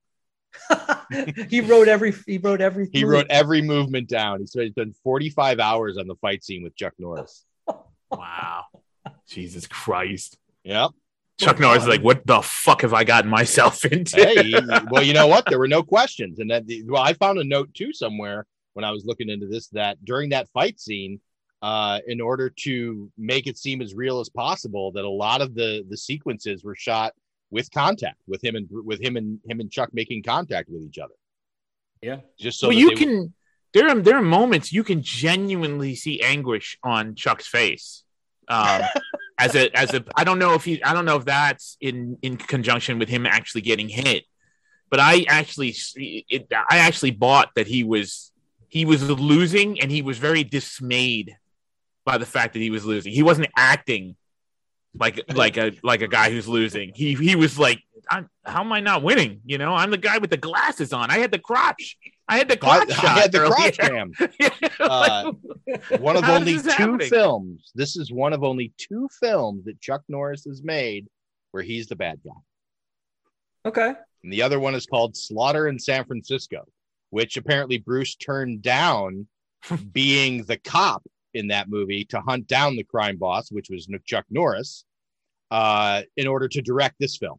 he 1.48 1.60
wrote 1.60 1.88
every 1.88 2.14
he 2.26 2.38
wrote 2.38 2.60
every 2.60 2.88
He 2.92 3.02
move. 3.04 3.10
wrote 3.12 3.26
every 3.30 3.62
movement 3.62 4.08
down. 4.08 4.40
He 4.40 4.46
said 4.46 4.64
he's 4.64 4.74
done 4.74 4.94
45 5.04 5.60
hours 5.60 5.96
on 5.98 6.06
the 6.06 6.14
fight 6.16 6.44
scene 6.44 6.62
with 6.62 6.76
Chuck 6.76 6.94
Norris. 6.98 7.44
Wow. 8.12 8.64
Jesus 9.28 9.68
Christ. 9.68 10.36
Yep. 10.64 10.90
Chuck 11.38 11.60
Norris 11.60 11.84
is 11.84 11.88
like, 11.88 12.02
what 12.02 12.26
the 12.26 12.42
fuck 12.42 12.82
have 12.82 12.92
I 12.92 13.04
gotten 13.04 13.30
myself 13.30 13.84
into? 13.92 14.16
hey, 14.16 14.52
well, 14.90 15.02
you 15.04 15.14
know 15.14 15.28
what? 15.28 15.46
There 15.46 15.60
were 15.60 15.68
no 15.68 15.84
questions, 15.84 16.40
and 16.40 16.50
that 16.50 16.64
well, 16.86 17.00
I 17.02 17.12
found 17.12 17.38
a 17.38 17.44
note 17.44 17.72
too 17.72 17.92
somewhere 17.92 18.46
when 18.74 18.84
I 18.84 18.90
was 18.90 19.04
looking 19.04 19.28
into 19.30 19.46
this 19.46 19.68
that 19.68 20.04
during 20.04 20.30
that 20.30 20.48
fight 20.48 20.80
scene, 20.80 21.20
uh, 21.62 22.00
in 22.08 22.20
order 22.20 22.50
to 22.64 23.10
make 23.16 23.46
it 23.46 23.56
seem 23.56 23.80
as 23.80 23.94
real 23.94 24.18
as 24.18 24.28
possible, 24.28 24.90
that 24.92 25.04
a 25.04 25.08
lot 25.08 25.40
of 25.40 25.54
the 25.54 25.84
the 25.88 25.96
sequences 25.96 26.64
were 26.64 26.74
shot 26.74 27.12
with 27.50 27.70
contact, 27.72 28.20
with 28.26 28.42
him 28.44 28.54
and 28.56 28.68
with 28.70 29.00
him 29.00 29.16
and 29.16 29.40
him 29.48 29.60
and 29.60 29.70
Chuck 29.70 29.90
making 29.92 30.22
contact 30.22 30.68
with 30.68 30.82
each 30.82 30.98
other, 30.98 31.14
Yeah. 32.02 32.20
just 32.38 32.58
so 32.58 32.68
well, 32.68 32.76
you 32.76 32.90
they- 32.90 32.96
can. 32.96 33.34
There 33.72 33.88
are 33.88 33.94
there 34.00 34.16
are 34.16 34.22
moments 34.22 34.72
you 34.72 34.82
can 34.82 35.00
genuinely 35.00 35.94
see 35.94 36.20
anguish 36.22 36.76
on 36.82 37.14
Chuck's 37.14 37.46
face. 37.46 38.02
Um, 38.48 38.82
as 39.38 39.54
a 39.54 39.70
as 39.78 39.94
a, 39.94 40.04
I 40.16 40.24
don't 40.24 40.40
know 40.40 40.54
if 40.54 40.64
he, 40.64 40.82
I 40.82 40.92
don't 40.92 41.04
know 41.04 41.16
if 41.16 41.24
that's 41.24 41.76
in 41.80 42.18
in 42.22 42.36
conjunction 42.36 42.98
with 42.98 43.08
him 43.08 43.26
actually 43.26 43.60
getting 43.60 43.88
hit, 43.88 44.24
but 44.90 44.98
I 44.98 45.24
actually, 45.28 45.76
it, 45.96 46.48
I 46.52 46.78
actually 46.78 47.12
bought 47.12 47.50
that 47.54 47.68
he 47.68 47.84
was 47.84 48.32
he 48.68 48.84
was 48.84 49.08
losing 49.08 49.80
and 49.80 49.88
he 49.88 50.02
was 50.02 50.18
very 50.18 50.42
dismayed 50.42 51.36
by 52.04 52.18
the 52.18 52.26
fact 52.26 52.54
that 52.54 52.60
he 52.60 52.70
was 52.70 52.84
losing. 52.84 53.12
He 53.12 53.22
wasn't 53.22 53.50
acting 53.56 54.16
like 54.98 55.20
like 55.34 55.56
a 55.56 55.72
like 55.82 56.02
a 56.02 56.08
guy 56.08 56.30
who's 56.30 56.48
losing. 56.48 56.92
He 56.94 57.14
he 57.14 57.36
was 57.36 57.58
like, 57.58 57.82
I'm, 58.10 58.28
how 58.44 58.60
am 58.60 58.72
I 58.72 58.80
not 58.80 59.02
winning? 59.02 59.40
You 59.44 59.58
know, 59.58 59.74
I'm 59.74 59.90
the 59.90 59.98
guy 59.98 60.18
with 60.18 60.30
the 60.30 60.36
glasses 60.36 60.92
on. 60.92 61.10
I 61.10 61.18
had 61.18 61.30
the 61.30 61.38
crotch. 61.38 61.96
I 62.28 62.38
had 62.38 62.48
the 62.48 62.56
crotch 62.56 62.90
I 62.90 62.94
shot. 62.94 63.18
had 63.18 63.32
the 63.32 63.40
earlier. 63.40 63.72
crotch 63.72 63.78
cam. 63.78 64.12
Uh, 64.80 65.32
one 65.98 66.16
of 66.16 66.24
only 66.24 66.58
two 66.58 66.68
happening? 66.70 67.08
films. 67.08 67.70
This 67.74 67.96
is 67.96 68.10
one 68.10 68.32
of 68.32 68.42
only 68.42 68.72
two 68.78 69.08
films 69.20 69.64
that 69.66 69.78
Chuck 69.80 70.02
Norris 70.08 70.44
has 70.46 70.62
made 70.62 71.06
where 71.50 71.62
he's 71.62 71.86
the 71.86 71.96
bad 71.96 72.18
guy. 72.24 72.32
Okay. 73.66 73.92
And 74.24 74.32
the 74.32 74.42
other 74.42 74.58
one 74.58 74.74
is 74.74 74.86
called 74.86 75.16
Slaughter 75.16 75.68
in 75.68 75.78
San 75.78 76.04
Francisco, 76.06 76.66
which 77.10 77.36
apparently 77.36 77.78
Bruce 77.78 78.14
turned 78.16 78.62
down 78.62 79.26
being 79.92 80.44
the 80.44 80.56
cop 80.56 81.02
in 81.34 81.48
that 81.48 81.68
movie 81.68 82.04
to 82.06 82.20
hunt 82.20 82.46
down 82.46 82.76
the 82.76 82.84
crime 82.84 83.16
boss, 83.16 83.50
which 83.50 83.68
was 83.70 83.88
Chuck 84.04 84.24
Norris, 84.30 84.84
uh, 85.50 86.02
in 86.16 86.26
order 86.26 86.48
to 86.48 86.62
direct 86.62 86.96
this 86.98 87.16
film. 87.16 87.38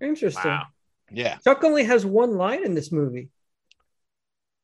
Interesting. 0.00 0.50
Wow. 0.50 0.64
Yeah. 1.12 1.36
Chuck 1.44 1.64
only 1.64 1.84
has 1.84 2.06
one 2.06 2.36
line 2.36 2.64
in 2.64 2.74
this 2.74 2.92
movie. 2.92 3.28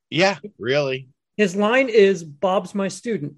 Yeah, 0.09 0.37
really. 0.57 1.09
His 1.35 1.55
line 1.55 1.89
is 1.89 2.23
Bob's 2.23 2.73
my 2.73 2.87
student. 2.87 3.33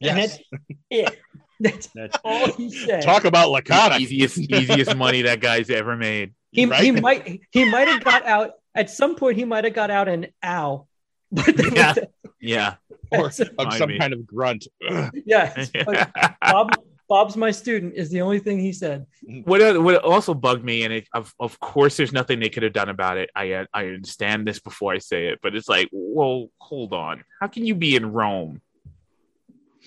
And 0.00 0.18
Yes. 0.18 0.38
that's 0.50 0.72
it. 0.90 1.20
That's 1.94 2.18
all 2.22 2.52
he 2.52 2.70
said. 2.70 3.02
Talk 3.02 3.24
about 3.24 3.48
laconic. 3.50 3.98
easiest 4.02 4.36
easiest 4.38 4.94
money 4.94 5.22
that 5.22 5.40
guy's 5.40 5.70
ever 5.70 5.96
made. 5.96 6.34
he, 6.52 6.66
he 6.66 6.90
might 6.90 7.40
he 7.50 7.64
might 7.70 7.88
have 7.88 8.04
got 8.04 8.26
out 8.26 8.50
at 8.74 8.90
some 8.90 9.16
point 9.16 9.38
he 9.38 9.46
might 9.46 9.64
have 9.64 9.72
got 9.72 9.90
out 9.90 10.06
an 10.06 10.26
ow. 10.44 10.86
But 11.32 11.74
Yeah. 11.74 11.94
Yeah. 12.42 12.74
or 13.12 13.26
of 13.26 13.34
some 13.74 13.88
me. 13.88 13.98
kind 13.98 14.12
of 14.12 14.26
grunt. 14.26 14.66
Ugh. 14.88 15.12
yes. 15.24 15.70
but 15.86 16.10
Bob 16.40 16.70
Bob's 17.08 17.36
my 17.36 17.50
student 17.50 17.94
is 17.94 18.10
the 18.10 18.20
only 18.20 18.38
thing 18.38 18.58
he 18.58 18.72
said. 18.72 19.06
What 19.44 19.62
uh, 19.62 19.80
what 19.80 20.02
also 20.02 20.34
bugged 20.34 20.64
me, 20.64 20.82
and 20.82 20.92
it, 20.92 21.08
of 21.14 21.32
of 21.38 21.58
course, 21.60 21.96
there's 21.96 22.12
nothing 22.12 22.40
they 22.40 22.48
could 22.48 22.64
have 22.64 22.72
done 22.72 22.88
about 22.88 23.16
it. 23.16 23.30
I 23.34 23.52
uh, 23.52 23.66
I 23.72 23.86
understand 23.86 24.46
this 24.46 24.58
before 24.58 24.92
I 24.92 24.98
say 24.98 25.28
it, 25.28 25.38
but 25.42 25.54
it's 25.54 25.68
like, 25.68 25.88
well, 25.92 26.50
hold 26.58 26.92
on. 26.92 27.22
How 27.40 27.46
can 27.46 27.64
you 27.64 27.74
be 27.74 27.94
in 27.94 28.12
Rome 28.12 28.60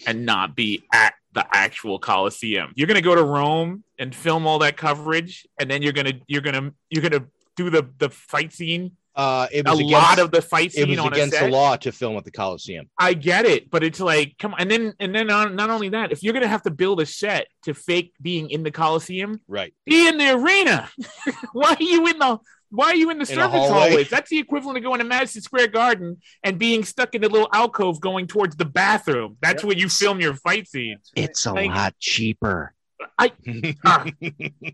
and 0.08 0.26
not 0.26 0.56
be 0.56 0.84
at 0.94 1.14
the 1.34 1.46
actual 1.52 2.00
Colosseum? 2.00 2.72
You're 2.76 2.88
gonna 2.88 3.02
go 3.02 3.16
to 3.16 3.24
Rome 3.24 3.84
and 3.98 4.16
film 4.16 4.48
all 4.48 4.60
that 4.60 4.78
coverage, 4.78 5.46
and 5.60 5.70
then 5.70 5.82
you're 5.82 5.94
gonna 5.94 6.14
you're 6.28 6.42
gonna 6.42 6.72
you're 6.90 7.04
gonna 7.04 7.26
do 7.58 7.70
the 7.70 7.90
the 7.98 8.10
fight 8.10 8.54
scene. 8.54 8.96
Uh, 9.20 9.48
it 9.52 9.68
A 9.68 9.72
was 9.72 9.82
lot 9.82 10.18
of 10.20 10.32
the 10.32 10.42
fight 10.42 10.72
scene. 10.72 10.84
It 10.84 10.90
was 10.92 11.00
on 11.00 11.12
against 11.12 11.38
the 11.38 11.50
law 11.50 11.76
to 11.76 11.92
film 11.92 12.16
at 12.16 12.24
the 12.24 12.32
Coliseum. 12.32 12.90
I 12.98 13.14
get 13.14 13.46
it, 13.46 13.70
but 13.70 13.84
it's 13.84 14.00
like, 14.00 14.36
come 14.40 14.54
on, 14.54 14.62
and 14.62 14.72
then 14.72 14.94
and 15.02 15.14
then 15.14 15.28
not, 15.28 15.54
not 15.54 15.70
only 15.70 15.90
that, 15.90 16.14
if 16.14 16.24
you're 16.24 16.32
gonna 16.34 16.48
have 16.48 16.64
to 16.64 16.72
build 16.72 17.02
a 17.02 17.06
set 17.06 17.48
to 17.64 17.74
fake 17.74 18.14
being 18.22 18.50
in 18.50 18.64
the 18.64 18.72
Coliseum, 18.72 19.42
Right. 19.48 19.74
be 19.86 20.08
in 20.08 20.18
the 20.18 20.32
arena. 20.36 20.90
why 21.52 21.76
are 21.78 21.84
you 21.84 22.08
in 22.08 22.18
the 22.18 22.40
why 22.72 22.86
are 22.92 22.96
you 22.96 23.10
in 23.10 23.18
the 23.18 23.26
In 23.30 23.38
a 23.40 23.42
service 23.42 23.52
hallway. 23.60 23.88
hallways? 23.90 24.10
That's 24.10 24.30
the 24.30 24.38
equivalent 24.38 24.78
of 24.78 24.84
going 24.86 25.00
to 25.00 25.04
Madison 25.06 25.42
Square 25.42 25.68
Garden 25.70 26.22
and 26.44 26.58
being 26.58 26.86
stuck 26.86 27.14
in 27.16 27.24
a 27.24 27.28
little 27.28 27.50
alcove 27.52 28.00
going 28.00 28.26
towards 28.28 28.56
the 28.56 28.64
bathroom. 28.66 29.36
That's 29.42 29.64
where 29.66 29.76
you 29.76 29.90
film 29.90 30.22
your 30.22 30.36
fight 30.36 30.68
scenes. 30.70 31.12
It's 31.16 31.46
a 31.46 31.52
Like- 31.52 31.72
lot 31.72 31.96
cheaper. 32.00 32.74
I 33.18 33.32
ah, 33.86 34.06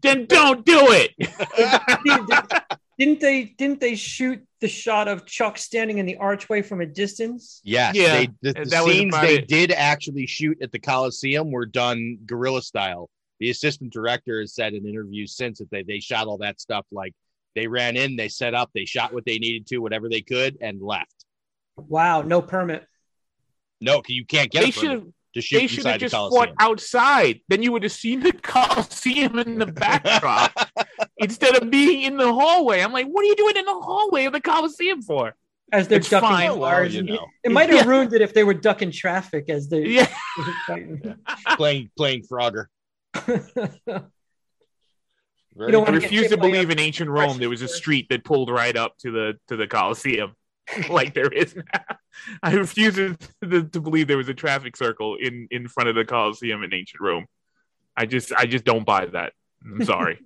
then 0.01 0.25
don't 0.25 0.65
do 0.65 0.79
it. 0.89 1.11
Didn't 2.97 3.19
they 3.19 3.43
didn't 3.43 3.81
they 3.81 3.95
shoot 3.95 4.41
the 4.61 4.67
shot 4.69 5.07
of 5.07 5.25
Chuck 5.25 5.57
standing 5.57 5.97
in 5.97 6.05
the 6.05 6.15
archway 6.17 6.61
from 6.61 6.81
a 6.81 6.85
distance? 6.85 7.61
Yes, 7.63 7.95
Yeah, 7.95 8.13
they, 8.13 8.27
the, 8.41 8.53
the 8.53 8.65
that 8.69 8.83
scenes 8.85 9.13
about 9.13 9.21
they 9.23 9.39
it. 9.39 9.47
did 9.47 9.71
actually 9.71 10.25
shoot 10.27 10.61
at 10.61 10.71
the 10.71 10.79
Coliseum 10.79 11.51
were 11.51 11.65
done 11.65 12.19
guerrilla 12.25 12.61
style. 12.61 13.09
The 13.39 13.49
assistant 13.49 13.91
director 13.91 14.39
has 14.39 14.55
said 14.55 14.73
in 14.73 14.87
interviews 14.87 15.35
since 15.35 15.59
that 15.59 15.69
they, 15.71 15.83
they 15.83 15.99
shot 15.99 16.27
all 16.27 16.37
that 16.37 16.61
stuff 16.61 16.85
like 16.91 17.13
they 17.53 17.67
ran 17.67 17.97
in, 17.97 18.15
they 18.15 18.29
set 18.29 18.53
up, 18.53 18.69
they 18.73 18.85
shot 18.85 19.13
what 19.13 19.25
they 19.25 19.39
needed 19.39 19.67
to, 19.67 19.79
whatever 19.79 20.07
they 20.07 20.21
could, 20.21 20.57
and 20.61 20.81
left. 20.81 21.25
Wow, 21.75 22.21
no 22.21 22.41
permit. 22.41 22.85
No, 23.81 24.01
you 24.07 24.25
can't 24.25 24.49
get 24.49 24.63
They 24.63 24.69
a 24.69 24.71
Should've... 24.71 25.05
to 25.33 25.41
shoot 25.41 25.59
They 25.59 25.67
should 25.67 25.79
inside 25.79 25.91
have 25.91 25.99
the 25.99 26.05
just 26.07 26.13
fought 26.13 26.53
outside. 26.59 27.41
Then 27.49 27.61
you 27.61 27.71
would 27.73 27.83
have 27.83 27.91
seen 27.91 28.21
the 28.21 28.31
Coliseum 28.41 29.39
in 29.39 29.59
the 29.59 29.65
backdrop 29.65 30.53
instead 31.17 31.61
of 31.61 31.69
being 31.69 32.03
in 32.03 32.17
the 32.17 32.31
hallway. 32.33 32.81
I'm 32.81 32.91
like, 32.93 33.07
what 33.07 33.21
are 33.23 33.27
you 33.27 33.35
doing 33.35 33.57
in 33.57 33.65
the 33.65 33.73
hallway 33.73 34.25
of 34.25 34.33
the 34.33 34.41
Coliseum 34.41 35.01
for? 35.01 35.35
As 35.71 35.87
they're 35.87 35.97
It's 35.97 36.09
ducking 36.09 36.29
fine. 36.29 36.47
cars. 36.49 36.59
Well, 36.59 36.91
you 36.91 37.03
know. 37.03 37.25
It 37.43 37.51
might 37.51 37.69
have 37.69 37.85
Yeah. 37.85 37.89
ruined 37.91 38.13
it 38.13 38.21
if 38.21 38.33
they 38.33 38.43
were 38.43 38.53
ducking 38.53 38.91
traffic 38.91 39.49
as 39.49 39.67
they 39.69 39.85
Yeah. 39.87 40.07
playing 41.57 41.89
playing 41.97 42.23
Frogger. 42.31 42.65
Very 45.57 45.69
You 45.69 45.71
don't 45.71 45.87
I 45.89 45.93
refuse 45.93 46.29
to 46.29 46.37
believe 46.37 46.69
in 46.69 46.79
ancient 46.79 47.09
Rome 47.09 47.37
there 47.37 47.49
was 47.49 47.61
a 47.61 47.67
street 47.67 48.07
that 48.09 48.23
pulled 48.25 48.49
right 48.49 48.75
up 48.75 48.97
to 48.99 49.11
the 49.11 49.33
to 49.47 49.55
the 49.55 49.67
Coliseum, 49.67 50.35
like 50.89 51.13
there 51.13 51.29
is 51.31 51.55
now. 51.55 51.63
I 52.43 52.53
refuse 52.53 52.95
to, 52.95 53.15
to, 53.43 53.63
to 53.63 53.79
believe 53.81 54.07
there 54.07 54.17
was 54.17 54.29
a 54.29 54.33
traffic 54.33 54.75
circle 54.75 55.15
in 55.15 55.47
in 55.51 55.67
front 55.67 55.89
of 55.89 55.95
the 55.95 56.03
Coliseum 56.05 56.61
in 56.63 56.73
ancient 56.73 57.01
Rome. 57.01 57.25
I 57.95 58.05
just 58.05 58.33
I 58.33 58.45
just 58.45 58.65
don't 58.65 58.85
buy 58.85 59.05
that. 59.05 59.31
I'm 59.63 59.83
sorry. 59.85 60.19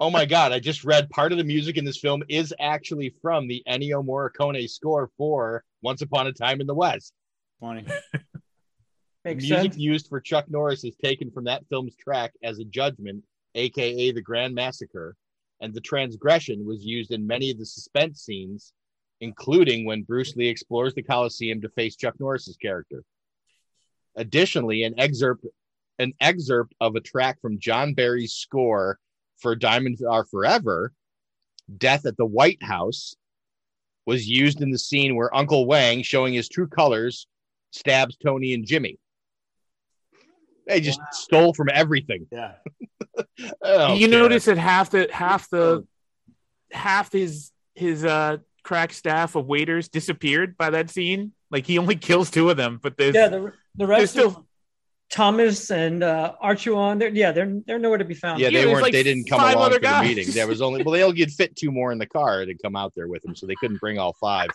Oh 0.00 0.10
my 0.10 0.24
god! 0.24 0.52
I 0.52 0.58
just 0.58 0.84
read 0.84 1.10
part 1.10 1.32
of 1.32 1.38
the 1.38 1.44
music 1.44 1.76
in 1.76 1.84
this 1.84 1.98
film 1.98 2.22
is 2.28 2.54
actually 2.58 3.14
from 3.22 3.46
the 3.48 3.62
Ennio 3.68 4.04
Morricone 4.04 4.68
score 4.68 5.10
for 5.16 5.64
Once 5.82 6.02
Upon 6.02 6.26
a 6.26 6.32
Time 6.32 6.60
in 6.60 6.66
the 6.66 6.74
West. 6.74 7.12
Funny. 7.60 7.86
Makes 9.24 9.44
music 9.44 9.72
sense. 9.72 9.76
used 9.76 10.08
for 10.08 10.20
Chuck 10.20 10.46
Norris 10.48 10.84
is 10.84 10.96
taken 10.96 11.30
from 11.30 11.44
that 11.44 11.64
film's 11.68 11.94
track 11.94 12.32
as 12.42 12.58
a 12.58 12.64
judgment, 12.64 13.22
aka 13.54 14.10
the 14.10 14.20
Grand 14.20 14.54
Massacre, 14.54 15.14
and 15.60 15.72
the 15.72 15.80
transgression 15.80 16.66
was 16.66 16.84
used 16.84 17.12
in 17.12 17.26
many 17.26 17.50
of 17.50 17.58
the 17.58 17.66
suspense 17.66 18.22
scenes, 18.22 18.72
including 19.20 19.86
when 19.86 20.02
Bruce 20.02 20.34
Lee 20.34 20.48
explores 20.48 20.94
the 20.94 21.02
Coliseum 21.02 21.60
to 21.60 21.68
face 21.68 21.94
Chuck 21.94 22.18
Norris's 22.18 22.56
character. 22.56 23.04
Additionally, 24.16 24.82
an 24.82 24.94
excerpt 24.98 25.46
an 26.02 26.12
excerpt 26.20 26.74
of 26.80 26.96
a 26.96 27.00
track 27.00 27.40
from 27.40 27.58
John 27.58 27.94
Barry's 27.94 28.34
score 28.34 28.98
for 29.38 29.54
Diamonds 29.56 30.02
Are 30.02 30.24
Forever, 30.26 30.92
Death 31.78 32.06
at 32.06 32.16
the 32.16 32.26
White 32.26 32.62
House, 32.62 33.14
was 34.06 34.28
used 34.28 34.60
in 34.60 34.70
the 34.70 34.78
scene 34.78 35.14
where 35.16 35.34
Uncle 35.34 35.66
Wang, 35.66 36.02
showing 36.02 36.34
his 36.34 36.48
true 36.48 36.66
colors, 36.66 37.26
stabs 37.70 38.16
Tony 38.16 38.52
and 38.52 38.66
Jimmy. 38.66 38.98
They 40.66 40.80
just 40.80 41.00
stole 41.12 41.54
from 41.54 41.68
everything. 41.72 42.26
Yeah. 42.30 42.52
I 43.64 43.94
you 43.94 44.08
care. 44.08 44.20
notice 44.20 44.44
that 44.46 44.58
half 44.58 44.90
the 44.90 45.08
half 45.12 45.48
the 45.50 45.86
half 46.70 47.12
his 47.12 47.50
his 47.74 48.04
uh 48.04 48.38
crack 48.62 48.92
staff 48.92 49.34
of 49.34 49.46
waiters 49.46 49.88
disappeared 49.88 50.56
by 50.56 50.70
that 50.70 50.88
scene. 50.90 51.32
Like 51.50 51.66
he 51.66 51.78
only 51.78 51.96
kills 52.08 52.30
two 52.30 52.48
of 52.50 52.56
them, 52.56 52.78
but 52.82 52.96
there's 52.96 53.14
Yeah, 53.14 53.28
the 53.28 53.40
the 53.40 53.86
there's 53.86 53.88
rest 53.88 54.12
still 54.12 54.28
of 54.28 54.44
Thomas 55.12 55.70
and 55.70 56.02
uh, 56.02 56.34
Archuon, 56.42 56.98
they're 56.98 57.10
yeah, 57.10 57.32
they're 57.32 57.60
they're 57.66 57.78
nowhere 57.78 57.98
to 57.98 58.04
be 58.04 58.14
found. 58.14 58.40
Yeah, 58.40 58.48
they 58.48 58.54
there's 58.54 58.72
weren't. 58.72 58.82
like 58.82 58.92
they 58.94 59.02
didn't 59.02 59.28
come 59.28 59.40
along 59.40 59.56
other 59.56 59.74
for 59.74 59.80
the 59.80 60.00
meeting. 60.00 60.30
There 60.30 60.46
was 60.46 60.62
only. 60.62 60.82
Well, 60.82 60.94
they 60.94 61.02
only 61.02 61.16
get 61.16 61.30
fit 61.30 61.54
two 61.54 61.70
more 61.70 61.92
in 61.92 61.98
the 61.98 62.06
car 62.06 62.46
to 62.46 62.54
come 62.56 62.74
out 62.74 62.94
there 62.96 63.06
with 63.06 63.22
them, 63.22 63.36
so 63.36 63.46
they 63.46 63.54
couldn't 63.56 63.78
bring 63.78 63.98
all 63.98 64.14
five. 64.14 64.48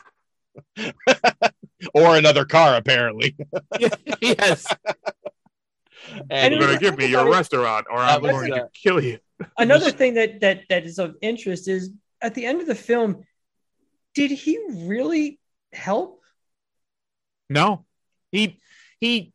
or 1.93 2.17
another 2.17 2.43
car, 2.43 2.75
apparently. 2.75 3.37
yes. 4.19 4.65
And 6.31 6.55
You're 6.55 6.63
gonna 6.65 6.79
give 6.79 6.97
me 6.97 7.05
your 7.05 7.29
restaurant, 7.29 7.85
or 7.87 7.99
I'm 7.99 8.23
was, 8.23 8.31
going 8.31 8.53
uh, 8.53 8.55
to 8.55 8.69
kill 8.73 8.99
you. 8.99 9.19
Another 9.59 9.91
thing 9.91 10.15
that 10.15 10.39
that 10.41 10.61
that 10.69 10.85
is 10.85 10.97
of 10.97 11.17
interest 11.21 11.67
is 11.67 11.91
at 12.19 12.33
the 12.33 12.47
end 12.47 12.61
of 12.61 12.67
the 12.67 12.73
film, 12.73 13.23
did 14.15 14.31
he 14.31 14.57
really 14.71 15.39
help? 15.71 16.23
No, 17.47 17.85
he 18.31 18.59
he 18.99 19.33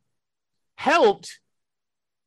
helped, 0.77 1.40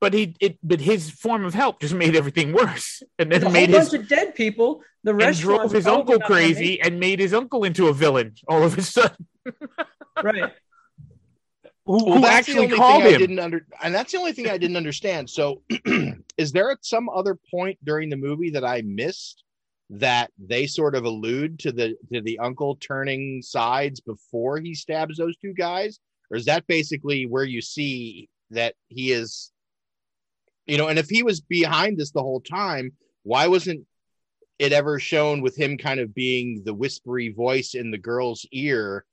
but 0.01 0.13
he 0.13 0.35
it 0.39 0.57
but 0.63 0.79
his 0.81 1.09
form 1.09 1.45
of 1.45 1.53
help 1.53 1.79
just 1.79 1.93
made 1.93 2.15
everything 2.15 2.53
worse, 2.53 3.01
and 3.19 3.31
then 3.31 3.43
a 3.43 3.49
made 3.49 3.69
whole 3.69 3.79
his 3.79 3.89
bunch 3.89 4.01
of 4.03 4.09
dead 4.09 4.35
people. 4.35 4.81
The 5.03 5.11
and 5.11 5.19
restaurant 5.19 5.61
drove 5.61 5.71
his 5.71 5.87
uncle 5.87 6.19
crazy 6.19 6.81
and 6.81 6.99
made 6.99 7.19
his 7.19 7.33
uncle 7.33 7.63
into 7.63 7.87
a 7.87 7.93
villain 7.93 8.35
all 8.47 8.63
of 8.63 8.77
a 8.77 8.81
sudden. 8.81 9.27
right? 10.23 10.51
Who, 11.85 12.03
Well, 12.03 12.17
who 12.17 12.25
actually 12.25 12.69
called 12.69 13.03
thing 13.03 13.11
I 13.11 13.13
him? 13.13 13.19
didn't 13.19 13.39
under, 13.39 13.65
and 13.83 13.93
that's 13.93 14.11
the 14.11 14.17
only 14.17 14.33
thing 14.33 14.49
I 14.49 14.57
didn't 14.57 14.77
understand. 14.77 15.29
So, 15.29 15.61
is 16.37 16.51
there 16.51 16.71
at 16.71 16.83
some 16.83 17.09
other 17.09 17.37
point 17.51 17.77
during 17.83 18.09
the 18.09 18.17
movie 18.17 18.49
that 18.51 18.65
I 18.65 18.81
missed 18.81 19.43
that 19.91 20.31
they 20.39 20.65
sort 20.65 20.95
of 20.95 21.05
allude 21.05 21.59
to 21.59 21.71
the 21.71 21.95
to 22.11 22.21
the 22.21 22.39
uncle 22.39 22.75
turning 22.77 23.43
sides 23.43 23.99
before 23.99 24.57
he 24.57 24.73
stabs 24.73 25.17
those 25.17 25.37
two 25.37 25.53
guys, 25.53 25.99
or 26.31 26.37
is 26.37 26.45
that 26.45 26.65
basically 26.65 27.27
where 27.27 27.43
you 27.43 27.61
see 27.61 28.29
that 28.51 28.75
he 28.87 29.11
is, 29.11 29.51
you 30.65 30.77
know? 30.77 30.87
And 30.87 30.99
if 30.99 31.09
he 31.09 31.23
was 31.23 31.41
behind 31.41 31.97
this 31.97 32.11
the 32.11 32.21
whole 32.21 32.41
time, 32.41 32.91
why 33.23 33.47
wasn't 33.47 33.85
it 34.59 34.71
ever 34.71 34.99
shown 34.99 35.41
with 35.41 35.55
him 35.57 35.77
kind 35.77 35.99
of 35.99 36.13
being 36.15 36.61
the 36.63 36.73
whispery 36.73 37.29
voice 37.29 37.73
in 37.75 37.91
the 37.91 37.97
girl's 37.97 38.45
ear 38.51 39.05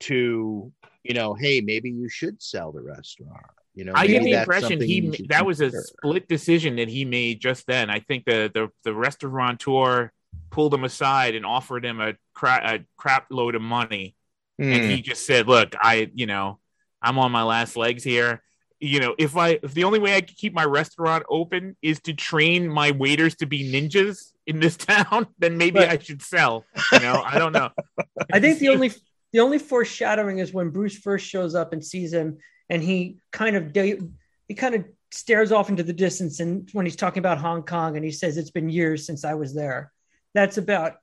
to 0.00 0.72
you 1.02 1.14
know 1.14 1.34
hey 1.34 1.60
maybe 1.60 1.90
you 1.90 2.08
should 2.08 2.40
sell 2.40 2.70
the 2.72 2.80
restaurant 2.80 3.44
you 3.74 3.84
know 3.84 3.92
I 3.94 4.06
get 4.06 4.22
the 4.22 4.32
impression 4.32 4.80
he 4.80 4.96
you 4.96 5.02
ma- 5.08 5.14
should 5.14 5.28
that 5.28 5.46
was 5.46 5.60
a 5.60 5.70
split 5.70 6.28
decision 6.28 6.76
that 6.76 6.88
he 6.88 7.04
made 7.04 7.40
just 7.40 7.66
then. 7.66 7.90
I 7.90 8.00
think 8.00 8.24
the 8.24 8.50
the 8.52 8.68
the 8.84 8.94
restaurateur 8.94 10.12
pulled 10.50 10.72
him 10.74 10.84
aside 10.84 11.34
and 11.34 11.44
offered 11.44 11.84
him 11.84 12.00
a 12.00 12.14
crap 12.34 12.64
a 12.64 12.84
crap 12.96 13.26
load 13.30 13.54
of 13.54 13.62
money, 13.62 14.14
and 14.58 14.84
Hmm. 14.84 14.90
he 14.90 15.02
just 15.02 15.26
said, 15.26 15.46
"Look, 15.48 15.74
I 15.80 16.10
you 16.14 16.26
know 16.26 16.58
I'm 17.02 17.18
on 17.18 17.30
my 17.32 17.42
last 17.42 17.76
legs 17.76 18.02
here. 18.02 18.42
You 18.80 19.00
know, 19.00 19.14
if 19.18 19.36
I 19.36 19.58
if 19.62 19.74
the 19.74 19.84
only 19.84 19.98
way 19.98 20.14
I 20.14 20.20
can 20.20 20.36
keep 20.36 20.54
my 20.54 20.64
restaurant 20.64 21.24
open 21.28 21.76
is 21.82 22.00
to 22.02 22.12
train 22.12 22.68
my 22.68 22.92
waiters 22.92 23.34
to 23.36 23.46
be 23.46 23.72
ninjas 23.72 24.32
in 24.46 24.60
this 24.60 24.76
town, 24.92 25.26
then 25.38 25.58
maybe 25.58 25.80
Right. 25.80 25.90
I 25.90 25.98
should 25.98 26.22
sell. 26.22 26.64
You 26.92 27.00
know, 27.00 27.22
I 27.24 27.38
don't 27.38 27.52
know. 27.52 27.70
I 28.32 28.40
think 28.40 28.58
the 28.58 28.68
only 28.68 28.92
the 29.32 29.40
only 29.40 29.58
foreshadowing 29.58 30.38
is 30.38 30.52
when 30.52 30.70
Bruce 30.70 30.96
first 30.96 31.26
shows 31.26 31.54
up 31.54 31.72
and 31.72 31.84
sees 31.84 32.12
him, 32.12 32.38
and 32.68 32.82
he 32.82 33.18
kind 33.32 33.56
of 33.56 33.74
he 33.74 34.54
kind 34.54 34.74
of 34.74 34.84
stares 35.10 35.52
off 35.52 35.70
into 35.70 35.82
the 35.82 35.92
distance, 35.92 36.40
and 36.40 36.68
when 36.72 36.86
he's 36.86 36.96
talking 36.96 37.20
about 37.20 37.38
Hong 37.38 37.62
Kong, 37.62 37.96
and 37.96 38.04
he 38.04 38.12
says 38.12 38.36
it's 38.36 38.50
been 38.50 38.68
years 38.68 39.06
since 39.06 39.24
I 39.24 39.34
was 39.34 39.54
there. 39.54 39.92
That's 40.34 40.58
about 40.58 40.96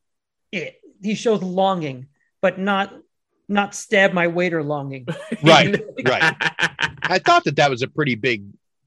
it. 0.51 0.79
He 1.01 1.15
shows 1.15 1.43
longing, 1.43 2.07
but 2.41 2.57
not 2.57 2.93
not 3.47 3.75
stab 3.75 4.13
my 4.13 4.27
waiter 4.27 4.63
longing. 4.63 5.05
right 5.43 5.81
right 6.05 6.35
i 7.03 7.19
thought 7.19 7.43
that 7.43 7.55
that 7.57 7.69
was 7.69 7.81
a 7.81 7.87
pretty 7.87 8.15
big 8.15 8.43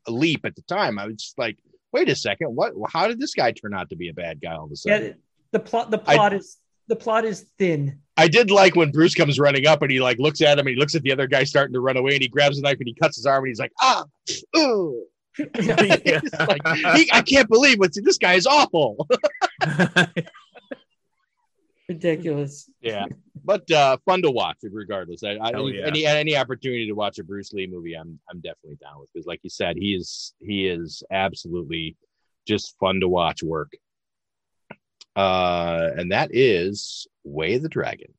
leap 0.09 0.45
at 0.45 0.57
the 0.57 0.63
time 0.63 0.99
i 0.99 1.07
was 1.07 1.17
just 1.17 1.39
like 1.39 1.57
wait 1.93 2.09
a 2.09 2.17
second 2.17 2.49
what 2.55 2.73
how 2.91 3.07
did 3.09 3.19
this 3.21 3.35
guy 3.35 3.53
turn 3.53 3.75
out 3.75 3.89
to 3.91 3.97
be 3.97 4.09
a 4.09 4.15
bad 4.15 4.41
guy 4.41 4.55
all 4.55 4.65
of 4.65 4.73
a 4.73 4.77
sudden 4.77 5.07
Yeah, 5.09 5.13
the 5.53 5.61
plot 5.61 5.91
the 5.91 6.03
I- 6.07 6.15
plot 6.17 6.33
is 6.33 6.57
the 6.89 6.97
plot 6.97 7.27
is 7.27 7.45
thin. 7.59 7.99
I 8.17 8.29
did 8.29 8.51
like 8.51 8.75
when 8.75 8.91
Bruce 8.91 9.15
comes 9.15 9.39
running 9.39 9.67
up 9.67 9.83
and 9.83 9.91
he 9.91 10.01
like 10.01 10.19
looks 10.19 10.41
at 10.41 10.59
him 10.59 10.67
and 10.67 10.71
he 10.71 10.77
looks 10.77 10.95
at 10.95 11.03
the 11.03 11.13
other 11.13 11.27
guy 11.27 11.45
starting 11.45 11.75
to 11.75 11.81
run 11.81 11.99
away 11.99 12.15
and 12.15 12.23
he 12.23 12.29
grabs 12.29 12.59
a 12.59 12.63
knife 12.63 12.79
and 12.79 12.89
he 12.89 12.95
cuts 12.95 13.17
his 13.17 13.27
arm 13.27 13.45
and 13.45 13.49
he's 13.49 13.59
like, 13.59 13.73
ah, 13.83 14.05
ooh. 14.57 15.05
Like, 15.39 16.07
he, 16.97 17.11
I 17.13 17.21
can't 17.21 17.47
believe 17.47 17.79
what's 17.79 18.01
this 18.01 18.17
guy 18.17 18.33
is 18.35 18.47
awful. 18.47 19.07
Ridiculous. 21.89 22.71
yeah, 22.81 23.05
but 23.49 23.71
uh, 23.71 23.97
fun 24.05 24.21
to 24.21 24.31
watch 24.31 24.59
regardless. 24.63 25.25
I, 25.25 25.39
I 25.41 25.53
Hell 25.53 25.71
yeah. 25.71 25.87
any 25.87 26.05
any 26.05 26.37
opportunity 26.37 26.87
to 26.87 26.93
watch 26.93 27.19
a 27.19 27.25
Bruce 27.25 27.51
Lee 27.55 27.67
movie, 27.67 27.95
I'm 27.95 28.21
I'm 28.31 28.41
definitely 28.41 28.77
down 28.77 29.01
with 29.01 29.11
because, 29.11 29.27
like 29.27 29.41
you 29.43 29.49
said, 29.49 29.77
he 29.79 29.95
is 29.95 30.35
he 30.39 30.69
is 30.69 31.03
absolutely 31.11 31.97
just 32.47 32.77
fun 32.79 33.01
to 33.01 33.09
watch 33.09 33.43
work. 33.43 33.73
Uh, 35.17 35.89
and 35.97 36.13
that 36.13 36.29
is 36.35 37.07
Way 37.25 37.55
of 37.55 37.63
the 37.63 37.71
Dragon, 37.71 38.13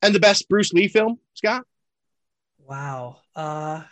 and 0.00 0.14
the 0.14 0.20
best 0.20 0.48
Bruce 0.48 0.72
Lee 0.72 0.88
film, 0.88 1.18
Scott. 1.34 1.64
Wow. 2.66 3.18
Uh 3.34 3.82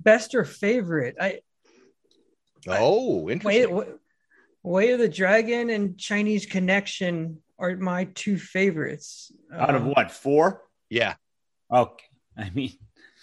best 0.00 0.34
or 0.34 0.44
favorite? 0.44 1.16
I 1.18 1.40
Oh, 2.68 3.20
Way, 3.20 3.32
interesting. 3.32 3.74
Way, 3.74 3.86
Way 4.64 4.92
of 4.92 4.98
the 4.98 5.08
Dragon 5.10 5.68
and 5.68 5.98
Chinese 5.98 6.46
Connection 6.46 7.42
are 7.58 7.76
my 7.76 8.04
two 8.14 8.38
favorites. 8.38 9.30
Out 9.52 9.74
of 9.74 9.82
Um, 9.82 9.88
what? 9.94 10.10
Four? 10.10 10.62
Yeah. 10.88 11.14
Okay. 11.70 12.04
I 12.36 12.50
mean, 12.50 12.72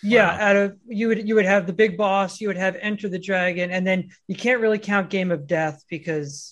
Yeah, 0.03 0.37
Wow. 0.37 0.43
out 0.49 0.55
of 0.55 0.77
you 0.87 1.07
would 1.09 1.27
you 1.27 1.33
would 1.35 1.45
have 1.45 1.65
the 1.67 1.73
big 1.73 1.97
boss, 1.97 2.39
you 2.39 2.47
would 2.47 2.57
have 2.57 2.75
Enter 2.79 3.09
the 3.09 3.19
Dragon, 3.19 3.71
and 3.71 3.85
then 3.85 4.09
you 4.27 4.35
can't 4.35 4.61
really 4.61 4.79
count 4.79 5.09
Game 5.09 5.31
of 5.31 5.47
Death 5.47 5.83
because 5.89 6.51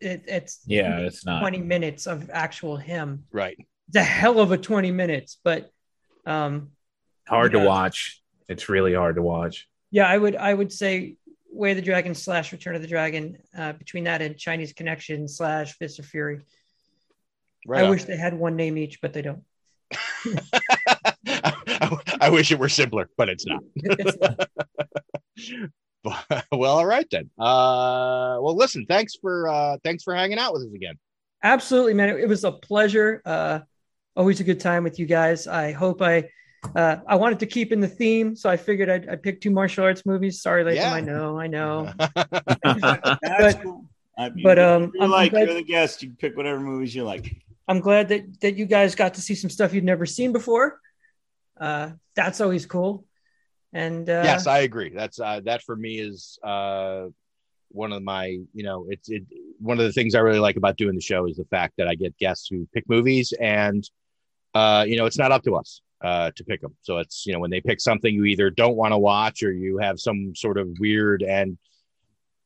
it, 0.00 0.24
it's 0.26 0.60
Yeah, 0.66 0.98
it's 0.98 1.24
not. 1.24 1.40
twenty 1.40 1.58
minutes 1.58 2.06
of 2.06 2.28
actual 2.30 2.76
him. 2.76 3.24
Right. 3.32 3.56
It's 3.88 3.96
a 3.96 4.02
hell 4.02 4.40
of 4.40 4.52
a 4.52 4.58
twenty 4.58 4.90
minutes, 4.90 5.38
but 5.42 5.70
um, 6.26 6.70
Hard 7.28 7.52
to 7.52 7.58
Yeah. 7.58 7.64
watch. 7.64 8.22
It's 8.48 8.68
really 8.68 8.92
hard 8.94 9.16
to 9.16 9.22
watch. 9.22 9.66
yeah, 9.90 10.06
I 10.06 10.16
would 10.18 10.36
I 10.36 10.52
would 10.52 10.70
say 10.72 11.16
Way 11.50 11.70
of 11.70 11.76
the 11.76 11.82
Dragon 11.82 12.14
slash 12.14 12.52
Return 12.52 12.74
of 12.74 12.82
the 12.82 12.88
Dragon. 12.88 13.38
Uh, 13.56 13.72
between 13.72 14.04
that 14.04 14.22
and 14.22 14.36
Chinese 14.36 14.72
Connection 14.72 15.26
slash 15.28 15.76
Fist 15.78 15.98
of 15.98 16.06
Fury. 16.06 16.40
Right 17.66 17.82
I 17.82 17.84
on. 17.84 17.90
wish 17.90 18.04
they 18.04 18.16
had 18.16 18.34
one 18.34 18.56
name 18.56 18.76
each, 18.78 19.00
but 19.00 19.12
they 19.12 19.22
don't. 19.22 19.42
I, 21.26 21.98
I 22.20 22.30
wish 22.30 22.52
it 22.52 22.58
were 22.58 22.68
simpler, 22.68 23.08
but 23.16 23.28
it's 23.28 23.46
not. 23.46 23.62
But- 26.02 26.44
well, 26.52 26.78
all 26.78 26.86
right 26.86 27.06
then. 27.10 27.30
Uh, 27.36 28.38
well, 28.40 28.54
listen, 28.56 28.86
thanks 28.86 29.16
for 29.16 29.48
uh, 29.48 29.76
thanks 29.82 30.04
for 30.04 30.14
hanging 30.14 30.38
out 30.38 30.52
with 30.52 30.62
us 30.62 30.72
again. 30.72 30.94
Absolutely, 31.42 31.94
man. 31.94 32.10
It 32.10 32.28
was 32.28 32.44
a 32.44 32.52
pleasure. 32.52 33.20
Uh, 33.24 33.60
always 34.14 34.38
a 34.38 34.44
good 34.44 34.60
time 34.60 34.84
with 34.84 35.00
you 35.00 35.06
guys. 35.06 35.48
I 35.48 35.72
hope 35.72 36.02
I 36.02 36.28
uh, 36.74 36.96
I 37.06 37.16
wanted 37.16 37.38
to 37.40 37.46
keep 37.46 37.72
in 37.72 37.80
the 37.80 37.88
theme, 37.88 38.34
so 38.36 38.50
I 38.50 38.56
figured 38.56 38.88
I'd, 38.90 39.08
I'd 39.08 39.22
pick 39.22 39.40
two 39.40 39.50
martial 39.50 39.84
arts 39.84 40.04
movies. 40.06 40.42
Sorry, 40.42 40.64
Latham. 40.64 40.76
Yeah. 40.82 40.92
I 40.92 41.00
know, 41.00 41.38
I 41.38 41.46
know. 41.46 41.92
That's 43.22 43.62
cool. 43.62 43.84
I 44.18 44.30
mean, 44.30 44.42
but, 44.42 44.58
um, 44.58 44.92
you're 44.94 45.04
I'm 45.04 45.10
like 45.10 45.30
glad- 45.32 45.46
you're 45.46 45.54
the 45.54 45.62
guest. 45.62 46.02
You 46.02 46.08
can 46.08 46.16
pick 46.16 46.36
whatever 46.36 46.58
movies 46.58 46.94
you 46.94 47.04
like. 47.04 47.36
I'm 47.68 47.80
glad 47.80 48.08
that 48.08 48.40
that 48.40 48.56
you 48.56 48.64
guys 48.64 48.94
got 48.94 49.14
to 49.14 49.20
see 49.20 49.34
some 49.34 49.50
stuff 49.50 49.74
you'd 49.74 49.84
never 49.84 50.06
seen 50.06 50.32
before. 50.32 50.80
Uh, 51.60 51.90
that's 52.14 52.40
always 52.40 52.64
cool. 52.64 53.04
And 53.72 54.08
uh, 54.08 54.22
yes, 54.24 54.46
I 54.46 54.60
agree. 54.60 54.90
That's 54.94 55.18
uh, 55.20 55.40
that 55.44 55.62
for 55.62 55.74
me 55.76 55.98
is 55.98 56.38
uh, 56.44 57.06
one 57.70 57.92
of 57.92 58.02
my 58.02 58.38
you 58.54 58.62
know 58.62 58.86
it's 58.88 59.08
it 59.10 59.24
one 59.58 59.78
of 59.78 59.84
the 59.84 59.92
things 59.92 60.14
I 60.14 60.20
really 60.20 60.38
like 60.38 60.56
about 60.56 60.76
doing 60.76 60.94
the 60.94 61.00
show 61.00 61.26
is 61.26 61.36
the 61.36 61.44
fact 61.46 61.74
that 61.78 61.88
I 61.88 61.94
get 61.94 62.16
guests 62.18 62.46
who 62.48 62.68
pick 62.72 62.88
movies 62.88 63.34
and 63.40 63.82
uh, 64.54 64.84
you 64.88 64.96
know 64.96 65.04
it's 65.06 65.18
not 65.18 65.32
up 65.32 65.42
to 65.42 65.56
us 65.56 65.82
uh, 66.02 66.30
to 66.36 66.44
pick 66.44 66.60
them. 66.60 66.76
So 66.82 66.98
it's 66.98 67.24
you 67.26 67.32
know 67.32 67.40
when 67.40 67.50
they 67.50 67.60
pick 67.60 67.80
something 67.80 68.12
you 68.12 68.24
either 68.24 68.50
don't 68.50 68.76
want 68.76 68.92
to 68.92 68.98
watch 68.98 69.42
or 69.42 69.52
you 69.52 69.78
have 69.78 70.00
some 70.00 70.34
sort 70.34 70.58
of 70.58 70.68
weird 70.78 71.22
and 71.22 71.58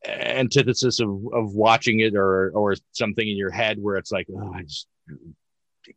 antithesis 0.06 1.00
of 1.00 1.10
of 1.32 1.54
watching 1.54 2.00
it 2.00 2.14
or 2.14 2.50
or 2.50 2.74
something 2.92 3.26
in 3.26 3.36
your 3.36 3.50
head 3.50 3.78
where 3.80 3.96
it's 3.96 4.12
like 4.12 4.26
oh 4.34 4.52
I 4.54 4.62
just 4.62 4.86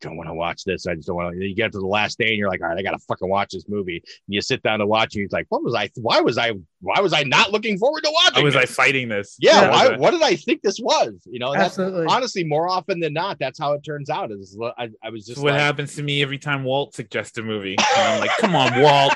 don't 0.01 0.17
want 0.17 0.29
to 0.29 0.33
watch 0.33 0.63
this. 0.63 0.87
I 0.87 0.95
just 0.95 1.07
don't 1.07 1.15
want 1.15 1.35
to. 1.35 1.45
You 1.45 1.55
get 1.55 1.71
to 1.71 1.79
the 1.79 1.85
last 1.85 2.17
day 2.17 2.27
and 2.27 2.37
you're 2.37 2.49
like, 2.49 2.61
all 2.61 2.69
right, 2.69 2.77
I 2.77 2.81
gotta 2.81 2.99
fucking 2.99 3.29
watch 3.29 3.51
this 3.51 3.65
movie. 3.67 3.97
And 3.97 4.33
you 4.33 4.41
sit 4.41 4.61
down 4.63 4.79
to 4.79 4.85
watch, 4.85 5.15
and 5.15 5.21
you're 5.21 5.29
like, 5.31 5.45
what 5.49 5.63
was 5.63 5.75
I? 5.75 5.89
Why 5.95 6.21
was 6.21 6.37
I? 6.37 6.51
Why 6.81 6.99
was 6.99 7.13
I 7.13 7.23
not 7.23 7.51
looking 7.51 7.77
forward 7.77 8.03
to 8.03 8.11
watching? 8.13 8.35
How 8.35 8.43
was 8.43 8.55
I 8.55 8.65
fighting 8.65 9.09
this? 9.09 9.37
Yeah, 9.39 9.53
How 9.53 9.69
was 9.69 9.71
why, 9.71 9.85
I- 9.95 9.97
what 9.97 10.11
did 10.11 10.21
I 10.21 10.35
think 10.35 10.61
this 10.61 10.79
was? 10.79 11.13
You 11.25 11.39
know, 11.39 11.53
that's 11.53 11.79
Absolutely. 11.79 12.05
honestly 12.09 12.43
more 12.43 12.67
often 12.69 12.99
than 12.99 13.13
not, 13.13 13.39
that's 13.39 13.59
how 13.59 13.73
it 13.73 13.83
turns 13.83 14.09
out. 14.09 14.31
Is 14.31 14.57
I, 14.77 14.89
I 15.03 15.09
was 15.09 15.25
just 15.25 15.41
what 15.41 15.53
like, 15.53 15.61
happens 15.61 15.95
to 15.95 16.03
me 16.03 16.21
every 16.21 16.37
time 16.37 16.63
Walt 16.63 16.93
suggests 16.93 17.37
a 17.37 17.43
movie. 17.43 17.75
And 17.97 18.07
I'm 18.13 18.19
like, 18.19 18.31
come 18.39 18.55
on, 18.55 18.81
Walt, 18.81 19.13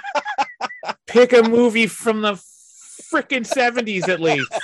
pick 1.07 1.33
a 1.33 1.43
movie 1.43 1.87
from 1.87 2.21
the 2.21 2.33
freaking 3.13 3.47
70s 3.47 4.07
at 4.09 4.19
least. 4.19 4.51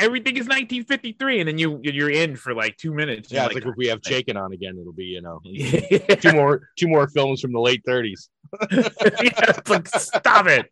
Everything 0.00 0.36
is 0.36 0.46
1953, 0.46 1.40
and 1.40 1.48
then 1.48 1.58
you 1.58 1.78
you're 1.82 2.10
in 2.10 2.34
for 2.36 2.54
like 2.54 2.76
two 2.76 2.92
minutes. 2.92 3.30
Yeah, 3.30 3.42
You're 3.42 3.46
it's 3.50 3.54
like, 3.56 3.66
if 3.72 3.76
we 3.76 3.86
have 3.88 4.00
Chaikin 4.00 4.36
on 4.36 4.52
again, 4.52 4.76
it'll 4.80 4.92
be 4.92 5.04
you 5.04 5.20
know 5.22 5.40
two 6.20 6.32
more 6.32 6.68
two 6.76 6.88
more 6.88 7.06
films 7.08 7.40
from 7.40 7.52
the 7.52 7.60
late 7.60 7.84
30s. 7.84 8.28
yeah, 8.72 8.88
it's 9.20 9.68
like, 9.70 9.86
stop 9.88 10.46
it. 10.48 10.66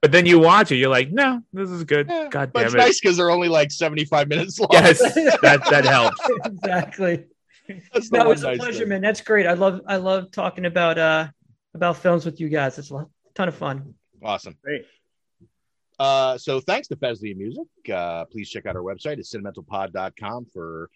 But 0.00 0.12
then 0.12 0.26
you 0.26 0.38
watch 0.38 0.70
it, 0.72 0.76
you're 0.76 0.90
like, 0.90 1.10
no, 1.10 1.40
this 1.52 1.68
is 1.70 1.84
good. 1.84 2.08
God 2.08 2.52
But 2.52 2.54
damn 2.54 2.64
it's 2.66 2.74
it. 2.74 2.78
nice 2.78 3.00
because 3.00 3.16
they're 3.16 3.30
only 3.30 3.48
like 3.48 3.70
75 3.70 4.28
minutes 4.28 4.58
long. 4.58 4.68
Yes, 4.72 5.00
that 5.00 5.62
that 5.70 5.84
helps. 5.84 6.20
exactly. 6.44 7.24
That's 7.92 8.10
the 8.10 8.18
No, 8.18 8.24
it 8.26 8.28
was 8.28 8.42
a 8.44 8.48
nice 8.48 8.58
pleasure, 8.58 8.78
thing. 8.80 8.88
man. 8.90 9.00
That's 9.02 9.20
great. 9.22 9.46
I 9.46 9.54
love 9.54 9.80
I 9.86 9.96
love 9.96 10.30
talking 10.30 10.66
about 10.66 10.98
uh 10.98 11.28
about 11.74 11.96
films 11.96 12.24
with 12.24 12.38
you 12.40 12.48
guys. 12.48 12.78
It's 12.78 12.90
a 12.90 12.94
lot, 12.94 13.08
ton 13.34 13.48
of 13.48 13.54
fun. 13.54 13.94
Awesome. 14.22 14.56
Great. 14.62 14.84
Uh, 15.98 16.36
so 16.36 16.60
thanks 16.60 16.88
to 16.88 16.96
Fesley 16.96 17.34
Music. 17.34 17.66
Uh, 17.92 18.24
please 18.24 18.50
check 18.50 18.66
out 18.66 18.76
our 18.76 18.82
website 18.82 19.18
at 19.18 19.20
cinementalpod.com 19.20 20.46
for 20.52 20.90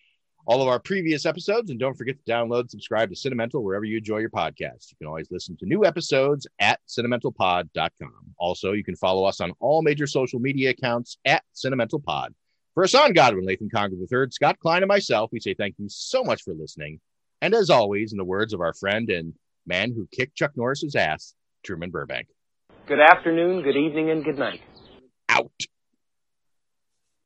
all 0.47 0.63
of 0.63 0.69
our 0.69 0.81
previous 0.81 1.27
episodes. 1.27 1.71
And 1.71 1.79
don't 1.79 1.95
forget 1.95 2.17
to 2.25 2.33
download 2.33 2.71
subscribe 2.71 3.11
to 3.11 3.15
Cinemental 3.15 3.63
wherever 3.63 3.85
you 3.85 3.99
enjoy 3.99 4.19
your 4.19 4.31
podcast. 4.31 4.91
You 4.91 4.97
can 4.99 5.07
always 5.07 5.31
listen 5.31 5.57
to 5.59 5.67
new 5.67 5.85
episodes 5.85 6.47
at 6.59 6.81
cinementalpod.com. 6.89 8.35
Also, 8.39 8.73
you 8.73 8.83
can 8.83 8.97
follow 8.97 9.25
us 9.25 9.41
on 9.41 9.53
all 9.61 9.83
major 9.83 10.07
social 10.07 10.41
media 10.41 10.71
accounts 10.71 11.19
at 11.25 11.45
cinementalpod. 11.55 12.29
For 12.75 12.85
Hassan 12.85 13.13
Godwin, 13.13 13.45
Latham 13.45 13.69
Conger 13.69 13.97
III, 13.97 14.31
Scott 14.31 14.59
Klein, 14.61 14.83
and 14.83 14.89
myself, 14.89 15.31
we 15.33 15.41
say 15.41 15.55
thank 15.55 15.75
you 15.79 15.89
so 15.89 16.23
much 16.23 16.43
for 16.43 16.55
listening. 16.55 17.01
And 17.43 17.55
as 17.55 17.71
always, 17.71 18.13
in 18.13 18.19
the 18.19 18.25
words 18.25 18.53
of 18.53 18.61
our 18.61 18.73
friend 18.73 19.11
and 19.11 19.35
man 19.67 19.93
who 19.93 20.09
kicked 20.11 20.37
Chuck 20.37 20.53
Norris's 20.57 20.97
ass, 20.97 21.35
Truman 21.63 21.91
Burbank. 21.91 22.29
Good 22.87 23.01
afternoon, 23.01 23.63
good 23.63 23.77
evening, 23.77 24.11
and 24.11 24.25
good 24.25 24.39
night. 24.39 24.61
Out. 25.39 25.67